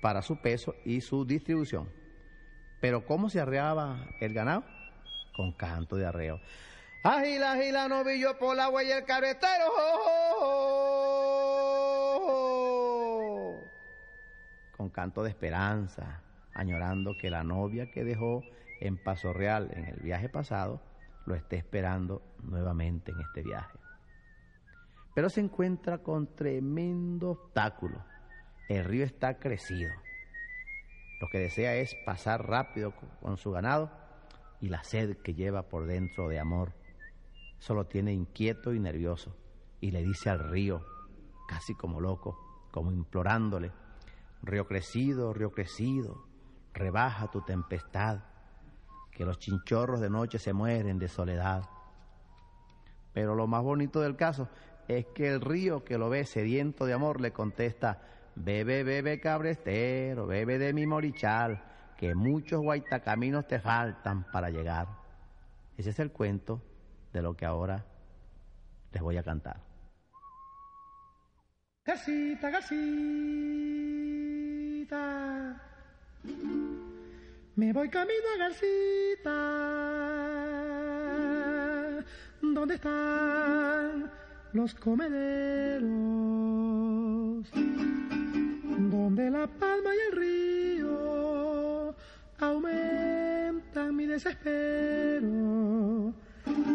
para 0.00 0.22
su 0.22 0.36
peso 0.36 0.74
y 0.84 1.02
su 1.02 1.26
distribución. 1.26 1.88
Pero 2.80 3.04
¿cómo 3.04 3.28
se 3.28 3.40
arreaba 3.40 4.08
el 4.20 4.32
ganado? 4.32 4.64
Con 5.36 5.52
canto 5.52 5.96
de 5.96 6.06
arreo. 6.06 6.40
Agila, 7.02 7.52
agila, 7.52 7.88
novillo 7.88 8.38
por 8.38 8.56
la 8.56 8.70
huella 8.70 8.98
el 8.98 9.04
carretero. 9.04 9.66
Con 14.76 14.88
canto 14.88 15.22
de 15.22 15.28
esperanza, 15.28 16.22
añorando 16.54 17.18
que 17.18 17.28
la 17.28 17.44
novia 17.44 17.90
que 17.90 18.02
dejó 18.02 18.42
en 18.80 18.96
Paso 18.96 19.34
Real 19.34 19.70
en 19.74 19.84
el 19.84 19.96
viaje 19.96 20.30
pasado 20.30 20.80
lo 21.26 21.34
esté 21.34 21.56
esperando 21.56 22.22
nuevamente 22.42 23.12
en 23.12 23.20
este 23.20 23.42
viaje. 23.42 23.78
Pero 25.14 25.28
se 25.28 25.40
encuentra 25.40 25.98
con 25.98 26.34
tremendo 26.34 27.30
obstáculo. 27.30 28.04
El 28.68 28.84
río 28.84 29.04
está 29.04 29.38
crecido. 29.38 29.92
Lo 31.20 31.28
que 31.28 31.38
desea 31.38 31.74
es 31.76 31.94
pasar 32.04 32.46
rápido 32.46 32.94
con 33.20 33.36
su 33.36 33.50
ganado 33.50 33.90
y 34.60 34.68
la 34.68 34.84
sed 34.84 35.16
que 35.18 35.34
lleva 35.34 35.68
por 35.68 35.86
dentro 35.86 36.28
de 36.28 36.38
amor. 36.38 36.72
Solo 37.58 37.86
tiene 37.86 38.12
inquieto 38.12 38.74
y 38.74 38.80
nervioso 38.80 39.34
y 39.80 39.90
le 39.90 40.02
dice 40.02 40.30
al 40.30 40.38
río, 40.50 40.84
casi 41.48 41.74
como 41.74 42.00
loco, 42.00 42.68
como 42.70 42.92
implorándole, 42.92 43.72
río 44.42 44.66
crecido, 44.66 45.32
río 45.32 45.52
crecido, 45.52 46.26
rebaja 46.74 47.30
tu 47.30 47.40
tempestad, 47.42 48.20
que 49.16 49.24
los 49.24 49.38
chinchorros 49.38 49.98
de 50.00 50.10
noche 50.10 50.38
se 50.38 50.52
mueren 50.52 50.98
de 50.98 51.08
soledad. 51.08 51.62
Pero 53.14 53.34
lo 53.34 53.46
más 53.46 53.62
bonito 53.62 54.02
del 54.02 54.14
caso 54.14 54.50
es 54.86 55.06
que 55.14 55.28
el 55.28 55.40
río 55.40 55.82
que 55.84 55.96
lo 55.96 56.10
ve 56.10 56.26
sediento 56.26 56.84
de 56.84 56.92
amor 56.92 57.22
le 57.22 57.32
contesta, 57.32 58.02
bebe, 58.34 58.84
bebe 58.84 59.18
cabrestero, 59.18 60.26
bebe 60.26 60.58
de 60.58 60.74
mi 60.74 60.86
morichal, 60.86 61.64
que 61.96 62.14
muchos 62.14 62.60
guaitacaminos 62.60 63.46
te 63.46 63.58
faltan 63.58 64.30
para 64.30 64.50
llegar. 64.50 64.86
Ese 65.78 65.88
es 65.90 65.98
el 65.98 66.12
cuento 66.12 66.60
de 67.14 67.22
lo 67.22 67.34
que 67.34 67.46
ahora 67.46 67.86
les 68.92 69.02
voy 69.02 69.16
a 69.16 69.22
cantar. 69.22 69.62
Garcita, 71.86 72.50
Garcita. 72.50 72.76
Me 77.56 77.72
voy 77.72 77.88
camino 77.88 78.28
a 78.34 78.38
Garcita. 78.38 79.32
¿Dónde 82.42 82.74
están 82.74 84.10
los 84.52 84.74
comederos? 84.74 85.86
Donde 88.90 89.30
la 89.30 89.46
palma 89.46 89.90
y 89.94 89.98
el 90.06 90.12
río 90.20 91.94
aumentan 92.40 93.96
mi 93.96 94.04
desespero. 94.04 96.12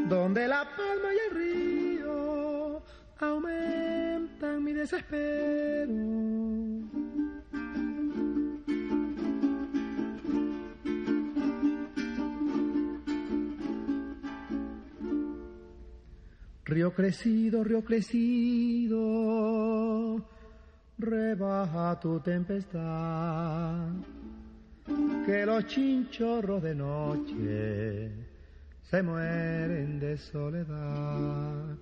Donde 0.09 0.47
la 0.47 0.67
palma 0.75 1.13
y 1.13 1.17
el 1.29 1.35
río 1.35 2.81
aumentan 3.19 4.63
mi 4.63 4.73
desespero. 4.73 5.93
Río 16.71 16.93
crecido, 16.93 17.65
río 17.65 17.83
crecido, 17.83 18.97
rebaja 20.97 21.99
tu 21.99 22.21
tempestad, 22.21 23.89
que 25.25 25.45
los 25.45 25.65
chinchorros 25.65 26.63
de 26.63 26.73
noche 26.73 28.11
se 28.89 29.03
mueren 29.03 29.99
de 29.99 30.17
soledad, 30.17 31.75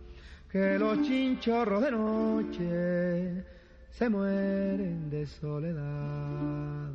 que 0.51 0.79
los 0.79 1.03
chinchorros 1.03 1.83
de 1.83 1.91
noche 1.91 3.45
se 3.91 4.09
mueren 4.09 5.07
de 5.11 5.27
soledad. 5.27 6.93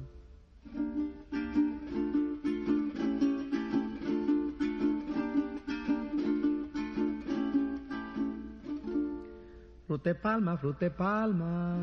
Frute 9.94 10.14
palma, 10.16 10.56
frute 10.56 10.90
palma, 10.90 11.78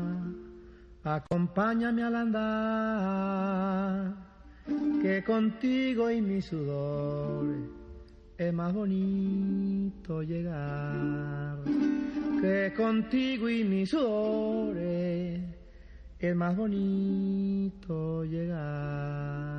acompáñame 1.02 2.02
al 2.02 2.14
andar. 2.14 4.12
que 5.00 5.24
contigo 5.24 6.10
y 6.10 6.20
mi 6.20 6.42
sudor 6.42 7.46
es 8.36 8.52
más 8.52 8.74
bonito 8.74 10.22
llegar. 10.22 11.56
Que 12.42 12.74
contigo 12.76 13.48
y 13.48 13.64
mi 13.64 13.86
sudor 13.86 14.76
es 14.76 15.40
más 16.36 16.54
bonito 16.54 18.24
llegar. 18.24 19.51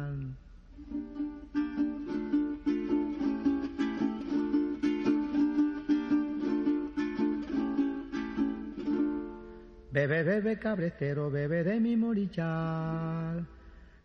Bebe, 9.94 10.24
bebe, 10.24 10.58
cabretero, 10.58 11.30
bebe 11.30 11.64
de 11.64 11.80
mi 11.80 11.96
morichal, 11.96 13.46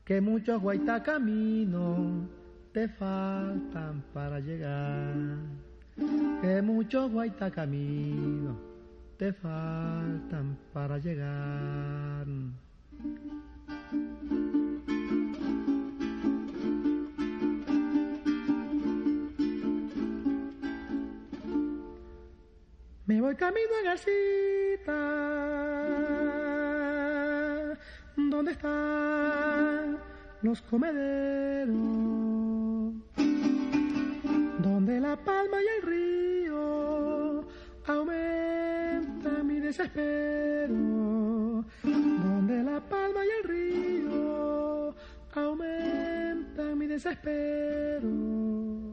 que 0.05 0.21
muchos 0.21 0.61
guaita 0.61 1.03
camino 1.03 2.29
te 2.75 2.89
faltan 2.89 4.05
para 4.13 4.39
llegar, 4.39 5.15
que 6.43 6.61
muchos 6.61 7.11
guaita 7.11 7.51
camino 7.51 8.55
te 9.17 9.33
faltan 9.33 10.59
para 10.75 10.99
llegar. 10.99 12.27
Me 23.09 23.21
voy 23.23 23.35
camino 23.37 23.71
a 23.81 23.85
Garcita, 23.85 24.93
¿dónde 28.15 28.53
están 28.53 29.99
los 30.43 30.61
comederos? 30.61 31.75
Donde 34.59 35.01
la 35.01 35.17
palma 35.17 35.57
y 35.63 35.67
el 35.79 35.83
río 35.91 37.49
aumenta 37.87 39.43
mi 39.43 39.59
desespero. 39.59 41.65
Donde 41.83 42.63
la 42.63 42.79
palma 42.91 43.25
y 43.25 43.29
el 43.39 43.45
río 43.49 44.95
aumenta 45.33 46.75
mi 46.75 46.87
desespero. 46.87 48.88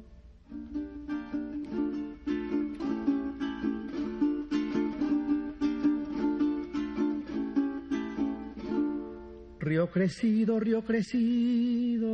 Río 9.66 9.90
crecido, 9.90 10.60
río 10.60 10.84
crecido, 10.84 12.12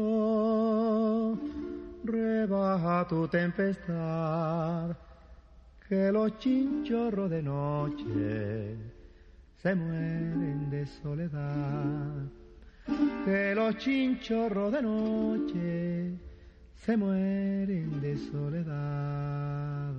rebaja 2.06 3.06
tu 3.10 3.28
tempestad, 3.28 4.96
que 5.86 6.14
los 6.14 6.40
chinchorros 6.40 7.30
de 7.30 7.44
noche 7.44 8.78
se 9.62 9.76
mueren 9.76 10.70
de 10.70 10.86
soledad, 10.86 12.24
que 13.26 13.54
los 13.54 13.76
chinchorros 13.76 14.72
de 14.72 14.82
noche 14.82 16.14
se 16.74 16.96
mueren 16.96 18.00
de 18.00 18.18
soledad. 18.18 19.94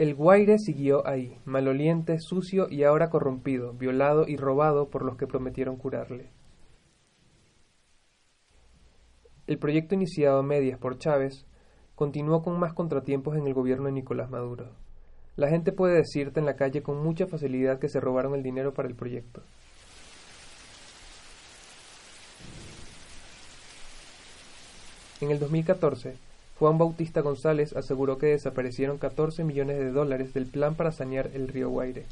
El 0.00 0.14
Guaire 0.14 0.58
siguió 0.58 1.06
ahí, 1.06 1.36
maloliente, 1.44 2.20
sucio 2.20 2.68
y 2.70 2.84
ahora 2.84 3.10
corrompido, 3.10 3.74
violado 3.74 4.26
y 4.26 4.38
robado 4.38 4.88
por 4.88 5.04
los 5.04 5.18
que 5.18 5.26
prometieron 5.26 5.76
curarle. 5.76 6.30
El 9.46 9.58
proyecto 9.58 9.94
iniciado 9.94 10.38
a 10.38 10.42
medias 10.42 10.78
por 10.78 10.96
Chávez 10.96 11.44
continuó 11.96 12.40
con 12.40 12.58
más 12.58 12.72
contratiempos 12.72 13.36
en 13.36 13.46
el 13.46 13.52
gobierno 13.52 13.84
de 13.88 13.92
Nicolás 13.92 14.30
Maduro. 14.30 14.70
La 15.36 15.50
gente 15.50 15.70
puede 15.70 15.96
decirte 15.96 16.40
en 16.40 16.46
la 16.46 16.56
calle 16.56 16.82
con 16.82 17.02
mucha 17.02 17.26
facilidad 17.26 17.78
que 17.78 17.90
se 17.90 18.00
robaron 18.00 18.34
el 18.34 18.42
dinero 18.42 18.72
para 18.72 18.88
el 18.88 18.94
proyecto. 18.94 19.42
En 25.20 25.30
el 25.30 25.38
2014, 25.38 26.29
Juan 26.60 26.76
Bautista 26.76 27.22
González 27.22 27.74
aseguró 27.74 28.18
que 28.18 28.26
desaparecieron 28.26 28.98
14 28.98 29.44
millones 29.44 29.78
de 29.78 29.92
dólares 29.92 30.34
del 30.34 30.44
plan 30.44 30.74
para 30.74 30.92
sanear 30.92 31.30
el 31.32 31.48
río 31.48 31.70
Guaire. 31.70 32.04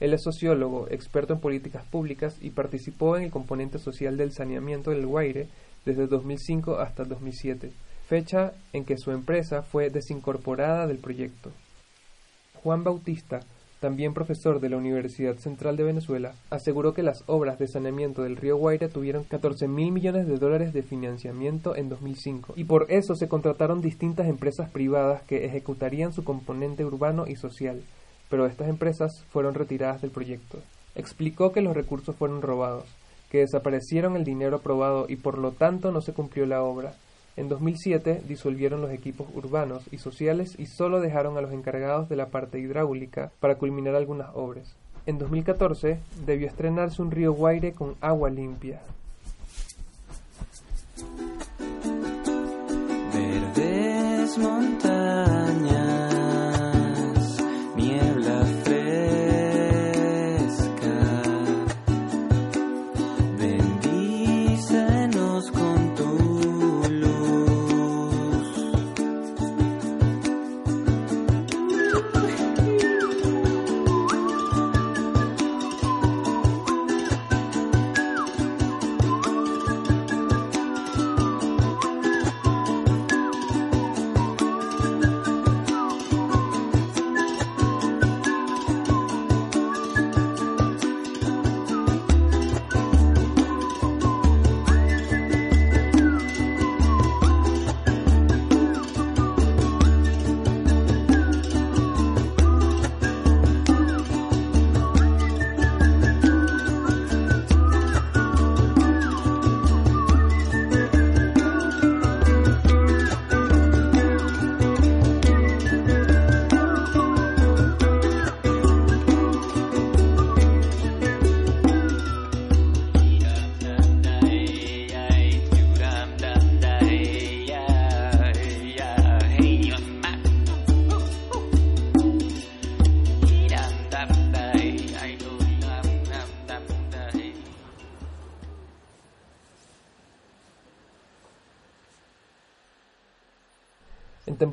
Él 0.00 0.12
es 0.12 0.24
sociólogo, 0.24 0.88
experto 0.90 1.34
en 1.34 1.38
políticas 1.38 1.84
públicas 1.84 2.36
y 2.40 2.50
participó 2.50 3.16
en 3.16 3.22
el 3.22 3.30
componente 3.30 3.78
social 3.78 4.16
del 4.16 4.32
saneamiento 4.32 4.90
del 4.90 5.06
Guaire 5.06 5.46
desde 5.84 6.08
2005 6.08 6.80
hasta 6.80 7.04
2007, 7.04 7.70
fecha 8.08 8.54
en 8.72 8.84
que 8.84 8.98
su 8.98 9.12
empresa 9.12 9.62
fue 9.62 9.88
desincorporada 9.88 10.88
del 10.88 10.98
proyecto. 10.98 11.52
Juan 12.60 12.82
Bautista, 12.82 13.38
también 13.82 14.14
profesor 14.14 14.60
de 14.60 14.68
la 14.68 14.76
Universidad 14.76 15.36
Central 15.38 15.76
de 15.76 15.82
Venezuela, 15.82 16.36
aseguró 16.50 16.94
que 16.94 17.02
las 17.02 17.24
obras 17.26 17.58
de 17.58 17.66
saneamiento 17.66 18.22
del 18.22 18.36
río 18.36 18.56
Guaire 18.56 18.88
tuvieron 18.88 19.24
14 19.24 19.66
mil 19.66 19.90
millones 19.90 20.28
de 20.28 20.38
dólares 20.38 20.72
de 20.72 20.84
financiamiento 20.84 21.74
en 21.74 21.88
2005 21.88 22.54
y 22.56 22.62
por 22.62 22.86
eso 22.90 23.16
se 23.16 23.26
contrataron 23.26 23.80
distintas 23.80 24.28
empresas 24.28 24.70
privadas 24.70 25.22
que 25.22 25.44
ejecutarían 25.44 26.12
su 26.12 26.22
componente 26.22 26.84
urbano 26.84 27.26
y 27.26 27.34
social, 27.34 27.82
pero 28.30 28.46
estas 28.46 28.68
empresas 28.68 29.24
fueron 29.30 29.54
retiradas 29.54 30.00
del 30.00 30.12
proyecto. 30.12 30.58
Explicó 30.94 31.50
que 31.50 31.60
los 31.60 31.74
recursos 31.74 32.14
fueron 32.14 32.40
robados, 32.40 32.84
que 33.30 33.38
desaparecieron 33.38 34.14
el 34.14 34.22
dinero 34.22 34.58
aprobado 34.58 35.06
y 35.08 35.16
por 35.16 35.38
lo 35.38 35.50
tanto 35.50 35.90
no 35.90 36.02
se 36.02 36.12
cumplió 36.12 36.46
la 36.46 36.62
obra. 36.62 36.94
En 37.36 37.48
2007 37.48 38.22
disolvieron 38.28 38.82
los 38.82 38.90
equipos 38.90 39.26
urbanos 39.34 39.82
y 39.90 39.98
sociales 39.98 40.54
y 40.58 40.66
solo 40.66 41.00
dejaron 41.00 41.38
a 41.38 41.40
los 41.40 41.52
encargados 41.52 42.08
de 42.08 42.16
la 42.16 42.26
parte 42.26 42.58
hidráulica 42.58 43.32
para 43.40 43.56
culminar 43.56 43.94
algunas 43.94 44.28
obras. 44.34 44.76
En 45.06 45.18
2014 45.18 45.98
debió 46.26 46.46
estrenarse 46.46 47.00
un 47.00 47.10
río 47.10 47.32
Guaire 47.32 47.72
con 47.72 47.96
agua 48.00 48.30
limpia. 48.30 48.80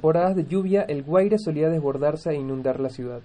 Temporadas 0.09 0.35
de 0.35 0.45
lluvia 0.47 0.81
el 0.81 1.03
Guaire 1.03 1.38
solía 1.38 1.69
desbordarse 1.69 2.31
e 2.31 2.33
inundar 2.33 2.79
la 2.79 2.89
ciudad. 2.89 3.21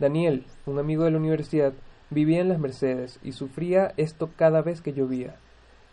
Daniel, 0.00 0.44
un 0.66 0.80
amigo 0.80 1.04
de 1.04 1.12
la 1.12 1.18
universidad, 1.18 1.72
vivía 2.10 2.40
en 2.40 2.48
las 2.48 2.58
Mercedes 2.58 3.20
y 3.22 3.30
sufría 3.30 3.92
esto 3.96 4.30
cada 4.34 4.60
vez 4.60 4.80
que 4.80 4.92
llovía. 4.92 5.36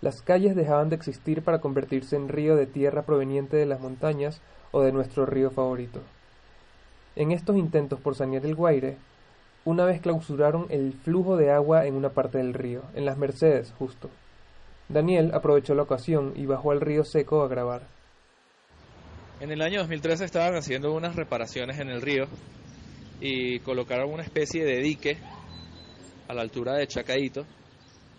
Las 0.01 0.23
calles 0.23 0.55
dejaban 0.55 0.89
de 0.89 0.95
existir 0.95 1.43
para 1.43 1.61
convertirse 1.61 2.15
en 2.15 2.29
río 2.29 2.55
de 2.55 2.65
tierra 2.65 3.03
proveniente 3.03 3.57
de 3.57 3.67
las 3.67 3.79
montañas 3.79 4.41
o 4.71 4.81
de 4.81 4.91
nuestro 4.91 5.27
río 5.27 5.51
favorito. 5.51 5.99
En 7.15 7.31
estos 7.31 7.55
intentos 7.55 7.99
por 7.99 8.15
sanear 8.15 8.43
el 8.43 8.55
Guaire, 8.55 8.97
una 9.65 9.85
vez 9.85 10.01
clausuraron 10.01 10.65
el 10.69 10.93
flujo 10.93 11.37
de 11.37 11.51
agua 11.51 11.85
en 11.85 11.93
una 11.93 12.09
parte 12.09 12.39
del 12.39 12.55
río, 12.55 12.81
en 12.95 13.05
las 13.05 13.19
Mercedes 13.19 13.71
justo. 13.77 14.09
Daniel 14.89 15.29
aprovechó 15.35 15.75
la 15.75 15.83
ocasión 15.83 16.33
y 16.35 16.47
bajó 16.47 16.71
al 16.71 16.81
río 16.81 17.03
seco 17.03 17.43
a 17.43 17.47
grabar. 17.47 17.83
En 19.43 19.51
el 19.51 19.61
año 19.61 19.79
2013 19.79 20.23
estaban 20.23 20.55
haciendo 20.55 20.93
unas 20.93 21.17
reparaciones 21.17 21.77
en 21.77 21.89
el 21.89 22.01
río 22.01 22.27
y 23.19 23.59
colocaron 23.59 24.13
una 24.13 24.23
especie 24.23 24.63
de 24.63 24.81
dique 24.81 25.17
a 26.29 26.33
la 26.33 26.43
altura 26.43 26.75
de 26.75 26.87
Chacaito, 26.87 27.45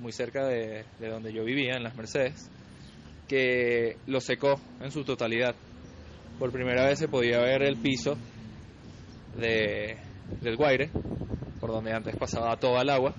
muy 0.01 0.13
cerca 0.13 0.47
de, 0.47 0.85
de 1.01 1.09
donde 1.09 1.33
yo 1.33 1.43
vivía, 1.43 1.77
en 1.77 1.83
las 1.83 1.97
Mercedes, 1.97 2.51
que 3.27 3.97
lo 4.07 4.21
secó 4.21 4.61
en 4.83 4.91
su 4.91 5.03
totalidad. 5.03 5.55
Por 6.39 6.53
primera 6.53 6.85
vez 6.85 6.99
se 6.99 7.09
podía 7.09 7.39
ver 7.39 7.63
el 7.63 7.79
piso 7.79 8.19
de, 9.41 9.97
del 10.43 10.57
Guaire, 10.57 10.91
por 11.59 11.71
donde 11.71 11.95
antes 11.95 12.15
pasaba 12.17 12.55
toda 12.59 12.83
el 12.83 12.91
agua. 12.91 13.15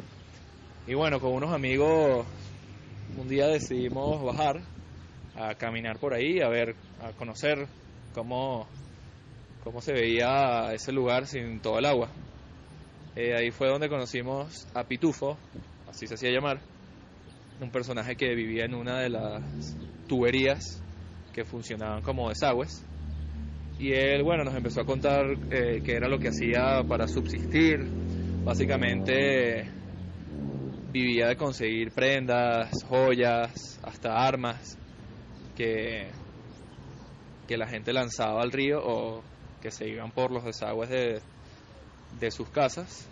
Y 0.85 0.93
bueno, 0.93 1.19
con 1.19 1.33
unos 1.33 1.51
amigos 1.51 2.23
un 3.17 3.27
día 3.27 3.47
decidimos 3.47 4.23
bajar 4.23 4.61
a 5.35 5.55
caminar 5.55 5.97
por 5.97 6.13
ahí, 6.13 6.39
a 6.39 6.49
ver, 6.49 6.75
a 7.01 7.11
conocer 7.13 7.67
cómo, 8.15 8.65
cómo 9.63 9.81
se 9.81 9.91
veía 9.91 10.73
ese 10.73 10.93
lugar 10.93 11.27
sin 11.27 11.59
todo 11.59 11.77
el 11.77 11.85
agua. 11.85 12.07
Eh, 13.15 13.33
ahí 13.37 13.51
fue 13.51 13.67
donde 13.67 13.89
conocimos 13.89 14.67
a 14.73 14.85
Pitufo, 14.85 15.37
así 15.87 16.07
se 16.07 16.15
hacía 16.15 16.31
llamar, 16.31 16.59
un 17.61 17.69
personaje 17.69 18.15
que 18.15 18.33
vivía 18.33 18.65
en 18.65 18.73
una 18.73 19.01
de 19.01 19.09
las 19.09 19.77
tuberías 20.07 20.81
que 21.33 21.43
funcionaban 21.43 22.01
como 22.01 22.29
desagües. 22.29 22.83
Y 23.77 23.91
él, 23.91 24.23
bueno, 24.23 24.45
nos 24.45 24.55
empezó 24.55 24.81
a 24.81 24.85
contar 24.85 25.25
eh, 25.51 25.81
qué 25.83 25.95
era 25.95 26.07
lo 26.07 26.17
que 26.17 26.29
hacía 26.29 26.83
para 26.87 27.07
subsistir. 27.07 27.85
Básicamente 28.45 29.69
vivía 30.93 31.27
de 31.27 31.35
conseguir 31.35 31.91
prendas, 31.91 32.71
joyas, 32.87 33.79
hasta 33.83 34.13
armas 34.13 34.77
que, 35.57 36.09
que 37.47 37.57
la 37.57 37.67
gente 37.67 37.93
lanzaba 37.93 38.41
al 38.41 38.51
río 38.51 38.79
o 38.83 39.21
que 39.61 39.71
se 39.71 39.87
iban 39.87 40.11
por 40.11 40.31
los 40.31 40.43
desagües 40.43 40.89
de, 40.89 41.21
de 42.19 42.31
sus 42.31 42.49
casas. 42.49 43.07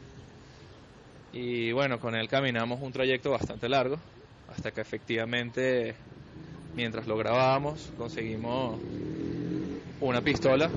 Y 1.32 1.72
bueno, 1.72 2.00
con 2.00 2.16
él 2.16 2.28
caminamos 2.28 2.80
un 2.82 2.92
trayecto 2.92 3.32
bastante 3.32 3.68
largo 3.68 3.98
hasta 4.48 4.72
que 4.72 4.82
efectivamente, 4.82 5.96
mientras 6.76 7.08
lo 7.08 7.18
grabábamos, 7.18 7.92
conseguimos 7.98 8.80
una 10.00 10.22
pistola 10.22 10.70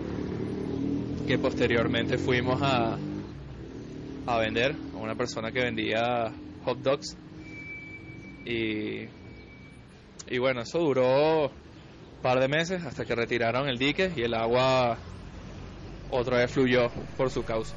que 1.26 1.38
posteriormente 1.38 2.16
fuimos 2.16 2.62
a, 2.62 2.96
a 4.26 4.38
vender 4.38 4.74
a 4.94 4.96
una 4.96 5.14
persona 5.14 5.50
que 5.50 5.60
vendía 5.60 6.32
hot 6.64 6.78
dogs. 6.78 7.16
Y, 8.46 9.08
y 10.28 10.38
bueno, 10.38 10.60
eso 10.62 10.78
duró 10.78 11.50
par 12.26 12.40
de 12.40 12.48
meses 12.48 12.84
hasta 12.84 13.04
que 13.04 13.14
retiraron 13.14 13.68
el 13.68 13.78
dique 13.78 14.12
y 14.16 14.22
el 14.22 14.34
agua 14.34 14.98
otra 16.10 16.38
vez 16.38 16.50
fluyó 16.50 16.90
por 17.16 17.30
su 17.30 17.44
causa. 17.44 17.76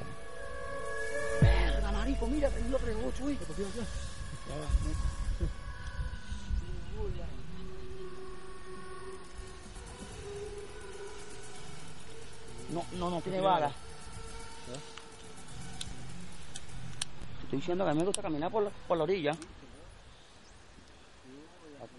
Verga, 1.39 1.91
marico, 1.91 2.25
mira. 2.25 2.49
No, 12.71 12.85
no, 12.93 13.09
no 13.11 13.21
tiene 13.21 13.41
bala. 13.41 13.71
Te 17.37 17.43
estoy 17.43 17.59
diciendo 17.59 17.83
que 17.83 17.91
a 17.91 17.93
mí 17.93 17.99
me 17.99 18.05
gusta 18.07 18.23
caminar 18.23 18.49
por 18.49 18.63
la, 18.63 18.71
por 18.87 18.97
la 18.97 19.03
orilla. 19.03 19.33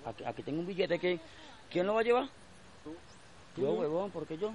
Aquí, 0.04 0.24
aquí 0.24 0.42
tengo 0.42 0.58
un 0.58 0.66
billete 0.66 0.98
que... 0.98 1.20
¿Quién 1.70 1.86
lo 1.86 1.94
va 1.94 2.00
a 2.00 2.02
llevar? 2.02 2.39
Yo, 3.56 3.72
huevón, 3.72 4.10
¿por 4.10 4.26
qué 4.26 4.36
yo? 4.38 4.52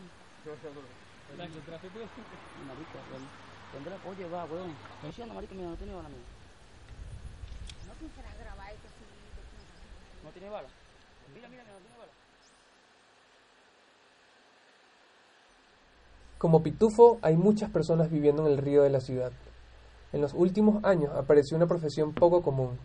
¿La 1.38 1.46
tú? 1.48 1.60
Marico, 2.68 2.98
¿dónde- 3.12 3.28
¿dónde 3.74 3.90
la 3.90 3.98
puedo 3.98 4.18
llevar, 4.18 4.50
huevón? 4.50 4.72
Estoy 4.96 5.10
diciendo, 5.10 5.34
marico, 5.34 5.54
mira, 5.54 5.70
no 5.70 5.76
tiene 5.76 5.94
bala, 5.94 6.10
mira. 6.10 6.22
No 7.88 7.94
quisiera 8.00 8.30
grabar 8.40 8.72
esto 8.72 8.88
No 10.24 10.30
tiene 10.32 10.50
bala. 10.50 10.68
Mira, 11.34 11.50
mira, 11.50 11.64
mira, 11.64 11.74
no 11.74 11.80
tiene 11.80 11.98
bala. 11.98 12.12
Como 16.38 16.64
Pitufo, 16.64 17.20
hay 17.22 17.36
muchas 17.36 17.70
personas 17.72 18.10
viviendo 18.10 18.46
en 18.46 18.52
el 18.54 18.58
río 18.58 18.84
de 18.84 18.90
la 18.90 19.02
ciudad. 19.02 19.32
En 20.14 20.22
los 20.22 20.34
últimos 20.34 20.84
años 20.86 21.12
apareció 21.16 21.58
una 21.58 21.68
profesión 21.68 22.14
poco 22.14 22.42
común, 22.42 22.78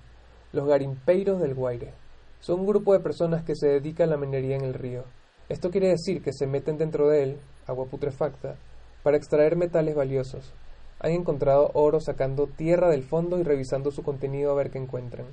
los 0.52 0.66
garimpeiros 0.66 1.40
del 1.40 1.54
Guaire. 1.54 1.94
Son 2.40 2.60
un 2.60 2.66
grupo 2.66 2.94
de 2.94 3.00
personas 3.00 3.44
que 3.44 3.54
se 3.54 3.68
dedican 3.68 4.08
a 4.08 4.12
la 4.12 4.16
minería 4.16 4.56
en 4.56 4.64
el 4.64 4.74
río. 4.74 5.04
Esto 5.50 5.70
quiere 5.70 5.88
decir 5.88 6.22
que 6.22 6.32
se 6.32 6.46
meten 6.46 6.78
dentro 6.78 7.08
de 7.08 7.24
él, 7.24 7.36
agua 7.66 7.86
putrefacta, 7.86 8.54
para 9.02 9.16
extraer 9.16 9.56
metales 9.56 9.96
valiosos. 9.96 10.52
Han 11.00 11.10
encontrado 11.10 11.72
oro 11.74 12.00
sacando 12.00 12.46
tierra 12.46 12.88
del 12.88 13.02
fondo 13.02 13.36
y 13.38 13.42
revisando 13.42 13.90
su 13.90 14.02
contenido 14.04 14.52
a 14.52 14.54
ver 14.54 14.70
qué 14.70 14.78
encuentran. 14.78 15.26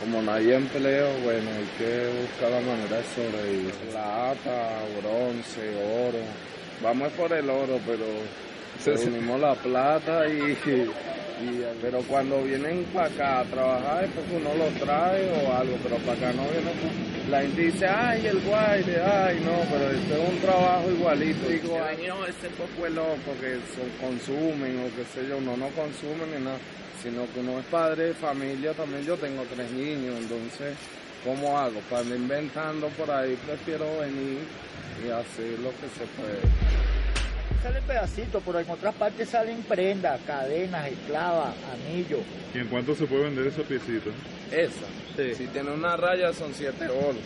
Como 0.00 0.20
no 0.22 0.32
hay 0.32 0.50
empleo, 0.52 1.06
bueno, 1.22 1.50
hay 1.50 1.66
que 1.78 2.08
buscar 2.20 2.50
la 2.50 2.60
manera 2.60 2.96
de 2.96 3.04
sobrevivir. 3.04 3.74
Plata, 3.92 4.80
bronce, 5.00 5.68
oro. 6.08 6.18
Vamos 6.82 7.12
por 7.12 7.32
el 7.32 7.48
oro, 7.48 7.78
pero 7.86 8.04
reunimos 9.06 9.40
la 9.40 9.54
plata 9.54 10.26
y, 10.28 10.52
y- 10.52 10.90
pero 11.80 12.00
cuando 12.08 12.42
vienen 12.42 12.84
para 12.92 13.06
acá 13.06 13.40
a 13.40 13.44
trabajar 13.44 14.04
es 14.04 14.10
porque 14.10 14.36
uno 14.36 14.50
lo 14.54 14.66
trae 14.84 15.30
o 15.30 15.52
algo, 15.52 15.76
pero 15.82 15.96
para 15.98 16.12
acá 16.14 16.32
no 16.32 16.42
vienen. 16.50 17.07
La 17.30 17.42
gente 17.42 17.60
dice, 17.60 17.86
ay, 17.86 18.26
el 18.26 18.40
guaire, 18.40 19.02
ay, 19.02 19.40
no, 19.44 19.52
pero 19.70 19.90
esto 19.90 20.14
es 20.14 20.28
un 20.30 20.38
trabajo 20.40 20.90
igualito. 20.90 21.46
Digo, 21.48 21.78
ay, 21.84 22.06
no, 22.08 22.24
este 22.24 22.48
poco 22.50 22.86
es 22.86 22.92
loco 22.94 23.34
que 23.40 23.56
so- 23.56 24.00
consumen 24.06 24.80
o 24.80 24.96
qué 24.96 25.04
sé 25.12 25.28
yo, 25.28 25.36
uno 25.36 25.54
no 25.58 25.68
consume 25.70 26.24
ni 26.38 26.42
nada, 26.42 26.56
sino 27.02 27.26
que 27.34 27.40
uno 27.40 27.58
es 27.58 27.66
padre 27.66 28.04
de 28.06 28.14
familia 28.14 28.72
también. 28.72 29.04
Yo 29.04 29.16
tengo 29.16 29.42
tres 29.54 29.70
niños, 29.72 30.16
entonces, 30.18 30.74
¿cómo 31.22 31.58
hago? 31.58 31.80
Para 31.90 32.00
andar 32.00 32.16
inventando 32.18 32.88
por 32.88 33.10
ahí, 33.10 33.36
prefiero 33.46 33.84
venir 34.00 34.38
y 35.06 35.10
hacer 35.10 35.58
lo 35.62 35.68
que 35.70 35.88
se 35.98 36.06
puede. 36.16 36.40
Sale 37.62 37.82
pedacito, 37.82 38.40
pero 38.44 38.60
en 38.60 38.70
otras 38.70 38.94
partes 38.94 39.28
salen 39.28 39.62
prendas, 39.62 40.20
cadenas, 40.26 40.86
esclavas, 40.86 41.54
anillos. 41.72 42.20
¿Y 42.54 42.58
en 42.58 42.68
cuánto 42.68 42.94
se 42.94 43.06
puede 43.06 43.24
vender 43.24 43.48
esa 43.48 43.62
piecita? 43.62 44.10
Esa. 44.52 45.34
Si 45.36 45.46
tiene 45.48 45.72
una 45.72 45.96
raya 45.96 46.32
son 46.32 46.54
siete 46.54 46.86
bolos. 46.86 47.22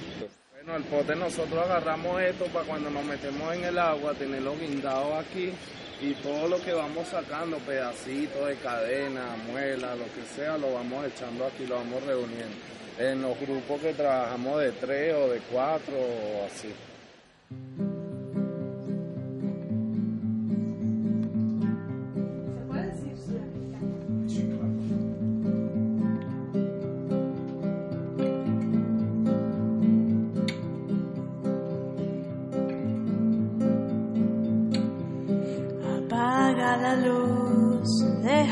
Bueno, 0.53 0.77
el 0.77 0.85
pote 0.85 1.15
nosotros 1.17 1.65
agarramos 1.65 2.23
esto 2.23 2.47
para 2.47 2.65
cuando 2.65 2.89
nos 2.89 3.05
metemos 3.05 3.55
en 3.55 3.65
el 3.65 3.79
agua, 3.79 4.15
tenerlo 4.15 4.57
guindado 4.57 5.17
aquí 5.17 5.53
y 6.01 6.15
todo 6.15 6.49
lo 6.49 6.61
que 6.63 6.73
vamos 6.73 7.09
sacando, 7.09 7.59
pedacitos 7.59 8.49
de 8.49 8.57
cadena, 8.57 9.37
muela, 9.51 9.95
lo 9.95 10.05
que 10.05 10.23
sea, 10.35 10.57
lo 10.57 10.73
vamos 10.73 11.07
echando 11.07 11.47
aquí, 11.47 11.67
lo 11.67 11.77
vamos 11.77 12.03
reuniendo. 12.05 12.57
En 12.99 13.23
los 13.23 13.39
grupos 13.39 13.81
que 13.81 13.93
trabajamos 13.93 14.61
de 14.61 14.73
tres 14.73 15.15
o 15.15 15.29
de 15.29 15.41
cuatro 15.51 15.95
o 15.95 16.47
así. 16.47 16.73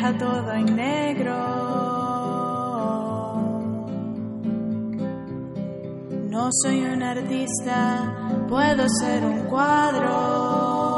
Deja 0.00 0.16
todo 0.16 0.52
en 0.52 0.76
negro. 0.76 1.36
No 6.30 6.48
soy 6.62 6.84
un 6.84 7.02
artista, 7.02 8.46
puedo 8.48 8.86
ser 8.88 9.24
un 9.24 9.40
cuadro. 9.48 10.89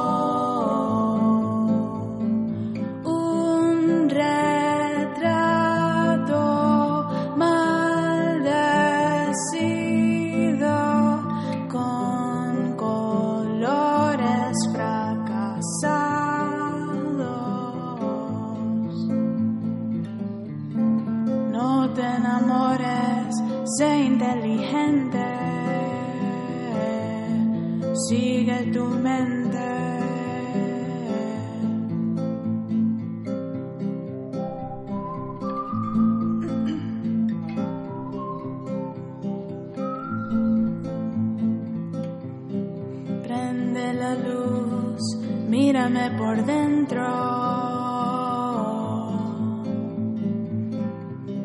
Mírame 45.88 46.10
por 46.16 46.44
dentro. 46.44 47.02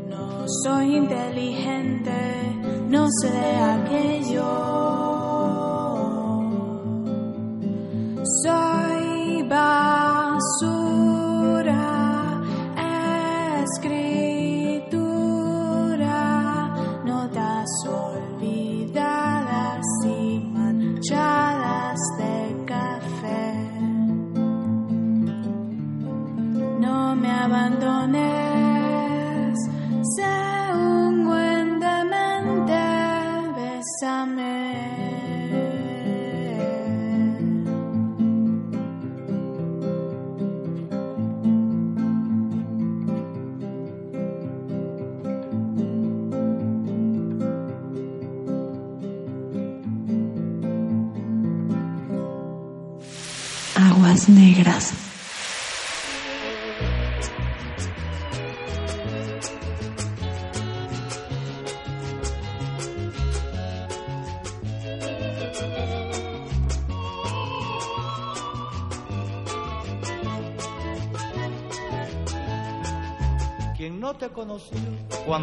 No 0.10 0.46
soy 0.64 0.96
inteligente, 0.96 2.12
no 2.90 3.08
sé 3.22 3.56
aquello. 3.58 4.97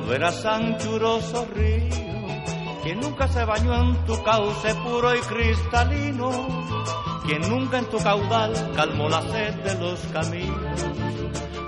Cuando 0.04 0.16
eras 0.16 0.44
anchuroso 0.44 1.46
río, 1.54 1.88
quien 2.82 3.00
nunca 3.00 3.26
se 3.26 3.42
bañó 3.42 3.74
en 3.74 4.04
tu 4.04 4.22
cauce 4.22 4.74
puro 4.74 5.14
y 5.14 5.18
cristalino, 5.20 6.30
quien 7.24 7.40
nunca 7.48 7.78
en 7.78 7.86
tu 7.86 7.96
caudal 7.96 8.52
calmó 8.76 9.08
la 9.08 9.22
sed 9.22 9.54
de 9.62 9.74
los 9.76 9.98
caminos, 10.12 10.84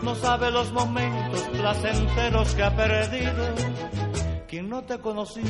no 0.03 0.15
sabe 0.15 0.51
los 0.51 0.71
momentos 0.71 1.41
placenteros 1.45 2.55
que 2.55 2.63
ha 2.63 2.77
perdido. 2.77 3.55
Quien 4.47 4.69
no 4.69 4.83
te 4.83 4.99
conoció 4.99 5.43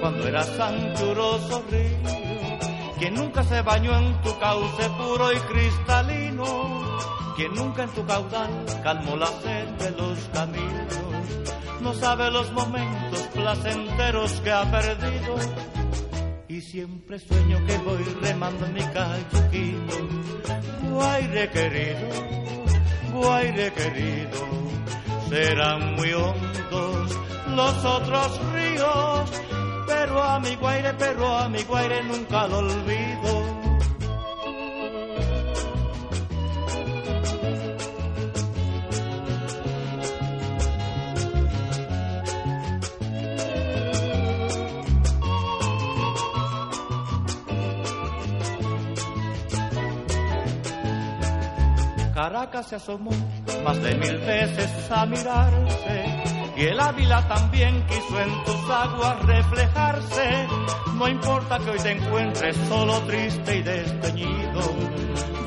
cuando 0.00 0.26
eras 0.26 0.58
anchuroso 0.58 1.62
río, 1.70 2.58
quien 2.98 3.16
nunca 3.16 3.42
se 3.42 3.60
bañó 3.60 3.94
en 3.98 4.18
tu 4.22 4.38
cauce 4.38 4.88
puro 4.96 5.30
y 5.30 5.36
cristalino, 5.40 6.98
quien 7.36 7.54
nunca 7.54 7.82
en 7.82 7.90
tu 7.90 8.06
caudal 8.06 8.50
calmó 8.82 9.14
la 9.16 9.26
sed 9.26 9.68
de 9.78 9.90
los 9.90 10.18
caminos, 10.32 10.99
no 11.80 11.94
sabe 11.94 12.30
los 12.30 12.52
momentos 12.52 13.20
placenteros 13.34 14.32
que 14.40 14.50
ha 14.50 14.70
perdido. 14.70 15.36
Y 16.48 16.60
siempre 16.60 17.18
sueño 17.18 17.64
que 17.66 17.78
voy 17.78 18.02
remando 18.20 18.66
en 18.66 18.74
mi 18.74 18.80
cayuquito, 18.80 20.08
guaire 20.90 21.50
querido, 21.50 22.08
guaire 23.12 23.72
querido, 23.72 24.48
serán 25.28 25.94
muy 25.94 26.12
hondos 26.12 27.18
los 27.54 27.84
otros 27.84 28.52
ríos, 28.52 29.30
pero 29.86 30.22
a 30.22 30.40
mi 30.40 30.56
guaire, 30.56 30.94
pero 30.94 31.36
a 31.36 31.48
mi 31.48 31.62
guaire 31.62 32.02
nunca 32.04 32.46
lo 32.46 32.58
olvido. 32.58 33.49
Caracas 52.20 52.66
se 52.66 52.76
asomó 52.76 53.12
más 53.64 53.82
de 53.82 53.94
mil 53.94 54.18
veces 54.18 54.90
a 54.90 55.06
mirarse 55.06 56.04
y 56.54 56.64
el 56.64 56.78
Ávila 56.78 57.26
también 57.26 57.82
quiso 57.86 58.20
en 58.20 58.44
tus 58.44 58.70
aguas 58.70 59.24
reflejarse. 59.24 60.46
No 60.96 61.08
importa 61.08 61.58
que 61.60 61.70
hoy 61.70 61.78
te 61.78 61.92
encuentres 61.92 62.54
solo 62.68 63.00
triste 63.06 63.56
y 63.56 63.62
desteñido, 63.62 64.60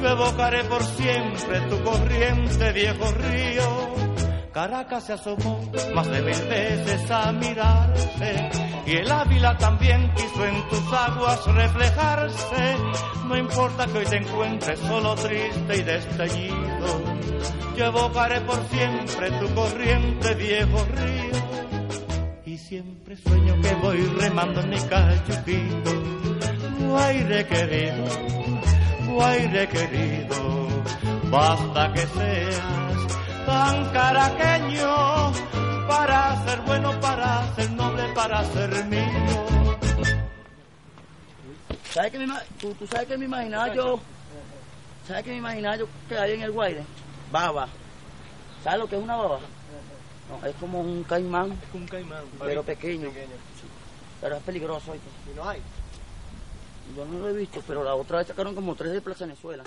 yo 0.01 0.09
evocaré 0.09 0.63
por 0.63 0.83
siempre 0.83 1.61
tu 1.69 1.79
corriente, 1.83 2.71
viejo 2.71 3.11
río. 3.11 4.12
Caracas 4.53 5.05
se 5.05 5.13
asomó 5.13 5.59
más 5.95 6.07
de 6.11 6.21
mil 6.21 6.47
veces 6.47 7.09
a 7.09 7.31
mirarse 7.31 8.49
y 8.85 8.97
el 8.97 9.11
Ávila 9.11 9.57
también 9.57 10.13
quiso 10.13 10.45
en 10.45 10.69
tus 10.69 10.93
aguas 10.93 11.43
reflejarse. 11.47 12.77
No 13.27 13.35
importa 13.35 13.87
que 13.87 13.97
hoy 13.97 14.05
te 14.05 14.17
encuentres 14.17 14.79
solo 14.79 15.15
triste 15.15 15.77
y 15.77 15.81
desteñido, 15.81 17.01
yo 17.75 17.85
evocaré 17.85 18.41
por 18.41 18.63
siempre 18.67 19.31
tu 19.31 19.55
corriente, 19.55 20.35
viejo 20.35 20.85
río. 20.97 21.43
Y 22.45 22.57
siempre 22.59 23.15
sueño 23.17 23.59
que 23.59 23.73
voy 23.75 24.05
remando 24.19 24.61
en 24.61 24.69
mi 24.69 24.79
cayuquito, 24.81 25.91
guaire 26.79 27.47
querido, 27.47 28.05
guaire 29.07 29.67
querido, 29.67 30.67
basta 31.31 31.91
que 31.93 32.01
seas 32.01 32.82
tan 33.45 33.91
caraqueño 33.91 35.31
para 35.87 36.43
ser 36.45 36.61
bueno, 36.61 36.99
para 36.99 37.55
ser 37.55 37.71
noble, 37.71 38.03
para 38.13 38.43
ser 38.45 38.85
mío. 38.85 39.45
¿Sabes 41.91 42.11
qué 42.11 42.17
me, 42.19 42.25
ima- 42.25 42.43
tú, 42.59 42.73
tú 42.73 42.87
sabes 42.87 43.07
que 43.07 43.17
me 43.17 43.25
imaginaba 43.25 43.73
yo? 43.73 43.99
¿Sabes 45.07 45.23
qué 45.23 45.31
me 45.31 45.37
imaginaba 45.37 45.75
yo 45.77 45.87
que 46.09 46.17
había 46.17 46.35
en 46.35 46.41
el 46.43 46.51
Guaire? 46.51 46.83
Baba. 47.31 47.67
¿Sabes 48.63 48.79
lo 48.79 48.87
que 48.87 48.95
es 48.95 49.03
una 49.03 49.15
baba? 49.15 49.39
No, 50.29 50.47
es 50.47 50.55
como 50.55 50.79
un 50.79 51.03
caimán. 51.03 51.59
Un 51.73 51.85
caimán. 51.85 52.23
Pero 52.39 52.63
pequeño. 52.63 53.09
Sí. 53.11 53.67
Pero 54.21 54.37
es 54.37 54.43
peligroso. 54.43 54.95
¿Y 54.95 55.35
no 55.35 55.47
hay? 55.47 55.59
Yo 56.95 57.05
no 57.05 57.19
lo 57.19 57.29
he 57.29 57.33
visto, 57.33 57.61
pero 57.67 57.83
la 57.83 57.93
otra 57.95 58.19
vez 58.19 58.27
sacaron 58.27 58.55
como 58.55 58.73
tres 58.75 58.93
de 58.93 59.01
Plaza 59.01 59.25
Venezuela. 59.25 59.63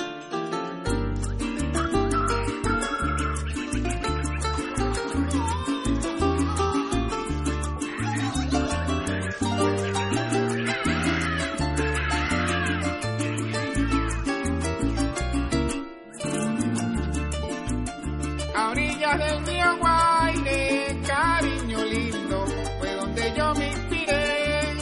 A 19.06 19.12
orillas 19.12 19.30
del 19.30 19.46
río 19.46 19.78
Guaire, 19.78 21.00
cariño 21.06 21.84
lindo, 21.84 22.46
fue 22.78 22.94
donde 22.96 23.32
yo 23.36 23.54
me 23.54 23.66
inspiré. 23.68 24.74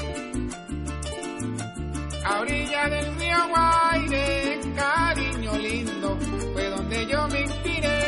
A 2.25 2.41
orillas 2.41 2.91
del 2.91 3.17
río 3.17 3.49
Guaire, 3.51 4.61
cariño 4.77 5.59
lindo, 5.59 6.19
fue 6.55 6.71
donde 6.71 7.07
yo 7.07 7.29
me 7.29 7.41
inspiré. 7.43 8.01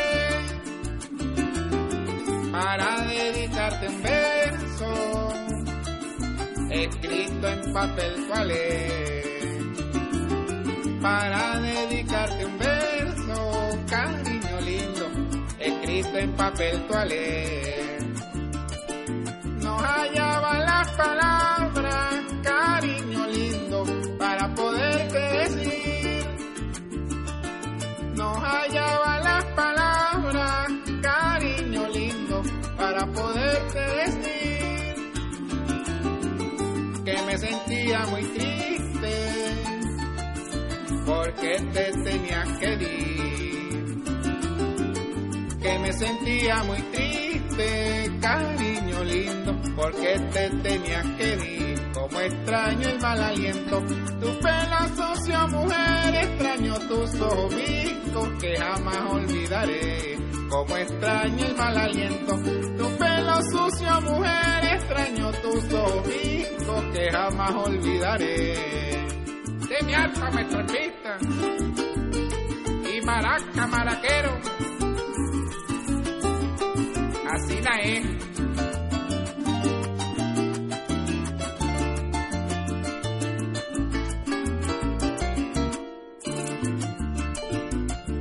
Para 2.51 3.01
dedicarte 3.03 3.87
un 3.87 4.01
verso, 4.01 5.33
escrito 6.71 7.47
en 7.47 7.73
papel 7.73 8.27
toalé. 8.27 9.33
Para 10.99 11.59
dedicarte 11.59 12.45
un 12.45 12.57
verso, 12.57 13.79
cariño 13.87 14.36
en 16.13 16.31
papel 16.33 16.87
toalé. 16.87 17.97
No 19.61 19.77
hallaba 19.77 20.59
las 20.59 20.91
palabras, 20.91 22.15
cariño 22.43 23.27
lindo, 23.27 23.85
para 24.17 24.53
poderte 24.55 25.19
decir. 25.19 26.25
No 28.15 28.33
hallaba 28.39 29.19
las 29.19 29.45
palabras, 29.45 30.67
cariño 31.01 31.87
lindo, 31.89 32.43
para 32.77 33.05
poderte 33.07 33.79
decir. 33.79 34.95
Que 37.05 37.21
me 37.25 37.37
sentía 37.37 38.05
muy 38.07 38.23
triste, 38.23 39.13
porque 41.05 41.59
te 41.73 41.91
tenías 42.03 42.57
que 42.59 42.73
ir. 42.73 43.66
Que 45.67 45.79
me 45.79 45.91
sentía 45.91 46.63
muy 46.63 46.81
triste, 46.81 48.09
cariño 48.21 49.03
lindo, 49.03 49.53
porque 49.75 50.17
te 50.31 50.49
tenías 50.63 51.05
que 51.17 51.35
ir. 51.35 51.91
Como 51.91 52.21
extraño 52.21 52.87
el 52.87 52.99
mal 53.01 53.21
aliento, 53.21 53.81
tu 53.81 54.39
pelo 54.39 54.79
sucio, 54.95 55.47
mujer, 55.49 56.15
extraño 56.15 56.73
tus 56.87 57.19
ojos 57.19 57.53
viscos 57.53 58.29
que 58.39 58.55
jamás 58.55 59.11
olvidaré. 59.11 60.17
Como 60.49 60.77
extraño 60.77 61.45
el 61.45 61.55
mal 61.57 61.77
aliento, 61.77 62.35
tu 62.77 62.97
pelo 62.97 63.41
sucio, 63.51 64.01
mujer, 64.03 64.65
extraño 64.73 65.31
tus 65.33 65.73
ojos 65.73 66.07
viscos 66.07 66.83
que 66.93 67.11
jamás 67.11 67.53
olvidaré. 67.55 68.53
De 69.67 69.83
mi 69.85 69.93
alfa 69.93 70.31
me 70.31 70.45
trompista 70.45 71.17
y 72.89 73.01
maraca 73.01 73.67
maraquero, 73.67 74.39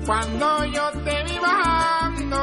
Cuando 0.06 0.64
yo 0.66 0.92
te 1.04 1.24
vi 1.24 1.38
bajando 1.40 2.38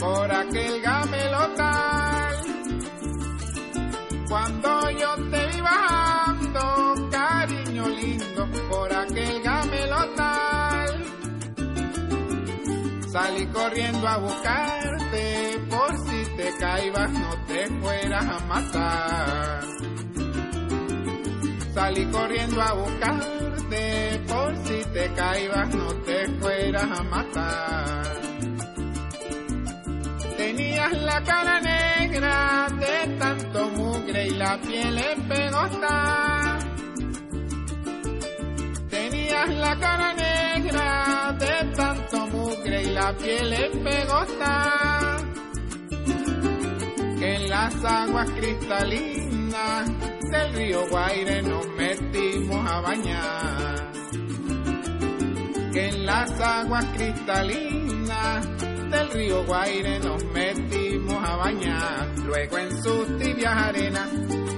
por 0.00 0.32
aquel 0.32 0.80
gamelotal, 0.80 2.36
cuando 4.26 4.90
yo 4.90 5.14
te 5.30 5.46
vi 5.48 5.60
bajando, 5.60 7.10
cariño 7.10 7.88
lindo, 7.88 8.48
por 8.70 8.90
aquel 8.90 9.42
gamelotal, 9.42 11.04
salí 13.12 13.46
corriendo 13.48 14.08
a 14.08 14.16
si 14.16 15.05
te 16.36 16.52
caibas 16.58 17.10
no 17.12 17.30
te 17.46 17.66
fueras 17.80 18.24
a 18.24 18.38
matar. 18.46 19.64
Salí 21.72 22.04
corriendo 22.06 22.62
a 22.62 22.72
buscarte, 22.74 24.22
por 24.28 24.56
si 24.64 24.84
te 24.92 25.12
caibas 25.14 25.74
no 25.74 25.94
te 26.06 26.26
fueras 26.40 26.98
a 26.98 27.02
matar. 27.02 28.16
Tenías 30.36 30.92
la 31.02 31.22
cara 31.22 31.60
negra 31.60 32.66
de 32.78 33.16
tanto 33.18 33.68
mugre 33.70 34.26
y 34.26 34.30
la 34.30 34.60
piel 34.60 34.98
empegosta. 34.98 36.58
Tenías 38.90 39.48
la 39.54 39.78
cara 39.78 40.14
negra 40.14 41.36
de 41.38 41.76
tanto 41.76 42.26
mugre 42.28 42.82
y 42.82 42.90
la 42.90 43.12
piel 43.14 43.52
empegosta. 43.52 45.15
En 47.36 47.50
las 47.50 47.84
aguas 47.84 48.30
cristalinas 48.30 49.90
del 50.30 50.54
río 50.54 50.88
Guaire 50.88 51.42
nos 51.42 51.66
metimos 51.68 52.70
a 52.70 52.80
bañar. 52.80 53.92
En 55.74 56.06
las 56.06 56.40
aguas 56.40 56.84
cristalinas 56.94 58.48
del 58.90 59.10
río 59.10 59.44
Guaire 59.44 59.98
nos 59.98 60.24
metimos 60.24 61.22
a 61.22 61.36
bañar. 61.36 62.08
Luego 62.24 62.56
en 62.56 62.82
sus 62.82 63.18
tibias 63.18 63.54
arenas, 63.54 64.10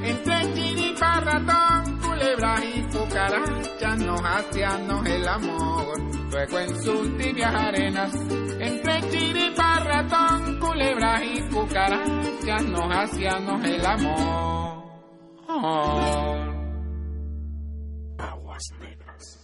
entre 0.05 0.55
chiripa, 0.55 1.20
ratón, 1.20 1.98
culebras 1.98 2.62
y 2.62 2.82
cucarachas, 2.97 3.98
nos 3.98 4.20
hacíamos 4.23 5.05
el 5.05 5.26
amor. 5.26 6.00
Luego 6.31 6.58
en 6.60 6.82
sus 6.84 7.18
tibias 7.18 7.55
arenas, 7.55 8.15
entre 8.60 9.10
chiripa, 9.10 9.81
ratón, 9.81 10.60
culebras 10.60 11.23
y 11.24 11.40
cucarachas, 11.48 12.38
nos 12.57 12.91
hacíamos 12.91 13.62
el 13.65 13.85
amor. 13.85 14.89
Aguas 18.18 18.62
negras. 18.81 19.39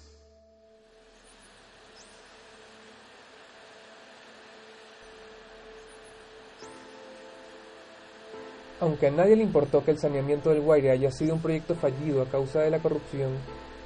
Aunque 8.80 9.06
a 9.08 9.10
nadie 9.10 9.36
le 9.36 9.42
importó 9.42 9.84
que 9.84 9.90
el 9.90 9.98
saneamiento 9.98 10.50
del 10.50 10.62
Guaire 10.62 10.90
haya 10.90 11.10
sido 11.10 11.34
un 11.34 11.42
proyecto 11.42 11.74
fallido 11.74 12.22
a 12.22 12.26
causa 12.26 12.60
de 12.60 12.70
la 12.70 12.78
corrupción, 12.78 13.32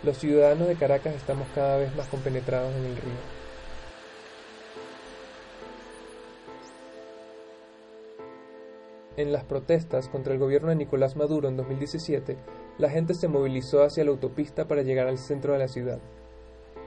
los 0.04 0.16
ciudadanos 0.16 0.68
de 0.68 0.76
Caracas 0.76 1.14
estamos 1.14 1.48
cada 1.54 1.78
vez 1.78 1.94
más 1.96 2.06
compenetrados 2.06 2.72
en 2.76 2.84
el 2.84 2.96
río. 2.96 3.37
En 9.18 9.32
las 9.32 9.42
protestas 9.42 10.08
contra 10.08 10.32
el 10.32 10.38
gobierno 10.38 10.68
de 10.68 10.76
Nicolás 10.76 11.16
Maduro 11.16 11.48
en 11.48 11.56
2017, 11.56 12.36
la 12.78 12.88
gente 12.88 13.14
se 13.14 13.26
movilizó 13.26 13.82
hacia 13.82 14.04
la 14.04 14.12
autopista 14.12 14.68
para 14.68 14.82
llegar 14.82 15.08
al 15.08 15.18
centro 15.18 15.54
de 15.54 15.58
la 15.58 15.66
ciudad. 15.66 15.98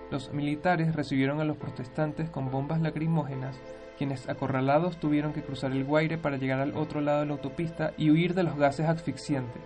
Los 0.10 0.32
militares 0.32 0.96
recibieron 0.96 1.42
a 1.42 1.44
los 1.44 1.58
protestantes 1.58 2.30
con 2.30 2.50
bombas 2.50 2.80
lacrimógenas, 2.80 3.60
quienes 3.98 4.30
acorralados 4.30 4.98
tuvieron 4.98 5.34
que 5.34 5.44
cruzar 5.44 5.74
el 5.74 5.84
Guaire 5.84 6.18
para 6.18 6.38
llegar 6.38 6.62
al 6.62 6.78
otro 6.78 7.02
lado 7.02 7.20
de 7.20 7.26
la 7.26 7.34
autopista 7.34 7.92
y 7.98 8.12
huir 8.12 8.34
de 8.34 8.44
los 8.44 8.56
gases 8.56 8.88
asfixiantes. 8.88 9.64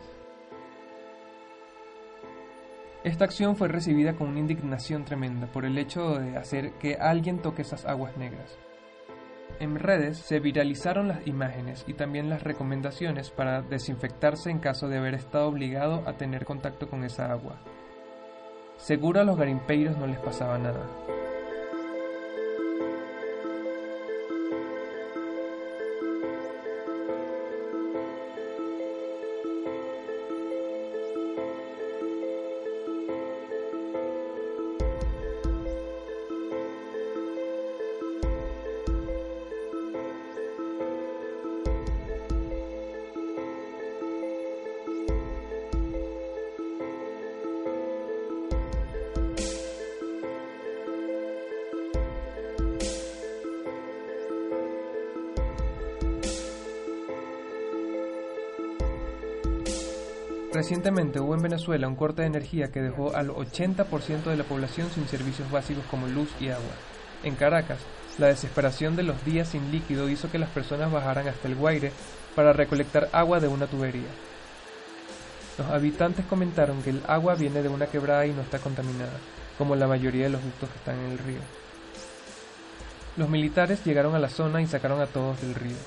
Esta 3.03 3.25
acción 3.25 3.57
fue 3.57 3.67
recibida 3.67 4.15
con 4.15 4.29
una 4.29 4.39
indignación 4.39 5.05
tremenda 5.05 5.45
por 5.45 5.65
el 5.65 5.77
hecho 5.77 6.17
de 6.17 6.35
hacer 6.35 6.71
que 6.79 6.95
alguien 6.95 7.43
toque 7.43 7.61
esas 7.61 7.85
aguas 7.85 8.17
negras. 8.17 8.57
En 9.59 9.79
redes 9.79 10.17
se 10.17 10.41
viralizaron 10.41 11.07
las 11.07 11.25
imágenes 11.25 11.85
y 11.87 11.93
también 11.93 12.29
las 12.29 12.43
recomendaciones 12.43 13.29
para 13.29 13.61
desinfectarse 13.61 14.49
en 14.49 14.59
caso 14.59 14.89
de 14.89 14.97
haber 14.97 15.13
estado 15.13 15.47
obligado 15.47 16.03
a 16.05 16.13
tener 16.13 16.43
contacto 16.43 16.89
con 16.89 17.05
esa 17.05 17.31
agua. 17.31 17.55
Seguro 18.75 19.21
a 19.21 19.23
los 19.23 19.37
garimpeiros 19.37 19.97
no 19.97 20.07
les 20.07 20.19
pasaba 20.19 20.57
nada. 20.57 20.85
Recientemente 60.65 61.19
hubo 61.19 61.35
en 61.35 61.43
Venezuela 61.43 61.87
un 61.87 61.95
corte 61.95 62.23
de 62.23 62.27
energía 62.27 62.71
que 62.71 62.81
dejó 62.81 63.15
al 63.15 63.29
80% 63.29 64.23
de 64.23 64.35
la 64.35 64.43
población 64.45 64.89
sin 64.89 65.07
servicios 65.07 65.51
básicos 65.51 65.83
como 65.91 66.07
luz 66.07 66.27
y 66.39 66.49
agua. 66.49 66.73
En 67.23 67.35
Caracas, 67.35 67.77
la 68.17 68.29
desesperación 68.29 68.95
de 68.95 69.03
los 69.03 69.23
días 69.23 69.49
sin 69.49 69.71
líquido 69.71 70.09
hizo 70.09 70.31
que 70.31 70.39
las 70.39 70.49
personas 70.49 70.91
bajaran 70.91 71.27
hasta 71.27 71.47
el 71.47 71.53
Guaire 71.53 71.91
para 72.35 72.51
recolectar 72.51 73.09
agua 73.11 73.39
de 73.39 73.47
una 73.47 73.67
tubería. 73.67 74.07
Los 75.59 75.67
habitantes 75.67 76.25
comentaron 76.25 76.81
que 76.81 76.89
el 76.89 77.03
agua 77.07 77.35
viene 77.35 77.61
de 77.61 77.69
una 77.69 77.85
quebrada 77.85 78.25
y 78.25 78.33
no 78.33 78.41
está 78.41 78.57
contaminada, 78.57 79.19
como 79.59 79.75
la 79.75 79.85
mayoría 79.85 80.23
de 80.23 80.31
los 80.31 80.43
ductos 80.43 80.67
que 80.71 80.77
están 80.77 80.97
en 80.97 81.11
el 81.11 81.19
río. 81.19 81.41
Los 83.17 83.29
militares 83.29 83.85
llegaron 83.85 84.15
a 84.15 84.19
la 84.19 84.29
zona 84.29 84.63
y 84.63 84.65
sacaron 84.65 84.99
a 84.99 85.05
todos 85.05 85.39
del 85.41 85.53
río. 85.53 85.77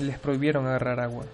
Les 0.00 0.18
prohibieron 0.18 0.66
agarrar 0.66 1.00
agua. 1.00 1.24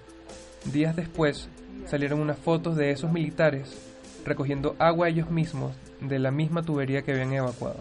Días 0.64 0.94
después, 0.94 1.48
salieron 1.86 2.20
unas 2.20 2.38
fotos 2.38 2.76
de 2.76 2.90
esos 2.90 3.12
militares 3.12 3.76
recogiendo 4.24 4.74
agua 4.78 5.08
ellos 5.08 5.30
mismos 5.30 5.74
de 6.00 6.18
la 6.18 6.30
misma 6.30 6.62
tubería 6.62 7.02
que 7.02 7.12
habían 7.12 7.32
evacuado. 7.32 7.78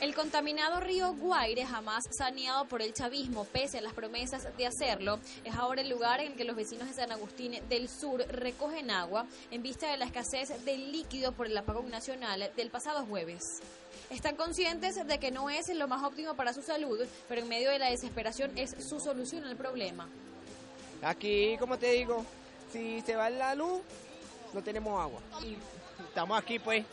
El 0.00 0.14
contaminado 0.14 0.78
río 0.80 1.14
Guaire, 1.14 1.64
jamás 1.64 2.04
saneado 2.16 2.66
por 2.66 2.80
el 2.80 2.92
chavismo, 2.92 3.44
pese 3.44 3.78
a 3.78 3.80
las 3.80 3.94
promesas 3.94 4.46
de 4.56 4.66
hacerlo, 4.66 5.18
es 5.42 5.54
ahora 5.54 5.80
el 5.80 5.88
lugar 5.88 6.20
en 6.20 6.36
que 6.36 6.44
los 6.44 6.54
vecinos 6.54 6.86
de 6.86 6.94
San 6.94 7.10
Agustín 7.10 7.54
del 7.68 7.88
Sur 7.88 8.24
recogen 8.28 8.90
agua 8.90 9.26
en 9.50 9.62
vista 9.62 9.90
de 9.90 9.96
la 9.96 10.04
escasez 10.04 10.64
del 10.64 10.92
líquido 10.92 11.32
por 11.32 11.46
el 11.46 11.56
apagón 11.56 11.90
nacional 11.90 12.50
del 12.56 12.70
pasado 12.70 13.04
jueves. 13.06 13.42
Están 14.10 14.36
conscientes 14.36 14.94
de 14.94 15.18
que 15.18 15.32
no 15.32 15.50
es 15.50 15.74
lo 15.74 15.88
más 15.88 16.04
óptimo 16.04 16.34
para 16.34 16.52
su 16.52 16.62
salud, 16.62 17.00
pero 17.28 17.40
en 17.40 17.48
medio 17.48 17.70
de 17.70 17.78
la 17.78 17.90
desesperación 17.90 18.52
es 18.56 18.76
su 18.88 19.00
solución 19.00 19.44
al 19.44 19.56
problema. 19.56 20.08
Aquí, 21.02 21.56
como 21.58 21.78
te 21.78 21.90
digo, 21.92 22.24
si 22.72 23.00
se 23.02 23.14
va 23.16 23.30
la 23.30 23.54
luz, 23.54 23.80
no 24.52 24.62
tenemos 24.62 25.00
agua. 25.00 25.20
Y 25.42 25.56
estamos 26.08 26.38
aquí, 26.38 26.58
pues, 26.58 26.84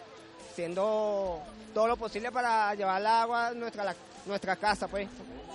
haciendo 0.51 1.41
todo 1.73 1.87
lo 1.87 1.97
posible 1.97 2.31
para 2.31 2.73
llevar 2.75 3.01
el 3.01 3.07
agua 3.07 3.47
a 3.47 3.53
nuestra, 3.53 3.83
la- 3.83 3.95
nuestra 4.25 4.55
casa, 4.55 4.87
pues. 4.87 5.07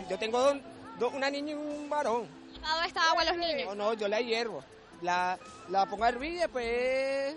Yo 0.09 0.19
tengo 0.19 0.41
dos- 0.41 0.59
dos- 0.99 1.15
una 1.15 1.31
niña 1.31 1.53
y 1.53 1.55
un 1.55 1.89
varón. 1.89 2.27
¿Dado 2.61 2.83
esta 2.83 3.11
agua 3.11 3.23
a 3.23 3.25
los 3.27 3.37
niños? 3.37 3.67
No, 3.69 3.75
no, 3.75 3.95
yo 3.95 4.09
la 4.09 4.21
hiervo. 4.21 4.63
La, 5.03 5.39
la 5.69 5.87
pongo 5.87 6.05
a 6.05 6.09
hervir 6.09 6.33
y 6.33 6.37
después 6.39 7.37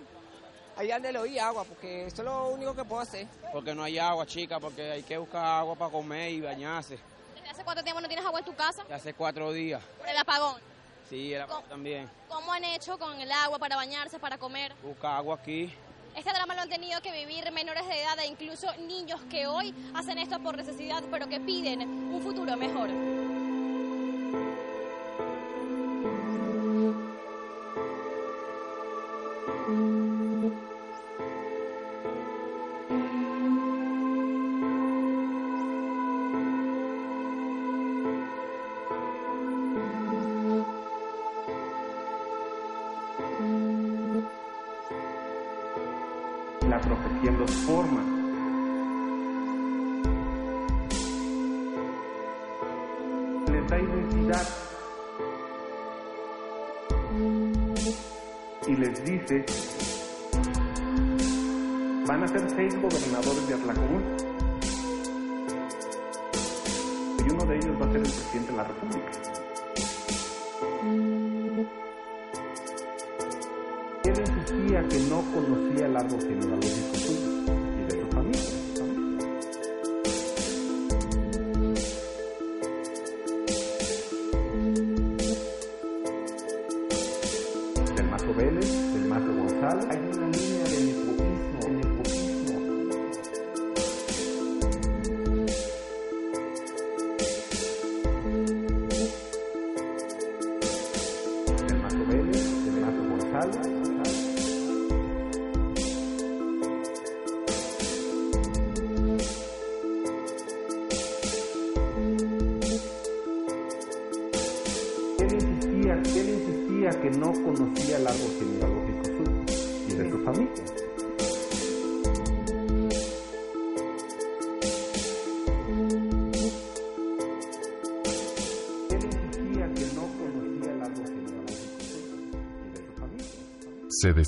ahí 0.77 0.87
donde 0.87 1.11
le 1.11 1.19
doy 1.19 1.37
agua, 1.37 1.63
porque 1.63 2.07
eso 2.07 2.21
es 2.23 2.25
lo 2.25 2.47
único 2.49 2.75
que 2.75 2.83
puedo 2.83 3.01
hacer. 3.01 3.27
Porque 3.53 3.75
no 3.75 3.83
hay 3.83 3.99
agua, 3.99 4.25
chica, 4.25 4.59
porque 4.59 4.89
hay 4.91 5.03
que 5.03 5.17
buscar 5.17 5.45
agua 5.45 5.75
para 5.75 5.91
comer 5.91 6.31
y 6.31 6.41
bañarse. 6.41 6.97
¿Desde 7.35 7.49
hace 7.49 7.63
cuánto 7.63 7.83
tiempo 7.83 8.01
no 8.01 8.07
tienes 8.07 8.25
agua 8.25 8.39
en 8.39 8.45
tu 8.45 8.55
casa? 8.55 8.83
Hace 8.91 9.13
cuatro 9.13 9.51
días. 9.51 9.81
Por 9.99 10.09
el 10.09 10.17
apagón. 10.17 10.55
Sí, 11.11 11.33
el 11.33 11.41
agua 11.41 11.61
también. 11.67 12.09
¿Cómo 12.29 12.53
han 12.53 12.63
hecho 12.63 12.97
con 12.97 13.19
el 13.19 13.29
agua 13.29 13.59
para 13.59 13.75
bañarse, 13.75 14.17
para 14.17 14.37
comer? 14.37 14.73
Busca 14.81 15.17
agua 15.17 15.35
aquí. 15.35 15.69
Este 16.15 16.31
drama 16.31 16.55
lo 16.55 16.61
han 16.61 16.69
tenido 16.69 17.01
que 17.01 17.11
vivir 17.11 17.51
menores 17.51 17.85
de 17.85 18.01
edad 18.01 18.17
e 18.19 18.27
incluso 18.27 18.67
niños 18.87 19.19
que 19.29 19.45
hoy 19.45 19.75
hacen 19.93 20.17
esto 20.19 20.39
por 20.39 20.55
necesidad, 20.55 21.03
pero 21.11 21.27
que 21.27 21.41
piden 21.41 21.81
un 21.81 22.21
futuro 22.21 22.55
mejor. 22.55 22.89
La 46.81 46.87
profecía 46.87 47.29
en 47.29 47.37
dos 47.37 47.51
formas. 47.51 48.05
Les 53.51 53.67
da 53.69 53.79
identidad 53.79 54.47
y 58.67 58.75
les 58.77 59.05
dice, 59.05 59.45
van 62.07 62.23
a 62.23 62.27
ser 62.27 62.49
seis 62.55 62.81
gobernadores 62.81 63.47
de 63.47 63.53
Atlacomún 63.53 64.03
y 67.19 67.31
uno 67.31 67.45
de 67.45 67.55
ellos 67.57 67.79
va 67.79 67.85
a 67.85 67.91
ser 67.91 67.97
el 67.97 68.01
presidente 68.01 68.51
de 68.51 68.57
la 68.57 68.63
República. 68.63 69.30
Que 74.91 74.99
no 75.09 75.21
conocía 75.33 75.85
el 75.85 75.95
árbol 75.95 76.19
genealógico 76.19 76.95
suyo 76.97 77.60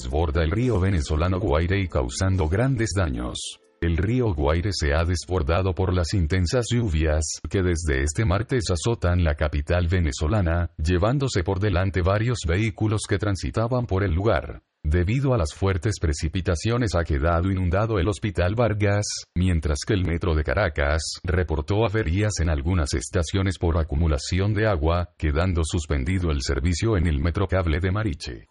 desborda 0.04 0.44
el 0.44 0.52
río 0.52 0.82
venezolano 0.82 1.40
Guaire 1.40 1.80
y 1.80 1.88
causando 1.88 2.50
grandes 2.50 2.90
daños. 2.94 3.38
El 3.80 3.96
río 3.96 4.34
Guaire 4.34 4.72
se 4.74 4.94
ha 4.94 5.06
desbordado 5.06 5.74
por 5.74 5.94
las 5.94 6.14
intensas 6.14 6.66
lluvias 6.70 7.40
que 7.50 7.62
desde 7.62 8.04
este 8.04 8.26
martes 8.26 8.66
azotan 8.70 9.24
la 9.24 9.36
capital 9.36 9.88
venezolana, 9.88 10.72
llevándose 10.78 11.44
por 11.44 11.60
delante 11.60 12.02
varios 12.02 12.40
vehículos 12.46 13.04
que 13.08 13.18
transitaban 13.18 13.86
por 13.86 14.04
el 14.04 14.14
lugar. 14.14 14.62
Debido 14.86 15.34
a 15.34 15.38
las 15.38 15.54
fuertes 15.54 15.94
precipitaciones 16.02 16.94
ha 16.94 17.06
quedado 17.06 17.50
inundado 17.50 18.00
el 18.00 18.10
Hospital 18.10 18.54
Vargas, 18.56 19.06
mientras 19.34 19.80
que 19.88 19.94
el 19.94 20.04
Metro 20.04 20.36
de 20.36 20.44
Caracas 20.44 21.20
reportó 21.24 21.86
averías 21.86 22.42
en 22.42 22.50
algunas 22.50 22.94
estaciones 22.94 23.58
por 23.58 23.78
acumulación 23.78 24.54
de 24.54 24.68
agua, 24.68 25.14
quedando 25.18 25.62
suspendido 25.64 26.32
el 26.32 26.42
servicio 26.42 26.98
en 26.98 27.08
el 27.08 27.22
Metrocable 27.22 27.80
de 27.80 27.92
Mariche. 27.92 28.48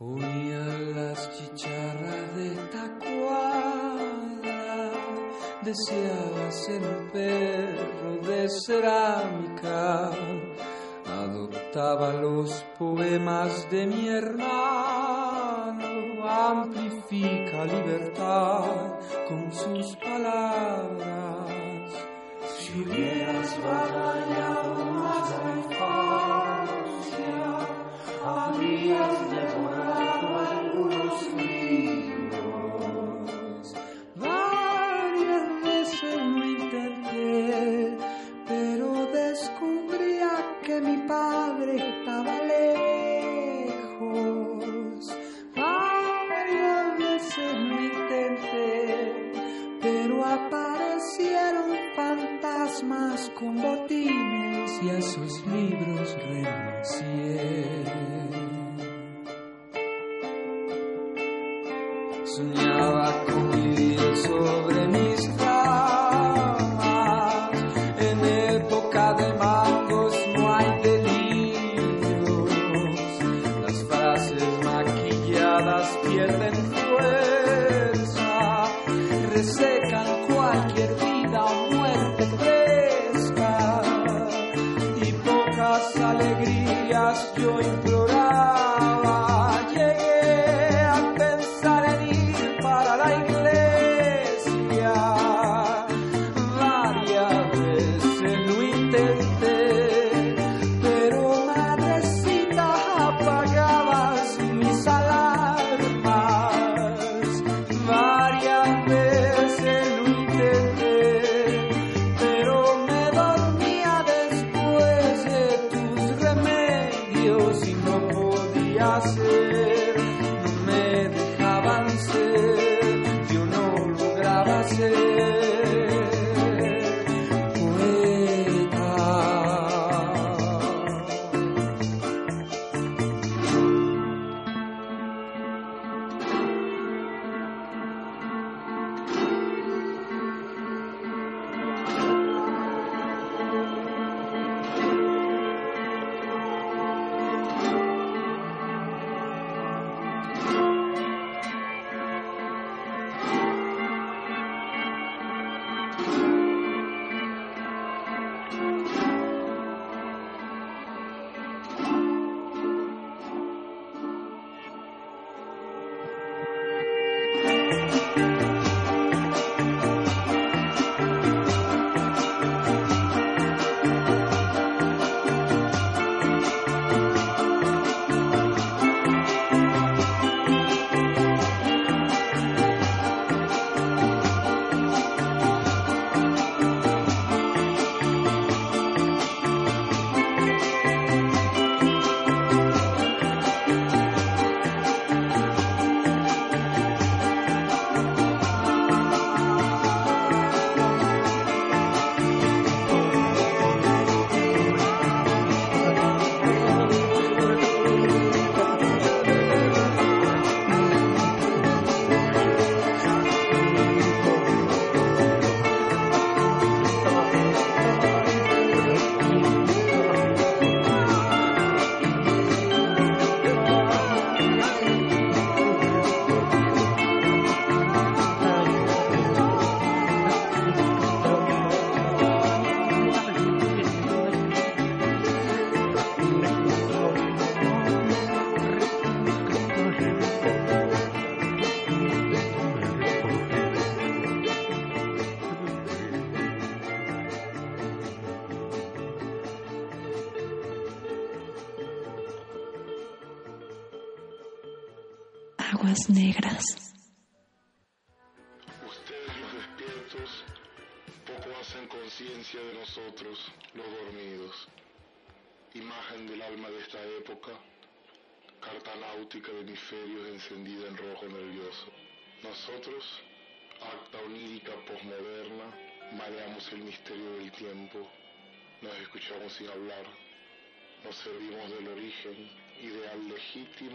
Deseaba 5.73 6.53
ser 6.53 6.83
un 6.83 7.09
perro 7.11 8.17
de 8.29 8.47
cerámica, 8.51 10.11
adoptaba 11.07 12.13
los 12.13 12.63
poemas 12.79 13.71
de 13.71 13.87
mi 13.87 14.09
hermano, 14.09 15.89
amplifica 16.29 17.65
libertad 17.65 18.99
con 19.27 19.51
sus 19.51 19.97
palabras. 19.97 21.49
Si 22.59 22.79
hubieras 22.79 23.59
batallado 23.65 24.75
más 25.01 25.31
la 25.43 25.53
infancia, 25.65 27.37
habrías 28.27 29.21
devorado 29.31 29.52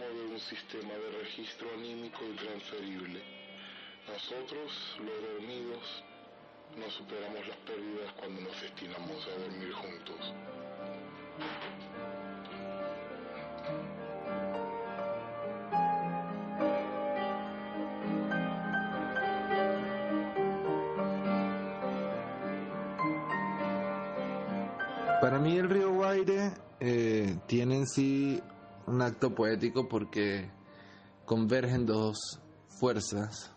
de 0.08 0.26
un 0.26 0.40
sistema 0.40 0.94
de 0.94 1.18
registro 1.22 1.68
anímico 1.74 2.24
intransferible. 2.24 3.20
Nosotros, 4.08 4.96
los 4.98 5.32
dormidos, 5.32 6.04
no 6.76 6.90
superamos 6.90 7.46
las 7.46 7.56
pérdidas 7.58 8.12
cuando 8.18 8.40
nos 8.42 8.60
destinamos 8.60 9.26
a 9.26 9.38
dormir 9.38 9.72
juntos. 9.72 10.34
Para 25.20 25.38
mí 25.38 25.58
el 25.58 25.68
río 25.68 25.92
Guaire 25.92 26.52
eh, 26.80 27.36
tiene 27.46 27.78
en 27.78 27.86
sí 27.86 28.40
un 28.88 29.02
acto 29.02 29.34
poético 29.34 29.88
porque 29.88 30.50
convergen 31.24 31.86
dos 31.86 32.40
fuerzas 32.68 33.52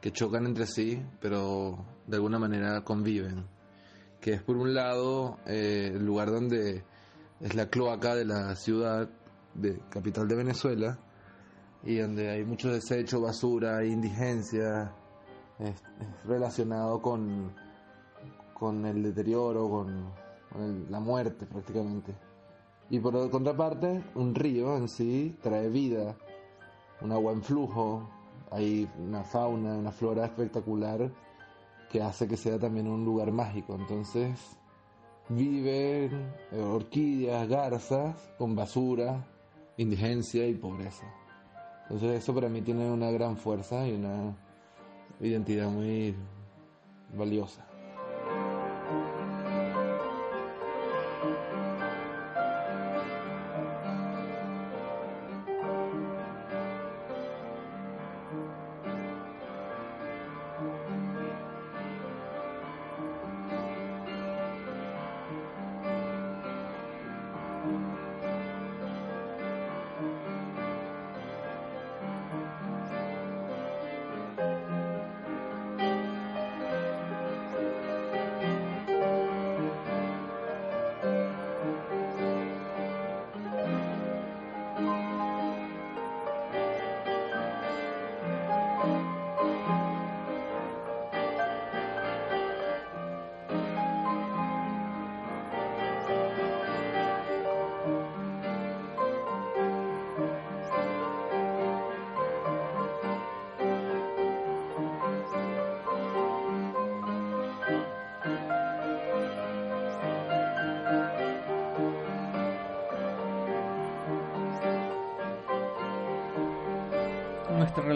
que 0.00 0.12
chocan 0.12 0.46
entre 0.46 0.66
sí, 0.66 1.02
pero 1.20 1.84
de 2.06 2.16
alguna 2.16 2.38
manera 2.38 2.82
conviven. 2.82 3.46
Que 4.20 4.34
es 4.34 4.42
por 4.42 4.56
un 4.56 4.74
lado 4.74 5.38
eh, 5.46 5.92
el 5.94 6.04
lugar 6.04 6.30
donde 6.30 6.84
es 7.40 7.54
la 7.54 7.68
cloaca 7.68 8.14
de 8.14 8.24
la 8.24 8.54
ciudad 8.56 9.08
de 9.54 9.80
capital 9.90 10.28
de 10.28 10.36
Venezuela 10.36 10.98
y 11.84 11.98
donde 11.98 12.30
hay 12.30 12.44
mucho 12.44 12.72
desecho, 12.72 13.20
basura, 13.20 13.84
indigencia, 13.84 14.94
es, 15.58 15.82
relacionado 16.24 17.00
con, 17.00 17.52
con 18.54 18.86
el 18.86 19.02
deterioro, 19.02 19.68
con, 19.68 20.22
la 20.90 21.00
muerte 21.00 21.46
prácticamente. 21.46 22.14
Y 22.90 22.98
por 22.98 23.30
contraparte, 23.30 24.02
un 24.14 24.34
río 24.34 24.76
en 24.76 24.88
sí 24.88 25.36
trae 25.42 25.68
vida, 25.68 26.16
un 27.00 27.12
agua 27.12 27.32
en 27.32 27.42
flujo, 27.42 28.08
hay 28.50 28.88
una 28.98 29.24
fauna, 29.24 29.74
una 29.76 29.92
flora 29.92 30.26
espectacular 30.26 31.10
que 31.90 32.02
hace 32.02 32.28
que 32.28 32.36
sea 32.36 32.58
también 32.58 32.86
un 32.86 33.04
lugar 33.04 33.32
mágico. 33.32 33.74
Entonces 33.74 34.38
viven 35.28 36.32
eh, 36.50 36.60
orquídeas, 36.60 37.48
garzas 37.48 38.14
con 38.38 38.54
basura, 38.54 39.24
indigencia 39.76 40.46
y 40.46 40.54
pobreza. 40.54 41.06
Entonces 41.84 42.22
eso 42.22 42.34
para 42.34 42.48
mí 42.48 42.62
tiene 42.62 42.90
una 42.90 43.10
gran 43.10 43.36
fuerza 43.36 43.86
y 43.86 43.92
una 43.92 44.36
identidad 45.20 45.68
muy 45.68 46.14
valiosa. 47.14 47.71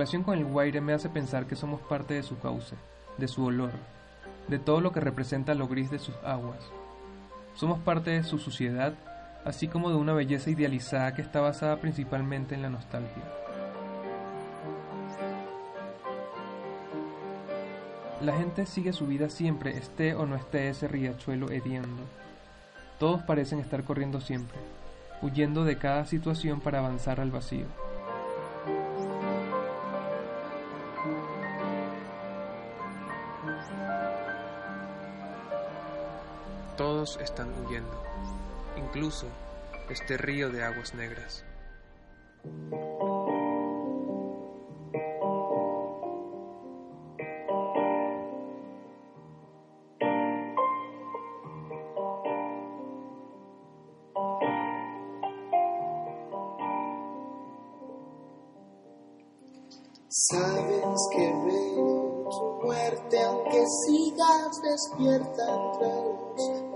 Relación 0.06 0.22
con 0.22 0.38
el 0.38 0.44
Guaire 0.44 0.80
me 0.80 0.92
hace 0.92 1.08
pensar 1.08 1.48
que 1.48 1.56
somos 1.56 1.80
parte 1.80 2.14
de 2.14 2.22
su 2.22 2.38
cauce, 2.38 2.76
de 3.18 3.26
su 3.26 3.44
olor, 3.44 3.72
de 4.46 4.60
todo 4.60 4.80
lo 4.80 4.92
que 4.92 5.00
representa 5.00 5.52
lo 5.52 5.66
gris 5.66 5.90
de 5.90 5.98
sus 5.98 6.14
aguas. 6.22 6.60
Somos 7.56 7.80
parte 7.80 8.12
de 8.12 8.22
su 8.22 8.38
suciedad, 8.38 8.94
así 9.44 9.66
como 9.66 9.90
de 9.90 9.96
una 9.96 10.12
belleza 10.12 10.48
idealizada 10.48 11.12
que 11.12 11.22
está 11.22 11.40
basada 11.40 11.80
principalmente 11.80 12.54
en 12.54 12.62
la 12.62 12.70
nostalgia. 12.70 13.24
La 18.20 18.36
gente 18.36 18.64
sigue 18.64 18.92
su 18.92 19.08
vida 19.08 19.28
siempre, 19.28 19.76
esté 19.76 20.14
o 20.14 20.24
no 20.24 20.36
esté 20.36 20.68
ese 20.68 20.86
riachuelo 20.86 21.50
hediendo. 21.50 22.04
Todos 23.00 23.24
parecen 23.24 23.58
estar 23.58 23.82
corriendo 23.82 24.20
siempre, 24.20 24.56
huyendo 25.20 25.64
de 25.64 25.78
cada 25.78 26.04
situación 26.04 26.60
para 26.60 26.78
avanzar 26.78 27.18
al 27.18 27.32
vacío. 27.32 27.66
Este 39.88 40.16
río 40.16 40.50
de 40.50 40.64
aguas 40.64 40.94
negras. 40.94 41.44
Sabes 60.08 61.08
que 61.12 61.32
veo 61.44 62.28
tu 62.30 62.66
muerte 62.66 63.22
aunque 63.22 63.64
sigas 63.86 64.60
despierta 64.62 65.42
entre 65.54 65.94
los. 65.94 66.75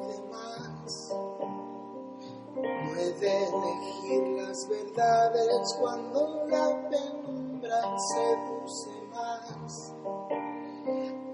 Puede 2.63 3.49
elegir 3.49 4.29
las 4.37 4.69
verdades 4.69 5.77
cuando 5.81 6.47
la 6.47 6.91
penumbra 6.91 7.81
seduce 8.13 8.91
más. 9.11 9.95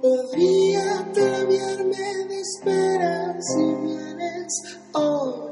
Podría 0.01 1.01
ataviarme 1.01 2.27
de 2.29 2.41
esperar 2.41 3.37
si 3.41 3.75
vienes 3.75 4.53
hoy. 4.93 5.47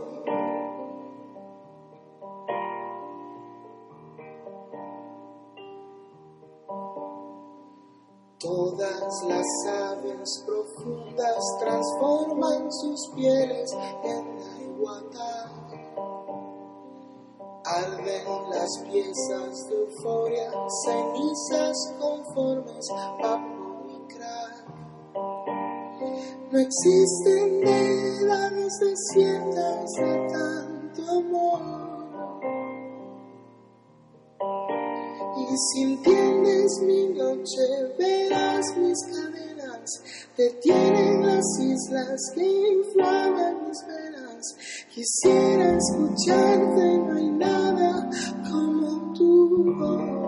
Todas 8.39 9.25
las 9.27 9.47
aves 9.67 10.45
profundas 10.47 11.43
transforman 11.59 12.71
sus 12.71 13.11
pieles 13.17 13.73
en 14.05 14.39
la. 14.39 15.64
Arden 17.75 18.25
las 18.51 18.71
piezas 18.85 19.69
de 19.69 19.75
euforia, 19.75 20.49
cenizas 20.85 21.77
conformes 21.99 22.89
a 22.93 23.39
mi 23.85 23.99
crack. 24.07 24.65
No 26.53 26.59
existen 26.61 27.67
edades 27.67 28.73
desciendas 28.81 29.91
de 29.97 30.29
tanto 30.29 31.11
amor. 31.19 31.63
Y 35.37 35.57
si 35.57 35.83
entiendes 35.83 36.81
mi 36.83 37.09
noche, 37.09 37.65
verás 37.99 38.77
mis 38.77 39.03
cadenas, 39.07 40.03
detienen 40.37 41.27
las 41.27 41.45
islas 41.59 42.21
que 42.37 42.45
inflaman 42.45 43.67
mis 43.67 43.85
venas. 43.89 44.57
Quisiera 44.95 45.77
escucharte, 45.77 46.99
no 46.99 47.15
hay. 47.15 47.25
home. 49.73 50.24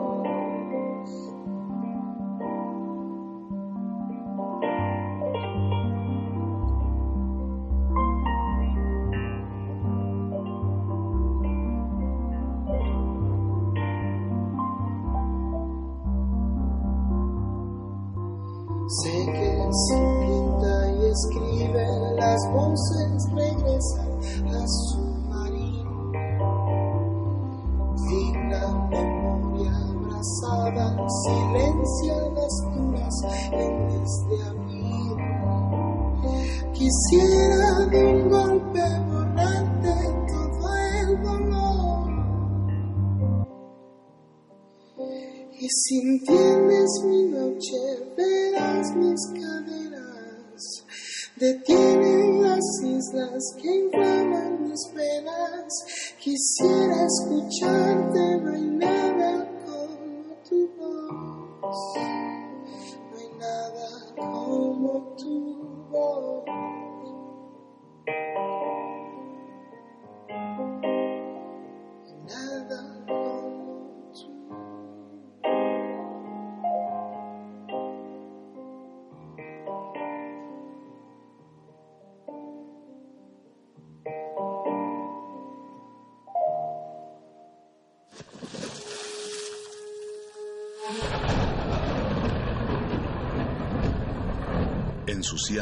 Quisiera 56.26 57.06
escucharte 57.06 58.36
bailar 58.42 59.46
como 59.64 60.34
tu 60.42 60.68
voz. 60.76 61.94
No 63.12 63.16
hay 63.16 63.30
nada 63.38 63.88
como 64.16 65.14
tu 65.16 65.34
voz. 65.88 66.44
Nada. 72.26 73.25